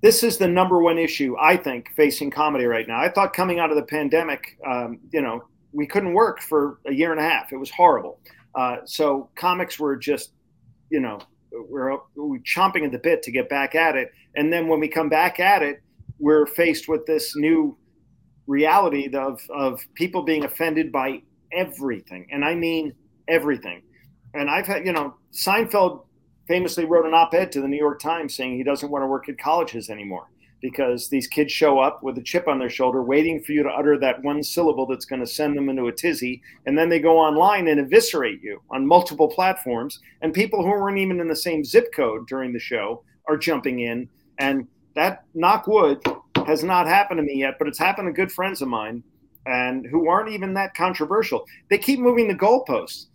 this 0.00 0.22
is 0.22 0.38
the 0.38 0.48
number 0.48 0.80
one 0.80 0.98
issue 0.98 1.36
I 1.38 1.56
think 1.56 1.90
facing 1.96 2.30
comedy 2.30 2.64
right 2.64 2.86
now. 2.86 3.00
I 3.00 3.08
thought 3.08 3.32
coming 3.32 3.58
out 3.58 3.70
of 3.70 3.76
the 3.76 3.82
pandemic, 3.82 4.58
um, 4.66 5.00
you 5.10 5.20
know, 5.20 5.44
we 5.72 5.86
couldn't 5.86 6.12
work 6.12 6.40
for 6.40 6.78
a 6.86 6.92
year 6.92 7.10
and 7.10 7.20
a 7.20 7.22
half. 7.22 7.52
It 7.52 7.56
was 7.56 7.70
horrible. 7.70 8.20
Uh, 8.56 8.78
so 8.86 9.28
comics 9.36 9.78
were 9.78 9.96
just, 9.96 10.32
you 10.90 11.00
know, 11.00 11.18
we're, 11.52 11.96
we're 12.16 12.38
chomping 12.40 12.84
at 12.84 12.92
the 12.92 12.98
bit 12.98 13.22
to 13.22 13.30
get 13.30 13.48
back 13.48 13.74
at 13.74 13.96
it. 13.96 14.10
And 14.34 14.52
then 14.52 14.66
when 14.66 14.80
we 14.80 14.88
come 14.88 15.08
back 15.08 15.38
at 15.38 15.62
it, 15.62 15.82
we're 16.18 16.46
faced 16.46 16.88
with 16.88 17.06
this 17.06 17.36
new 17.36 17.76
reality 18.46 19.10
of 19.14 19.40
of 19.50 19.80
people 19.94 20.22
being 20.22 20.44
offended 20.44 20.92
by 20.92 21.22
everything, 21.52 22.26
and 22.30 22.44
I 22.44 22.54
mean 22.54 22.94
everything. 23.28 23.82
And 24.34 24.50
I've 24.50 24.66
had, 24.66 24.86
you 24.86 24.92
know, 24.92 25.14
Seinfeld 25.32 26.04
famously 26.46 26.84
wrote 26.84 27.06
an 27.06 27.14
op-ed 27.14 27.50
to 27.52 27.60
the 27.60 27.68
New 27.68 27.78
York 27.78 28.00
Times 28.00 28.36
saying 28.36 28.56
he 28.56 28.62
doesn't 28.62 28.90
want 28.90 29.02
to 29.02 29.06
work 29.06 29.28
at 29.28 29.38
colleges 29.38 29.90
anymore 29.90 30.28
because 30.60 31.08
these 31.08 31.26
kids 31.26 31.52
show 31.52 31.78
up 31.78 32.02
with 32.02 32.16
a 32.18 32.22
chip 32.22 32.48
on 32.48 32.58
their 32.58 32.70
shoulder 32.70 33.02
waiting 33.02 33.42
for 33.42 33.52
you 33.52 33.62
to 33.62 33.68
utter 33.68 33.98
that 33.98 34.22
one 34.22 34.42
syllable 34.42 34.86
that's 34.86 35.04
going 35.04 35.20
to 35.20 35.26
send 35.26 35.56
them 35.56 35.68
into 35.68 35.86
a 35.86 35.92
tizzy 35.92 36.40
and 36.64 36.76
then 36.76 36.88
they 36.88 36.98
go 36.98 37.18
online 37.18 37.68
and 37.68 37.78
eviscerate 37.78 38.42
you 38.42 38.60
on 38.70 38.86
multiple 38.86 39.28
platforms 39.28 40.00
and 40.22 40.32
people 40.32 40.62
who 40.62 40.70
weren't 40.70 40.98
even 40.98 41.20
in 41.20 41.28
the 41.28 41.36
same 41.36 41.64
zip 41.64 41.92
code 41.94 42.26
during 42.26 42.52
the 42.52 42.58
show 42.58 43.02
are 43.28 43.36
jumping 43.36 43.80
in 43.80 44.08
and 44.38 44.66
that 44.94 45.24
knock 45.34 45.66
wood 45.66 46.00
has 46.46 46.64
not 46.64 46.86
happened 46.86 47.18
to 47.18 47.24
me 47.24 47.40
yet 47.40 47.54
but 47.58 47.68
it's 47.68 47.78
happened 47.78 48.06
to 48.08 48.12
good 48.12 48.32
friends 48.32 48.62
of 48.62 48.68
mine 48.68 49.02
and 49.46 49.86
who 49.86 50.08
aren't 50.08 50.32
even 50.32 50.54
that 50.54 50.74
controversial. 50.74 51.46
They 51.70 51.78
keep 51.78 52.00
moving 52.00 52.28
the 52.28 52.34
goalposts. 52.34 53.06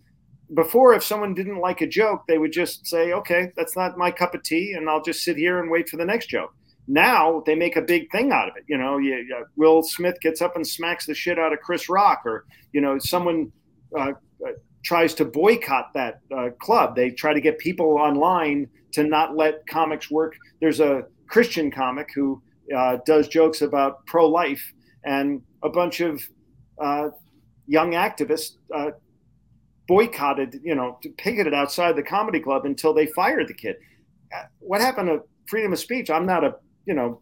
Before 0.54 0.94
if 0.94 1.04
someone 1.04 1.34
didn't 1.34 1.60
like 1.60 1.80
a 1.80 1.86
joke 1.86 2.24
they 2.26 2.36
would 2.36 2.52
just 2.52 2.86
say 2.86 3.14
okay 3.14 3.52
that's 3.56 3.74
not 3.74 3.96
my 3.96 4.10
cup 4.10 4.34
of 4.34 4.42
tea 4.42 4.74
and 4.74 4.86
i'll 4.86 5.02
just 5.02 5.24
sit 5.24 5.38
here 5.38 5.60
and 5.60 5.70
wait 5.70 5.88
for 5.88 5.96
the 5.96 6.04
next 6.04 6.28
joke 6.28 6.54
now 6.88 7.42
they 7.46 7.54
make 7.54 7.76
a 7.76 7.82
big 7.82 8.10
thing 8.10 8.32
out 8.32 8.48
of 8.48 8.56
it 8.56 8.64
you 8.68 8.76
know 8.76 8.98
you, 8.98 9.24
uh, 9.36 9.44
will 9.56 9.82
smith 9.82 10.16
gets 10.20 10.42
up 10.42 10.56
and 10.56 10.66
smacks 10.66 11.06
the 11.06 11.14
shit 11.14 11.38
out 11.38 11.52
of 11.52 11.60
chris 11.60 11.88
rock 11.88 12.22
or 12.24 12.44
you 12.72 12.80
know 12.80 12.98
someone 12.98 13.50
uh, 13.96 14.10
uh, 14.46 14.50
tries 14.84 15.14
to 15.14 15.24
boycott 15.24 15.90
that 15.94 16.20
uh, 16.36 16.48
club 16.60 16.96
they 16.96 17.10
try 17.10 17.32
to 17.32 17.40
get 17.40 17.58
people 17.58 17.96
online 17.98 18.68
to 18.90 19.04
not 19.04 19.36
let 19.36 19.66
comics 19.68 20.10
work 20.10 20.34
there's 20.60 20.80
a 20.80 21.04
christian 21.28 21.70
comic 21.70 22.08
who 22.14 22.42
uh, 22.76 22.98
does 23.06 23.28
jokes 23.28 23.62
about 23.62 24.04
pro-life 24.06 24.72
and 25.04 25.40
a 25.62 25.68
bunch 25.68 26.00
of 26.00 26.20
uh, 26.80 27.08
young 27.66 27.92
activists 27.92 28.56
boycotted, 29.86 30.60
you 30.62 30.74
know, 30.74 30.98
picketed 31.18 31.54
outside 31.54 31.96
the 31.96 32.02
comedy 32.02 32.40
club 32.40 32.64
until 32.64 32.94
they 32.94 33.06
fired 33.06 33.48
the 33.48 33.54
kid. 33.54 33.76
What 34.58 34.80
happened 34.80 35.08
to 35.08 35.20
freedom 35.48 35.72
of 35.72 35.78
speech? 35.78 36.10
I'm 36.10 36.26
not 36.26 36.44
a, 36.44 36.54
you 36.86 36.94
know, 36.94 37.20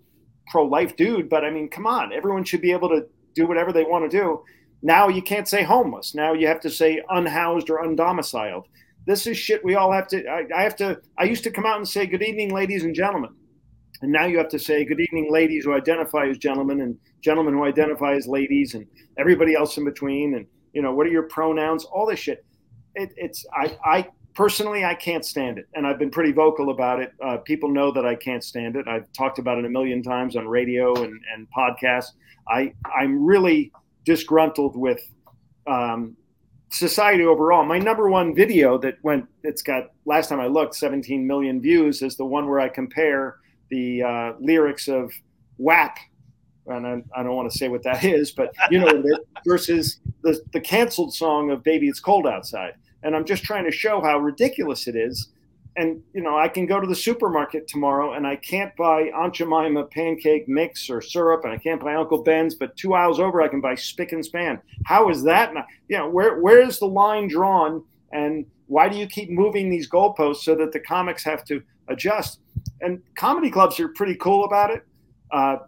pro 0.48 0.64
life 0.64 0.96
dude, 0.96 1.28
but 1.28 1.44
I 1.44 1.50
mean, 1.50 1.68
come 1.68 1.86
on, 1.86 2.12
everyone 2.12 2.44
should 2.44 2.60
be 2.60 2.72
able 2.72 2.88
to 2.88 3.06
do 3.34 3.46
whatever 3.46 3.72
they 3.72 3.84
want 3.84 4.10
to 4.10 4.16
do. 4.16 4.42
Now 4.82 5.08
you 5.08 5.22
can't 5.22 5.48
say 5.48 5.62
homeless. 5.62 6.14
Now 6.14 6.32
you 6.32 6.46
have 6.46 6.60
to 6.60 6.70
say 6.70 7.02
unhoused 7.10 7.70
or 7.70 7.82
undomiciled. 7.84 8.64
This 9.06 9.26
is 9.26 9.36
shit 9.36 9.64
we 9.64 9.74
all 9.74 9.92
have 9.92 10.08
to. 10.08 10.26
I, 10.26 10.44
I 10.56 10.62
have 10.62 10.76
to. 10.76 11.00
I 11.18 11.24
used 11.24 11.44
to 11.44 11.50
come 11.50 11.66
out 11.66 11.76
and 11.76 11.88
say, 11.88 12.06
Good 12.06 12.22
evening, 12.22 12.52
ladies 12.52 12.84
and 12.84 12.94
gentlemen. 12.94 13.30
And 14.02 14.10
now 14.10 14.24
you 14.26 14.38
have 14.38 14.48
to 14.48 14.58
say, 14.58 14.84
Good 14.84 15.00
evening, 15.00 15.28
ladies 15.30 15.64
who 15.64 15.74
identify 15.74 16.26
as 16.26 16.38
gentlemen 16.38 16.80
and 16.80 16.98
gentlemen 17.20 17.54
who 17.54 17.64
identify 17.64 18.14
as 18.14 18.26
ladies 18.26 18.74
and 18.74 18.86
everybody 19.18 19.54
else 19.54 19.76
in 19.76 19.84
between. 19.84 20.34
And, 20.34 20.46
you 20.72 20.82
know, 20.82 20.94
what 20.94 21.06
are 21.06 21.10
your 21.10 21.24
pronouns? 21.24 21.84
All 21.84 22.06
this 22.06 22.20
shit 22.20 22.44
it, 22.94 23.12
it's 23.16 23.44
I, 23.54 23.76
I 23.84 24.08
personally 24.40 24.86
I 24.86 24.94
can't 24.94 25.22
stand 25.22 25.58
it, 25.58 25.68
and 25.74 25.86
I've 25.86 25.98
been 25.98 26.10
pretty 26.10 26.32
vocal 26.32 26.70
about 26.70 26.98
it. 26.98 27.12
Uh, 27.22 27.36
people 27.36 27.68
know 27.68 27.92
that 27.92 28.06
I 28.06 28.14
can't 28.14 28.42
stand 28.42 28.74
it. 28.74 28.88
I've 28.88 29.04
talked 29.12 29.38
about 29.38 29.58
it 29.58 29.66
a 29.66 29.68
million 29.68 30.02
times 30.02 30.34
on 30.34 30.48
radio 30.48 30.94
and, 30.94 31.20
and 31.34 31.46
podcasts. 31.54 32.12
I 32.48 32.72
I'm 32.98 33.22
really 33.22 33.70
disgruntled 34.06 34.76
with 34.76 35.02
um, 35.66 36.16
society 36.70 37.22
overall. 37.22 37.66
My 37.66 37.78
number 37.78 38.08
one 38.08 38.34
video 38.34 38.78
that 38.78 38.94
went 39.02 39.26
it's 39.42 39.60
got 39.60 39.90
last 40.06 40.30
time 40.30 40.40
I 40.40 40.46
looked 40.46 40.74
17 40.74 41.26
million 41.26 41.60
views 41.60 42.00
is 42.00 42.16
the 42.16 42.24
one 42.24 42.48
where 42.48 42.60
I 42.60 42.70
compare 42.70 43.36
the 43.68 44.02
uh, 44.02 44.32
lyrics 44.40 44.88
of 44.88 45.12
WAP. 45.58 45.98
And 46.66 46.86
I, 46.86 47.02
I, 47.14 47.22
don't 47.22 47.36
want 47.36 47.52
to 47.52 47.58
say 47.58 47.68
what 47.68 47.82
that 47.82 48.04
is, 48.18 48.30
but 48.30 48.54
you 48.70 48.78
know, 48.78 49.02
versus 49.46 50.00
the, 50.22 50.40
the 50.54 50.60
canceled 50.60 51.12
song 51.12 51.50
of 51.50 51.62
Baby 51.62 51.88
It's 51.88 52.00
Cold 52.00 52.26
Outside 52.26 52.72
and 53.02 53.16
I'm 53.16 53.24
just 53.24 53.42
trying 53.42 53.64
to 53.64 53.72
show 53.72 54.00
how 54.00 54.18
ridiculous 54.18 54.86
it 54.86 54.96
is. 54.96 55.28
And 55.76 56.02
you 56.12 56.20
know, 56.20 56.36
I 56.36 56.48
can 56.48 56.66
go 56.66 56.80
to 56.80 56.86
the 56.86 56.96
supermarket 56.96 57.68
tomorrow 57.68 58.14
and 58.14 58.26
I 58.26 58.36
can't 58.36 58.74
buy 58.76 59.10
Aunt 59.14 59.34
Jemima 59.34 59.84
pancake 59.84 60.48
mix 60.48 60.90
or 60.90 61.00
syrup, 61.00 61.44
and 61.44 61.52
I 61.52 61.58
can't 61.58 61.80
buy 61.80 61.94
Uncle 61.94 62.22
Ben's, 62.22 62.54
but 62.56 62.76
two 62.76 62.94
aisles 62.94 63.20
over 63.20 63.40
I 63.40 63.48
can 63.48 63.60
buy 63.60 63.76
Spick 63.76 64.12
and 64.12 64.24
Span. 64.24 64.60
How 64.84 65.08
is 65.10 65.22
that? 65.24 65.54
Not, 65.54 65.66
you 65.88 65.96
know, 65.96 66.08
where 66.08 66.40
where 66.40 66.60
is 66.60 66.78
the 66.80 66.86
line 66.86 67.28
drawn? 67.28 67.84
And 68.12 68.46
why 68.66 68.88
do 68.88 68.96
you 68.96 69.06
keep 69.06 69.30
moving 69.30 69.70
these 69.70 69.88
goalposts 69.88 70.42
so 70.42 70.56
that 70.56 70.72
the 70.72 70.80
comics 70.80 71.22
have 71.24 71.44
to 71.46 71.62
adjust? 71.88 72.40
And 72.80 73.00
comedy 73.14 73.50
clubs 73.50 73.78
are 73.78 73.88
pretty 73.88 74.16
cool 74.16 74.44
about 74.44 74.70
it, 74.70 74.84
uh, 75.30 75.58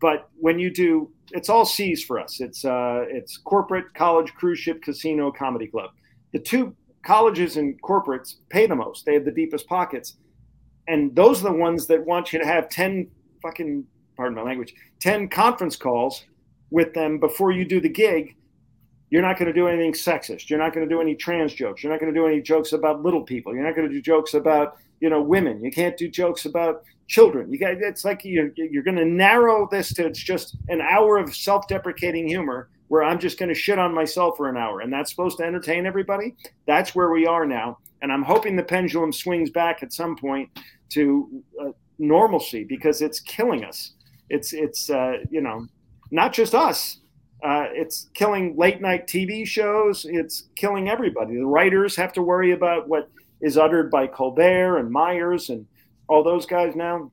but 0.00 0.30
when 0.38 0.58
you 0.58 0.70
do, 0.70 1.10
it's 1.32 1.50
all 1.50 1.66
C's 1.66 2.02
for 2.02 2.18
us. 2.18 2.40
It's 2.40 2.64
uh, 2.64 3.04
it's 3.08 3.36
corporate, 3.36 3.92
college, 3.92 4.32
cruise 4.32 4.60
ship, 4.60 4.80
casino, 4.82 5.30
comedy 5.30 5.66
club 5.66 5.90
the 6.32 6.38
two 6.38 6.74
colleges 7.04 7.56
and 7.56 7.80
corporates 7.82 8.36
pay 8.48 8.66
the 8.66 8.76
most. 8.76 9.04
They 9.04 9.14
have 9.14 9.24
the 9.24 9.32
deepest 9.32 9.66
pockets. 9.66 10.16
And 10.88 11.14
those 11.14 11.40
are 11.40 11.52
the 11.52 11.58
ones 11.58 11.86
that 11.86 12.04
want 12.04 12.32
you 12.32 12.38
to 12.38 12.46
have 12.46 12.68
10 12.68 13.08
fucking, 13.42 13.84
pardon 14.16 14.36
my 14.36 14.42
language, 14.42 14.74
10 15.00 15.28
conference 15.28 15.76
calls 15.76 16.24
with 16.70 16.94
them 16.94 17.18
before 17.18 17.52
you 17.52 17.64
do 17.64 17.80
the 17.80 17.88
gig. 17.88 18.36
You're 19.10 19.22
not 19.22 19.38
going 19.38 19.46
to 19.46 19.52
do 19.52 19.68
anything 19.68 19.92
sexist. 19.92 20.48
You're 20.48 20.58
not 20.58 20.74
going 20.74 20.88
to 20.88 20.92
do 20.92 21.00
any 21.00 21.14
trans 21.14 21.52
jokes. 21.52 21.82
You're 21.82 21.92
not 21.92 22.00
going 22.00 22.12
to 22.12 22.18
do 22.18 22.26
any 22.26 22.40
jokes 22.40 22.72
about 22.72 23.02
little 23.02 23.22
people. 23.22 23.54
You're 23.54 23.64
not 23.64 23.76
going 23.76 23.86
to 23.86 23.92
do 23.92 24.00
jokes 24.00 24.34
about, 24.34 24.78
you 25.00 25.10
know, 25.10 25.20
women. 25.20 25.62
You 25.62 25.70
can't 25.70 25.96
do 25.98 26.08
jokes 26.08 26.46
about 26.46 26.82
children. 27.08 27.52
You 27.52 27.58
got 27.58 27.72
it's 27.72 28.06
like 28.06 28.24
you're, 28.24 28.50
you're 28.56 28.82
going 28.82 28.96
to 28.96 29.04
narrow 29.04 29.68
this 29.70 29.92
to 29.94 30.06
it's 30.06 30.18
just 30.18 30.56
an 30.68 30.80
hour 30.80 31.18
of 31.18 31.34
self-deprecating 31.34 32.26
humor 32.26 32.70
where 32.92 33.02
I'm 33.02 33.18
just 33.18 33.38
going 33.38 33.48
to 33.48 33.54
shit 33.54 33.78
on 33.78 33.94
myself 33.94 34.36
for 34.36 34.50
an 34.50 34.58
hour 34.58 34.82
and 34.82 34.92
that's 34.92 35.08
supposed 35.08 35.38
to 35.38 35.44
entertain 35.44 35.86
everybody. 35.86 36.34
That's 36.66 36.94
where 36.94 37.10
we 37.10 37.26
are 37.26 37.46
now. 37.46 37.78
And 38.02 38.12
I'm 38.12 38.22
hoping 38.22 38.54
the 38.54 38.62
pendulum 38.62 39.14
swings 39.14 39.48
back 39.48 39.82
at 39.82 39.94
some 39.94 40.14
point 40.14 40.50
to 40.90 41.42
uh, 41.58 41.70
normalcy 41.98 42.64
because 42.64 43.00
it's 43.00 43.18
killing 43.18 43.64
us. 43.64 43.94
It's, 44.28 44.52
it's, 44.52 44.90
uh, 44.90 45.20
you 45.30 45.40
know, 45.40 45.66
not 46.10 46.34
just 46.34 46.54
us. 46.54 46.98
Uh, 47.42 47.64
it's 47.72 48.10
killing 48.12 48.58
late 48.58 48.82
night 48.82 49.06
TV 49.06 49.46
shows. 49.46 50.04
It's 50.06 50.50
killing 50.54 50.90
everybody. 50.90 51.36
The 51.36 51.46
writers 51.46 51.96
have 51.96 52.12
to 52.12 52.22
worry 52.22 52.52
about 52.52 52.90
what 52.90 53.08
is 53.40 53.56
uttered 53.56 53.90
by 53.90 54.06
Colbert 54.06 54.76
and 54.76 54.90
Meyers 54.90 55.48
and 55.48 55.66
all 56.08 56.22
those 56.22 56.44
guys 56.44 56.76
now. 56.76 57.10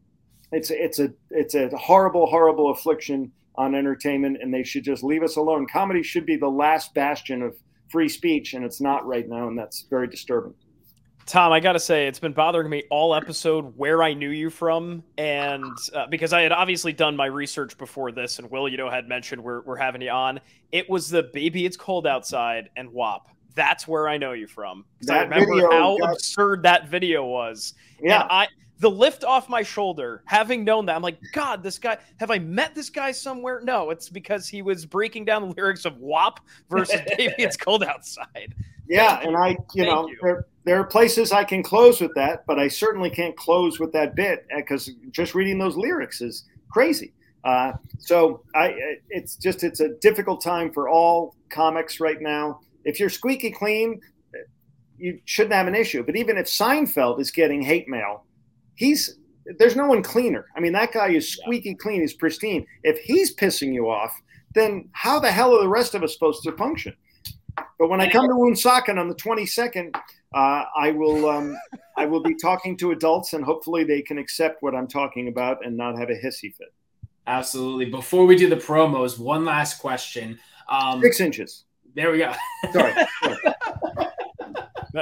It's 0.52 0.72
it's 0.72 1.00
a 1.00 1.14
it's 1.30 1.56
a 1.56 1.70
horrible 1.78 2.26
horrible 2.26 2.72
affliction 2.72 3.32
on 3.60 3.76
entertainment 3.76 4.38
and 4.41 4.53
they 4.53 4.64
should 4.64 4.86
just 4.86 5.03
leave 5.03 5.22
us 5.22 5.36
alone. 5.36 5.68
Comedy 5.72 6.02
should 6.02 6.26
be 6.26 6.38
the 6.38 6.48
last 6.48 6.94
bastion 6.94 7.41
of 7.44 7.56
free 7.91 8.07
speech, 8.07 8.53
and 8.53 8.64
it's 8.64 8.80
not 8.80 9.06
right 9.06 9.27
now, 9.27 9.48
and 9.48 9.57
that's 9.57 9.86
very 9.90 10.07
disturbing. 10.07 10.53
Tom, 11.26 11.52
I 11.52 11.60
got 11.60 11.73
to 11.73 11.80
say, 11.80 12.07
it's 12.07 12.19
been 12.19 12.34
bothering 12.34 12.69
me 12.69 12.84
all 12.90 13.14
episode 13.14 13.77
where 13.77 14.02
I 14.02 14.14
knew 14.14 14.30
you 14.30 14.49
from. 14.49 15.03
And 15.18 15.77
uh, 15.94 16.07
because 16.07 16.34
I 16.34 16.41
had 16.41 16.52
obviously 16.52 16.94
done 16.94 17.15
my 17.15 17.27
research 17.27 17.77
before 17.77 18.11
this, 18.11 18.40
and 18.40 18.49
Will, 18.49 18.68
you 18.68 18.77
know, 18.77 18.90
had 18.90 19.07
mentioned 19.07 19.44
we're, 19.44 19.61
we're 19.61 19.77
having 19.77 20.02
you 20.02 20.10
on. 20.10 20.40
It 20.72 20.90
was 20.90 21.10
the 21.10 21.23
Baby 21.34 21.65
It's 21.65 21.77
Cold 21.77 22.07
Outside 22.07 22.69
and 22.77 22.91
WAP. 22.91 23.27
That's 23.53 23.88
where 23.88 24.07
I 24.07 24.18
know 24.18 24.31
you 24.31 24.48
from. 24.48 24.86
I 25.10 25.23
remember 25.23 25.69
how 25.69 25.98
got... 25.98 26.14
absurd 26.14 26.64
that 26.64 26.88
video 26.88 27.26
was. 27.26 27.73
Yeah. 28.02 28.22
And 28.22 28.31
I, 28.31 28.48
the 28.80 28.90
lift 28.90 29.24
off 29.26 29.50
my 29.50 29.62
shoulder, 29.62 30.24
having 30.26 30.64
known 30.64 30.86
that, 30.86 30.96
I'm 30.96 31.02
like, 31.02 31.20
God, 31.34 31.62
this 31.62 31.78
guy, 31.78 31.98
have 32.18 32.32
I 32.32 32.40
met 32.40 32.74
this 32.74 32.90
guy 32.90 33.12
somewhere? 33.12 33.62
No, 33.62 33.90
it's 33.90 34.10
because 34.10 34.48
he 34.48 34.62
was 34.62 34.86
breaking 34.86 35.26
down 35.26 35.50
the 35.50 35.54
lyrics 35.54 35.84
of 35.86 35.98
WAP 35.98 36.40
versus 36.70 37.02
Baby 37.18 37.36
It's 37.38 37.58
Cold 37.58 37.84
Outside. 37.84 38.56
Yeah, 38.88 39.20
and 39.20 39.36
I, 39.36 39.50
you 39.50 39.58
Thank 39.84 39.90
know, 39.90 40.08
you. 40.08 40.18
There, 40.22 40.46
there 40.64 40.80
are 40.80 40.86
places 40.86 41.32
I 41.32 41.44
can 41.44 41.62
close 41.62 42.00
with 42.00 42.14
that, 42.16 42.46
but 42.48 42.58
I 42.58 42.70
certainly 42.70 43.10
can't 43.10 43.36
close 43.36 43.80
with 43.80 43.92
that 43.94 44.16
bit 44.16 44.48
eh, 44.50 44.58
because 44.58 44.90
just 45.12 45.36
reading 45.36 45.60
those 45.60 45.76
lyrics 45.76 46.22
is 46.22 46.46
crazy. 46.72 47.14
Uh, 47.44 47.74
so 48.00 48.44
I, 48.56 48.70
eh, 48.70 48.96
it's 49.10 49.36
just 49.36 49.64
it's 49.64 49.82
a 49.82 49.90
difficult 49.90 50.42
time 50.42 50.72
for 50.72 50.90
all 50.90 51.36
comics 51.50 52.00
right 52.00 52.22
now. 52.22 52.62
If 52.86 53.00
you're 53.00 53.10
squeaky 53.10 53.52
clean, 53.52 54.00
eh, 54.34 54.38
you 54.98 55.20
shouldn't 55.26 55.54
have 55.54 55.68
an 55.68 55.76
issue. 55.76 56.04
But 56.04 56.16
even 56.16 56.38
if 56.38 56.48
Seinfeld 56.48 57.20
is 57.20 57.30
getting 57.30 57.62
hate 57.62 57.88
mail 57.88 58.26
he's 58.80 59.18
there's 59.58 59.76
no 59.76 59.88
one 59.88 60.02
cleaner. 60.02 60.46
I 60.56 60.60
mean, 60.60 60.74
that 60.74 60.94
guy 60.94 61.10
is 61.10 61.32
squeaky 61.34 61.76
clean. 61.76 62.02
He's 62.02 62.14
pristine. 62.14 62.66
If 62.84 63.00
he's 63.00 63.36
pissing 63.36 63.74
you 63.74 63.90
off, 63.90 64.12
then 64.54 64.90
how 64.94 65.20
the 65.20 65.32
hell 65.32 65.54
are 65.54 65.62
the 65.62 65.68
rest 65.68 65.96
of 65.96 66.04
us 66.04 66.14
supposed 66.14 66.44
to 66.44 66.52
function? 66.54 66.96
But 67.78 67.90
when 67.90 68.00
I 68.00 68.10
come 68.10 68.28
to 68.28 68.36
Woonsocket 68.36 68.98
on 68.98 69.10
the 69.10 69.16
22nd, 69.16 69.96
uh, 70.34 70.64
I 70.78 70.92
will 70.92 71.30
um, 71.30 71.58
I 71.98 72.06
will 72.06 72.22
be 72.22 72.36
talking 72.36 72.78
to 72.78 72.92
adults, 72.92 73.34
and 73.34 73.44
hopefully 73.44 73.84
they 73.84 74.02
can 74.02 74.18
accept 74.18 74.64
what 74.64 74.74
I'm 74.76 74.88
talking 74.88 75.28
about 75.28 75.66
and 75.66 75.76
not 75.76 75.98
have 75.98 76.10
a 76.10 76.16
hissy 76.16 76.54
fit. 76.56 76.74
Absolutely. 77.28 77.86
Before 77.86 78.26
we 78.26 78.36
do 78.36 78.48
the 78.48 78.56
promos, 78.56 79.20
one 79.20 79.46
last 79.46 79.80
question. 79.80 80.40
Um, 80.70 81.02
Six 81.02 81.20
inches. 81.20 81.66
There 81.96 82.12
we 82.12 82.20
go. 82.20 82.34
Sorry. 82.72 82.94
Sorry. 83.24 83.38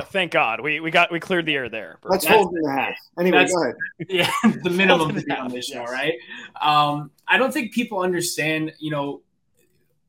thank 0.06 0.32
God 0.32 0.62
we, 0.62 0.80
we 0.80 0.92
got 0.92 1.12
we 1.12 1.20
cleared 1.20 1.46
the 1.46 1.56
air 1.56 1.70
there. 1.70 2.00
Let's 2.04 2.26
hold 2.26 2.54
in 2.56 2.62
the 2.62 2.72
half. 2.72 2.96
Anyway, 3.20 3.48
go 3.48 3.64
ahead. 3.64 3.76
Yeah, 4.10 4.32
the 4.64 4.70
minimum 4.72 5.16
to 5.16 5.22
be 5.22 5.32
on 5.32 5.50
this 5.52 5.68
show, 5.68 5.82
yes. 5.82 5.92
right? 5.92 6.14
Um, 6.62 7.12
I 7.28 7.38
don't 7.38 7.54
think 7.54 7.74
people 7.74 8.00
understand. 8.00 8.74
You 8.80 8.92
know, 8.92 9.22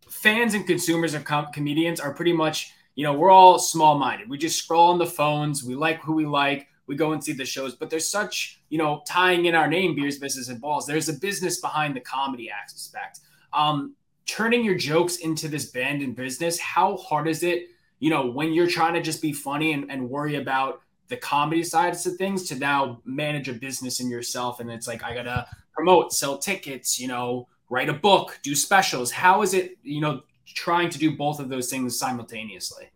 fans 0.09 0.55
and 0.55 0.66
consumers 0.66 1.14
of 1.14 1.24
com- 1.24 1.52
comedians 1.52 2.00
are 2.00 2.12
pretty 2.12 2.32
much. 2.32 2.72
You 2.94 3.05
know, 3.05 3.12
we're 3.12 3.30
all 3.30 3.60
small 3.60 3.96
minded. 3.96 4.28
We 4.28 4.38
just 4.38 4.59
scroll 4.59 4.90
on 4.90 4.98
the 4.98 5.06
phones. 5.06 5.62
We 5.62 5.76
like 5.76 6.00
who 6.00 6.14
we 6.14 6.26
like. 6.26 6.66
We 6.88 6.96
go 6.96 7.12
and 7.12 7.22
see 7.22 7.32
the 7.32 7.44
shows. 7.44 7.76
But 7.76 7.90
there's 7.90 8.09
such, 8.09 8.60
you 8.70 8.78
know, 8.78 9.02
tying 9.06 9.44
in 9.44 9.55
our 9.55 9.68
name, 9.68 9.94
beers, 9.94 10.18
business, 10.18 10.48
and 10.48 10.60
balls. 10.60 10.84
There's 10.84 11.09
a 11.09 11.12
business 11.12 11.60
behind 11.60 11.94
the 11.94 12.00
comedy 12.00 12.50
aspect. 12.50 13.20
Um, 13.52 13.94
turning 14.26 14.64
your 14.64 14.74
jokes 14.74 15.18
into 15.18 15.48
this 15.48 15.70
band 15.70 16.02
and 16.02 16.16
business. 16.16 16.59
How 16.59 16.96
hard 16.96 17.28
is 17.28 17.42
it? 17.42 17.68
You 18.00 18.10
know, 18.10 18.26
when 18.26 18.52
you're 18.52 18.68
trying 18.68 18.94
to 18.94 19.02
just 19.02 19.20
be 19.20 19.32
funny 19.32 19.72
and, 19.72 19.90
and 19.90 20.08
worry 20.08 20.36
about 20.36 20.80
the 21.08 21.16
comedy 21.16 21.64
sides 21.64 22.06
of 22.06 22.16
things 22.16 22.44
to 22.48 22.54
now 22.54 23.00
manage 23.04 23.48
a 23.48 23.52
business 23.52 24.00
in 24.00 24.10
yourself. 24.10 24.60
And 24.60 24.70
it's 24.70 24.86
like, 24.86 25.02
I 25.02 25.14
got 25.14 25.22
to 25.22 25.46
promote, 25.72 26.12
sell 26.12 26.38
tickets, 26.38 27.00
you 27.00 27.08
know, 27.08 27.48
write 27.70 27.88
a 27.88 27.94
book, 27.94 28.38
do 28.42 28.54
specials. 28.54 29.10
How 29.10 29.42
is 29.42 29.54
it, 29.54 29.78
you 29.82 30.00
know, 30.00 30.22
trying 30.46 30.90
to 30.90 30.98
do 30.98 31.16
both 31.16 31.40
of 31.40 31.48
those 31.48 31.70
things 31.70 31.98
simultaneously? 31.98 32.90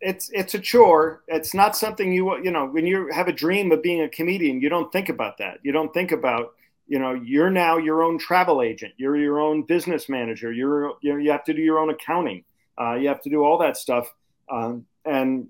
It's 0.00 0.30
it's 0.32 0.54
a 0.54 0.60
chore. 0.60 1.24
It's 1.26 1.54
not 1.54 1.76
something 1.76 2.12
you 2.12 2.40
you 2.40 2.52
know 2.52 2.66
when 2.66 2.86
you 2.86 3.10
have 3.12 3.26
a 3.26 3.32
dream 3.32 3.72
of 3.72 3.82
being 3.82 4.02
a 4.02 4.08
comedian, 4.08 4.60
you 4.60 4.68
don't 4.68 4.92
think 4.92 5.08
about 5.08 5.38
that. 5.38 5.58
You 5.64 5.72
don't 5.72 5.92
think 5.92 6.12
about 6.12 6.54
you 6.86 7.00
know 7.00 7.14
you're 7.14 7.50
now 7.50 7.78
your 7.78 8.04
own 8.04 8.16
travel 8.16 8.62
agent. 8.62 8.94
You're 8.96 9.16
your 9.16 9.40
own 9.40 9.62
business 9.64 10.08
manager. 10.08 10.52
You're 10.52 10.92
you 11.00 11.12
know 11.12 11.18
you 11.18 11.32
have 11.32 11.42
to 11.46 11.52
do 11.52 11.60
your 11.60 11.80
own 11.80 11.90
accounting 11.90 12.44
uh, 12.80 12.94
you 12.94 13.08
have 13.08 13.22
to 13.22 13.30
do 13.30 13.44
all 13.44 13.58
that 13.58 13.76
stuff, 13.76 14.12
um, 14.50 14.86
and 15.04 15.48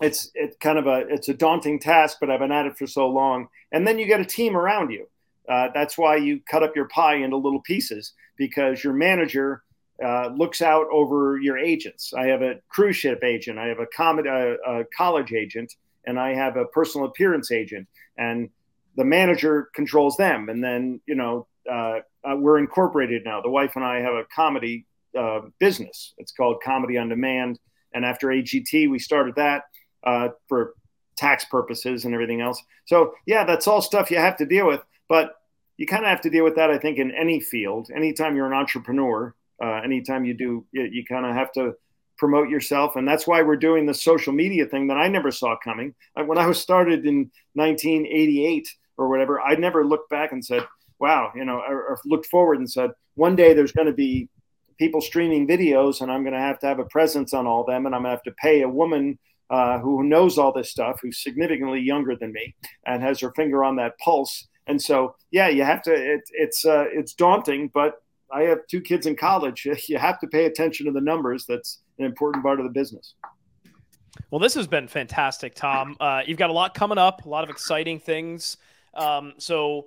it's 0.00 0.30
it's 0.34 0.56
kind 0.58 0.78
of 0.78 0.86
a 0.86 1.06
it's 1.08 1.28
a 1.28 1.34
daunting 1.34 1.78
task. 1.78 2.18
But 2.20 2.30
I've 2.30 2.40
been 2.40 2.52
at 2.52 2.66
it 2.66 2.76
for 2.76 2.86
so 2.86 3.08
long, 3.08 3.48
and 3.72 3.86
then 3.86 3.98
you 3.98 4.06
get 4.06 4.20
a 4.20 4.24
team 4.24 4.56
around 4.56 4.90
you. 4.90 5.08
Uh, 5.48 5.68
that's 5.72 5.96
why 5.96 6.16
you 6.16 6.40
cut 6.50 6.62
up 6.62 6.74
your 6.74 6.88
pie 6.88 7.16
into 7.16 7.36
little 7.36 7.60
pieces 7.60 8.12
because 8.36 8.82
your 8.82 8.92
manager 8.92 9.62
uh, 10.04 10.28
looks 10.28 10.60
out 10.60 10.86
over 10.92 11.38
your 11.38 11.56
agents. 11.56 12.12
I 12.12 12.26
have 12.26 12.42
a 12.42 12.56
cruise 12.68 12.96
ship 12.96 13.22
agent, 13.22 13.58
I 13.58 13.66
have 13.68 13.78
a, 13.78 13.86
com- 13.86 14.18
a, 14.26 14.54
a 14.54 14.84
college 14.96 15.32
agent, 15.32 15.72
and 16.06 16.18
I 16.18 16.34
have 16.34 16.56
a 16.56 16.66
personal 16.66 17.06
appearance 17.06 17.50
agent, 17.50 17.88
and 18.18 18.50
the 18.96 19.04
manager 19.04 19.70
controls 19.74 20.16
them. 20.16 20.48
And 20.48 20.62
then 20.62 21.00
you 21.06 21.14
know 21.14 21.46
uh, 21.70 22.00
uh 22.28 22.36
we're 22.36 22.58
incorporated 22.58 23.22
now. 23.24 23.40
The 23.40 23.50
wife 23.50 23.76
and 23.76 23.84
I 23.84 24.00
have 24.00 24.14
a 24.14 24.24
comedy 24.34 24.84
uh, 25.16 25.40
business. 25.58 26.14
It's 26.18 26.32
called 26.32 26.62
Comedy 26.62 26.98
on 26.98 27.08
Demand. 27.08 27.58
And 27.94 28.04
after 28.04 28.28
AGT, 28.28 28.90
we 28.90 28.98
started 28.98 29.34
that 29.36 29.64
uh, 30.04 30.28
for 30.48 30.74
tax 31.16 31.44
purposes 31.46 32.04
and 32.04 32.14
everything 32.14 32.40
else. 32.40 32.62
So, 32.84 33.14
yeah, 33.26 33.44
that's 33.44 33.66
all 33.66 33.80
stuff 33.80 34.10
you 34.10 34.18
have 34.18 34.36
to 34.38 34.46
deal 34.46 34.66
with. 34.66 34.82
But 35.08 35.34
you 35.76 35.86
kind 35.86 36.04
of 36.04 36.10
have 36.10 36.20
to 36.22 36.30
deal 36.30 36.44
with 36.44 36.56
that, 36.56 36.70
I 36.70 36.78
think, 36.78 36.98
in 36.98 37.10
any 37.12 37.40
field. 37.40 37.88
Anytime 37.94 38.36
you're 38.36 38.46
an 38.46 38.52
entrepreneur, 38.52 39.34
uh, 39.62 39.80
anytime 39.84 40.24
you 40.24 40.34
do, 40.34 40.66
you, 40.72 40.84
you 40.84 41.04
kind 41.04 41.26
of 41.26 41.34
have 41.34 41.52
to 41.52 41.74
promote 42.18 42.48
yourself. 42.48 42.96
And 42.96 43.06
that's 43.06 43.26
why 43.26 43.42
we're 43.42 43.56
doing 43.56 43.86
the 43.86 43.94
social 43.94 44.32
media 44.32 44.66
thing 44.66 44.86
that 44.88 44.96
I 44.96 45.08
never 45.08 45.30
saw 45.30 45.56
coming. 45.62 45.94
When 46.14 46.38
I 46.38 46.46
was 46.46 46.60
started 46.60 47.06
in 47.06 47.30
1988 47.54 48.68
or 48.96 49.08
whatever, 49.08 49.40
I 49.40 49.54
never 49.54 49.84
looked 49.84 50.10
back 50.10 50.32
and 50.32 50.44
said, 50.44 50.66
wow, 50.98 51.30
you 51.34 51.44
know, 51.44 51.58
or, 51.58 51.82
or 51.82 52.00
looked 52.06 52.26
forward 52.26 52.58
and 52.58 52.70
said, 52.70 52.90
one 53.14 53.36
day 53.36 53.52
there's 53.52 53.72
going 53.72 53.86
to 53.86 53.92
be 53.92 54.28
people 54.78 55.00
streaming 55.00 55.46
videos, 55.46 56.00
and 56.00 56.10
I'm 56.10 56.22
going 56.22 56.34
to 56.34 56.40
have 56.40 56.58
to 56.60 56.66
have 56.66 56.78
a 56.78 56.84
presence 56.84 57.34
on 57.34 57.46
all 57.46 57.64
them, 57.64 57.86
and 57.86 57.94
I'm 57.94 58.02
going 58.02 58.12
to 58.12 58.16
have 58.16 58.22
to 58.24 58.32
pay 58.32 58.62
a 58.62 58.68
woman 58.68 59.18
uh, 59.50 59.78
who 59.78 60.02
knows 60.02 60.38
all 60.38 60.52
this 60.52 60.70
stuff, 60.70 60.98
who's 61.02 61.22
significantly 61.22 61.80
younger 61.80 62.16
than 62.16 62.32
me, 62.32 62.54
and 62.84 63.02
has 63.02 63.20
her 63.20 63.32
finger 63.32 63.64
on 63.64 63.76
that 63.76 63.98
pulse. 63.98 64.48
And 64.66 64.80
so, 64.80 65.14
yeah, 65.30 65.48
you 65.48 65.64
have 65.64 65.82
to. 65.82 65.92
It, 65.92 66.22
it's 66.32 66.64
uh, 66.64 66.86
it's 66.92 67.14
daunting, 67.14 67.70
but 67.72 68.02
I 68.32 68.42
have 68.42 68.66
two 68.68 68.80
kids 68.80 69.06
in 69.06 69.16
college. 69.16 69.66
You 69.88 69.98
have 69.98 70.18
to 70.20 70.26
pay 70.26 70.46
attention 70.46 70.86
to 70.86 70.92
the 70.92 71.00
numbers. 71.00 71.46
That's 71.46 71.80
an 71.98 72.04
important 72.04 72.42
part 72.42 72.58
of 72.58 72.64
the 72.64 72.72
business. 72.72 73.14
Well, 74.30 74.40
this 74.40 74.54
has 74.54 74.66
been 74.66 74.88
fantastic, 74.88 75.54
Tom. 75.54 75.96
Uh, 76.00 76.22
you've 76.26 76.38
got 76.38 76.50
a 76.50 76.52
lot 76.52 76.74
coming 76.74 76.98
up, 76.98 77.24
a 77.24 77.28
lot 77.28 77.44
of 77.44 77.50
exciting 77.50 78.00
things. 78.00 78.56
Um, 78.94 79.34
so 79.38 79.86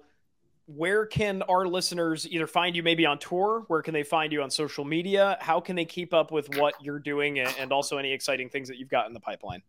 where 0.76 1.08
can 1.08 1.42
our 1.44 1.66
listeners 1.68 2.28
either 2.30 2.46
find 2.46 2.76
you 2.76 2.84
maybe 2.84 3.06
on 3.06 3.18
tour? 3.18 3.64
Where 3.68 3.82
can 3.82 3.94
they 3.94 4.04
find 4.04 4.32
you 4.32 4.44
on 4.44 4.52
social 4.52 4.86
media? 4.86 5.38
How 5.42 5.60
can 5.60 5.76
they 5.76 5.86
keep 5.86 6.14
up 6.14 6.32
with 6.32 6.56
what 6.58 6.76
you're 6.80 7.00
doing 7.00 7.40
and 7.40 7.72
also 7.72 7.98
any 7.98 8.14
exciting 8.14 8.50
things 8.50 8.68
that 8.68 8.78
you've 8.78 8.90
got 8.90 9.08
in 9.08 9.14
the 9.14 9.20
pipeline? 9.20 9.64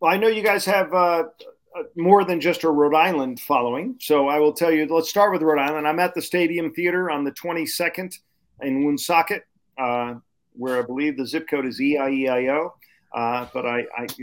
Well 0.00 0.12
i 0.12 0.16
know 0.16 0.28
you 0.28 0.42
guys 0.42 0.64
have 0.64 0.92
uh, 0.92 1.24
uh, 1.76 1.82
more 1.94 2.24
than 2.24 2.40
just 2.40 2.64
a 2.64 2.70
rhode 2.70 2.94
island 2.94 3.40
following. 3.40 3.96
So 4.00 4.28
i 4.28 4.38
will 4.38 4.52
tell 4.52 4.70
you 4.70 4.86
let's 4.86 5.10
start 5.10 5.32
with 5.32 5.42
rhode 5.42 5.60
island. 5.60 5.86
I'm 5.86 6.00
at 6.00 6.14
the 6.14 6.22
stadium 6.22 6.72
theater 6.72 7.10
on 7.10 7.24
the 7.24 7.32
22nd 7.32 8.18
in 8.62 8.84
woonsocket 8.84 9.44
uh, 9.78 10.14
where 10.54 10.78
i 10.78 10.82
believe 10.82 11.18
the 11.18 11.26
zip 11.26 11.46
code 11.50 11.66
is 11.66 11.78
eieio 11.78 12.70
uh, 13.14 13.46
but 13.52 13.66
I, 13.66 13.84
I 13.96 14.06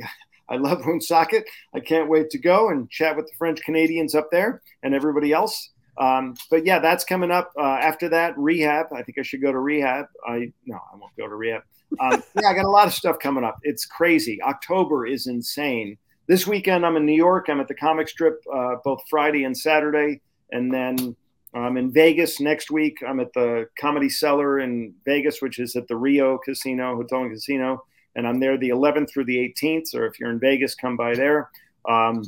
I 0.49 0.57
love 0.57 0.85
Woonsocket. 0.85 1.45
I 1.73 1.79
can't 1.79 2.09
wait 2.09 2.29
to 2.31 2.37
go 2.37 2.69
and 2.69 2.89
chat 2.89 3.15
with 3.15 3.27
the 3.27 3.31
French 3.37 3.61
Canadians 3.61 4.13
up 4.13 4.29
there 4.29 4.61
and 4.83 4.93
everybody 4.93 5.31
else. 5.31 5.71
Um, 5.97 6.35
but 6.49 6.65
yeah, 6.65 6.79
that's 6.79 7.03
coming 7.03 7.31
up. 7.31 7.51
Uh, 7.57 7.63
after 7.63 8.09
that, 8.09 8.37
rehab. 8.37 8.87
I 8.93 9.03
think 9.03 9.19
I 9.19 9.21
should 9.21 9.41
go 9.41 9.51
to 9.51 9.59
rehab. 9.59 10.05
I 10.27 10.51
no, 10.65 10.79
I 10.91 10.97
won't 10.97 11.15
go 11.17 11.27
to 11.27 11.35
rehab. 11.35 11.61
Um, 11.99 12.23
yeah, 12.41 12.49
I 12.49 12.53
got 12.53 12.65
a 12.65 12.69
lot 12.69 12.87
of 12.87 12.93
stuff 12.93 13.19
coming 13.19 13.43
up. 13.43 13.57
It's 13.63 13.85
crazy. 13.85 14.41
October 14.41 15.05
is 15.05 15.27
insane. 15.27 15.97
This 16.27 16.47
weekend, 16.47 16.85
I'm 16.85 16.95
in 16.95 17.05
New 17.05 17.15
York. 17.15 17.47
I'm 17.49 17.59
at 17.59 17.67
the 17.67 17.75
comic 17.75 18.07
strip 18.07 18.41
uh, 18.51 18.75
both 18.83 19.01
Friday 19.09 19.43
and 19.43 19.55
Saturday, 19.55 20.21
and 20.51 20.73
then 20.73 21.15
I'm 21.53 21.77
in 21.77 21.91
Vegas 21.91 22.39
next 22.39 22.71
week. 22.71 22.97
I'm 23.07 23.19
at 23.19 23.31
the 23.33 23.67
Comedy 23.79 24.09
Cellar 24.09 24.61
in 24.61 24.93
Vegas, 25.05 25.41
which 25.41 25.59
is 25.59 25.75
at 25.75 25.87
the 25.87 25.95
Rio 25.95 26.39
Casino 26.39 26.95
Hotel 26.95 27.21
and 27.21 27.31
Casino, 27.31 27.83
and 28.15 28.27
I'm 28.27 28.39
there 28.39 28.57
the 28.57 28.69
11th 28.69 29.11
through 29.11 29.25
the 29.25 29.37
18th. 29.37 29.93
Or 29.93 30.05
if 30.05 30.19
you're 30.19 30.31
in 30.31 30.39
Vegas, 30.39 30.73
come 30.73 30.95
by 30.95 31.13
there. 31.13 31.51
Um, 31.87 32.23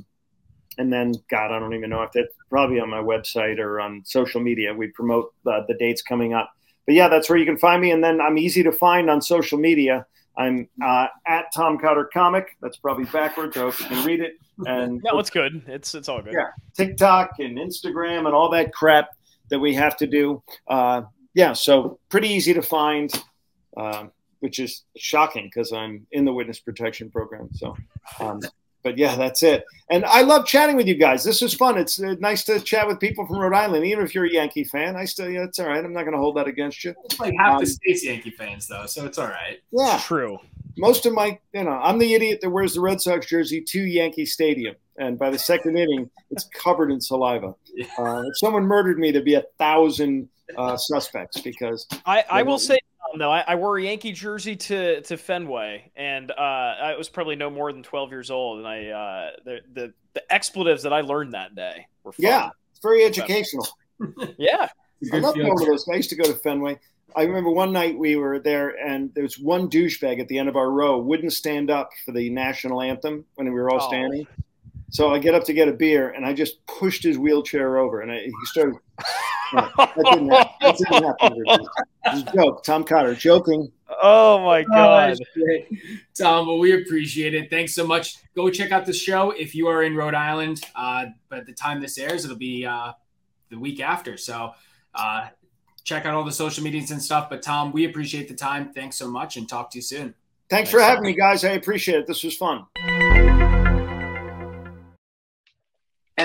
and 0.78 0.92
then 0.92 1.14
God, 1.30 1.52
I 1.52 1.60
don't 1.60 1.74
even 1.74 1.90
know 1.90 2.04
if 2.04 2.12
that's 2.12 2.34
probably 2.56 2.80
on 2.80 2.90
my 2.90 3.02
website 3.02 3.60
or 3.60 3.82
on 3.82 4.02
social 4.06 4.40
media. 4.40 4.74
We 4.74 4.88
promote 4.88 5.34
the, 5.44 5.66
the 5.68 5.74
dates 5.74 6.02
coming 6.02 6.34
up. 6.34 6.50
But 6.86 6.96
yeah, 6.96 7.10
that's 7.10 7.28
where 7.30 7.38
you 7.38 7.46
can 7.46 7.58
find 7.58 7.82
me. 7.82 7.92
And 7.92 8.02
then 8.02 8.22
I'm 8.22 8.38
easy 8.38 8.64
to 8.64 8.72
find 8.72 9.10
on 9.10 9.22
social 9.22 9.58
media. 9.58 10.06
I'm 10.38 10.70
uh, 10.82 11.08
at 11.28 11.48
Tom 11.54 11.78
Cotter 11.78 12.10
Comic. 12.14 12.56
That's 12.62 12.78
probably 12.78 13.04
backwards. 13.12 13.58
I 13.58 13.60
hope 13.60 13.78
you 13.82 13.88
can 13.88 14.06
read 14.06 14.22
it. 14.22 14.36
And 14.66 15.02
no, 15.06 15.20
it's 15.20 15.30
good. 15.30 15.64
It's 15.68 15.96
it's 15.96 16.08
all 16.08 16.22
good. 16.22 16.32
Yeah, 16.32 16.48
TikTok 16.74 17.40
and 17.40 17.58
Instagram 17.58 18.20
and 18.20 18.34
all 18.34 18.50
that 18.52 18.72
crap 18.72 19.10
that 19.50 19.60
we 19.60 19.74
have 19.74 19.98
to 19.98 20.08
do. 20.08 20.42
Uh, 20.66 21.02
yeah, 21.34 21.52
so 21.52 22.00
pretty 22.08 22.30
easy 22.30 22.54
to 22.54 22.62
find, 22.62 23.12
uh, 23.76 24.06
which 24.40 24.60
is 24.60 24.84
shocking 24.96 25.52
because 25.54 25.74
I'm 25.74 26.08
in 26.14 26.24
the 26.24 26.32
witness 26.32 26.62
protection 26.62 27.12
program. 27.12 27.50
So 27.52 27.76
um, 28.22 28.40
but 28.86 29.00
yeah, 29.00 29.16
that's 29.16 29.42
it. 29.42 29.66
And 29.90 30.06
I 30.06 30.22
love 30.22 30.46
chatting 30.46 30.76
with 30.76 30.86
you 30.86 30.94
guys. 30.94 31.24
This 31.24 31.42
is 31.42 31.56
fun. 31.56 31.76
It's 31.76 32.00
uh, 32.00 32.16
nice 32.20 32.44
to 32.44 32.60
chat 32.60 32.88
with 32.88 33.00
people 33.00 33.26
from 33.26 33.40
Rhode 33.40 33.56
Island, 33.56 33.84
even 33.84 34.06
if 34.06 34.14
you're 34.14 34.26
a 34.26 34.32
Yankee 34.32 34.64
fan. 34.64 34.96
I 34.96 35.06
still, 35.06 35.28
yeah, 35.28 35.44
it's 35.44 35.58
all 35.58 35.68
right. 35.68 35.84
I'm 35.84 35.92
not 35.92 36.04
going 36.04 36.14
to 36.14 36.20
hold 36.20 36.38
that 36.38 36.48
against 36.48 36.84
you. 36.84 36.94
It's 37.06 37.20
like 37.20 37.34
half 37.40 37.56
um, 37.56 37.62
the 37.62 37.66
state's 37.66 38.06
Yankee 38.06 38.30
fans, 38.30 38.68
though, 38.68 38.86
so 38.86 39.06
it's 39.06 39.18
all 39.18 39.28
right. 39.28 39.60
Yeah, 39.72 40.00
true. 40.04 40.38
Most 40.78 41.08
of 41.08 41.14
my, 41.14 41.40
you 41.54 41.64
know, 41.64 41.72
I'm 41.72 41.98
the 41.98 42.14
idiot 42.14 42.42
that 42.42 42.50
wears 42.52 42.76
the 42.76 42.82
Red 42.82 43.02
Sox 43.02 43.26
jersey 43.26 43.60
to 43.60 43.82
Yankee 43.82 44.26
Stadium, 44.26 44.76
and 45.00 45.18
by 45.18 45.32
the 45.32 45.40
second 45.40 45.78
inning, 45.78 46.08
it's 46.30 46.44
covered 46.54 46.92
in 46.92 47.02
saliva. 47.02 47.56
Uh, 47.98 48.22
if 48.28 48.38
someone 48.38 48.66
murdered 48.66 49.00
me, 49.00 49.10
there'd 49.10 49.26
be 49.26 49.34
a 49.34 49.46
thousand 49.58 50.30
uh, 50.58 50.78
suspects 50.78 51.42
because 51.42 51.88
I, 52.06 52.24
I 52.30 52.44
will 52.44 52.60
say 52.60 52.78
no, 53.16 53.32
I, 53.32 53.44
I, 53.48 53.56
wore 53.56 53.78
a 53.78 53.84
Yankee 53.84 54.12
jersey 54.12 54.56
to 54.56 55.02
to 55.02 55.18
Fenway, 55.18 55.92
and 55.96 56.32
uh, 56.32 56.34
I 56.34 56.96
was 56.98 57.10
probably 57.10 57.36
no 57.36 57.50
more 57.50 57.72
than 57.72 57.84
twelve 57.84 58.12
years 58.12 58.32
old. 58.32 58.60
And 58.60 58.68
I 58.68 58.88
uh, 58.88 59.32
the, 59.44 59.60
the 59.74 59.94
the 60.14 60.34
expletives 60.34 60.84
that 60.84 60.94
I 60.94 61.02
learned 61.02 61.34
that 61.34 61.56
day 61.56 61.88
were 62.04 62.14
fun. 62.14 62.24
yeah, 62.24 62.50
it's 62.72 62.80
very 62.82 63.04
educational. 63.04 63.68
yeah, 64.38 64.70
I 65.14 65.20
love 65.20 65.36
going 65.36 65.58
to 65.58 65.66
those. 65.66 65.88
I 65.92 65.96
used 65.96 66.10
to 66.12 66.16
go 66.16 66.24
to 66.24 66.34
Fenway. 66.34 66.80
I 67.16 67.24
remember 67.24 67.50
one 67.50 67.72
night 67.72 67.98
we 67.98 68.18
were 68.18 68.40
there, 68.40 68.70
and 68.86 69.14
there 69.14 69.24
was 69.24 69.40
one 69.40 69.70
douchebag 69.70 70.20
at 70.20 70.28
the 70.28 70.38
end 70.38 70.50
of 70.50 70.58
our 70.58 70.70
row 70.70 70.98
wouldn't 71.00 71.32
stand 71.32 71.70
up 71.70 71.90
for 72.06 72.12
the 72.12 72.30
national 72.30 72.82
anthem 72.82 73.24
when 73.36 73.48
we 73.48 73.54
were 73.54 73.70
all 73.70 73.82
oh. 73.82 73.88
standing. 73.88 74.28
So 74.90 75.14
I 75.14 75.20
get 75.20 75.34
up 75.34 75.44
to 75.46 75.54
get 75.54 75.68
a 75.68 75.74
beer, 75.74 76.10
and 76.10 76.26
I 76.26 76.34
just 76.34 76.66
pushed 76.68 77.04
his 77.04 77.18
wheelchair 77.18 77.78
over, 77.78 78.02
and 78.02 78.12
I, 78.12 78.20
he 78.24 78.34
started 78.46 78.76
that 79.54 79.92
didn't 79.96 80.30
happen. 80.30 80.56
That 80.62 80.78
didn't 80.78 81.04
happen. 81.04 81.44
It 81.46 82.14
was 82.14 82.24
a 82.24 82.34
joke. 82.36 82.64
Tom 82.64 82.84
Cotter 82.84 83.16
joking. 83.16 83.72
Oh 84.02 84.44
my 84.44 84.64
god, 84.64 85.18
oh, 85.20 85.60
Tom! 86.16 86.48
Well, 86.48 86.58
we 86.58 86.74
appreciate 86.82 87.34
it. 87.34 87.50
Thanks 87.50 87.74
so 87.76 87.86
much. 87.86 88.18
Go 88.36 88.50
check 88.50 88.72
out 88.72 88.86
the 88.86 88.94
show 88.94 89.32
if 89.32 89.54
you 89.54 89.68
are 89.68 89.84
in 89.84 89.96
Rhode 89.96 90.16
Island. 90.16 90.62
Uh, 90.76 91.08
but 91.30 91.40
at 91.40 91.46
the 91.46 91.54
time 91.54 91.82
this 91.82 91.98
airs, 91.98 92.26
it'll 92.26 92.38
be 92.38 92.66
uh, 92.66 92.94
the 93.50 93.60
week 93.60 93.80
after. 93.80 94.18
So 94.18 94.54
uh, 94.94 95.28
check 95.84 96.06
out 96.06 96.16
all 96.16 96.24
the 96.24 96.32
social 96.32 96.64
medias 96.64 96.92
and 96.92 97.02
stuff. 97.02 97.30
But 97.30 97.44
Tom, 97.44 97.72
we 97.72 97.86
appreciate 97.86 98.28
the 98.28 98.36
time. 98.36 98.74
Thanks 98.74 98.98
so 98.98 99.08
much, 99.08 99.38
and 99.38 99.48
talk 99.48 99.72
to 99.72 99.78
you 99.78 99.84
soon. 99.84 100.14
Thanks, 100.48 100.70
Thanks 100.70 100.72
for 100.72 100.80
having 100.80 101.04
me, 101.04 101.14
guys. 101.14 101.44
I 101.44 101.52
appreciate 101.52 102.00
it. 102.00 102.08
This 102.08 102.24
was 102.24 102.36
fun. 102.36 102.66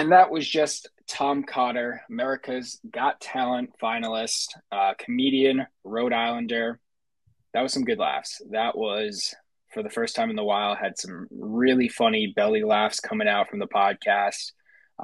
And 0.01 0.13
that 0.13 0.31
was 0.31 0.49
just 0.49 0.89
Tom 1.07 1.45
Cotter, 1.45 2.01
America's 2.09 2.81
Got 2.91 3.21
Talent 3.21 3.75
finalist, 3.83 4.47
uh, 4.73 4.95
comedian, 4.99 5.67
Rhode 5.85 6.15
Islander. 6.15 6.81
That 7.53 7.61
was 7.61 7.75
some 7.75 7.85
good 7.85 7.99
laughs. 7.99 8.41
That 8.51 8.79
was 8.79 9.35
for 9.75 9.83
the 9.83 9.91
first 9.91 10.17
time 10.17 10.31
in 10.31 10.39
a 10.39 10.43
while. 10.43 10.75
Had 10.75 10.99
some 10.99 11.27
really 11.31 11.91
funny 11.91 12.33
belly 12.35 12.65
laughs 12.65 12.99
coming 12.99 13.29
out 13.29 13.51
from 13.51 13.59
the 13.59 13.67
podcast. 13.67 14.53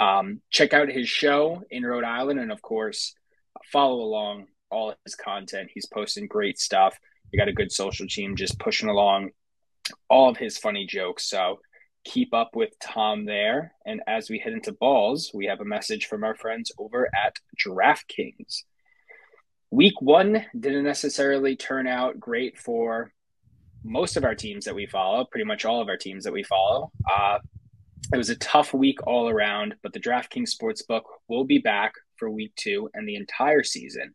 Um, 0.00 0.40
check 0.48 0.72
out 0.72 0.88
his 0.88 1.10
show 1.10 1.62
in 1.70 1.84
Rhode 1.84 2.02
Island, 2.02 2.40
and 2.40 2.50
of 2.50 2.62
course, 2.62 3.14
follow 3.70 4.00
along 4.00 4.46
all 4.70 4.94
his 5.04 5.14
content. 5.14 5.68
He's 5.74 5.86
posting 5.86 6.26
great 6.26 6.58
stuff. 6.58 6.98
You 7.30 7.38
got 7.38 7.48
a 7.48 7.52
good 7.52 7.70
social 7.70 8.06
team 8.06 8.34
just 8.34 8.58
pushing 8.58 8.88
along 8.88 9.32
all 10.08 10.30
of 10.30 10.38
his 10.38 10.56
funny 10.56 10.86
jokes. 10.86 11.28
So 11.28 11.60
keep 12.06 12.32
up 12.32 12.54
with 12.54 12.78
Tom 12.78 13.24
there. 13.24 13.74
And 13.84 14.00
as 14.06 14.30
we 14.30 14.38
head 14.38 14.52
into 14.52 14.72
balls, 14.72 15.32
we 15.34 15.46
have 15.46 15.60
a 15.60 15.64
message 15.64 16.06
from 16.06 16.22
our 16.22 16.36
friends 16.36 16.70
over 16.78 17.06
at 17.06 17.36
DraftKings. 17.58 18.62
Week 19.70 20.00
one 20.00 20.46
didn't 20.58 20.84
necessarily 20.84 21.56
turn 21.56 21.88
out 21.88 22.20
great 22.20 22.58
for 22.58 23.12
most 23.82 24.16
of 24.16 24.24
our 24.24 24.34
teams 24.34 24.64
that 24.64 24.74
we 24.74 24.86
follow, 24.86 25.24
pretty 25.24 25.44
much 25.44 25.64
all 25.64 25.82
of 25.82 25.88
our 25.88 25.96
teams 25.96 26.24
that 26.24 26.32
we 26.32 26.44
follow. 26.44 26.92
Uh, 27.10 27.38
it 28.12 28.16
was 28.16 28.30
a 28.30 28.36
tough 28.36 28.72
week 28.72 29.04
all 29.04 29.28
around, 29.28 29.74
but 29.82 29.92
the 29.92 30.00
DraftKings 30.00 30.50
Sportsbook 30.54 31.02
will 31.28 31.44
be 31.44 31.58
back 31.58 31.92
for 32.16 32.30
week 32.30 32.52
two 32.54 32.88
and 32.94 33.08
the 33.08 33.16
entire 33.16 33.64
season. 33.64 34.14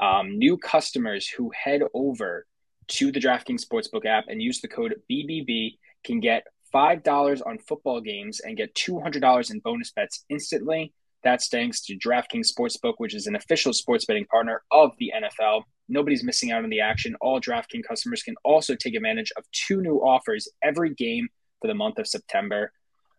Um, 0.00 0.38
new 0.38 0.58
customers 0.58 1.26
who 1.26 1.50
head 1.50 1.80
over 1.94 2.46
to 2.88 3.10
the 3.10 3.20
DraftKings 3.20 3.64
Sportsbook 3.66 4.04
app 4.04 4.24
and 4.28 4.42
use 4.42 4.60
the 4.60 4.68
code 4.68 4.94
BBB 5.10 5.78
can 6.04 6.20
get 6.20 6.46
$5 6.72 7.46
on 7.46 7.58
football 7.58 8.00
games 8.00 8.40
and 8.40 8.56
get 8.56 8.74
$200 8.74 9.50
in 9.50 9.60
bonus 9.60 9.90
bets 9.92 10.24
instantly. 10.28 10.92
That's 11.22 11.48
thanks 11.48 11.82
to 11.86 11.96
DraftKings 11.96 12.48
Sportsbook, 12.52 12.94
which 12.98 13.14
is 13.14 13.26
an 13.26 13.36
official 13.36 13.72
sports 13.72 14.04
betting 14.04 14.26
partner 14.26 14.62
of 14.72 14.90
the 14.98 15.12
NFL. 15.14 15.62
Nobody's 15.88 16.24
missing 16.24 16.50
out 16.50 16.64
on 16.64 16.70
the 16.70 16.80
action. 16.80 17.14
All 17.20 17.40
DraftKings 17.40 17.86
customers 17.88 18.22
can 18.22 18.34
also 18.44 18.74
take 18.74 18.94
advantage 18.94 19.32
of 19.36 19.44
two 19.52 19.80
new 19.80 19.98
offers 19.98 20.48
every 20.62 20.94
game 20.94 21.28
for 21.60 21.68
the 21.68 21.74
month 21.74 21.98
of 21.98 22.08
September. 22.08 22.72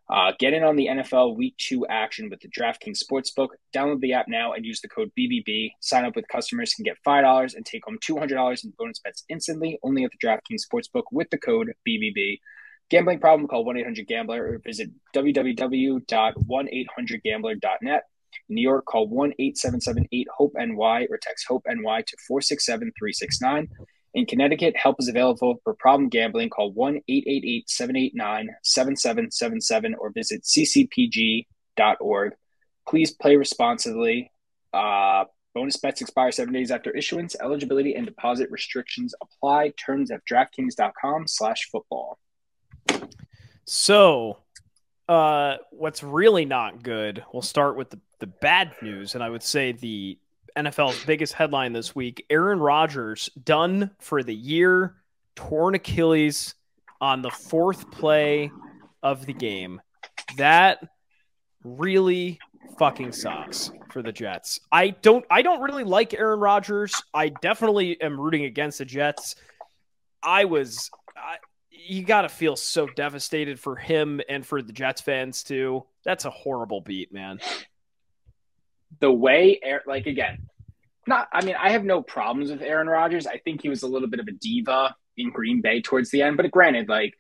Uh, 0.10 0.34
get 0.38 0.54
in 0.54 0.64
on 0.64 0.76
the 0.76 0.88
NFL 0.88 1.38
Week 1.38 1.56
2 1.60 1.88
action 1.88 2.30
with 2.30 2.42
the 2.42 2.50
DraftKings 2.50 3.00
Sportsbook. 3.02 3.50
Download 3.74 4.02
the 4.02 4.14
app 4.14 4.28
now 4.28 4.52
and 4.52 4.66
use 4.66 4.82
the 4.82 4.90
code 4.90 5.10
BBB. 5.18 5.72
Sign 5.80 6.04
up 6.04 6.16
with 6.16 6.28
customers 6.28 6.74
can 6.74 6.84
get 6.84 6.98
$5 7.08 7.56
and 7.56 7.66
take 7.66 7.86
home 7.86 7.98
$200 8.06 8.64
in 8.66 8.74
bonus 8.78 9.00
bets 9.00 9.24
instantly 9.30 9.80
only 9.82 10.04
at 10.04 10.12
the 10.12 10.28
DraftKings 10.28 10.64
Sportsbook 10.68 11.04
with 11.12 11.30
the 11.30 11.38
code 11.38 11.74
BBB. 11.88 12.40
Gambling 12.89 13.19
problem, 13.19 13.47
call 13.47 13.64
1 13.65 13.77
800 13.77 14.07
Gambler 14.07 14.45
or 14.45 14.60
visit 14.60 14.91
www.1800Gambler.net. 15.15 18.03
In 18.49 18.55
New 18.55 18.61
York, 18.61 18.85
call 18.85 19.07
1 19.07 19.34
877 19.39 20.07
HOPE 20.38 20.51
NY 20.55 21.07
or 21.10 21.18
text 21.18 21.47
HOPE 21.47 21.64
NY 21.68 22.03
to 22.05 22.18
467 22.27 22.91
369. 22.97 23.69
In 24.14 24.26
Connecticut, 24.27 24.77
help 24.77 24.97
is 24.99 25.07
available 25.07 25.60
for 25.64 25.73
problem 25.73 26.10
gambling. 26.10 26.49
Call 26.49 26.72
1 26.72 26.97
888 27.07 27.69
789 27.69 28.49
7777 28.64 29.95
or 29.95 30.11
visit 30.11 30.43
ccpg.org. 30.43 32.34
Please 32.88 33.11
play 33.11 33.38
responsibly. 33.38 34.31
Uh, 34.72 35.23
bonus 35.55 35.77
bets 35.77 36.01
expire 36.01 36.31
seven 36.31 36.53
days 36.53 36.69
after 36.69 36.91
issuance. 36.91 37.35
Eligibility 37.41 37.95
and 37.95 38.05
deposit 38.05 38.51
restrictions 38.51 39.15
apply. 39.22 39.73
Terms 39.84 40.11
at 40.11 40.22
DraftKings.com 40.30 41.27
slash 41.27 41.69
football. 41.72 42.19
So, 43.65 44.39
uh, 45.07 45.57
what's 45.72 46.03
really 46.03 46.45
not 46.45 46.84
good, 46.84 47.23
we'll 47.34 47.41
start 47.41 47.77
with 47.77 47.89
the, 47.89 47.99
the 48.19 48.27
bad 48.27 48.73
news. 48.81 49.15
And 49.15 49.23
I 49.23 49.30
would 49.30 49.43
say 49.43 49.72
the 49.72 50.18
NFL's 50.55 51.03
biggest 51.05 51.34
headline 51.34 51.73
this 51.73 51.95
week 51.95 52.26
Aaron 52.30 52.60
Rodgers 52.60 53.30
done 53.43 53.91
for 53.99 54.23
the 54.23 54.35
year, 54.35 54.95
torn 55.35 55.76
Achilles 55.76 56.55
on 57.01 57.22
the 57.22 57.31
fourth 57.31 57.89
play 57.91 58.51
of 59.01 59.26
the 59.26 59.34
game. 59.34 59.81
That 60.38 60.80
really 61.64 62.39
fucking 62.77 63.11
sucks 63.11 63.72
for 63.89 64.01
the 64.01 64.11
Jets. 64.11 64.60
I 64.72 64.89
don't 64.89 65.26
I 65.30 65.41
don't 65.41 65.61
really 65.61 65.84
like 65.84 66.14
Aaron 66.14 66.39
Rodgers. 66.39 66.93
I 67.14 67.30
definitely 67.30 67.99
am 68.01 68.19
rooting 68.19 68.45
against 68.45 68.77
the 68.77 68.85
Jets. 68.85 69.35
I 70.22 70.45
was 70.45 70.89
you 71.85 72.03
got 72.03 72.22
to 72.22 72.30
feel 72.30 72.55
so 72.55 72.88
devastated 72.88 73.60
for 73.60 73.76
him 73.76 74.22
and 74.30 74.45
for 74.45 74.61
the 74.61 74.73
Jets 74.73 75.01
fans 75.01 75.43
too. 75.43 75.85
That's 76.05 76.26
a 76.26 76.30
horrible 76.30 76.81
beat, 76.81 77.14
man 77.14 77.39
the 78.99 79.11
way, 79.11 79.60
like 79.85 80.05
again, 80.05 80.49
not. 81.07 81.27
I 81.31 81.43
mean, 81.43 81.55
I 81.60 81.72
have 81.72 81.84
no 81.84 82.01
problems 82.01 82.51
with 82.51 82.61
Aaron 82.61 82.88
Rodgers. 82.88 83.27
I 83.27 83.38
think 83.38 83.61
he 83.61 83.69
was 83.69 83.84
a 83.84 83.88
little 83.88 84.07
bit 84.07 84.19
of 84.19 84.27
a 84.27 84.31
diva 84.31 84.95
in 85.18 85.31
Green 85.31 85.61
Bay 85.61 85.81
towards 85.81 86.10
the 86.11 86.22
end, 86.22 86.38
but 86.38 86.49
granted, 86.51 86.89
like 86.89 87.14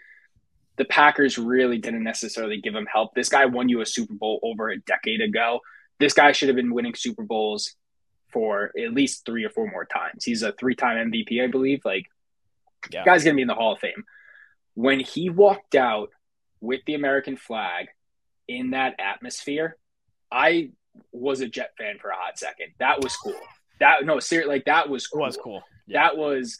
the 0.77 0.85
Packers 0.85 1.37
really 1.37 1.77
didn't 1.77 2.03
necessarily 2.03 2.59
give 2.59 2.73
him 2.73 2.87
help. 2.91 3.13
This 3.13 3.29
guy 3.29 3.45
won 3.45 3.69
you 3.69 3.81
a 3.81 3.85
Super 3.85 4.13
Bowl 4.13 4.39
over 4.43 4.69
a 4.69 4.79
decade 4.79 5.21
ago. 5.21 5.59
This 5.99 6.13
guy 6.13 6.31
should 6.31 6.49
have 6.49 6.55
been 6.55 6.73
winning 6.73 6.95
Super 6.95 7.23
Bowls 7.23 7.75
for 8.31 8.71
at 8.77 8.93
least 8.93 9.25
three 9.25 9.43
or 9.43 9.49
four 9.49 9.69
more 9.69 9.85
times. 9.85 10.25
He's 10.25 10.41
a 10.41 10.51
three-time 10.53 11.11
MVP, 11.11 11.43
I 11.43 11.47
believe. 11.47 11.81
Like, 11.85 12.07
yeah. 12.91 13.05
guy's 13.05 13.23
gonna 13.23 13.35
be 13.35 13.43
in 13.43 13.47
the 13.47 13.53
Hall 13.53 13.73
of 13.73 13.79
Fame. 13.79 14.03
When 14.75 14.99
he 14.99 15.29
walked 15.29 15.75
out 15.75 16.09
with 16.61 16.81
the 16.85 16.95
American 16.95 17.37
flag 17.37 17.87
in 18.47 18.71
that 18.71 18.95
atmosphere, 18.99 19.77
I 20.31 20.71
was 21.11 21.41
a 21.41 21.47
Jet 21.47 21.71
fan 21.77 21.97
for 21.99 22.09
a 22.09 22.15
hot 22.15 22.39
second. 22.39 22.67
That 22.79 23.03
was 23.03 23.15
cool. 23.15 23.39
That 23.79 24.05
no, 24.05 24.19
seriously, 24.19 24.55
like 24.55 24.65
that 24.65 24.89
was 24.89 25.07
cool. 25.07 25.23
It 25.23 25.27
was 25.27 25.37
cool. 25.37 25.63
Yeah. 25.87 26.03
That 26.03 26.17
was 26.17 26.57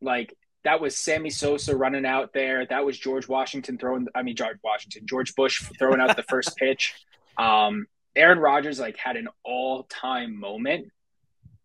like 0.00 0.36
that 0.64 0.80
was 0.80 0.96
Sammy 0.96 1.30
Sosa 1.30 1.76
running 1.76 2.04
out 2.04 2.32
there. 2.32 2.66
That 2.66 2.84
was 2.84 2.98
George 2.98 3.28
Washington 3.28 3.78
throwing. 3.78 4.06
I 4.14 4.22
mean, 4.22 4.36
George 4.36 4.58
Washington, 4.62 5.06
George 5.06 5.34
Bush 5.34 5.64
throwing 5.78 6.00
out 6.00 6.16
the 6.16 6.22
first 6.24 6.56
pitch. 6.58 6.94
Um, 7.36 7.86
Aaron 8.16 8.38
Rodgers 8.38 8.80
like 8.80 8.96
had 8.96 9.16
an 9.16 9.28
all 9.44 9.84
time 9.84 10.38
moment, 10.38 10.90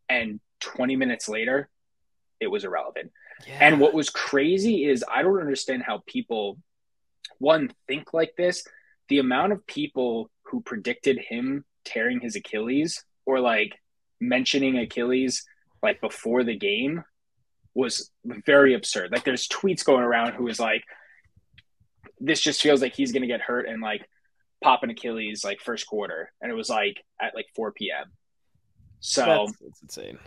and 0.10 0.40
20 0.62 0.96
minutes 0.96 1.28
later, 1.28 1.70
it 2.44 2.52
was 2.52 2.64
irrelevant. 2.64 3.12
Yeah. 3.48 3.58
And 3.60 3.80
what 3.80 3.94
was 3.94 4.10
crazy 4.10 4.86
is 4.86 5.04
I 5.10 5.24
don't 5.24 5.40
understand 5.40 5.84
how 5.84 6.04
people 6.06 6.58
one 7.40 7.72
think 7.88 8.14
like 8.14 8.36
this. 8.38 8.64
The 9.10 9.20
amount 9.20 9.54
of 9.54 9.66
people 9.68 10.30
who 10.44 10.62
predicted 10.62 11.18
him 11.18 11.66
tearing 11.86 12.20
his 12.20 12.36
Achilles 12.36 13.04
or 13.26 13.40
like 13.40 13.74
mentioning 14.22 14.78
Achilles 14.78 15.44
like 15.82 16.00
before 16.00 16.44
the 16.44 16.56
game 16.56 17.04
was 17.74 18.12
very 18.46 18.74
absurd. 18.74 19.12
Like 19.12 19.24
there's 19.24 19.48
tweets 19.48 19.84
going 19.84 20.04
around 20.04 20.34
who 20.34 20.48
is 20.48 20.60
like, 20.60 20.84
this 22.20 22.40
just 22.40 22.62
feels 22.62 22.82
like 22.82 22.96
he's 22.96 23.12
gonna 23.12 23.28
get 23.28 23.42
hurt 23.42 23.68
and 23.68 23.82
like 23.82 24.08
pop 24.64 24.84
an 24.84 24.90
Achilles 24.90 25.44
like 25.44 25.60
first 25.60 25.86
quarter, 25.88 26.32
and 26.42 26.50
it 26.52 26.56
was 26.56 26.70
like 26.70 27.04
at 27.22 27.36
like 27.36 27.48
4 27.56 27.74
p.m. 27.74 28.12
So 29.02 29.26
that's, 29.26 29.60
that's 29.60 29.82
insane. 29.82 30.20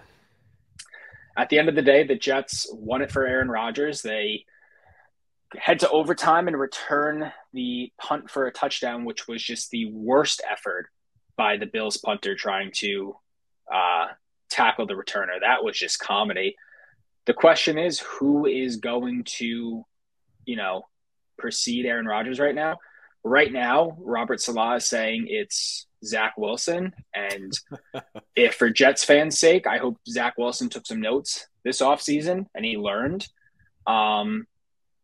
At 1.37 1.51
the 1.51 1.59
end 1.59 1.69
of 1.69 1.75
the 1.75 1.83
day, 1.83 2.05
the 2.05 2.15
Jets 2.15 2.67
won 2.73 3.03
it 3.03 3.11
for 3.13 3.27
Aaron 3.27 3.51
Rodgers. 3.51 4.03
They 4.03 4.45
head 5.57 5.81
to 5.81 5.91
overtime 5.91 6.49
and 6.49 6.59
return 6.59 7.33
the 7.53 7.93
punt 7.99 8.31
for 8.31 8.47
a 8.47 8.53
touchdown, 8.53 9.05
which 9.05 9.29
was 9.29 9.43
just 9.43 9.71
the 9.71 9.91
worst 9.93 10.43
effort 10.51 10.89
by 11.37 11.57
the 11.57 11.67
Bills 11.67 11.99
punter 11.99 12.35
trying 12.35 12.71
to 12.77 13.17
uh, 13.73 14.07
tackle 14.49 14.87
the 14.87 14.95
returner. 14.95 15.41
That 15.41 15.63
was 15.63 15.79
just 15.79 15.99
comedy. 15.99 16.57
The 17.27 17.35
question 17.35 17.79
is, 17.79 18.01
who 18.01 18.47
is 18.47 18.77
going 18.77 19.25
to, 19.25 19.85
you 20.45 20.57
know, 20.57 20.87
precede 21.39 21.87
Aaron 21.87 22.07
Rodgers 22.07 22.41
right 22.41 22.55
now? 22.55 22.79
Right 23.25 23.53
now, 23.53 23.97
Robert 23.99 24.41
Saleh 24.41 24.77
is 24.77 24.89
saying 24.89 25.27
it's 25.29 25.87
Zach 26.07 26.35
Wilson. 26.37 26.93
And 27.15 27.53
if 28.35 28.55
for 28.55 28.71
Jets 28.71 29.05
fans' 29.05 29.39
sake, 29.39 29.67
I 29.67 29.79
hope 29.79 29.99
Zach 30.09 30.35
Wilson 30.39 30.69
took 30.69 30.87
some 30.87 31.01
notes 31.01 31.47
this 31.65 31.81
offseason 31.81 32.47
and 32.55 32.65
he 32.65 32.77
learned. 32.77 33.27
Um, 33.87 34.47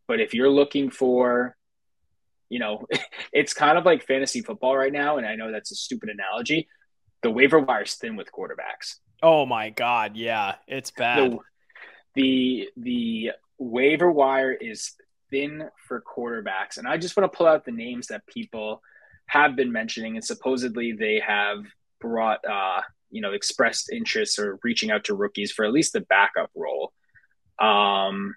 but 0.08 0.20
if 0.20 0.34
you're 0.34 0.50
looking 0.50 0.90
for 0.90 1.56
you 2.52 2.58
know, 2.58 2.86
it's 3.32 3.54
kind 3.54 3.78
of 3.78 3.86
like 3.86 4.06
fantasy 4.06 4.42
football 4.42 4.76
right 4.76 4.92
now. 4.92 5.16
And 5.16 5.26
I 5.26 5.34
know 5.36 5.50
that's 5.50 5.72
a 5.72 5.74
stupid 5.74 6.10
analogy, 6.10 6.68
the 7.22 7.30
waiver 7.30 7.58
wire 7.58 7.82
is 7.82 7.94
thin 7.94 8.16
with 8.16 8.30
quarterbacks. 8.30 8.96
Oh 9.22 9.46
my 9.46 9.70
god, 9.70 10.16
yeah, 10.16 10.56
it's 10.66 10.90
bad. 10.90 11.32
The, 11.32 11.38
the 12.14 12.68
the 12.76 13.30
waiver 13.58 14.10
wire 14.10 14.52
is 14.52 14.92
thin 15.30 15.68
for 15.86 16.02
quarterbacks, 16.02 16.76
and 16.76 16.86
I 16.86 16.98
just 16.98 17.16
want 17.16 17.32
to 17.32 17.36
pull 17.36 17.46
out 17.46 17.64
the 17.64 17.72
names 17.72 18.08
that 18.08 18.26
people 18.26 18.82
have 19.26 19.56
been 19.56 19.72
mentioning, 19.72 20.16
and 20.16 20.24
supposedly 20.24 20.92
they 20.92 21.20
have 21.20 21.64
brought, 22.00 22.44
uh, 22.44 22.82
you 23.10 23.20
know, 23.20 23.32
expressed 23.32 23.90
interest 23.92 24.38
or 24.38 24.58
reaching 24.62 24.90
out 24.90 25.04
to 25.04 25.14
rookies 25.14 25.52
for 25.52 25.64
at 25.64 25.72
least 25.72 25.92
the 25.92 26.00
backup 26.00 26.50
role. 26.54 26.92
Um, 27.58 28.34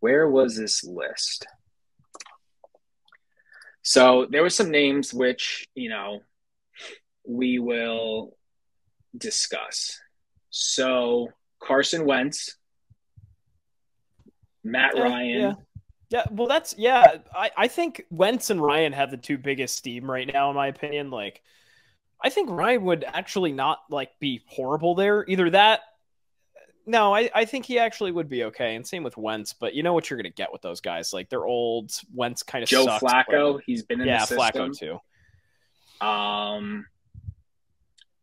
where 0.00 0.28
was 0.28 0.56
this 0.56 0.82
list? 0.84 1.46
So 3.82 4.26
there 4.30 4.42
were 4.42 4.50
some 4.50 4.70
names 4.70 5.12
which 5.12 5.68
you 5.74 5.88
know 5.88 6.20
we 7.26 7.58
will 7.58 8.36
discuss. 9.16 10.00
So 10.50 11.28
Carson 11.62 12.06
Wentz, 12.06 12.56
Matt 14.64 14.92
Yeah, 14.96 15.02
Ryan. 15.02 15.40
yeah. 15.40 15.52
Yeah, 16.12 16.24
well, 16.30 16.46
that's 16.46 16.74
yeah. 16.76 17.16
I, 17.34 17.50
I 17.56 17.68
think 17.68 18.04
Wentz 18.10 18.50
and 18.50 18.60
Ryan 18.60 18.92
have 18.92 19.10
the 19.10 19.16
two 19.16 19.38
biggest 19.38 19.76
steam 19.76 20.10
right 20.10 20.30
now, 20.30 20.50
in 20.50 20.56
my 20.56 20.66
opinion. 20.66 21.10
Like, 21.10 21.40
I 22.22 22.28
think 22.28 22.50
Ryan 22.50 22.84
would 22.84 23.04
actually 23.06 23.52
not 23.52 23.78
like 23.88 24.10
be 24.20 24.42
horrible 24.46 24.94
there. 24.94 25.24
Either 25.26 25.48
that, 25.48 25.80
no, 26.84 27.14
I, 27.14 27.30
I 27.34 27.46
think 27.46 27.64
he 27.64 27.78
actually 27.78 28.12
would 28.12 28.28
be 28.28 28.44
okay. 28.44 28.76
And 28.76 28.86
same 28.86 29.04
with 29.04 29.16
Wentz. 29.16 29.54
But 29.54 29.72
you 29.72 29.82
know 29.82 29.94
what 29.94 30.10
you're 30.10 30.18
gonna 30.18 30.28
get 30.28 30.52
with 30.52 30.60
those 30.60 30.82
guys? 30.82 31.14
Like 31.14 31.30
they're 31.30 31.46
old. 31.46 31.92
Wentz 32.14 32.42
kind 32.42 32.62
of 32.62 32.68
Joe 32.68 32.84
sucks, 32.84 33.02
Flacco, 33.02 33.54
but- 33.54 33.62
he's 33.64 33.82
been 33.82 34.02
in 34.02 34.06
yeah, 34.06 34.18
the 34.18 34.26
system. 34.26 34.70
Flacco 34.70 35.00
too. 35.98 36.06
Um, 36.06 36.86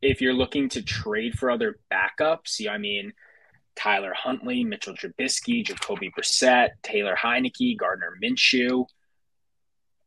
if 0.03 0.21
you're 0.21 0.33
looking 0.33 0.69
to 0.69 0.83
trade 0.83 1.39
for 1.39 1.49
other 1.49 1.79
backups, 1.91 2.59
yeah, 2.59 2.71
I 2.71 2.77
mean, 2.77 3.13
Tyler 3.79 4.13
Huntley, 4.13 4.63
Mitchell 4.65 4.93
Trubisky, 4.93 5.65
Jacoby 5.65 6.11
Brissett, 6.11 6.69
Taylor 6.83 7.15
Heinicke, 7.15 7.77
Gardner 7.77 8.13
Minshew. 8.21 8.85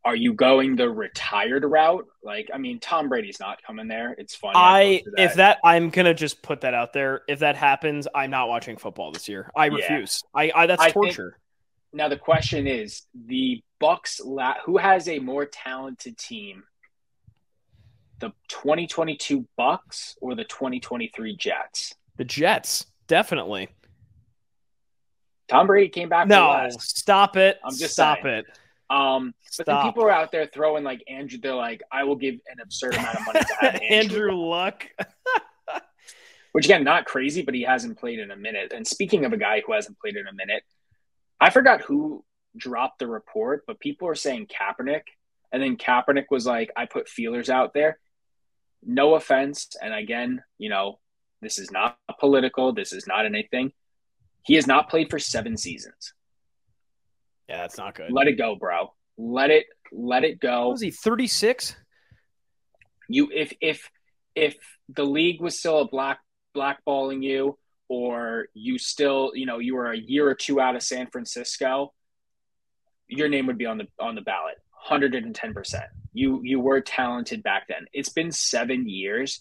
Are 0.04 0.16
you 0.16 0.34
going 0.34 0.76
the 0.76 0.90
retired 0.90 1.64
route? 1.64 2.06
Like, 2.22 2.50
I 2.52 2.58
mean, 2.58 2.80
Tom 2.80 3.08
Brady's 3.08 3.40
not 3.40 3.62
coming 3.62 3.88
there. 3.88 4.14
It's 4.18 4.34
funny. 4.34 4.54
I 4.56 5.02
posted 5.04 5.14
if 5.20 5.34
that 5.34 5.58
I'm 5.64 5.90
gonna 5.90 6.12
just 6.12 6.42
put 6.42 6.60
that 6.62 6.74
out 6.74 6.92
there. 6.92 7.22
If 7.28 7.38
that 7.38 7.56
happens, 7.56 8.06
I'm 8.14 8.30
not 8.30 8.48
watching 8.48 8.76
football 8.76 9.12
this 9.12 9.28
year. 9.28 9.50
I 9.56 9.66
Yeah. 9.66 9.76
refuse. 9.76 10.22
I, 10.34 10.52
I 10.54 10.66
that's 10.66 10.82
I 10.82 10.90
think- 10.90 10.94
torture. 11.14 11.38
now 11.94 12.08
the 12.08 12.16
question 12.18 12.66
is 12.66 13.02
the 13.14 13.62
Bucs. 13.80 14.20
La- 14.24 14.60
who 14.64 14.76
has 14.76 15.08
a 15.08 15.18
more 15.18 15.46
talented 15.46 16.18
team? 16.18 16.64
The 18.18 18.32
2022 18.48 19.46
Bucs 19.58 20.14
or 20.20 20.34
the 20.34 20.44
2023 20.44 21.36
Jets? 21.36 21.94
the 22.16 22.24
Jets, 22.24 22.86
definitely. 23.12 23.68
Tom 25.46 25.66
Brady 25.66 25.90
came 25.90 26.08
back. 26.08 26.28
No, 26.28 26.66
stop 26.78 27.36
it. 27.36 27.58
I'm 27.62 27.76
just 27.76 27.92
stop 27.92 28.22
saying. 28.22 28.36
it. 28.36 28.46
Um, 28.88 29.34
but 29.58 29.66
then 29.66 29.82
people 29.82 30.04
are 30.04 30.10
out 30.10 30.32
there 30.32 30.46
throwing 30.46 30.82
like 30.82 31.04
Andrew. 31.06 31.38
They're 31.38 31.54
like, 31.54 31.82
I 31.92 32.04
will 32.04 32.16
give 32.16 32.36
an 32.50 32.58
absurd 32.62 32.94
amount 32.94 33.16
of 33.16 33.26
money 33.26 33.40
to 33.40 33.64
Andrew. 33.92 34.30
Andrew 34.30 34.32
Luck. 34.34 34.86
Which 36.52 36.64
again, 36.64 36.84
not 36.84 37.04
crazy, 37.04 37.42
but 37.42 37.54
he 37.54 37.62
hasn't 37.62 37.98
played 37.98 38.18
in 38.18 38.30
a 38.30 38.36
minute. 38.36 38.72
And 38.74 38.86
speaking 38.86 39.26
of 39.26 39.34
a 39.34 39.36
guy 39.36 39.62
who 39.66 39.74
hasn't 39.74 39.98
played 39.98 40.16
in 40.16 40.26
a 40.26 40.32
minute, 40.32 40.62
I 41.38 41.50
forgot 41.50 41.82
who 41.82 42.24
dropped 42.56 42.98
the 42.98 43.06
report, 43.06 43.64
but 43.66 43.78
people 43.78 44.08
are 44.08 44.14
saying 44.14 44.46
Kaepernick, 44.46 45.02
and 45.52 45.62
then 45.62 45.76
Kaepernick 45.76 46.26
was 46.30 46.46
like, 46.46 46.70
I 46.74 46.86
put 46.86 47.10
feelers 47.10 47.50
out 47.50 47.74
there. 47.74 47.98
No 48.82 49.16
offense, 49.16 49.76
and 49.82 49.92
again, 49.92 50.42
you 50.56 50.70
know, 50.70 50.98
this 51.42 51.58
is 51.58 51.70
not 51.70 51.98
political. 52.18 52.72
This 52.72 52.92
is 52.94 53.06
not 53.06 53.26
anything. 53.26 53.72
He 54.44 54.54
has 54.54 54.66
not 54.66 54.88
played 54.88 55.10
for 55.10 55.18
seven 55.18 55.56
seasons. 55.56 56.14
Yeah, 57.48 57.58
that's 57.58 57.76
not 57.76 57.94
good. 57.94 58.10
Let 58.10 58.28
it 58.28 58.38
go, 58.38 58.54
bro. 58.54 58.94
Let 59.18 59.50
it 59.50 59.66
let 59.92 60.24
it 60.24 60.40
go. 60.40 60.68
What 60.68 60.72
was 60.72 60.80
he 60.80 60.90
36? 60.90 61.76
you 63.08 63.30
if 63.32 63.52
if 63.60 63.90
if 64.34 64.56
the 64.88 65.04
league 65.04 65.40
was 65.40 65.58
still 65.58 65.80
a 65.80 65.88
black 65.88 66.20
blackballing 66.56 67.22
you 67.22 67.58
or 67.88 68.46
you 68.54 68.78
still 68.78 69.32
you 69.34 69.46
know 69.46 69.58
you 69.58 69.74
were 69.74 69.92
a 69.92 69.98
year 69.98 70.28
or 70.28 70.34
two 70.34 70.60
out 70.60 70.76
of 70.76 70.82
San 70.82 71.08
Francisco 71.08 71.92
your 73.08 73.28
name 73.28 73.46
would 73.46 73.58
be 73.58 73.66
on 73.66 73.78
the 73.78 73.86
on 74.00 74.14
the 74.14 74.22
ballot 74.22 74.56
110% 74.88 75.82
you 76.12 76.40
you 76.42 76.60
were 76.60 76.80
talented 76.80 77.42
back 77.42 77.66
then 77.68 77.86
it's 77.92 78.08
been 78.08 78.32
7 78.32 78.88
years 78.88 79.40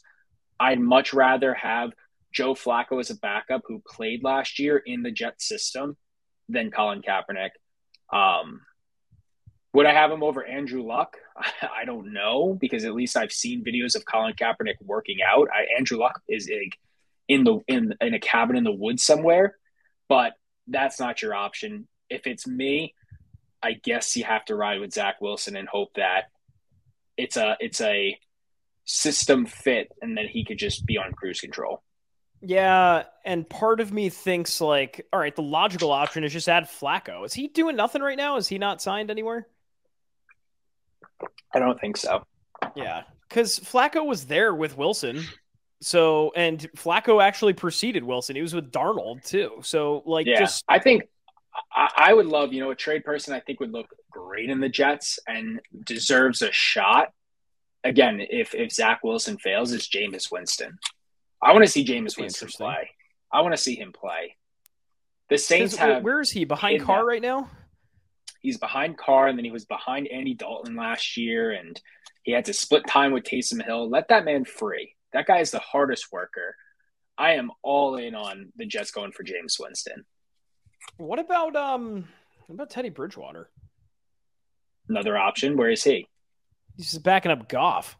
I'd 0.61 0.79
much 0.79 1.13
rather 1.13 1.53
have 1.55 1.91
Joe 2.31 2.53
Flacco 2.53 2.99
as 2.99 3.09
a 3.09 3.15
backup 3.15 3.63
who 3.65 3.81
played 3.85 4.23
last 4.23 4.59
year 4.59 4.77
in 4.77 5.01
the 5.01 5.11
Jet 5.11 5.41
system 5.41 5.97
than 6.47 6.71
Colin 6.71 7.01
Kaepernick 7.01 7.51
um 8.13 8.61
would 9.73 9.85
I 9.85 9.93
have 9.93 10.11
him 10.11 10.23
over 10.23 10.45
Andrew 10.45 10.83
Luck? 10.83 11.17
I 11.35 11.85
don't 11.85 12.13
know 12.13 12.57
because 12.59 12.83
at 12.83 12.93
least 12.93 13.15
I've 13.15 13.31
seen 13.31 13.63
videos 13.63 13.95
of 13.95 14.05
Colin 14.05 14.33
Kaepernick 14.33 14.75
working 14.81 15.19
out. 15.25 15.47
I, 15.53 15.77
Andrew 15.77 15.97
Luck 15.97 16.21
is 16.27 16.49
like 16.49 16.77
in 17.27 17.43
the 17.43 17.59
in 17.67 17.93
in 18.01 18.13
a 18.13 18.19
cabin 18.19 18.57
in 18.57 18.63
the 18.63 18.71
woods 18.71 19.03
somewhere, 19.03 19.55
but 20.09 20.33
that's 20.67 20.99
not 20.99 21.21
your 21.21 21.33
option. 21.33 21.87
If 22.09 22.27
it's 22.27 22.45
me, 22.45 22.93
I 23.63 23.73
guess 23.73 24.17
you 24.17 24.25
have 24.25 24.43
to 24.45 24.55
ride 24.55 24.81
with 24.81 24.93
Zach 24.93 25.21
Wilson 25.21 25.55
and 25.55 25.67
hope 25.67 25.93
that 25.95 26.25
it's 27.15 27.37
a 27.37 27.55
it's 27.59 27.79
a 27.79 28.19
system 28.91 29.45
fit, 29.45 29.91
and 30.01 30.17
then 30.17 30.27
he 30.27 30.43
could 30.43 30.57
just 30.57 30.85
be 30.85 30.97
on 30.97 31.13
cruise 31.13 31.39
control. 31.39 31.81
Yeah, 32.41 33.03
and 33.23 33.47
part 33.47 33.79
of 33.79 33.93
me 33.93 34.09
thinks 34.09 34.61
like, 34.61 35.07
all 35.13 35.19
right, 35.19 35.35
the 35.35 35.43
logical 35.43 35.91
option 35.91 36.23
is 36.23 36.33
just 36.33 36.49
add 36.49 36.65
Flacco. 36.65 37.25
Is 37.25 37.33
he 37.33 37.47
doing 37.47 37.75
nothing 37.75 38.01
right 38.01 38.17
now? 38.17 38.37
Is 38.37 38.47
he 38.47 38.57
not 38.57 38.81
signed 38.81 39.11
anywhere? 39.11 39.47
I 41.53 41.59
don't 41.59 41.79
think 41.79 41.97
so. 41.97 42.23
Yeah, 42.75 43.03
because 43.29 43.59
Flacco 43.59 44.05
was 44.05 44.25
there 44.25 44.53
with 44.53 44.77
Wilson. 44.77 45.23
So, 45.83 46.31
and 46.35 46.59
Flacco 46.77 47.23
actually 47.23 47.53
preceded 47.53 48.03
Wilson. 48.03 48.35
He 48.35 48.41
was 48.41 48.53
with 48.53 48.71
Darnold 48.71 49.25
too. 49.25 49.59
So, 49.63 50.03
like, 50.05 50.27
yeah, 50.27 50.39
just 50.39 50.63
I 50.67 50.79
think 50.79 51.03
I, 51.75 51.89
I 51.95 52.13
would 52.13 52.27
love, 52.27 52.53
you 52.53 52.61
know, 52.61 52.71
a 52.71 52.75
trade 52.75 53.03
person 53.03 53.33
I 53.33 53.39
think 53.39 53.59
would 53.59 53.71
look 53.71 53.87
great 54.11 54.49
in 54.49 54.59
the 54.59 54.69
Jets 54.69 55.17
and 55.27 55.59
deserves 55.85 56.41
a 56.41 56.51
shot. 56.51 57.13
Again, 57.83 58.21
if 58.21 58.53
if 58.53 58.71
Zach 58.71 59.03
Wilson 59.03 59.37
fails, 59.37 59.71
it's 59.71 59.89
Jameis 59.89 60.31
Winston. 60.31 60.77
I 61.41 61.53
want 61.53 61.65
to 61.65 61.71
see 61.71 61.83
Jameis 61.83 62.19
Winston 62.19 62.49
play. 62.49 62.91
I 63.31 63.41
want 63.41 63.55
to 63.55 63.61
see 63.61 63.75
him 63.75 63.91
play. 63.91 64.35
The 65.29 65.37
Saints 65.37 65.75
have 65.77 66.03
where 66.03 66.21
is 66.21 66.29
he 66.29 66.45
behind 66.45 66.83
Carr 66.83 67.05
right 67.05 67.21
now? 67.21 67.49
he's 68.41 68.57
behind 68.57 68.97
Carr, 68.97 69.27
and 69.27 69.37
then 69.37 69.45
he 69.45 69.51
was 69.51 69.65
behind 69.65 70.07
Andy 70.07 70.33
Dalton 70.33 70.75
last 70.75 71.15
year, 71.15 71.51
and 71.51 71.79
he 72.23 72.31
had 72.31 72.45
to 72.45 72.53
split 72.53 72.85
time 72.87 73.13
with 73.13 73.23
Taysom 73.23 73.63
Hill. 73.63 73.89
Let 73.89 74.09
that 74.09 74.25
man 74.25 74.43
free. 74.43 74.95
That 75.13 75.27
guy 75.27 75.39
is 75.39 75.51
the 75.51 75.59
hardest 75.59 76.11
worker. 76.11 76.55
I 77.17 77.33
am 77.33 77.51
all 77.61 77.97
in 77.97 78.15
on 78.15 78.51
the 78.55 78.65
Jets 78.65 78.91
going 78.91 79.11
for 79.11 79.23
Jameis 79.23 79.59
Winston. 79.59 80.05
What 80.97 81.19
about 81.19 81.55
um? 81.55 82.07
What 82.47 82.55
about 82.55 82.69
Teddy 82.69 82.89
Bridgewater? 82.89 83.49
Another 84.89 85.17
option. 85.17 85.55
Where 85.55 85.69
is 85.69 85.83
he? 85.83 86.07
He's 86.77 86.91
just 86.91 87.03
backing 87.03 87.31
up 87.31 87.47
Goff. 87.49 87.97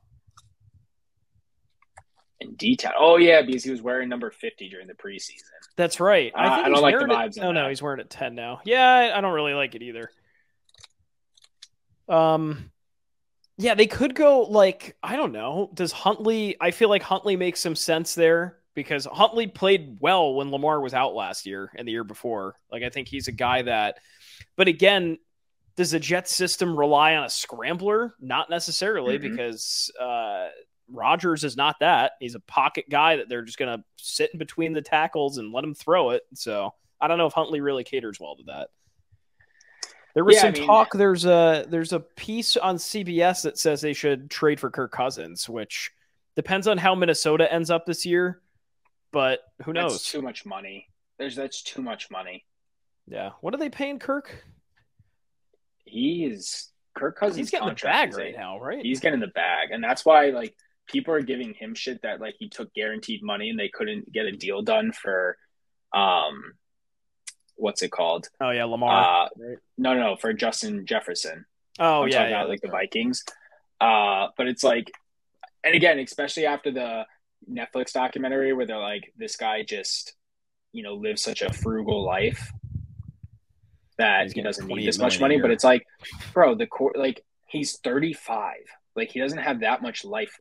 In 2.40 2.56
detail. 2.56 2.94
Oh 2.98 3.18
yeah, 3.18 3.42
because 3.44 3.64
he 3.64 3.70
was 3.70 3.82
wearing 3.82 4.10
number 4.10 4.32
fifty 4.32 4.68
during 4.68 4.88
the 4.88 4.96
preseason. 4.96 5.44
That's 5.76 6.00
right. 6.00 6.32
Uh, 6.34 6.40
I 6.40 6.70
don't 6.70 6.82
like 6.82 6.98
the 6.98 7.06
it- 7.06 7.10
vibes 7.10 7.40
on 7.40 7.46
Oh 7.46 7.52
no, 7.52 7.70
he's 7.70 7.82
wearing 7.82 8.00
it 8.00 8.10
ten 8.10 8.34
now. 8.34 8.62
Yeah, 8.66 8.84
I, 8.84 9.18
I 9.18 9.22
don't 9.22 9.34
really 9.34 9.54
like 9.54 9.76
it 9.76 9.84
either. 9.84 10.10
Um, 12.10 12.72
yeah, 13.58 13.76
they 13.76 13.86
could 13.86 14.16
go 14.16 14.42
like 14.42 14.98
I 15.04 15.16
don't 15.16 15.32
know. 15.32 15.70
Does 15.74 15.92
Huntley? 15.92 16.56
I 16.60 16.72
feel 16.72 16.90
like 16.90 17.04
Huntley 17.04 17.36
makes 17.36 17.60
some 17.60 17.76
sense 17.76 18.16
there 18.16 18.58
because 18.74 19.06
Huntley 19.06 19.46
played 19.48 19.98
well 20.00 20.34
when 20.34 20.50
Lamar 20.50 20.82
was 20.82 20.96
out 20.96 21.14
last 21.14 21.46
year 21.46 21.72
and 21.76 21.88
the 21.88 21.92
year 21.92 22.04
before. 22.04 22.56
Like 22.72 22.82
I 22.82 22.90
think 22.90 23.08
he's 23.08 23.28
a 23.28 23.32
guy 23.34 23.62
that. 23.62 24.00
But 24.56 24.68
again, 24.68 25.20
does 25.82 25.92
the 25.92 26.00
Jet 26.00 26.28
system 26.28 26.78
rely 26.78 27.16
on 27.16 27.24
a 27.24 27.30
scrambler? 27.30 28.16
Not 28.20 28.50
necessarily 28.50 29.18
Mhm. 29.18 29.22
because 29.22 29.92
uh, 30.00 30.50
Rodgers 30.88 31.44
is 31.44 31.58
not 31.58 31.78
that. 31.80 32.12
He's 32.20 32.36
a 32.36 32.40
pocket 32.42 32.86
guy 32.90 33.16
that 33.16 33.30
they're 33.30 33.42
just 33.42 33.58
going 33.58 33.78
to 33.80 33.84
sit 33.98 34.30
in 34.34 34.38
between 34.38 34.74
the 34.74 34.82
tackles 34.82 35.38
and 35.38 35.52
let 35.52 35.64
him 35.64 35.74
throw 35.74 36.12
it. 36.12 36.24
So 36.36 36.74
I 37.00 37.08
don't 37.08 37.18
know 37.18 37.26
if 37.26 37.34
Huntley 37.34 37.62
really 37.62 37.84
caters 37.84 38.20
well 38.20 38.36
to 38.36 38.44
that. 38.44 38.70
There 40.14 40.24
was 40.26 40.36
Yeah, 40.36 40.42
I 40.42 40.44
some 40.44 40.54
mean- 40.60 40.68
talk. 40.68 40.92
There's 40.94 41.26
a 41.26 41.66
there's 41.70 41.94
a 41.94 42.00
piece 42.02 42.58
on 42.58 42.76
CBS 42.78 43.44
that 43.44 43.58
says 43.58 43.80
they 43.82 43.94
should 43.94 44.30
trade 44.30 44.60
for 44.60 44.70
Kirk 44.70 44.92
Cousins, 44.92 45.48
which 45.50 45.90
depends 46.36 46.68
on 46.68 46.78
how 46.78 46.94
Minnesota 46.96 47.52
ends 47.52 47.70
up 47.72 47.86
this 47.86 48.06
year. 48.06 48.42
But 49.12 49.40
who 49.64 49.74
knows? 49.74 49.94
That's 49.94 50.12
too 50.12 50.22
much 50.22 50.46
money. 50.46 50.90
There's 51.18 51.36
that's 51.36 51.62
too 51.64 51.82
much 51.82 52.12
money. 52.12 52.46
yeah. 53.08 53.32
What 53.42 53.54
are 53.54 53.58
they 53.58 53.70
paying 53.70 54.00
Kirk? 54.00 54.44
He 55.92 56.26
is 56.26 56.70
Kirk 56.96 57.18
Cousins. 57.18 57.38
He's 57.38 57.52
getting 57.52 57.70
the 57.70 57.76
bag 57.76 58.16
right 58.16 58.36
now, 58.36 58.60
right? 58.60 58.84
He's 58.84 59.00
getting 59.00 59.20
the 59.20 59.28
bag, 59.28 59.72
and 59.72 59.84
that's 59.84 60.06
why 60.06 60.30
like 60.30 60.56
people 60.88 61.14
are 61.14 61.22
giving 61.22 61.54
him 61.54 61.76
shit 61.76 62.02
that 62.04 62.22
like 62.22 62.36
he 62.40 62.50
took 62.50 62.74
guaranteed 62.74 63.22
money 63.24 63.50
and 63.50 63.60
they 63.60 63.70
couldn't 63.70 64.12
get 64.12 64.26
a 64.26 64.32
deal 64.32 64.62
done 64.62 64.92
for 64.92 65.38
um 65.94 66.54
what's 67.56 67.82
it 67.84 67.92
called? 67.92 68.28
Oh 68.40 68.50
yeah, 68.50 68.66
Lamar. 68.66 69.26
Uh, 69.26 69.30
no, 69.78 69.94
no, 69.94 70.00
no, 70.00 70.16
for 70.16 70.34
Justin 70.34 70.86
Jefferson. 70.86 71.46
oh 71.80 72.04
I'm 72.04 72.10
yeah, 72.10 72.24
yeah. 72.24 72.28
about 72.30 72.50
like 72.50 72.62
the 72.62 72.70
Vikings. 72.70 73.24
Uh, 73.80 74.28
but 74.38 74.48
it's 74.48 74.64
like, 74.64 74.92
and 75.64 75.76
again, 75.76 76.00
especially 76.00 76.46
after 76.46 76.72
the 76.72 77.06
Netflix 77.50 77.94
documentary 77.94 78.54
where 78.54 78.66
they're 78.66 78.78
like, 78.78 79.12
this 79.18 79.36
guy 79.36 79.64
just, 79.64 80.14
you 80.72 80.84
know, 80.84 80.96
lives 80.96 81.22
such 81.22 81.42
a 81.42 81.52
frugal 81.52 82.04
life 82.04 82.52
that 84.02 84.24
He's 84.24 84.34
he 84.34 84.42
doesn't 84.42 84.68
need 84.68 84.86
this 84.88 85.00
much 85.00 85.20
money. 85.20 85.40
But 85.40 85.52
it's 85.52 85.64
like, 85.64 85.86
bro, 86.34 86.56
the 86.56 86.68
core, 86.68 86.94
like 86.96 87.24
he's 87.48 87.78
35. 87.80 88.56
Like 88.96 89.10
he 89.10 89.20
doesn't 89.20 89.38
have 89.40 89.62
that 89.62 89.82
much 89.82 90.04
life. 90.06 90.38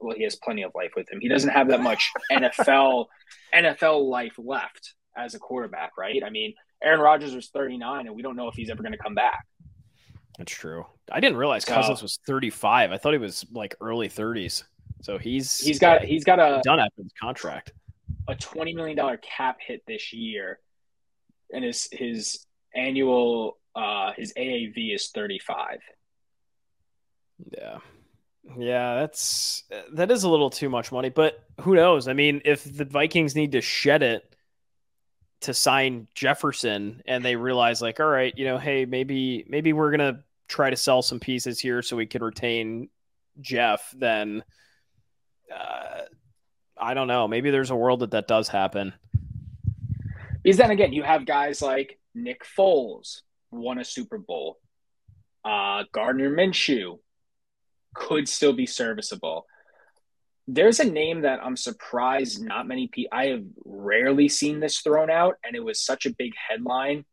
Well, 0.00 0.16
he 0.16 0.24
has 0.24 0.36
plenty 0.36 0.62
of 0.62 0.72
life 0.74 0.92
with 0.96 1.10
him. 1.10 1.20
He 1.20 1.28
doesn't 1.28 1.50
have 1.50 1.68
that 1.68 1.80
much 1.80 2.10
NFL 2.32 3.06
NFL 3.54 4.08
life 4.08 4.34
left 4.38 4.94
as 5.16 5.34
a 5.34 5.38
quarterback, 5.38 5.92
right? 5.96 6.22
I 6.24 6.30
mean, 6.30 6.54
Aaron 6.82 7.00
Rodgers 7.00 7.34
was 7.34 7.48
39, 7.48 8.06
and 8.06 8.16
we 8.16 8.22
don't 8.22 8.36
know 8.36 8.48
if 8.48 8.54
he's 8.54 8.68
ever 8.70 8.82
going 8.82 8.92
to 8.92 8.98
come 8.98 9.14
back. 9.14 9.46
That's 10.38 10.52
true. 10.52 10.84
I 11.12 11.20
didn't 11.20 11.38
realize 11.38 11.64
So- 11.64 11.74
Cousins 11.74 12.02
was 12.02 12.18
35. 12.26 12.90
I 12.92 12.98
thought 12.98 13.12
he 13.12 13.18
was 13.18 13.46
like 13.52 13.76
early 13.80 14.08
30s. 14.08 14.64
So 15.02 15.18
he's 15.18 15.60
He's 15.60 15.78
got 15.78 16.02
he's 16.02 16.24
got 16.24 16.38
a 16.40 16.60
done 16.64 16.80
after 16.80 17.02
his 17.02 17.12
contract. 17.20 17.72
a 18.26 18.34
twenty 18.34 18.72
million 18.72 18.96
dollar 18.96 19.18
cap 19.18 19.58
hit 19.60 19.82
this 19.86 20.12
year, 20.14 20.58
and 21.52 21.62
his 21.62 21.88
his 21.92 22.46
annual 22.74 23.58
uh 23.74 24.12
his 24.16 24.32
AAV 24.34 24.94
is 24.94 25.08
thirty 25.08 25.38
five. 25.38 25.80
Yeah. 27.50 27.78
Yeah, 28.58 28.96
that's 28.96 29.64
that 29.92 30.10
is 30.10 30.24
a 30.24 30.28
little 30.28 30.50
too 30.50 30.68
much 30.68 30.92
money, 30.92 31.08
but 31.08 31.42
who 31.62 31.74
knows? 31.74 32.08
I 32.08 32.12
mean, 32.12 32.42
if 32.44 32.62
the 32.64 32.84
Vikings 32.84 33.34
need 33.34 33.52
to 33.52 33.62
shed 33.62 34.02
it 34.02 34.34
to 35.40 35.54
sign 35.54 36.08
Jefferson 36.14 37.02
and 37.06 37.24
they 37.24 37.36
realize 37.36 37.80
like, 37.80 38.00
all 38.00 38.06
right, 38.06 38.36
you 38.36 38.44
know, 38.44 38.58
hey, 38.58 38.84
maybe 38.84 39.44
maybe 39.48 39.72
we're 39.72 39.96
going 39.96 40.14
to 40.14 40.22
try 40.48 40.70
to 40.70 40.76
sell 40.76 41.02
some 41.02 41.20
pieces 41.20 41.58
here 41.58 41.82
so 41.82 41.96
we 41.96 42.06
can 42.06 42.22
retain 42.22 42.88
Jeff, 43.40 43.94
then 43.96 44.44
uh, 45.54 46.02
I 46.76 46.94
don't 46.94 47.08
know. 47.08 47.28
Maybe 47.28 47.50
there's 47.50 47.70
a 47.70 47.76
world 47.76 48.00
that 48.00 48.12
that 48.12 48.28
does 48.28 48.48
happen. 48.48 48.92
Because 50.42 50.58
then 50.58 50.70
again, 50.70 50.92
you 50.92 51.02
have 51.02 51.24
guys 51.24 51.62
like 51.62 51.98
Nick 52.14 52.42
Foles 52.44 53.22
won 53.50 53.78
a 53.78 53.84
Super 53.84 54.18
Bowl, 54.18 54.58
uh, 55.44 55.84
Gardner 55.92 56.30
Minshew 56.30 56.98
could 57.94 58.28
still 58.28 58.52
be 58.52 58.66
serviceable. 58.66 59.46
There's 60.46 60.80
a 60.80 60.84
name 60.84 61.22
that 61.22 61.40
I'm 61.42 61.56
surprised 61.56 62.42
not 62.42 62.66
many 62.66 62.88
people. 62.88 63.16
I 63.16 63.26
have 63.26 63.44
rarely 63.64 64.28
seen 64.28 64.60
this 64.60 64.80
thrown 64.80 65.10
out, 65.10 65.36
and 65.44 65.56
it 65.56 65.64
was 65.64 65.80
such 65.80 66.06
a 66.06 66.14
big 66.14 66.32
headline. 66.48 67.04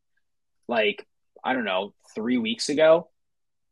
Like 0.68 1.08
I 1.44 1.54
don't 1.54 1.66
know, 1.66 1.94
three 2.14 2.38
weeks 2.38 2.70
ago, 2.70 3.10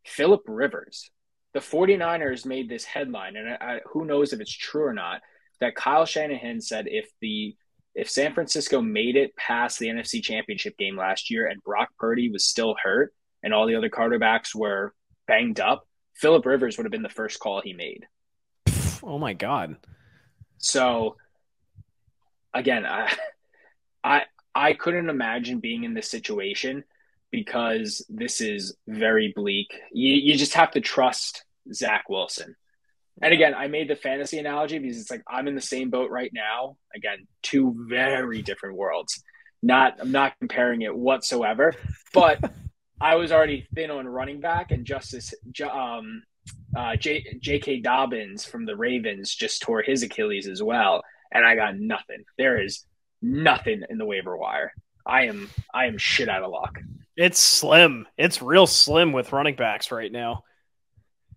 Philip 0.06 0.42
Rivers. 0.48 1.10
The 1.54 1.60
49ers 1.60 2.46
made 2.46 2.70
this 2.70 2.86
headline, 2.86 3.36
and 3.36 3.50
I, 3.50 3.58
I, 3.60 3.80
who 3.92 4.06
knows 4.06 4.34
if 4.34 4.40
it's 4.40 4.56
true 4.56 4.86
or 4.86 4.94
not, 4.94 5.22
that 5.60 5.76
Kyle 5.76 6.06
Shanahan 6.06 6.62
said 6.62 6.86
if 6.88 7.10
the 7.22 7.56
if 7.96 8.10
San 8.10 8.34
Francisco 8.34 8.82
made 8.82 9.16
it 9.16 9.36
past 9.36 9.80
the 9.80 9.88
NFC 9.88 10.22
Championship 10.22 10.78
game 10.78 10.96
last 10.96 11.30
year 11.30 11.48
and 11.48 11.64
Brock 11.64 11.90
Purdy 11.98 12.30
was 12.30 12.46
still 12.46 12.76
hurt 12.82 13.14
and 13.44 13.54
all 13.54 13.68
the 13.68 13.76
other 13.76 13.90
quarterbacks 13.90 14.56
were 14.56 14.94
banged 15.28 15.60
up, 15.60 15.88
Philip 16.16 16.46
Rivers 16.46 16.78
would 16.78 16.86
have 16.86 16.92
been 16.92 17.04
the 17.04 17.10
first 17.10 17.40
call 17.40 17.62
he 17.62 17.74
made. 17.74 18.06
Oh 19.04 19.18
my 19.18 19.34
god. 19.34 19.78
So 20.58 21.16
again, 22.54 22.86
I 22.86 23.12
I 24.04 24.24
I 24.54 24.74
couldn't 24.74 25.10
imagine 25.10 25.60
being 25.60 25.84
in 25.84 25.94
this 25.94 26.10
situation 26.10 26.84
because 27.32 28.06
this 28.10 28.42
is 28.42 28.76
very 28.88 29.34
bleak. 29.36 29.72
You 29.92 30.14
you 30.14 30.36
just 30.36 30.54
have 30.56 30.72
to 30.72 30.82
trust 30.82 31.46
Zach 31.74 32.10
Wilson. 32.10 32.56
And 33.22 33.34
again, 33.34 33.54
I 33.54 33.68
made 33.68 33.90
the 33.90 33.96
fantasy 33.96 34.38
analogy 34.40 34.80
because 34.80 35.00
it's 35.00 35.12
like 35.12 35.24
I'm 35.28 35.48
in 35.48 35.56
the 35.56 35.62
same 35.62 35.90
boat 35.90 36.10
right 36.10 36.32
now. 36.34 36.78
Again, 36.96 37.28
two 37.42 37.76
very 37.90 38.42
different 38.42 38.78
worlds. 38.78 39.24
Not 39.62 39.98
I'm 40.00 40.12
not 40.12 40.34
comparing 40.40 40.84
it 40.84 40.96
whatsoever, 40.96 41.74
but 42.14 42.40
I 43.02 43.16
was 43.16 43.32
already 43.32 43.68
thin 43.76 43.92
on 43.92 44.08
running 44.08 44.40
back 44.40 44.72
and 44.72 44.86
Justice 44.86 45.34
um 45.72 46.24
uh, 46.76 46.96
J- 46.96 47.38
J.K. 47.40 47.82
Dobbins 47.82 48.46
from 48.46 48.66
the 48.66 48.76
Ravens 48.76 49.34
just 49.34 49.62
tore 49.62 49.82
his 49.82 50.04
Achilles 50.04 50.48
as 50.48 50.64
well, 50.64 51.04
and 51.32 51.46
I 51.46 51.56
got 51.56 51.78
nothing. 51.78 52.24
There 52.38 52.62
is 52.62 52.86
nothing 53.22 53.84
in 53.90 53.98
the 53.98 54.06
waiver 54.06 54.38
wire. 54.38 54.74
I 55.06 55.26
am 55.26 55.50
I 55.74 55.86
am 55.86 55.98
shit 55.98 56.30
out 56.30 56.44
of 56.44 56.52
luck. 56.52 56.80
It's 57.18 57.40
slim. 57.40 58.08
It's 58.18 58.42
real 58.42 58.68
slim 58.68 59.12
with 59.12 59.34
running 59.34 59.56
backs 59.56 59.92
right 59.92 60.12
now. 60.12 60.44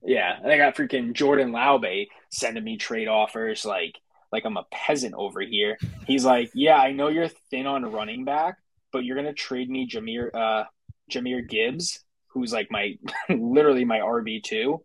Yeah, 0.04 0.36
and 0.42 0.50
I 0.50 0.56
got 0.56 0.74
freaking 0.74 1.12
Jordan 1.12 1.52
Laube 1.52 2.08
sending 2.30 2.64
me 2.64 2.76
trade 2.76 3.08
offers 3.08 3.64
like 3.64 3.98
like 4.32 4.44
I'm 4.44 4.56
a 4.56 4.64
peasant 4.72 5.14
over 5.14 5.40
here. 5.40 5.78
He's 6.06 6.24
like, 6.24 6.50
"Yeah, 6.54 6.76
I 6.76 6.92
know 6.92 7.08
you're 7.08 7.28
thin 7.28 7.66
on 7.66 7.84
running 7.84 8.24
back, 8.24 8.56
but 8.92 9.04
you're 9.04 9.16
gonna 9.16 9.32
trade 9.34 9.70
me 9.70 9.88
Jahmyr 9.88 10.34
uh, 10.34 10.64
Jahmyr 11.10 11.48
Gibbs, 11.48 12.00
who's 12.28 12.52
like 12.52 12.70
my 12.70 12.98
literally 13.28 13.84
my 13.84 13.98
RB 13.98 14.42
two. 14.42 14.82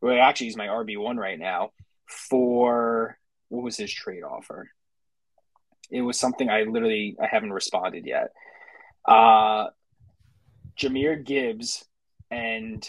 Well, 0.00 0.20
actually, 0.20 0.46
he's 0.46 0.56
my 0.56 0.68
RB 0.68 0.98
one 0.98 1.16
right 1.16 1.38
now. 1.38 1.70
For 2.06 3.18
what 3.48 3.64
was 3.64 3.76
his 3.76 3.92
trade 3.92 4.22
offer? 4.22 4.70
It 5.90 6.02
was 6.02 6.18
something 6.18 6.48
I 6.48 6.62
literally 6.62 7.16
I 7.22 7.26
haven't 7.26 7.52
responded 7.52 8.06
yet. 8.06 8.32
Uh, 9.06 9.66
Jahmyr 10.78 11.22
Gibbs 11.22 11.84
and 12.30 12.86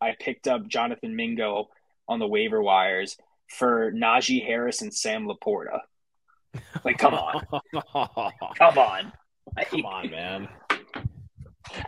I 0.00 0.14
picked 0.18 0.48
up 0.48 0.66
Jonathan 0.66 1.14
Mingo 1.14 1.68
on 2.08 2.18
the 2.18 2.26
waiver 2.26 2.62
wires 2.62 3.16
for 3.48 3.92
Najee 3.92 4.44
Harris 4.44 4.82
and 4.82 4.92
Sam 4.92 5.26
LaPorta. 5.26 5.80
Like, 6.84 6.98
come 6.98 7.14
on, 7.14 7.44
come 8.56 8.78
on, 8.78 9.12
Like, 9.56 9.70
Come 9.70 9.86
on, 9.86 10.10
man. 10.10 10.48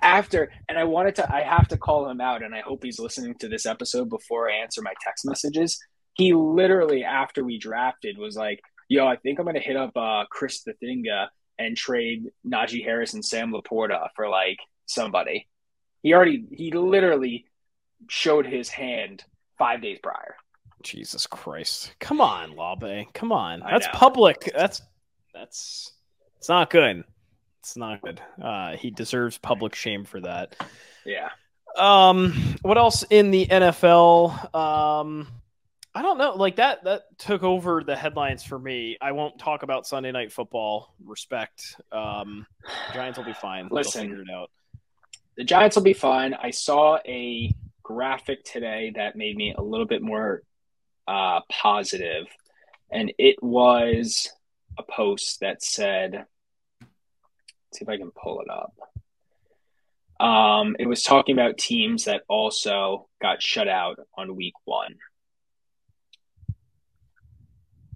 After, 0.00 0.52
and 0.68 0.78
I 0.78 0.84
wanted 0.84 1.16
to, 1.16 1.34
I 1.34 1.42
have 1.42 1.66
to 1.68 1.76
call 1.76 2.08
him 2.08 2.20
out, 2.20 2.42
and 2.42 2.54
I 2.54 2.60
hope 2.60 2.84
he's 2.84 3.00
listening 3.00 3.34
to 3.40 3.48
this 3.48 3.66
episode 3.66 4.08
before 4.08 4.48
I 4.48 4.56
answer 4.56 4.80
my 4.82 4.94
text 5.02 5.24
messages. 5.24 5.78
He 6.14 6.34
literally, 6.34 7.02
after 7.02 7.42
we 7.42 7.58
drafted, 7.58 8.18
was 8.18 8.36
like, 8.36 8.60
"Yo, 8.88 9.06
I 9.06 9.16
think 9.16 9.38
I'm 9.38 9.46
gonna 9.46 9.58
hit 9.58 9.76
up 9.76 9.96
uh, 9.96 10.24
Chris 10.30 10.64
Thinga 10.80 11.30
and 11.58 11.76
trade 11.76 12.26
Najee 12.46 12.84
Harris 12.84 13.14
and 13.14 13.24
Sam 13.24 13.52
LaPorta 13.52 14.08
for 14.14 14.28
like 14.28 14.58
somebody." 14.86 15.48
He 16.02 16.14
already, 16.14 16.44
he 16.52 16.70
literally 16.72 17.46
showed 18.08 18.46
his 18.46 18.68
hand 18.68 19.24
five 19.58 19.82
days 19.82 19.98
prior. 20.02 20.36
Jesus 20.82 21.26
Christ. 21.26 21.94
Come 22.00 22.20
on, 22.20 22.56
Labe. 22.56 23.06
Come 23.14 23.30
on. 23.32 23.60
That's 23.60 23.86
public. 23.92 24.50
That's 24.54 24.82
that's 25.32 25.92
it's 26.38 26.48
not 26.48 26.70
good. 26.70 27.04
It's 27.60 27.76
not 27.76 28.02
good. 28.02 28.20
Uh 28.42 28.72
he 28.76 28.90
deserves 28.90 29.38
public 29.38 29.74
shame 29.76 30.04
for 30.04 30.20
that. 30.22 30.56
Yeah. 31.06 31.28
Um 31.76 32.56
what 32.62 32.76
else 32.78 33.04
in 33.10 33.30
the 33.30 33.46
NFL? 33.46 34.52
Um 34.54 35.28
I 35.94 36.02
don't 36.02 36.18
know. 36.18 36.34
Like 36.34 36.56
that 36.56 36.82
that 36.84 37.02
took 37.18 37.44
over 37.44 37.84
the 37.84 37.94
headlines 37.94 38.42
for 38.42 38.58
me. 38.58 38.96
I 39.00 39.12
won't 39.12 39.38
talk 39.38 39.62
about 39.62 39.86
Sunday 39.86 40.10
night 40.10 40.32
football. 40.32 40.94
Respect. 41.04 41.76
Um 41.92 42.44
Giants 42.92 43.18
will 43.18 43.24
be 43.26 43.34
fine. 43.34 43.68
They'll 43.68 43.76
Listen. 43.76 44.08
figure 44.08 44.22
it 44.22 44.30
out. 44.34 44.50
the 45.36 45.44
Giants 45.44 45.76
will 45.76 45.84
be 45.84 45.92
fine. 45.92 46.34
I 46.34 46.50
saw 46.50 46.98
a 47.06 47.54
graphic 47.94 48.44
today 48.44 48.92
that 48.96 49.16
made 49.16 49.36
me 49.36 49.54
a 49.56 49.62
little 49.62 49.86
bit 49.86 50.02
more 50.02 50.42
uh, 51.06 51.40
positive, 51.50 52.26
and 52.90 53.12
it 53.18 53.42
was 53.42 54.30
a 54.78 54.82
post 54.82 55.40
that 55.40 55.62
said, 55.62 56.12
let's 56.80 57.78
see 57.78 57.82
if 57.82 57.88
I 57.88 57.98
can 57.98 58.10
pull 58.10 58.40
it 58.40 58.48
up. 58.50 58.74
Um, 60.24 60.76
it 60.78 60.86
was 60.86 61.02
talking 61.02 61.34
about 61.34 61.58
teams 61.58 62.04
that 62.04 62.22
also 62.28 63.08
got 63.20 63.42
shut 63.42 63.68
out 63.68 63.98
on 64.16 64.36
week 64.36 64.54
one. 64.64 64.94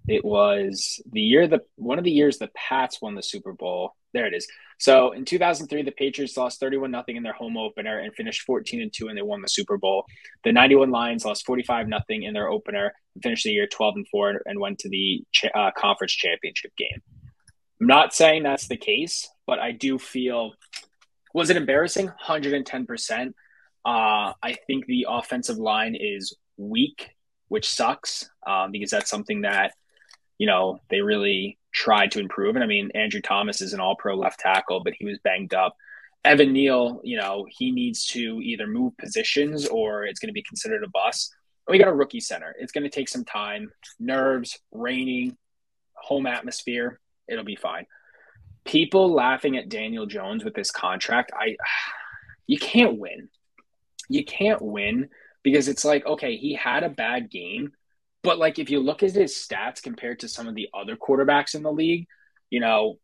It 0.09 0.25
was 0.25 1.01
the 1.11 1.21
year 1.21 1.49
the 1.49 1.61
one 1.77 1.99
of 1.99 2.05
the 2.05 2.13
years 2.13 2.39
the 2.39 2.51
Pats 2.55 3.01
won 3.01 3.15
the 3.15 3.23
Super 3.23 3.53
Bowl. 3.53 3.95
There 4.13 4.27
it 4.27 4.35
is. 4.35 4.47
So 4.79 5.13
in 5.13 5.25
2003, 5.25 5.83
the 5.83 5.91
Patriots 5.91 6.37
lost 6.37 6.61
31 6.61 6.91
nothing 6.91 7.17
in 7.17 7.23
their 7.23 7.33
home 7.33 7.57
opener 7.57 7.99
and 7.99 8.15
finished 8.15 8.43
14 8.43 8.83
and 8.83 8.93
2 8.93 9.09
and 9.09 9.17
they 9.17 9.23
won 9.23 9.41
the 9.41 9.49
Super 9.49 9.79
Bowl. 9.79 10.05
The 10.45 10.53
91 10.53 10.91
Lions 10.91 11.25
lost 11.25 11.47
45 11.47 11.89
nothing 11.89 12.25
in 12.25 12.35
their 12.35 12.49
opener 12.49 12.93
and 13.15 13.23
finished 13.23 13.45
the 13.45 13.51
year 13.51 13.67
12 13.67 13.97
and 13.97 14.09
4 14.09 14.43
and 14.45 14.61
went 14.61 14.79
to 14.81 14.89
the 14.89 15.25
uh, 15.55 15.71
conference 15.77 16.13
championship 16.13 16.73
game. 16.77 17.03
I'm 17.81 17.87
not 17.87 18.15
saying 18.15 18.43
that's 18.43 18.69
the 18.69 18.77
case, 18.77 19.29
but 19.47 19.59
I 19.59 19.73
do 19.73 19.99
feel 19.99 20.53
was 21.35 21.51
it 21.51 21.57
embarrassing? 21.59 22.11
110%. 22.27 23.29
Uh, 23.85 24.33
I 24.43 24.57
think 24.67 24.87
the 24.87 25.07
offensive 25.09 25.59
line 25.59 25.95
is 25.95 26.35
weak 26.57 27.11
which 27.49 27.69
sucks 27.69 28.29
um, 28.47 28.73
because 28.73 28.91
that's 28.91 29.11
something 29.11 29.43
that 29.43 29.73
you 30.39 30.47
know 30.47 30.81
they 30.91 31.01
really 31.01 31.59
tried 31.77 32.11
to 32.11 32.21
improve. 32.21 32.57
And 32.57 32.65
I 32.65 32.67
mean, 32.67 32.91
Andrew 32.95 33.21
Thomas 33.21 33.61
is 33.61 33.75
an 33.75 33.81
All 33.81 33.97
Pro 33.97 34.17
left 34.17 34.41
tackle, 34.41 34.83
but 34.83 34.95
he 34.99 35.05
was 35.05 35.19
banged 35.23 35.53
up. 35.53 35.77
Evan 36.25 36.53
Neal, 36.53 37.01
you 37.05 37.19
know, 37.19 37.47
he 37.51 37.71
needs 37.71 38.07
to 38.07 38.41
either 38.43 38.67
move 38.67 38.97
positions 38.97 39.67
or 39.67 40.05
it's 40.05 40.19
going 40.19 40.29
to 40.29 40.33
be 40.33 40.43
considered 40.43 40.83
a 40.83 40.89
bust. 40.89 41.35
We 41.69 41.79
got 41.79 41.89
a 41.89 41.95
rookie 41.95 42.21
center. 42.21 42.57
It's 42.59 42.73
going 42.73 42.85
to 42.85 42.91
take 42.91 43.09
some 43.11 43.25
time, 43.25 43.71
nerves, 44.01 44.59
raining, 44.73 45.37
home 45.95 46.27
atmosphere. 46.27 46.99
It'll 47.29 47.45
be 47.45 47.57
fine. 47.57 47.87
People 48.65 49.13
laughing 49.13 49.59
at 49.59 49.69
Daniel 49.69 50.07
Jones 50.07 50.45
with 50.45 50.55
this 50.55 50.71
contract, 50.71 51.31
I 51.39 51.57
you 52.47 52.59
can't 52.59 52.99
win. 52.99 53.29
You 54.09 54.25
can't 54.25 54.63
win 54.63 55.11
because 55.43 55.69
it's 55.69 55.85
like, 55.85 56.07
okay, 56.07 56.37
he 56.37 56.55
had 56.55 56.85
a 56.85 56.89
bad 56.89 57.31
game, 57.31 57.73
but 58.27 58.39
like 58.39 58.59
if 58.59 58.71
you 58.71 58.81
look 58.81 59.05
at 59.05 59.13
his 59.13 59.35
stats 59.35 59.81
compared 59.81 60.19
to 60.19 60.29
some 60.29 60.49
of 60.49 60.57
the 60.57 60.69
other 60.75 60.97
quarterbacks 60.97 61.55
in 61.55 61.63
the 61.63 61.71
league, 61.71 62.09
you 62.51 62.59
know, 62.59 62.99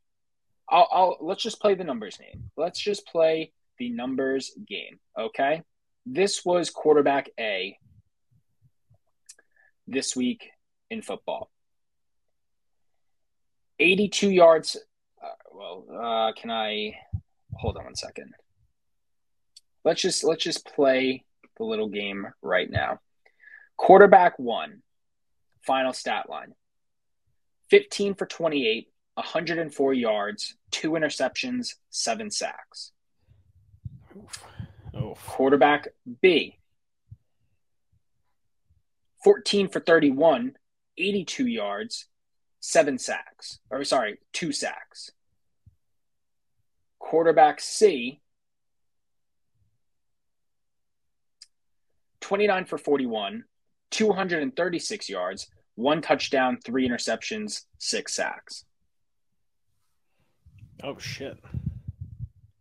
I'll, 0.68 0.88
I'll 0.90 1.16
let's 1.20 1.44
just 1.44 1.60
play 1.60 1.76
the 1.76 1.84
numbers 1.84 2.16
game. 2.16 2.50
Let's 2.56 2.80
just 2.80 3.06
play 3.06 3.52
the 3.78 3.88
numbers 3.90 4.50
game. 4.66 4.98
Okay. 5.16 5.62
This 6.04 6.44
was 6.44 6.70
quarterback 6.70 7.30
A 7.38 7.78
this 9.86 10.16
week 10.16 10.50
in 10.90 11.02
football. 11.02 11.48
82 13.78 14.28
yards. 14.28 14.76
Uh, 15.22 15.28
well, 15.52 15.84
uh, 15.88 16.32
can 16.32 16.50
I 16.50 16.96
hold 17.54 17.76
on 17.76 17.84
one 17.84 17.94
second? 17.94 18.34
Let's 19.84 20.02
just 20.02 20.24
let's 20.24 20.42
just 20.42 20.66
play 20.66 21.24
the 21.58 21.64
little 21.64 21.88
game 21.88 22.26
right 22.42 22.68
now. 22.68 22.98
Quarterback 23.76 24.36
one, 24.40 24.82
final 25.66 25.92
stat 25.92 26.28
line: 26.28 26.54
15 27.70 28.14
for 28.14 28.26
28, 28.26 28.88
104 29.14 29.94
yards, 29.94 30.56
two 30.70 30.92
interceptions, 30.92 31.74
seven 31.90 32.30
sacks. 32.30 32.92
Oh. 34.94 35.14
Quarterback 35.26 35.88
B, 36.20 36.58
14 39.24 39.68
for 39.68 39.80
31, 39.80 40.54
82 40.98 41.46
yards, 41.46 42.06
seven 42.60 42.98
sacks. 42.98 43.58
Or 43.70 43.84
sorry, 43.84 44.18
two 44.32 44.52
sacks. 44.52 45.12
Quarterback 46.98 47.60
C, 47.60 48.20
29 52.20 52.64
for 52.64 52.78
41, 52.78 53.44
236 53.92 55.08
yards, 55.08 55.48
one 55.74 56.02
touchdown, 56.02 56.58
three 56.64 56.88
interceptions, 56.88 57.62
six 57.78 58.14
sacks. 58.14 58.64
Oh, 60.82 60.98
shit. 60.98 61.38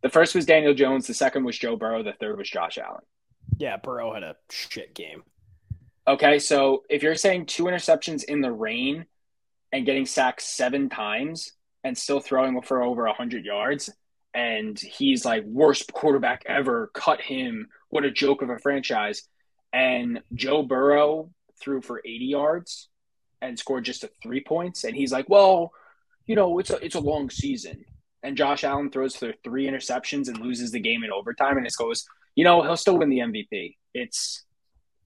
The 0.02 0.08
first 0.08 0.34
was 0.34 0.46
Daniel 0.46 0.74
Jones. 0.74 1.06
The 1.06 1.14
second 1.14 1.44
was 1.44 1.58
Joe 1.58 1.76
Burrow. 1.76 2.02
The 2.02 2.12
third 2.12 2.38
was 2.38 2.48
Josh 2.48 2.78
Allen. 2.78 3.02
Yeah, 3.58 3.76
Burrow 3.76 4.12
had 4.14 4.22
a 4.22 4.36
shit 4.50 4.94
game. 4.94 5.22
Okay, 6.06 6.38
so 6.38 6.82
if 6.90 7.02
you're 7.02 7.14
saying 7.14 7.46
two 7.46 7.64
interceptions 7.64 8.24
in 8.24 8.40
the 8.40 8.50
rain 8.50 9.06
and 9.70 9.86
getting 9.86 10.06
sacked 10.06 10.42
seven 10.42 10.88
times 10.88 11.52
and 11.84 11.96
still 11.96 12.20
throwing 12.20 12.60
for 12.62 12.82
over 12.82 13.04
100 13.04 13.44
yards, 13.44 13.90
and 14.34 14.78
he's 14.78 15.24
like, 15.24 15.44
worst 15.44 15.92
quarterback 15.92 16.42
ever, 16.46 16.90
cut 16.94 17.20
him, 17.20 17.68
what 17.90 18.04
a 18.04 18.10
joke 18.10 18.42
of 18.42 18.50
a 18.50 18.58
franchise. 18.58 19.28
And 19.72 20.22
Joe 20.34 20.62
Burrow 20.62 21.30
threw 21.60 21.80
for 21.80 22.00
80 22.04 22.24
yards 22.24 22.88
and 23.40 23.58
scored 23.58 23.84
just 23.84 24.04
a 24.04 24.10
three 24.22 24.42
points. 24.42 24.84
And 24.84 24.94
he's 24.94 25.12
like, 25.12 25.28
well, 25.28 25.72
you 26.26 26.36
know, 26.36 26.58
it's 26.58 26.70
a, 26.70 26.84
it's 26.84 26.94
a 26.94 27.00
long 27.00 27.30
season. 27.30 27.84
And 28.22 28.36
Josh 28.36 28.64
Allen 28.64 28.90
throws 28.90 29.16
for 29.16 29.32
three 29.42 29.66
interceptions 29.66 30.28
and 30.28 30.38
loses 30.38 30.70
the 30.70 30.80
game 30.80 31.02
in 31.02 31.10
overtime. 31.10 31.56
And 31.56 31.66
it 31.66 31.72
goes, 31.76 32.04
you 32.34 32.44
know, 32.44 32.62
he'll 32.62 32.76
still 32.76 32.98
win 32.98 33.10
the 33.10 33.18
MVP. 33.18 33.76
It's, 33.94 34.44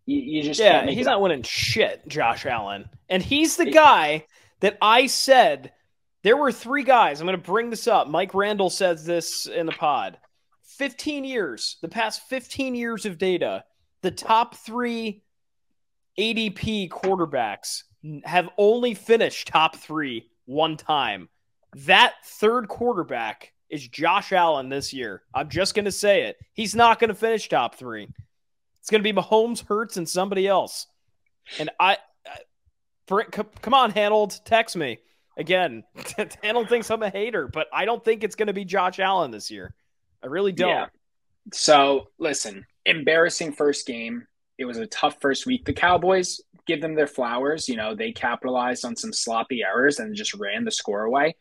you, 0.05 0.18
you 0.18 0.43
just 0.43 0.60
yeah, 0.60 0.86
he's 0.86 1.06
not 1.06 1.20
winning 1.20 1.43
shit, 1.43 2.06
Josh 2.06 2.47
Allen, 2.47 2.88
and 3.09 3.20
he's 3.20 3.56
the 3.56 3.66
guy 3.66 4.26
that 4.60 4.78
I 4.80 5.06
said 5.06 5.72
there 6.22 6.36
were 6.36 6.52
three 6.52 6.82
guys. 6.82 7.20
I'm 7.20 7.26
going 7.26 7.40
to 7.40 7.44
bring 7.44 7.70
this 7.70 7.86
up. 7.86 8.09
Mike 8.09 8.34
Randall 8.34 8.70
says 8.70 9.05
this 9.05 9.47
in 9.47 9.66
the 9.66 9.72
pod. 9.72 10.18
15 10.76 11.24
years, 11.24 11.76
the 11.82 11.88
past 11.88 12.28
15 12.28 12.74
years 12.74 13.06
of 13.06 13.18
data, 13.18 13.64
the 14.06 14.12
top 14.12 14.54
three 14.54 15.20
ADP 16.16 16.88
quarterbacks 16.90 17.82
have 18.22 18.48
only 18.56 18.94
finished 18.94 19.48
top 19.48 19.74
three 19.74 20.30
one 20.44 20.76
time. 20.76 21.28
That 21.74 22.14
third 22.24 22.68
quarterback 22.68 23.52
is 23.68 23.88
Josh 23.88 24.30
Allen 24.30 24.68
this 24.68 24.92
year. 24.92 25.22
I'm 25.34 25.48
just 25.48 25.74
going 25.74 25.86
to 25.86 25.92
say 25.92 26.22
it. 26.22 26.36
He's 26.52 26.76
not 26.76 27.00
going 27.00 27.08
to 27.08 27.16
finish 27.16 27.48
top 27.48 27.74
three. 27.74 28.06
It's 28.78 28.90
going 28.90 29.02
to 29.02 29.12
be 29.12 29.20
Mahomes, 29.20 29.66
Hurts, 29.66 29.96
and 29.96 30.08
somebody 30.08 30.46
else. 30.46 30.86
And 31.58 31.68
I, 31.80 31.98
I 32.24 33.24
come 33.24 33.74
on, 33.74 33.90
Hanold, 33.90 34.40
text 34.44 34.76
me 34.76 35.00
again. 35.36 35.82
Hanold 35.96 36.68
thinks 36.68 36.92
I'm 36.92 37.02
a 37.02 37.10
hater, 37.10 37.48
but 37.48 37.66
I 37.72 37.86
don't 37.86 38.04
think 38.04 38.22
it's 38.22 38.36
going 38.36 38.46
to 38.46 38.52
be 38.52 38.64
Josh 38.64 39.00
Allen 39.00 39.32
this 39.32 39.50
year. 39.50 39.74
I 40.22 40.28
really 40.28 40.52
don't. 40.52 40.68
Yeah. 40.68 40.86
So 41.52 42.10
listen, 42.20 42.66
embarrassing 42.86 43.52
first 43.52 43.86
game. 43.86 44.26
It 44.58 44.64
was 44.64 44.78
a 44.78 44.86
tough 44.86 45.16
first 45.20 45.44
week. 45.44 45.66
The 45.66 45.74
Cowboys 45.74 46.40
give 46.66 46.80
them 46.80 46.94
their 46.94 47.06
flowers. 47.06 47.68
You 47.68 47.76
know, 47.76 47.94
they 47.94 48.12
capitalized 48.12 48.84
on 48.84 48.96
some 48.96 49.12
sloppy 49.12 49.62
errors 49.62 49.98
and 49.98 50.14
just 50.14 50.34
ran 50.34 50.64
the 50.64 50.70
score 50.70 51.04
away. 51.04 51.36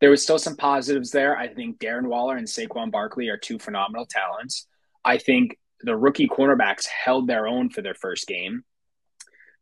There 0.00 0.10
was 0.10 0.22
still 0.22 0.38
some 0.38 0.56
positives 0.56 1.10
there. 1.10 1.36
I 1.36 1.48
think 1.48 1.78
Darren 1.78 2.06
Waller 2.06 2.36
and 2.36 2.46
Saquon 2.46 2.90
Barkley 2.90 3.28
are 3.28 3.36
two 3.36 3.58
phenomenal 3.58 4.06
talents. 4.06 4.66
I 5.04 5.18
think 5.18 5.58
the 5.82 5.96
rookie 5.96 6.28
cornerbacks 6.28 6.86
held 6.86 7.26
their 7.26 7.46
own 7.46 7.68
for 7.68 7.82
their 7.82 7.94
first 7.94 8.26
game. 8.26 8.64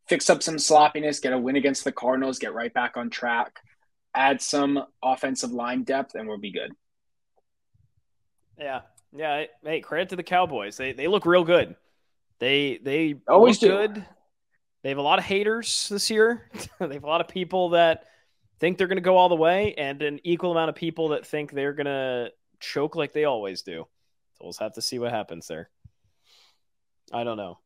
Fix 0.09 0.31
up 0.31 0.43
some 0.43 0.59
sloppiness, 0.59 1.21
get 1.21 1.33
a 1.33 1.39
win 1.39 1.57
against 1.57 1.85
the 1.85 1.93
Cardinals, 1.93 2.39
get 2.39 2.55
right 2.55 2.73
back 2.73 2.97
on 2.97 3.11
track, 3.11 3.57
add 4.15 4.41
some 4.41 4.83
offensive 5.03 5.51
line 5.51 5.83
depth, 5.83 6.15
and 6.15 6.27
we'll 6.29 6.39
be 6.39 6.53
good. 6.53 6.73
Yeah, 8.59 8.81
yeah. 9.13 9.45
Hey, 9.63 9.81
credit 9.81 10.11
to 10.11 10.17
the 10.17 10.23
Cowboys. 10.23 10.77
They 10.77 10.93
they 10.93 11.09
look 11.09 11.27
real 11.27 11.45
good. 11.45 11.77
They 12.39 12.79
they 12.83 13.17
always 13.27 13.59
do. 13.59 13.69
good. 13.69 14.05
They 14.83 14.89
have 14.91 14.99
a 14.99 15.03
lot 15.03 15.19
of 15.19 15.25
haters 15.25 15.89
this 15.89 16.11
year. 16.11 16.51
they 16.79 16.95
have 16.95 17.05
a 17.05 17.09
lot 17.09 17.21
of 17.21 17.29
people 17.29 17.71
that 17.71 18.05
think 18.61 18.79
they're 18.79 18.87
going 18.87 18.97
to 18.97 19.03
go 19.03 19.17
all 19.17 19.29
the 19.29 19.37
way, 19.37 19.75
and 19.75 20.03
an 20.03 20.21
equal 20.25 20.53
amount 20.53 20.69
of 20.69 20.75
people 20.75 21.09
that 21.09 21.27
think 21.27 21.53
they're 21.53 21.73
going 21.73 21.87
to 21.87 22.31
choke 22.61 22.97
like 22.97 23.13
they 23.13 23.25
always 23.25 23.63
do. 23.63 23.87
So 24.35 24.45
we'll 24.45 24.55
have 24.61 24.75
to 24.75 24.83
see 24.83 24.99
what 24.99 25.11
happens 25.11 25.49
there. 25.49 25.69
I 27.13 27.25
don't 27.25 27.37
know. 27.37 27.59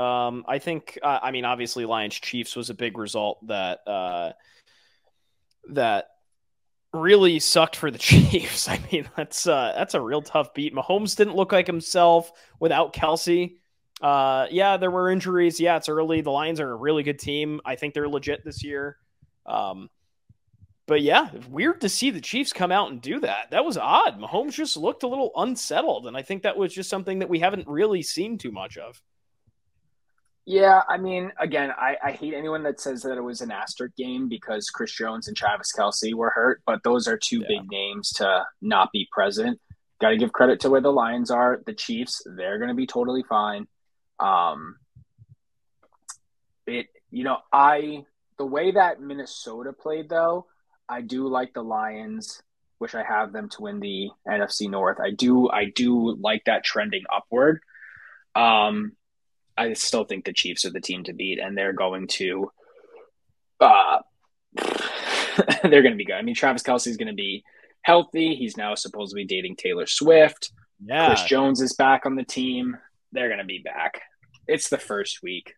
Um, 0.00 0.44
I 0.46 0.58
think. 0.58 0.98
Uh, 1.02 1.20
I 1.22 1.30
mean, 1.30 1.44
obviously, 1.44 1.86
Lions 1.86 2.14
Chiefs 2.14 2.56
was 2.56 2.70
a 2.70 2.74
big 2.74 2.98
result 2.98 3.46
that 3.46 3.80
uh, 3.86 4.32
that 5.70 6.08
really 6.94 7.38
sucked 7.40 7.76
for 7.76 7.90
the 7.90 7.98
Chiefs. 8.10 8.68
I 8.68 8.80
mean, 8.90 9.08
that's 9.16 9.46
uh, 9.46 9.72
that's 9.76 9.94
a 9.94 10.00
real 10.00 10.22
tough 10.22 10.54
beat. 10.54 10.74
Mahomes 10.74 11.16
didn't 11.16 11.36
look 11.36 11.52
like 11.52 11.66
himself 11.66 12.32
without 12.60 12.94
Kelce. 12.94 13.56
Uh, 14.00 14.46
yeah, 14.50 14.76
there 14.76 14.90
were 14.90 15.10
injuries. 15.10 15.60
Yeah, 15.60 15.76
it's 15.76 15.88
early. 15.88 16.20
The 16.20 16.30
Lions 16.30 16.60
are 16.60 16.70
a 16.70 16.76
really 16.76 17.02
good 17.02 17.18
team. 17.18 17.60
I 17.64 17.76
think 17.76 17.94
they're 17.94 18.08
legit 18.08 18.44
this 18.44 18.64
year. 18.64 18.96
Um, 19.46 19.90
but 20.86 21.00
yeah, 21.00 21.30
weird 21.48 21.80
to 21.80 21.88
see 21.88 22.10
the 22.10 22.20
Chiefs 22.20 22.52
come 22.52 22.70
out 22.70 22.90
and 22.90 23.00
do 23.00 23.20
that. 23.20 23.50
That 23.50 23.64
was 23.64 23.78
odd. 23.78 24.18
Mahomes 24.18 24.52
just 24.52 24.76
looked 24.76 25.02
a 25.02 25.08
little 25.08 25.32
unsettled, 25.36 26.06
and 26.06 26.16
I 26.16 26.22
think 26.22 26.42
that 26.42 26.58
was 26.58 26.74
just 26.74 26.90
something 26.90 27.20
that 27.20 27.30
we 27.30 27.38
haven't 27.38 27.66
really 27.66 28.02
seen 28.02 28.36
too 28.36 28.52
much 28.52 28.76
of. 28.76 29.00
Yeah, 30.46 30.82
I 30.88 30.98
mean, 30.98 31.32
again, 31.38 31.70
I, 31.70 31.96
I 32.04 32.12
hate 32.12 32.34
anyone 32.34 32.64
that 32.64 32.78
says 32.78 33.02
that 33.02 33.16
it 33.16 33.22
was 33.22 33.40
an 33.40 33.50
asterisk 33.50 33.96
game 33.96 34.28
because 34.28 34.68
Chris 34.68 34.92
Jones 34.92 35.26
and 35.26 35.36
Travis 35.36 35.72
Kelce 35.76 36.12
were 36.12 36.30
hurt, 36.30 36.62
but 36.66 36.82
those 36.82 37.08
are 37.08 37.16
two 37.16 37.38
yeah. 37.38 37.46
big 37.48 37.70
names 37.70 38.10
to 38.16 38.44
not 38.60 38.90
be 38.92 39.08
present. 39.10 39.58
Got 40.02 40.10
to 40.10 40.18
give 40.18 40.32
credit 40.32 40.60
to 40.60 40.70
where 40.70 40.82
the 40.82 40.92
Lions 40.92 41.30
are. 41.30 41.62
The 41.64 41.72
Chiefs, 41.72 42.22
they're 42.26 42.58
going 42.58 42.68
to 42.68 42.74
be 42.74 42.86
totally 42.86 43.22
fine. 43.22 43.66
Um, 44.20 44.76
it, 46.66 46.88
you 47.10 47.24
know, 47.24 47.38
I 47.50 48.04
the 48.36 48.44
way 48.44 48.72
that 48.72 49.00
Minnesota 49.00 49.72
played 49.72 50.08
though 50.08 50.46
I 50.88 51.00
do 51.00 51.28
like 51.28 51.54
the 51.54 51.62
Lions. 51.62 52.42
Wish 52.80 52.94
I 52.94 53.02
have 53.02 53.32
them 53.32 53.48
to 53.50 53.62
win 53.62 53.80
the 53.80 54.10
NFC 54.28 54.68
North. 54.68 54.98
I 55.00 55.10
do. 55.10 55.48
I 55.48 55.66
do 55.74 56.16
like 56.16 56.42
that 56.46 56.64
trending 56.64 57.04
upward. 57.14 57.60
Um, 58.34 58.92
I 59.56 59.72
still 59.74 60.04
think 60.04 60.24
the 60.24 60.32
Chiefs 60.32 60.64
are 60.64 60.70
the 60.70 60.80
team 60.80 61.04
to 61.04 61.12
beat, 61.12 61.38
and 61.38 61.56
they're 61.56 61.72
going 61.72 62.08
to. 62.08 62.50
Uh, 63.60 63.98
they're 64.56 65.82
going 65.82 65.92
to 65.92 65.96
be 65.96 66.04
good. 66.04 66.16
I 66.16 66.22
mean, 66.22 66.34
Travis 66.34 66.62
Kelce 66.62 66.86
is 66.86 66.96
going 66.96 67.08
to 67.08 67.14
be 67.14 67.44
healthy. 67.82 68.34
He's 68.34 68.56
now 68.56 68.74
supposed 68.74 69.10
to 69.12 69.16
be 69.16 69.24
dating 69.24 69.56
Taylor 69.56 69.86
Swift. 69.86 70.52
Yeah. 70.84 71.08
Chris 71.08 71.22
Jones 71.24 71.60
is 71.60 71.74
back 71.74 72.06
on 72.06 72.16
the 72.16 72.24
team. 72.24 72.76
They're 73.12 73.28
going 73.28 73.38
to 73.38 73.44
be 73.44 73.60
back. 73.60 74.02
It's 74.46 74.68
the 74.68 74.78
first 74.78 75.22
week. 75.22 75.54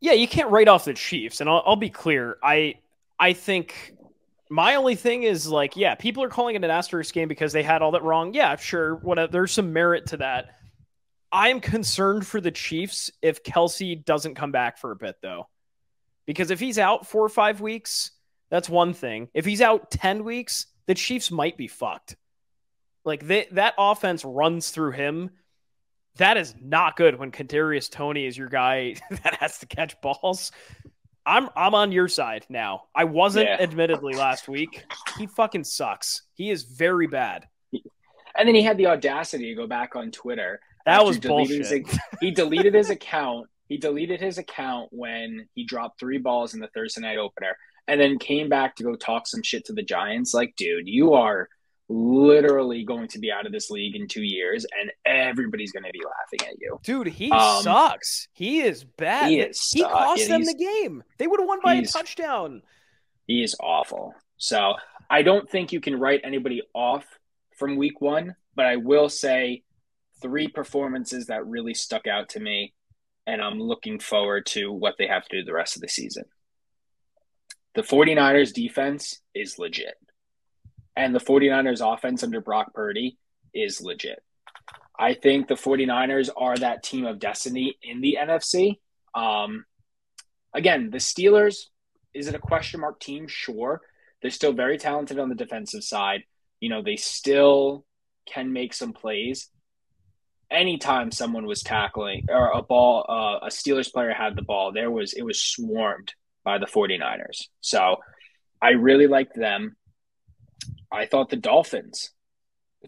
Yeah, 0.00 0.12
you 0.12 0.28
can't 0.28 0.50
write 0.50 0.68
off 0.68 0.84
the 0.84 0.94
Chiefs, 0.94 1.40
and 1.40 1.50
I'll, 1.50 1.62
I'll 1.66 1.76
be 1.76 1.90
clear. 1.90 2.38
I 2.42 2.76
I 3.18 3.34
think 3.34 3.94
my 4.48 4.74
only 4.74 4.96
thing 4.96 5.22
is 5.22 5.46
like, 5.46 5.76
yeah, 5.76 5.94
people 5.94 6.22
are 6.24 6.28
calling 6.28 6.56
it 6.56 6.64
an 6.64 6.70
asterisk 6.70 7.14
game 7.14 7.28
because 7.28 7.52
they 7.52 7.62
had 7.62 7.82
all 7.82 7.92
that 7.92 8.02
wrong. 8.02 8.34
Yeah, 8.34 8.56
sure, 8.56 8.96
whatever. 8.96 9.30
There's 9.30 9.52
some 9.52 9.72
merit 9.72 10.06
to 10.06 10.16
that. 10.18 10.56
I'm 11.32 11.60
concerned 11.60 12.26
for 12.26 12.40
the 12.40 12.50
Chiefs 12.50 13.10
if 13.22 13.42
Kelce 13.42 14.04
doesn't 14.04 14.34
come 14.34 14.52
back 14.52 14.78
for 14.78 14.90
a 14.92 14.96
bit, 14.96 15.16
though, 15.22 15.48
because 16.26 16.50
if 16.50 16.58
he's 16.60 16.78
out 16.78 17.06
four 17.06 17.24
or 17.24 17.28
five 17.28 17.60
weeks, 17.60 18.10
that's 18.50 18.68
one 18.68 18.94
thing. 18.94 19.28
If 19.34 19.44
he's 19.44 19.60
out 19.60 19.90
ten 19.90 20.24
weeks, 20.24 20.66
the 20.86 20.94
Chiefs 20.94 21.30
might 21.30 21.56
be 21.56 21.68
fucked. 21.68 22.16
Like 23.04 23.26
they, 23.26 23.46
that 23.52 23.74
offense 23.78 24.24
runs 24.24 24.70
through 24.70 24.92
him. 24.92 25.30
That 26.16 26.36
is 26.36 26.54
not 26.60 26.96
good 26.96 27.18
when 27.18 27.30
Kadarius 27.30 27.88
Toney 27.90 28.26
is 28.26 28.36
your 28.36 28.48
guy 28.48 28.96
that 29.10 29.36
has 29.36 29.58
to 29.58 29.66
catch 29.66 30.00
balls. 30.00 30.50
I'm 31.24 31.48
I'm 31.54 31.74
on 31.74 31.92
your 31.92 32.08
side 32.08 32.44
now. 32.48 32.84
I 32.94 33.04
wasn't 33.04 33.46
Yeah. 33.46 33.58
admittedly 33.60 34.14
last 34.14 34.48
week. 34.48 34.84
He 35.18 35.26
fucking 35.26 35.64
sucks. 35.64 36.22
He 36.34 36.50
is 36.50 36.64
very 36.64 37.06
bad. 37.06 37.46
And 38.36 38.48
then 38.48 38.54
he 38.54 38.62
had 38.62 38.76
the 38.78 38.86
audacity 38.86 39.46
to 39.50 39.54
go 39.54 39.66
back 39.66 39.96
on 39.96 40.10
Twitter. 40.10 40.60
That 40.86 41.04
was 41.04 41.18
deleting 41.18 41.58
his- 41.58 41.70
bullshit. 41.70 41.98
he 42.20 42.30
deleted 42.30 42.74
his 42.74 42.90
account. 42.90 43.48
He 43.68 43.76
deleted 43.76 44.20
his 44.20 44.38
account 44.38 44.88
when 44.90 45.48
he 45.54 45.64
dropped 45.64 46.00
three 46.00 46.18
balls 46.18 46.54
in 46.54 46.60
the 46.60 46.68
Thursday 46.68 47.02
night 47.02 47.18
opener, 47.18 47.56
and 47.86 48.00
then 48.00 48.18
came 48.18 48.48
back 48.48 48.76
to 48.76 48.82
go 48.82 48.96
talk 48.96 49.26
some 49.28 49.42
shit 49.42 49.64
to 49.66 49.72
the 49.72 49.82
Giants. 49.82 50.34
Like, 50.34 50.54
dude, 50.56 50.88
you 50.88 51.14
are 51.14 51.48
literally 51.88 52.84
going 52.84 53.08
to 53.08 53.18
be 53.18 53.30
out 53.32 53.46
of 53.46 53.52
this 53.52 53.70
league 53.70 53.94
in 53.96 54.06
two 54.08 54.22
years, 54.22 54.64
and 54.80 54.90
everybody's 55.04 55.72
going 55.72 55.84
to 55.84 55.90
be 55.92 56.00
laughing 56.04 56.48
at 56.52 56.60
you. 56.60 56.78
Dude, 56.82 57.08
he 57.08 57.30
Um, 57.30 57.62
sucks. 57.62 58.28
He 58.32 58.60
is 58.60 58.84
bad. 58.84 59.30
he 59.30 59.40
is 59.40 59.70
he 59.70 59.82
cost 59.82 60.28
them 60.28 60.44
the 60.44 60.54
game. 60.54 61.02
They 61.18 61.26
would 61.26 61.40
have 61.40 61.48
won 61.48 61.60
by 61.62 61.74
a 61.74 61.84
touchdown. 61.86 62.62
He 63.26 63.42
is 63.42 63.54
awful. 63.60 64.14
So 64.36 64.74
I 65.08 65.22
don't 65.22 65.48
think 65.50 65.72
you 65.72 65.80
can 65.80 65.98
write 65.98 66.20
anybody 66.24 66.62
off 66.74 67.04
from 67.56 67.76
week 67.76 68.00
one, 68.00 68.34
but 68.54 68.66
I 68.66 68.76
will 68.76 69.08
say 69.08 69.62
three 70.20 70.48
performances 70.48 71.26
that 71.26 71.46
really 71.46 71.74
stuck 71.74 72.06
out 72.06 72.30
to 72.30 72.40
me, 72.40 72.74
and 73.26 73.40
I'm 73.40 73.60
looking 73.60 73.98
forward 73.98 74.46
to 74.46 74.72
what 74.72 74.96
they 74.98 75.06
have 75.06 75.26
to 75.26 75.40
do 75.40 75.44
the 75.44 75.52
rest 75.52 75.76
of 75.76 75.82
the 75.82 75.88
season. 75.88 76.24
The 77.74 77.82
49ers 77.82 78.52
defense 78.52 79.20
is 79.34 79.58
legit, 79.58 79.94
and 80.96 81.14
the 81.14 81.20
49ers 81.20 81.80
offense 81.80 82.22
under 82.22 82.40
Brock 82.40 82.74
Purdy 82.74 83.18
is 83.54 83.80
legit. 83.80 84.22
I 84.98 85.14
think 85.14 85.48
the 85.48 85.54
49ers 85.54 86.28
are 86.36 86.56
that 86.58 86.82
team 86.82 87.06
of 87.06 87.18
destiny 87.18 87.76
in 87.82 88.00
the 88.00 88.18
NFC. 88.20 88.78
Um, 89.14 89.64
again, 90.52 90.90
the 90.90 90.98
Steelers, 90.98 91.56
is 92.12 92.28
it 92.28 92.34
a 92.34 92.38
question 92.38 92.80
mark 92.80 93.00
team? 93.00 93.26
Sure. 93.26 93.80
They're 94.20 94.30
still 94.30 94.52
very 94.52 94.76
talented 94.76 95.18
on 95.18 95.30
the 95.30 95.34
defensive 95.34 95.82
side. 95.82 96.24
You 96.60 96.68
know, 96.68 96.82
they 96.82 96.96
still 96.96 97.86
can 98.26 98.52
make 98.52 98.74
some 98.74 98.92
plays. 98.92 99.48
Anytime 100.50 101.12
someone 101.12 101.46
was 101.46 101.62
tackling 101.62 102.26
or 102.28 102.50
a 102.50 102.62
ball, 102.62 103.06
uh, 103.08 103.46
a 103.46 103.50
Steelers 103.50 103.92
player 103.92 104.12
had 104.12 104.36
the 104.36 104.42
ball, 104.42 104.72
there 104.72 104.90
was 104.90 105.12
it 105.12 105.22
was 105.22 105.40
swarmed 105.40 106.12
by 106.44 106.58
the 106.58 106.66
49ers. 106.66 107.46
So 107.60 107.96
I 108.60 108.70
really 108.70 109.06
liked 109.06 109.36
them. 109.36 109.76
I 110.92 111.06
thought 111.06 111.30
the 111.30 111.36
Dolphins, 111.36 112.10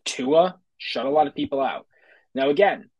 Tua, 0.04 0.58
shut 0.78 1.06
a 1.06 1.10
lot 1.10 1.28
of 1.28 1.34
people 1.34 1.60
out. 1.60 1.86
Now, 2.34 2.50
again, 2.50 2.90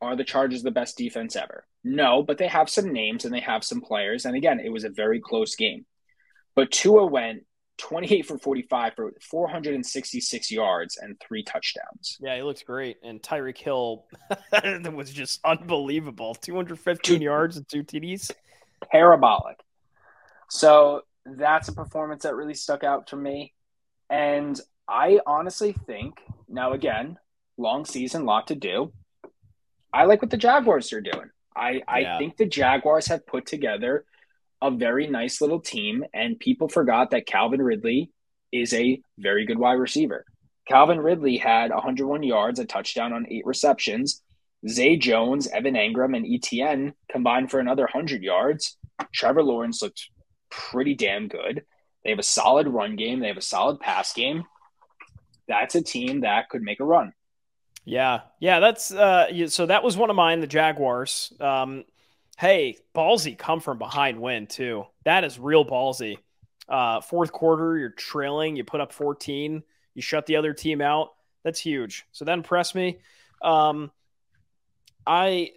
are 0.00 0.16
the 0.16 0.24
Chargers 0.24 0.62
the 0.62 0.70
best 0.70 0.96
defense 0.96 1.36
ever? 1.36 1.64
No, 1.84 2.22
but 2.22 2.38
they 2.38 2.48
have 2.48 2.68
some 2.68 2.92
names 2.92 3.24
and 3.24 3.32
they 3.32 3.40
have 3.40 3.64
some 3.64 3.80
players. 3.80 4.24
And 4.24 4.36
again, 4.36 4.60
it 4.60 4.70
was 4.70 4.84
a 4.84 4.90
very 4.90 5.20
close 5.20 5.54
game. 5.54 5.86
But 6.54 6.70
Tua 6.70 7.06
went 7.06 7.44
28 7.78 8.26
for 8.26 8.38
45 8.38 8.92
for 8.94 9.12
466 9.20 10.50
yards 10.50 10.96
and 10.98 11.18
three 11.20 11.42
touchdowns. 11.42 12.18
Yeah, 12.20 12.36
he 12.36 12.42
looks 12.42 12.62
great. 12.62 12.98
And 13.02 13.22
Tyreek 13.22 13.56
Hill 13.58 14.04
was 14.92 15.10
just 15.10 15.40
unbelievable. 15.44 16.34
215 16.34 17.18
Two- 17.18 17.24
yards 17.24 17.56
and 17.56 17.68
two 17.68 17.82
TDs. 17.84 18.30
Parabolic. 18.90 19.58
So 20.50 21.02
that's 21.24 21.68
a 21.68 21.72
performance 21.72 22.22
that 22.24 22.34
really 22.34 22.54
stuck 22.54 22.84
out 22.84 23.08
to 23.08 23.16
me. 23.16 23.52
And 24.10 24.58
I 24.88 25.20
honestly 25.26 25.72
think, 25.86 26.20
now 26.48 26.72
again, 26.72 27.18
long 27.56 27.84
season, 27.84 28.24
lot 28.24 28.46
to 28.48 28.54
do. 28.54 28.92
I 29.92 30.04
like 30.04 30.22
what 30.22 30.30
the 30.30 30.36
Jaguars 30.36 30.92
are 30.92 31.00
doing. 31.00 31.30
I, 31.56 31.82
I 31.88 31.98
Yeah. 32.00 32.18
think 32.18 32.36
the 32.36 32.46
Jaguars 32.46 33.06
have 33.08 33.26
put 33.26 33.46
together 33.46 34.04
a 34.60 34.70
very 34.70 35.06
nice 35.06 35.40
little 35.40 35.60
team, 35.60 36.04
and 36.12 36.38
people 36.38 36.68
forgot 36.68 37.10
that 37.10 37.26
Calvin 37.26 37.62
Ridley 37.62 38.10
is 38.52 38.72
a 38.74 39.00
very 39.18 39.46
good 39.46 39.58
wide 39.58 39.74
receiver. 39.74 40.24
Calvin 40.66 41.00
Ridley 41.00 41.36
had 41.36 41.70
101 41.70 42.22
yards, 42.22 42.58
a 42.58 42.64
touchdown 42.64 43.12
on 43.12 43.26
eight 43.30 43.46
receptions. 43.46 44.22
Zay 44.68 44.96
Jones, 44.96 45.46
Evan 45.48 45.74
Engram, 45.74 46.16
and 46.16 46.26
ETN 46.26 46.92
combined 47.10 47.50
for 47.50 47.60
another 47.60 47.84
100 47.84 48.22
yards. 48.22 48.76
Trevor 49.12 49.42
Lawrence 49.42 49.82
looked 49.82 50.10
pretty 50.50 50.94
damn 50.94 51.28
good. 51.28 51.64
They 52.04 52.10
have 52.10 52.18
a 52.18 52.24
solid 52.24 52.68
run 52.68 52.96
game, 52.96 53.20
they 53.20 53.28
have 53.28 53.36
a 53.36 53.42
solid 53.42 53.80
pass 53.80 54.12
game. 54.12 54.44
That's 55.46 55.74
a 55.74 55.82
team 55.82 56.20
that 56.20 56.48
could 56.50 56.62
make 56.62 56.80
a 56.80 56.84
run. 56.84 57.12
Yeah, 57.84 58.20
yeah, 58.38 58.60
that's 58.60 58.92
uh. 58.92 59.48
So 59.48 59.64
that 59.64 59.82
was 59.82 59.96
one 59.96 60.10
of 60.10 60.16
mine, 60.16 60.40
the 60.40 60.46
Jaguars. 60.46 61.32
Um, 61.40 61.84
hey, 62.38 62.78
ballsy, 62.94 63.36
come 63.36 63.58
from 63.58 63.78
behind 63.78 64.20
win 64.20 64.46
too. 64.46 64.86
That 65.04 65.24
is 65.24 65.38
real 65.38 65.64
ballsy. 65.64 66.18
Uh, 66.68 67.00
fourth 67.00 67.32
quarter, 67.32 67.76
you're 67.76 67.90
trailing, 67.90 68.54
you 68.54 68.62
put 68.62 68.80
up 68.80 68.92
14, 68.92 69.62
you 69.94 70.02
shut 70.02 70.26
the 70.26 70.36
other 70.36 70.52
team 70.54 70.80
out. 70.80 71.10
That's 71.42 71.58
huge. 71.58 72.06
So 72.12 72.24
that 72.24 72.32
impressed 72.34 72.74
me. 72.74 73.00
Um, 73.42 73.90
I, 75.04 75.50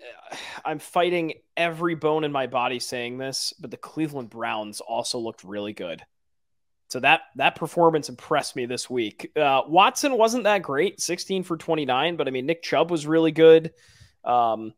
I'm 0.65 0.79
fighting 0.79 1.33
every 1.55 1.93
bone 1.93 2.23
in 2.23 2.31
my 2.31 2.47
body 2.47 2.79
saying 2.79 3.17
this, 3.17 3.53
but 3.59 3.69
the 3.69 3.77
Cleveland 3.77 4.29
Browns 4.31 4.79
also 4.79 5.19
looked 5.19 5.43
really 5.43 5.73
good. 5.73 6.01
So 6.87 6.99
that 7.01 7.21
that 7.35 7.55
performance 7.55 8.09
impressed 8.09 8.55
me 8.55 8.65
this 8.65 8.89
week. 8.89 9.31
Uh, 9.35 9.61
Watson 9.67 10.17
wasn't 10.17 10.43
that 10.45 10.61
great, 10.61 10.99
16 10.99 11.43
for 11.43 11.55
29, 11.55 12.17
but 12.17 12.27
I 12.27 12.31
mean 12.31 12.45
Nick 12.45 12.63
Chubb 12.63 12.91
was 12.91 13.07
really 13.07 13.31
good. 13.31 13.71
Um, 14.25 14.73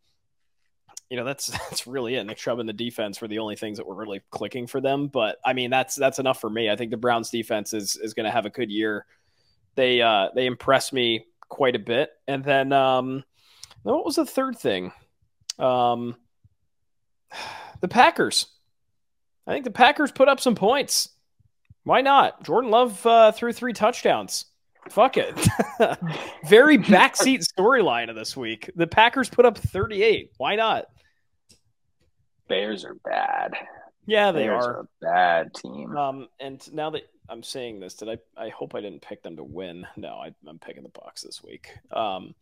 you 1.14 1.20
know 1.20 1.26
that's 1.26 1.46
that's 1.70 1.86
really 1.86 2.16
it. 2.16 2.24
Nick 2.26 2.38
Chubb 2.38 2.58
and 2.58 2.68
the 2.68 2.74
defense 2.74 3.22
were 3.22 3.28
the 3.28 3.38
only 3.38 3.56
things 3.56 3.78
that 3.78 3.86
were 3.86 3.94
really 3.94 4.22
clicking 4.32 4.66
for 4.66 4.82
them. 4.82 5.08
But 5.08 5.38
I 5.46 5.54
mean 5.54 5.70
that's 5.70 5.94
that's 5.96 6.18
enough 6.18 6.42
for 6.42 6.50
me. 6.50 6.72
I 6.72 6.76
think 6.76 6.90
the 6.90 6.98
Browns 6.98 7.30
defense 7.30 7.72
is 7.72 7.96
is 7.98 8.16
going 8.16 8.26
to 8.26 8.32
have 8.32 8.48
a 8.48 8.50
good 8.50 8.72
year. 8.72 9.06
They 9.76 10.02
uh, 10.02 10.30
they 10.34 10.48
impressed 10.48 10.92
me 10.92 11.28
quite 11.50 11.76
a 11.76 11.80
bit. 11.80 12.10
And 12.28 12.44
then 12.44 12.74
um, 12.74 13.24
what 13.84 14.04
was 14.04 14.16
the 14.16 14.26
third 14.26 14.58
thing? 14.58 14.92
Um, 15.60 16.16
the 17.82 17.88
Packers. 17.88 18.48
I 19.46 19.52
think 19.52 19.66
the 19.66 19.72
Packers 19.72 20.12
put 20.12 20.30
up 20.30 20.40
some 20.40 20.56
points. 20.56 21.10
Why 21.84 22.02
not? 22.02 22.44
Jordan 22.44 22.72
Love 22.72 23.06
uh, 23.06 23.34
threw 23.34 23.54
three 23.54 23.74
touchdowns. 23.74 24.46
Fuck 24.90 25.18
it. 25.18 25.36
Very 26.48 26.78
backseat 26.80 27.46
storyline 27.46 28.10
of 28.10 28.16
this 28.16 28.36
week. 28.36 28.72
The 28.76 28.88
Packers 28.88 29.30
put 29.30 29.46
up 29.46 29.58
38. 29.58 30.32
Why 30.38 30.56
not? 30.56 30.86
Bears 32.48 32.86
are 32.86 32.96
bad. 32.96 33.54
Yeah, 34.06 34.32
they 34.32 34.48
Bears 34.48 34.66
are. 34.66 34.80
a 34.82 34.88
bad 35.02 35.54
team. 35.54 35.96
Um, 35.96 36.28
and 36.40 36.62
now 36.74 36.90
that 36.92 37.04
I'm 37.30 37.44
saying 37.44 37.80
this, 37.80 37.96
did 37.96 38.10
I? 38.10 38.18
I 38.38 38.50
hope 38.50 38.76
I 38.76 38.82
didn't 38.82 39.02
pick 39.02 39.24
them 39.24 39.38
to 39.38 39.44
win. 39.44 39.88
No, 39.98 40.10
I, 40.10 40.34
I'm 40.48 40.60
picking 40.60 40.84
the 40.84 40.90
Bucs 40.90 41.22
this 41.22 41.44
week. 41.44 41.70
Um, 41.92 42.36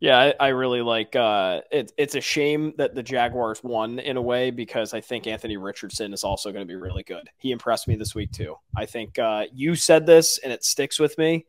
yeah, 0.00 0.18
I, 0.18 0.34
I 0.40 0.48
really 0.48 0.80
like. 0.80 1.14
Uh, 1.14 1.60
it, 1.70 1.92
it's 1.98 2.14
a 2.14 2.20
shame 2.22 2.72
that 2.78 2.94
the 2.94 3.02
Jaguars 3.02 3.62
won 3.62 3.98
in 3.98 4.16
a 4.16 4.22
way 4.22 4.50
because 4.50 4.94
I 4.94 5.02
think 5.02 5.26
Anthony 5.26 5.58
Richardson 5.58 6.14
is 6.14 6.24
also 6.24 6.52
going 6.52 6.62
to 6.62 6.68
be 6.68 6.76
really 6.76 7.02
good. 7.02 7.28
He 7.36 7.52
impressed 7.52 7.86
me 7.86 7.96
this 7.96 8.14
week 8.14 8.32
too. 8.32 8.56
I 8.74 8.86
think 8.86 9.18
uh, 9.18 9.44
you 9.52 9.74
said 9.74 10.06
this 10.06 10.38
and 10.38 10.52
it 10.52 10.64
sticks 10.64 10.98
with 10.98 11.18
me. 11.18 11.44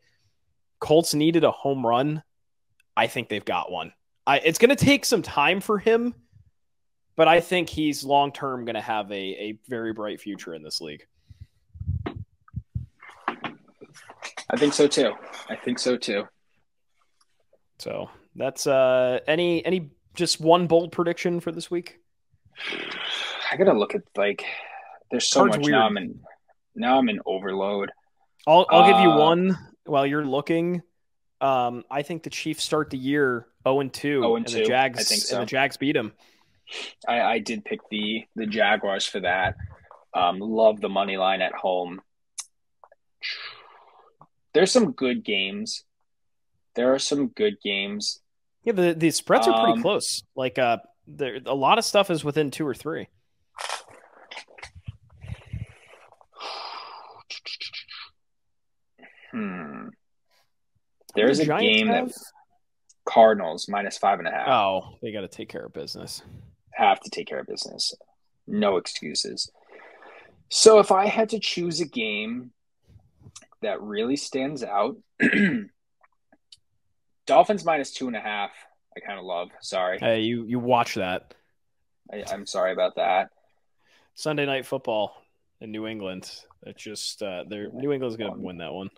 Colts 0.80 1.14
needed 1.14 1.44
a 1.44 1.50
home 1.50 1.86
run. 1.86 2.22
I 2.94 3.06
think 3.06 3.30
they've 3.30 3.44
got 3.44 3.72
one. 3.72 3.94
I, 4.26 4.38
it's 4.40 4.58
going 4.58 4.74
to 4.74 4.84
take 4.84 5.06
some 5.06 5.22
time 5.22 5.60
for 5.60 5.78
him, 5.78 6.14
but 7.16 7.28
I 7.28 7.40
think 7.40 7.68
he's 7.68 8.04
long 8.04 8.32
term 8.32 8.64
going 8.64 8.74
to 8.74 8.80
have 8.80 9.10
a, 9.10 9.14
a 9.14 9.58
very 9.68 9.92
bright 9.92 10.20
future 10.20 10.54
in 10.54 10.62
this 10.62 10.80
league. 10.80 11.06
I 14.50 14.56
think 14.56 14.74
so 14.74 14.86
too. 14.86 15.12
I 15.48 15.56
think 15.56 15.78
so 15.78 15.96
too. 15.96 16.24
So 17.78 18.10
that's 18.36 18.66
uh 18.66 19.20
any 19.26 19.64
any 19.64 19.90
just 20.14 20.40
one 20.40 20.66
bold 20.66 20.92
prediction 20.92 21.40
for 21.40 21.52
this 21.52 21.70
week. 21.70 21.98
I 23.50 23.56
gotta 23.56 23.72
look 23.72 23.94
at 23.94 24.02
like 24.16 24.44
there's 25.10 25.26
so 25.28 25.40
Card's 25.40 25.56
much 25.56 25.64
weird. 25.66 25.72
now. 25.72 25.86
I'm 25.86 25.96
in 25.96 26.20
now 26.74 26.98
I'm 26.98 27.08
in 27.08 27.20
overload. 27.26 27.90
I'll 28.46 28.66
I'll 28.70 28.86
give 28.90 29.00
you 29.00 29.10
Uh, 29.10 29.18
one 29.18 29.58
while 29.84 30.06
you're 30.06 30.24
looking. 30.24 30.82
Um, 31.40 31.84
I 31.90 32.02
think 32.02 32.22
the 32.22 32.30
Chiefs 32.30 32.62
start 32.64 32.90
the 32.90 32.98
year 32.98 33.46
zero 33.66 33.80
and 33.80 33.92
two, 33.92 34.20
0 34.20 34.36
and 34.36 34.46
and 34.46 34.54
the 34.54 34.64
Jags 34.64 35.00
I 35.00 35.02
think 35.02 35.22
so. 35.22 35.36
and 35.36 35.42
the 35.42 35.50
Jags 35.50 35.76
beat 35.76 35.92
them. 35.94 36.12
I, 37.06 37.20
I 37.20 37.38
did 37.38 37.64
pick 37.64 37.80
the 37.90 38.24
the 38.36 38.46
Jaguars 38.46 39.06
for 39.06 39.20
that. 39.20 39.56
Um, 40.14 40.38
love 40.40 40.80
the 40.80 40.88
money 40.88 41.16
line 41.16 41.40
at 41.42 41.52
home. 41.54 42.00
There's 44.54 44.70
some 44.70 44.92
good 44.92 45.24
games. 45.24 45.84
There 46.74 46.92
are 46.94 46.98
some 46.98 47.28
good 47.28 47.56
games. 47.62 48.20
Yeah, 48.64 48.72
the, 48.74 48.94
the 48.94 49.10
spreads 49.10 49.48
are 49.48 49.58
pretty 49.62 49.78
Um, 49.78 49.82
close. 49.82 50.22
Like 50.36 50.58
uh 50.58 50.78
there 51.06 51.38
a 51.46 51.54
lot 51.54 51.78
of 51.78 51.84
stuff 51.84 52.10
is 52.10 52.22
within 52.24 52.50
two 52.50 52.66
or 52.66 52.74
three. 52.74 53.08
Hmm. 59.30 59.88
There's 61.14 61.38
The 61.38 61.54
a 61.54 61.58
game 61.58 61.88
have? 61.88 62.08
that 62.08 62.14
Cardinals 63.06 63.68
minus 63.68 63.98
five 63.98 64.18
and 64.18 64.28
a 64.28 64.30
half. 64.30 64.48
Oh, 64.48 64.96
they 65.02 65.12
got 65.12 65.22
to 65.22 65.28
take 65.28 65.48
care 65.48 65.64
of 65.66 65.72
business. 65.72 66.22
Have 66.74 67.00
to 67.00 67.10
take 67.10 67.26
care 67.26 67.40
of 67.40 67.46
business. 67.46 67.94
No 68.46 68.76
excuses. 68.76 69.50
So 70.48 70.78
if 70.78 70.92
I 70.92 71.06
had 71.06 71.30
to 71.30 71.38
choose 71.38 71.80
a 71.80 71.86
game 71.86 72.52
that 73.62 73.80
really 73.80 74.16
stands 74.16 74.62
out, 74.62 74.96
Dolphins 77.26 77.64
minus 77.64 77.92
two 77.92 78.06
and 78.06 78.16
a 78.16 78.20
half. 78.20 78.50
I 78.94 79.00
kind 79.00 79.18
of 79.18 79.24
love. 79.24 79.48
Sorry, 79.62 79.98
Hey, 79.98 80.20
you 80.20 80.44
you 80.44 80.58
watch 80.58 80.96
that 80.96 81.34
I, 82.12 82.24
I'm 82.30 82.46
sorry 82.46 82.72
about 82.72 82.96
that. 82.96 83.30
Sunday 84.14 84.46
night 84.46 84.66
football 84.66 85.14
in 85.60 85.70
New 85.70 85.86
England. 85.86 86.30
It's 86.64 86.82
just 86.82 87.22
uh, 87.22 87.44
they're 87.48 87.70
New 87.72 87.92
England's 87.92 88.16
going 88.16 88.34
to 88.34 88.40
win 88.40 88.58
that 88.58 88.72
one. 88.72 88.90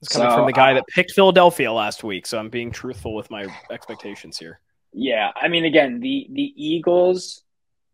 It's 0.00 0.12
coming 0.12 0.30
So, 0.30 0.36
from 0.36 0.46
the 0.46 0.52
guy 0.52 0.72
uh, 0.72 0.74
that 0.74 0.84
picked 0.88 1.12
Philadelphia 1.12 1.72
last 1.72 2.04
week, 2.04 2.26
so 2.26 2.38
I'm 2.38 2.50
being 2.50 2.70
truthful 2.70 3.14
with 3.14 3.30
my 3.30 3.46
expectations 3.70 4.38
here. 4.38 4.60
Yeah, 4.96 5.32
I 5.34 5.48
mean, 5.48 5.64
again, 5.64 5.98
the 5.98 6.28
the 6.30 6.52
Eagles 6.56 7.42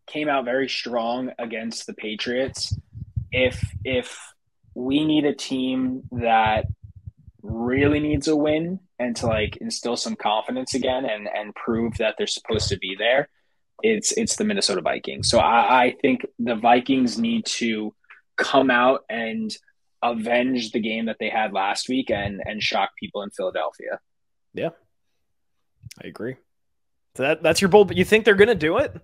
came 0.05 0.29
out 0.29 0.45
very 0.45 0.69
strong 0.69 1.31
against 1.39 1.87
the 1.87 1.93
Patriots. 1.93 2.77
If 3.31 3.63
if 3.83 4.19
we 4.75 5.03
need 5.03 5.25
a 5.25 5.33
team 5.33 6.03
that 6.11 6.65
really 7.41 7.99
needs 7.99 8.27
a 8.27 8.35
win 8.35 8.79
and 8.99 9.15
to 9.15 9.25
like 9.25 9.57
instill 9.57 9.97
some 9.97 10.15
confidence 10.15 10.75
again 10.75 11.05
and 11.05 11.27
and 11.27 11.55
prove 11.55 11.97
that 11.97 12.15
they're 12.17 12.27
supposed 12.27 12.69
to 12.69 12.77
be 12.77 12.95
there, 12.95 13.29
it's 13.81 14.11
it's 14.11 14.35
the 14.35 14.43
Minnesota 14.43 14.81
Vikings. 14.81 15.27
So 15.27 15.39
I, 15.39 15.85
I 15.85 15.95
think 16.03 16.23
the 16.37 16.55
Vikings 16.55 17.17
need 17.17 17.47
to 17.47 17.95
come 18.37 18.69
out 18.69 19.05
and 19.09 19.51
avenge 20.03 20.71
the 20.71 20.79
game 20.79 21.05
that 21.05 21.17
they 21.19 21.29
had 21.29 21.51
last 21.51 21.89
week 21.89 22.11
and 22.11 22.43
and 22.45 22.61
shock 22.61 22.91
people 22.99 23.23
in 23.23 23.31
Philadelphia. 23.31 23.99
Yeah. 24.53 24.69
I 26.03 26.07
agree. 26.07 26.35
So 27.15 27.23
that 27.23 27.43
that's 27.43 27.61
your 27.61 27.69
bold, 27.69 27.87
but 27.87 27.97
you 27.97 28.05
think 28.05 28.25
they're 28.25 28.35
going 28.35 28.47
to 28.47 28.55
do 28.55 28.77
it? 28.77 28.95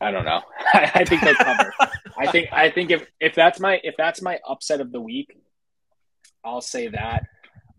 I 0.00 0.10
don't 0.10 0.24
know. 0.24 0.40
I, 0.74 0.90
I 0.96 1.04
think 1.04 1.22
they'll 1.22 1.34
cover. 1.34 1.72
I 2.18 2.26
think 2.30 2.48
I 2.52 2.70
think 2.70 2.90
if 2.90 3.06
if 3.20 3.34
that's 3.34 3.60
my 3.60 3.80
if 3.82 3.94
that's 3.96 4.20
my 4.22 4.38
upset 4.48 4.80
of 4.80 4.92
the 4.92 5.00
week, 5.00 5.36
I'll 6.44 6.60
say 6.60 6.88
that 6.88 7.24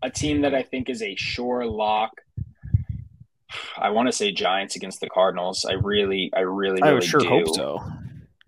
a 0.02 0.10
team 0.10 0.42
that 0.42 0.54
I 0.54 0.62
think 0.62 0.88
is 0.88 1.02
a 1.02 1.14
sure 1.16 1.64
lock. 1.66 2.10
I 3.76 3.90
want 3.90 4.08
to 4.08 4.12
say 4.12 4.32
Giants 4.32 4.76
against 4.76 5.00
the 5.00 5.08
Cardinals. 5.10 5.64
I 5.68 5.74
really, 5.74 6.30
I 6.34 6.40
really, 6.40 6.80
really 6.80 6.82
I 6.88 6.92
would 6.94 7.04
sure 7.04 7.20
do. 7.20 7.28
hope 7.28 7.54
so. 7.54 7.78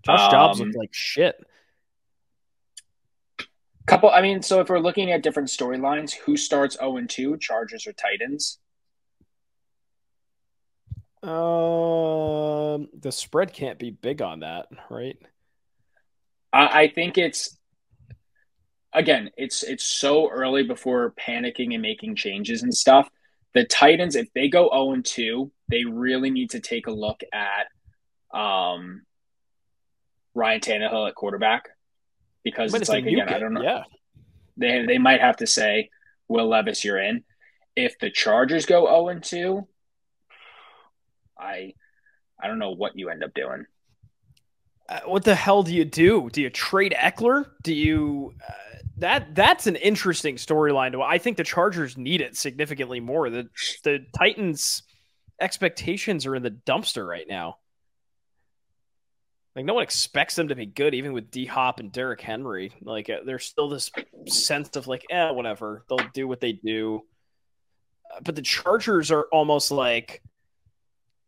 Josh 0.04 0.30
Dobbs 0.30 0.60
Um, 0.60 0.66
looked 0.66 0.78
like 0.78 0.94
shit. 0.94 1.36
Couple. 3.86 4.10
I 4.10 4.22
mean, 4.22 4.40
so 4.42 4.60
if 4.60 4.68
we're 4.70 4.78
looking 4.78 5.12
at 5.12 5.22
different 5.22 5.48
storylines, 5.50 6.12
who 6.12 6.36
starts 6.38 6.76
zero 6.78 6.96
and 6.96 7.08
two? 7.08 7.36
Chargers 7.36 7.86
or 7.86 7.92
Titans? 7.92 8.58
Um, 11.24 12.88
the 12.98 13.10
spread 13.10 13.52
can't 13.54 13.78
be 13.78 13.90
big 13.90 14.20
on 14.20 14.40
that, 14.40 14.66
right? 14.90 15.16
I, 16.52 16.82
I 16.82 16.88
think 16.88 17.16
it's 17.16 17.58
again, 18.92 19.30
it's 19.36 19.62
it's 19.62 19.84
so 19.84 20.30
early 20.30 20.64
before 20.64 21.14
panicking 21.18 21.72
and 21.72 21.80
making 21.80 22.16
changes 22.16 22.62
and 22.62 22.74
stuff. 22.74 23.08
The 23.54 23.64
Titans, 23.64 24.16
if 24.16 24.32
they 24.34 24.48
go 24.48 24.68
0 24.72 24.92
and 24.92 25.04
2, 25.04 25.50
they 25.68 25.84
really 25.84 26.30
need 26.30 26.50
to 26.50 26.60
take 26.60 26.86
a 26.86 26.92
look 26.92 27.22
at 27.32 27.66
um 28.38 29.02
Ryan 30.34 30.60
Tannehill 30.60 31.08
at 31.08 31.14
quarterback. 31.14 31.70
Because 32.42 32.72
But 32.72 32.82
it's 32.82 32.90
like 32.90 33.06
again, 33.06 33.28
I 33.28 33.38
don't 33.38 33.54
know. 33.54 33.62
Yeah, 33.62 33.84
They 34.58 34.84
they 34.84 34.98
might 34.98 35.22
have 35.22 35.38
to 35.38 35.46
say, 35.46 35.88
Will 36.28 36.48
Levis, 36.48 36.84
you're 36.84 36.98
in. 36.98 37.24
If 37.76 37.98
the 37.98 38.10
Chargers 38.10 38.66
go 38.66 38.84
0 38.84 39.08
and 39.08 39.24
2, 39.24 39.66
I 41.44 41.74
I 42.42 42.48
don't 42.48 42.58
know 42.58 42.72
what 42.72 42.92
you 42.96 43.10
end 43.10 43.22
up 43.22 43.34
doing. 43.34 43.66
Uh, 44.88 45.00
what 45.06 45.24
the 45.24 45.34
hell 45.34 45.62
do 45.62 45.74
you 45.74 45.84
do? 45.84 46.28
Do 46.30 46.42
you 46.42 46.50
trade 46.50 46.94
Ekeler? 46.98 47.46
Do 47.62 47.72
you 47.72 48.34
uh, 48.46 48.52
that 48.98 49.34
that's 49.34 49.66
an 49.66 49.76
interesting 49.76 50.36
storyline. 50.36 50.92
To 50.92 51.02
I 51.02 51.18
think 51.18 51.36
the 51.36 51.44
Chargers 51.44 51.96
need 51.96 52.20
it 52.20 52.36
significantly 52.36 53.00
more. 53.00 53.30
The 53.30 53.48
the 53.82 54.06
Titans' 54.16 54.82
expectations 55.40 56.26
are 56.26 56.36
in 56.36 56.42
the 56.42 56.50
dumpster 56.50 57.06
right 57.06 57.26
now. 57.28 57.58
Like 59.56 59.64
no 59.64 59.74
one 59.74 59.82
expects 59.84 60.34
them 60.34 60.48
to 60.48 60.54
be 60.54 60.66
good, 60.66 60.94
even 60.94 61.12
with 61.12 61.30
D 61.30 61.46
Hop 61.46 61.80
and 61.80 61.92
Derrick 61.92 62.20
Henry. 62.20 62.72
Like 62.82 63.10
uh, 63.10 63.18
there's 63.24 63.44
still 63.44 63.68
this 63.68 63.90
sense 64.26 64.76
of 64.76 64.86
like, 64.86 65.04
eh, 65.10 65.30
whatever. 65.30 65.84
They'll 65.88 66.08
do 66.12 66.26
what 66.26 66.40
they 66.40 66.52
do. 66.52 67.02
Uh, 68.12 68.20
but 68.22 68.36
the 68.36 68.42
Chargers 68.42 69.10
are 69.10 69.26
almost 69.32 69.70
like 69.70 70.22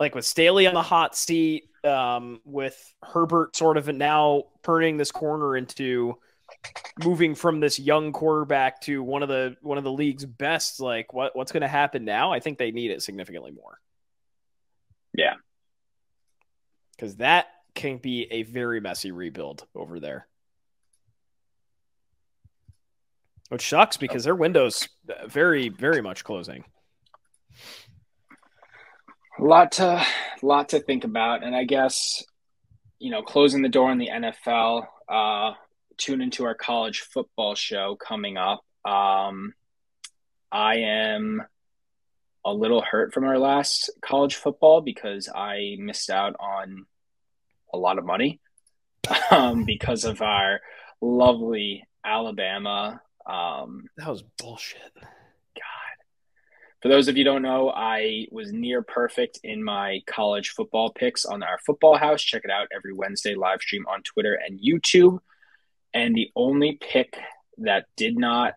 like 0.01 0.15
with 0.15 0.25
Staley 0.27 0.67
on 0.67 0.75
the 0.75 0.83
hot 0.83 1.17
seat, 1.17 1.71
um, 1.85 2.41
with 2.45 2.95
Herbert 3.03 3.57
sort 3.57 3.77
of 3.77 3.89
now 3.89 4.45
turning 4.63 4.97
this 4.97 5.11
corner 5.13 5.57
into 5.57 6.19
moving 7.05 7.35
from 7.35 7.61
this 7.61 7.79
young 7.79 8.13
quarterback 8.13 8.81
to 8.83 9.03
one 9.03 9.23
of 9.23 9.29
the 9.29 9.57
one 9.63 9.79
of 9.79 9.85
the 9.85 9.93
league's 9.93 10.25
best. 10.25 10.81
Like 10.81 11.13
what 11.13 11.35
what's 11.37 11.53
going 11.53 11.63
to 11.63 11.69
happen 11.69 12.05
now? 12.05 12.33
I 12.33 12.41
think 12.41 12.59
they 12.59 12.71
need 12.73 12.91
it 12.91 13.03
significantly 13.03 13.53
more. 13.53 13.79
Yeah. 15.15 15.35
because 16.97 17.17
that 17.17 17.47
can 17.75 17.99
be 17.99 18.27
a 18.31 18.43
very 18.43 18.81
messy 18.81 19.11
rebuild 19.13 19.67
over 19.75 20.01
there. 20.01 20.27
Which 23.49 23.69
sucks 23.69 23.97
because 23.97 24.25
their 24.25 24.35
window's 24.35 24.89
very, 25.27 25.69
very 25.69 26.01
much 26.03 26.25
closing. 26.25 26.65
Lot 29.39 29.73
to 29.73 30.05
lot 30.43 30.71
to 30.71 30.81
think 30.81 31.05
about, 31.05 31.45
and 31.45 31.55
I 31.55 31.65
guess 31.65 32.25
you 32.99 33.11
know, 33.11 33.23
closing 33.23 33.63
the 33.63 33.69
door 33.69 33.91
on 33.91 33.99
the 33.99 34.09
NFL. 34.09 34.87
Uh, 35.09 35.55
tune 35.97 36.21
into 36.21 36.45
our 36.45 36.55
college 36.55 37.01
football 37.01 37.55
show 37.55 37.97
coming 37.97 38.37
up. 38.37 38.65
Um, 38.85 39.55
I 40.51 40.77
am 40.77 41.43
a 42.45 42.53
little 42.53 42.83
hurt 42.83 43.13
from 43.13 43.25
our 43.25 43.39
last 43.39 43.91
college 44.03 44.37
football 44.37 44.81
because 44.81 45.29
I 45.29 45.77
missed 45.79 46.11
out 46.11 46.37
on 46.39 46.87
a 47.73 47.79
lot 47.79 47.99
of 47.99 48.05
money 48.05 48.41
um, 49.31 49.65
because 49.65 50.05
of 50.05 50.23
our 50.23 50.61
lovely 51.01 51.85
Alabama. 52.05 53.01
Um, 53.29 53.85
That 53.97 54.09
was 54.09 54.23
bullshit. 54.39 54.93
For 56.83 56.89
those 56.89 57.09
of 57.09 57.17
you 57.17 57.25
don't 57.25 57.43
know, 57.43 57.71
I 57.71 58.27
was 58.31 58.53
near 58.53 58.83
perfect 58.83 59.41
in 59.43 59.63
my 59.63 60.01
college 60.07 60.51
football 60.51 60.91
picks 60.91 61.25
on 61.25 61.43
our 61.43 61.59
football 61.65 61.97
house. 61.97 62.23
Check 62.23 62.43
it 62.45 62.51
out 62.51 62.69
every 62.75 62.93
Wednesday 62.93 63.35
live 63.35 63.61
stream 63.61 63.87
on 63.87 64.03
Twitter 64.03 64.35
and 64.35 64.61
YouTube. 64.61 65.19
And 65.95 66.15
the 66.15 66.31
only 66.37 66.79
pick 66.81 67.19
that 67.59 67.87
did 67.97 68.19
not 68.19 68.55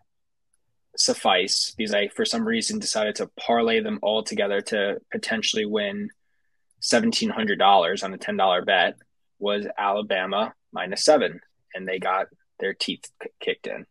suffice 0.96 1.74
because 1.76 1.94
I, 1.94 2.08
for 2.08 2.26
some 2.26 2.46
reason, 2.46 2.78
decided 2.78 3.14
to 3.16 3.30
parlay 3.38 3.80
them 3.80 3.98
all 4.02 4.22
together 4.22 4.60
to 4.62 5.00
potentially 5.10 5.64
win 5.64 6.10
$1,700 6.82 8.04
on 8.04 8.14
a 8.14 8.18
$10 8.18 8.66
bet 8.66 8.96
was 9.38 9.66
Alabama 9.78 10.52
minus 10.72 11.04
seven. 11.04 11.40
And 11.74 11.88
they 11.88 11.98
got 11.98 12.26
their 12.58 12.74
teeth 12.74 13.10
kicked 13.40 13.66
in. 13.66 13.86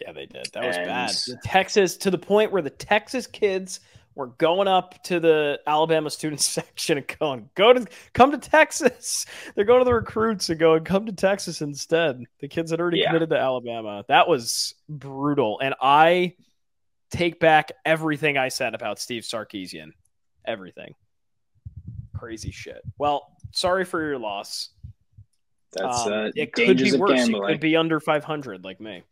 Yeah, 0.00 0.12
they 0.12 0.26
did. 0.26 0.46
That 0.52 0.64
was 0.66 0.76
And- 0.76 0.86
bad. 0.86 1.10
The 1.10 1.38
Texas 1.44 1.96
to 1.98 2.10
the 2.10 2.18
point 2.18 2.52
where 2.52 2.62
the 2.62 2.70
Texas 2.70 3.26
kids 3.26 3.80
were 4.16 4.26
going 4.28 4.66
up 4.66 5.00
to 5.04 5.20
the 5.20 5.60
Alabama 5.66 6.10
student 6.10 6.40
section 6.40 6.98
and 6.98 7.06
going, 7.20 7.48
"Go 7.54 7.72
to 7.72 7.86
come 8.12 8.30
to 8.32 8.38
Texas." 8.38 9.26
They're 9.54 9.64
going 9.64 9.80
to 9.80 9.84
the 9.84 9.94
recruits 9.94 10.48
and 10.50 10.58
going, 10.58 10.84
"Come 10.84 11.06
to 11.06 11.12
Texas 11.12 11.60
instead." 11.60 12.24
The 12.40 12.48
kids 12.48 12.70
had 12.70 12.80
already 12.80 12.98
Yeah. 13.00 13.08
committed 13.08 13.30
to 13.30 13.38
Alabama. 13.38 14.04
That 14.08 14.26
was 14.28 14.74
brutal, 14.88 15.60
and 15.60 15.74
I 15.80 16.34
take 17.10 17.40
back 17.40 17.72
everything 17.84 18.36
I 18.38 18.48
said 18.48 18.74
about 18.74 18.98
Steve 18.98 19.22
Sarkisian. 19.24 19.90
Everything. 20.46 20.94
Crazy 22.16 22.50
shit. 22.50 22.80
Well, 22.98 23.26
sorry 23.52 23.84
for 23.84 24.00
your 24.00 24.18
loss. 24.18 24.70
That's 25.72 26.06
Um, 26.06 26.12
uh, 26.12 26.30
it 26.36 26.52
could 26.52 26.78
be 26.78 26.92
worse. 26.96 27.28
It 27.28 27.32
could 27.34 27.60
be 27.60 27.76
under 27.76 28.00
500 28.00 28.64
like 28.64 28.80
me. 28.80 29.02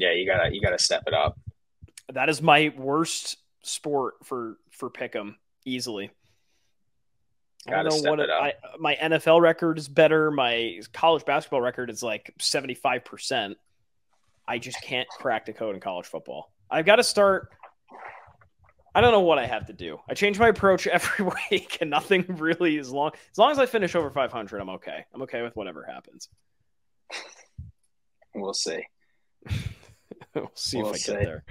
Yeah, 0.00 0.12
you 0.12 0.26
gotta 0.26 0.52
you 0.52 0.60
gotta 0.60 0.78
step 0.78 1.02
it 1.06 1.14
up. 1.14 1.38
That 2.12 2.28
is 2.28 2.40
my 2.42 2.72
worst 2.76 3.36
sport 3.62 4.14
for 4.24 4.56
for 4.70 4.90
Pick'em 4.90 5.34
easily. 5.64 6.10
I 7.68 7.72
don't 7.72 7.84
know 7.84 7.90
step 7.90 8.10
what 8.10 8.20
it. 8.20 8.30
I, 8.30 8.54
my 8.78 8.96
NFL 8.96 9.40
record 9.40 9.78
is 9.78 9.86
better. 9.86 10.30
My 10.30 10.80
college 10.92 11.24
basketball 11.24 11.60
record 11.60 11.90
is 11.90 12.02
like 12.02 12.34
seventy 12.38 12.74
five 12.74 13.04
percent. 13.04 13.58
I 14.48 14.58
just 14.58 14.82
can't 14.82 15.08
crack 15.08 15.46
the 15.46 15.52
code 15.52 15.74
in 15.74 15.80
college 15.80 16.06
football. 16.06 16.50
I've 16.70 16.86
got 16.86 16.96
to 16.96 17.04
start. 17.04 17.50
I 18.94 19.00
don't 19.00 19.12
know 19.12 19.20
what 19.20 19.38
I 19.38 19.46
have 19.46 19.66
to 19.66 19.72
do. 19.72 20.00
I 20.08 20.14
change 20.14 20.38
my 20.38 20.48
approach 20.48 20.86
every 20.86 21.26
week, 21.50 21.78
and 21.80 21.90
nothing 21.90 22.24
really 22.28 22.78
is 22.78 22.90
long. 22.90 23.12
As 23.30 23.38
long 23.38 23.50
as 23.50 23.58
I 23.58 23.66
finish 23.66 23.94
over 23.94 24.10
five 24.10 24.32
hundred, 24.32 24.60
I'm 24.60 24.70
okay. 24.70 25.04
I'm 25.14 25.22
okay 25.22 25.42
with 25.42 25.54
whatever 25.54 25.84
happens. 25.84 26.28
We'll 28.34 28.54
see. 28.54 28.82
we'll 30.34 30.50
see 30.54 30.78
We'll 30.78 30.88
if 30.90 30.94
I 30.94 30.98
see. 30.98 31.12
get 31.12 31.22
there. 31.22 31.44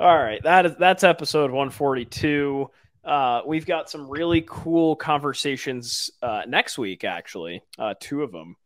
All 0.00 0.16
right, 0.16 0.42
that 0.42 0.66
is 0.66 0.76
that's 0.78 1.04
episode 1.04 1.50
142. 1.50 2.70
Uh, 3.04 3.40
we've 3.46 3.66
got 3.66 3.88
some 3.88 4.08
really 4.08 4.44
cool 4.46 4.94
conversations 4.96 6.10
uh, 6.22 6.42
next 6.46 6.78
week. 6.78 7.04
Actually, 7.04 7.62
uh, 7.78 7.94
two 8.00 8.22
of 8.22 8.32
them. 8.32 8.56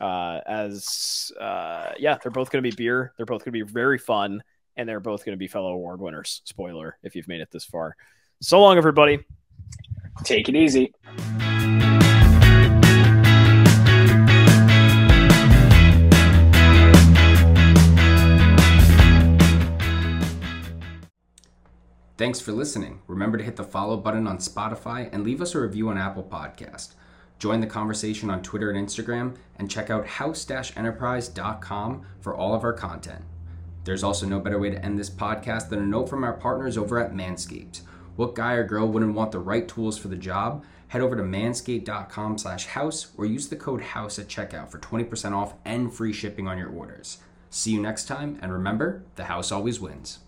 Uh, 0.00 0.40
as 0.46 1.30
uh, 1.38 1.90
yeah, 1.98 2.16
they're 2.22 2.32
both 2.32 2.50
going 2.50 2.62
to 2.62 2.70
be 2.70 2.74
beer. 2.74 3.12
They're 3.16 3.26
both 3.26 3.44
going 3.44 3.52
to 3.52 3.64
be 3.64 3.70
very 3.70 3.98
fun, 3.98 4.42
and 4.76 4.88
they're 4.88 5.00
both 5.00 5.24
going 5.24 5.34
to 5.34 5.38
be 5.38 5.48
fellow 5.48 5.72
award 5.72 6.00
winners. 6.00 6.40
Spoiler 6.44 6.96
if 7.02 7.14
you've 7.14 7.28
made 7.28 7.40
it 7.40 7.50
this 7.50 7.64
far. 7.64 7.96
So 8.40 8.60
long, 8.60 8.78
everybody. 8.78 9.20
Take 10.24 10.48
it 10.48 10.56
easy. 10.56 10.92
Thanks 22.20 22.38
for 22.38 22.52
listening. 22.52 23.00
Remember 23.06 23.38
to 23.38 23.44
hit 23.44 23.56
the 23.56 23.64
follow 23.64 23.96
button 23.96 24.26
on 24.26 24.36
Spotify 24.36 25.08
and 25.10 25.24
leave 25.24 25.40
us 25.40 25.54
a 25.54 25.58
review 25.58 25.88
on 25.88 25.96
Apple 25.96 26.22
Podcast. 26.22 26.92
Join 27.38 27.60
the 27.60 27.66
conversation 27.66 28.28
on 28.28 28.42
Twitter 28.42 28.70
and 28.70 28.86
Instagram 28.86 29.36
and 29.56 29.70
check 29.70 29.88
out 29.88 30.06
house-enterprise.com 30.06 32.06
for 32.20 32.34
all 32.34 32.54
of 32.54 32.62
our 32.62 32.74
content. 32.74 33.24
There's 33.84 34.04
also 34.04 34.26
no 34.26 34.38
better 34.38 34.58
way 34.58 34.68
to 34.68 34.84
end 34.84 34.98
this 34.98 35.08
podcast 35.08 35.70
than 35.70 35.78
a 35.78 35.86
note 35.86 36.10
from 36.10 36.22
our 36.22 36.34
partners 36.34 36.76
over 36.76 36.98
at 36.98 37.14
Manscaped. 37.14 37.80
What 38.16 38.34
guy 38.34 38.52
or 38.52 38.64
girl 38.64 38.86
wouldn't 38.86 39.14
want 39.14 39.32
the 39.32 39.38
right 39.38 39.66
tools 39.66 39.96
for 39.96 40.08
the 40.08 40.16
job? 40.16 40.62
Head 40.88 41.00
over 41.00 41.16
to 41.16 41.22
manscaped.com 41.22 42.36
slash 42.36 42.66
house 42.66 43.12
or 43.16 43.24
use 43.24 43.48
the 43.48 43.56
code 43.56 43.80
house 43.80 44.18
at 44.18 44.28
checkout 44.28 44.70
for 44.70 44.78
20% 44.78 45.32
off 45.32 45.54
and 45.64 45.90
free 45.90 46.12
shipping 46.12 46.46
on 46.46 46.58
your 46.58 46.68
orders. 46.68 47.16
See 47.48 47.70
you 47.70 47.80
next 47.80 48.04
time, 48.04 48.38
and 48.42 48.52
remember, 48.52 49.04
the 49.16 49.24
house 49.24 49.50
always 49.50 49.80
wins. 49.80 50.18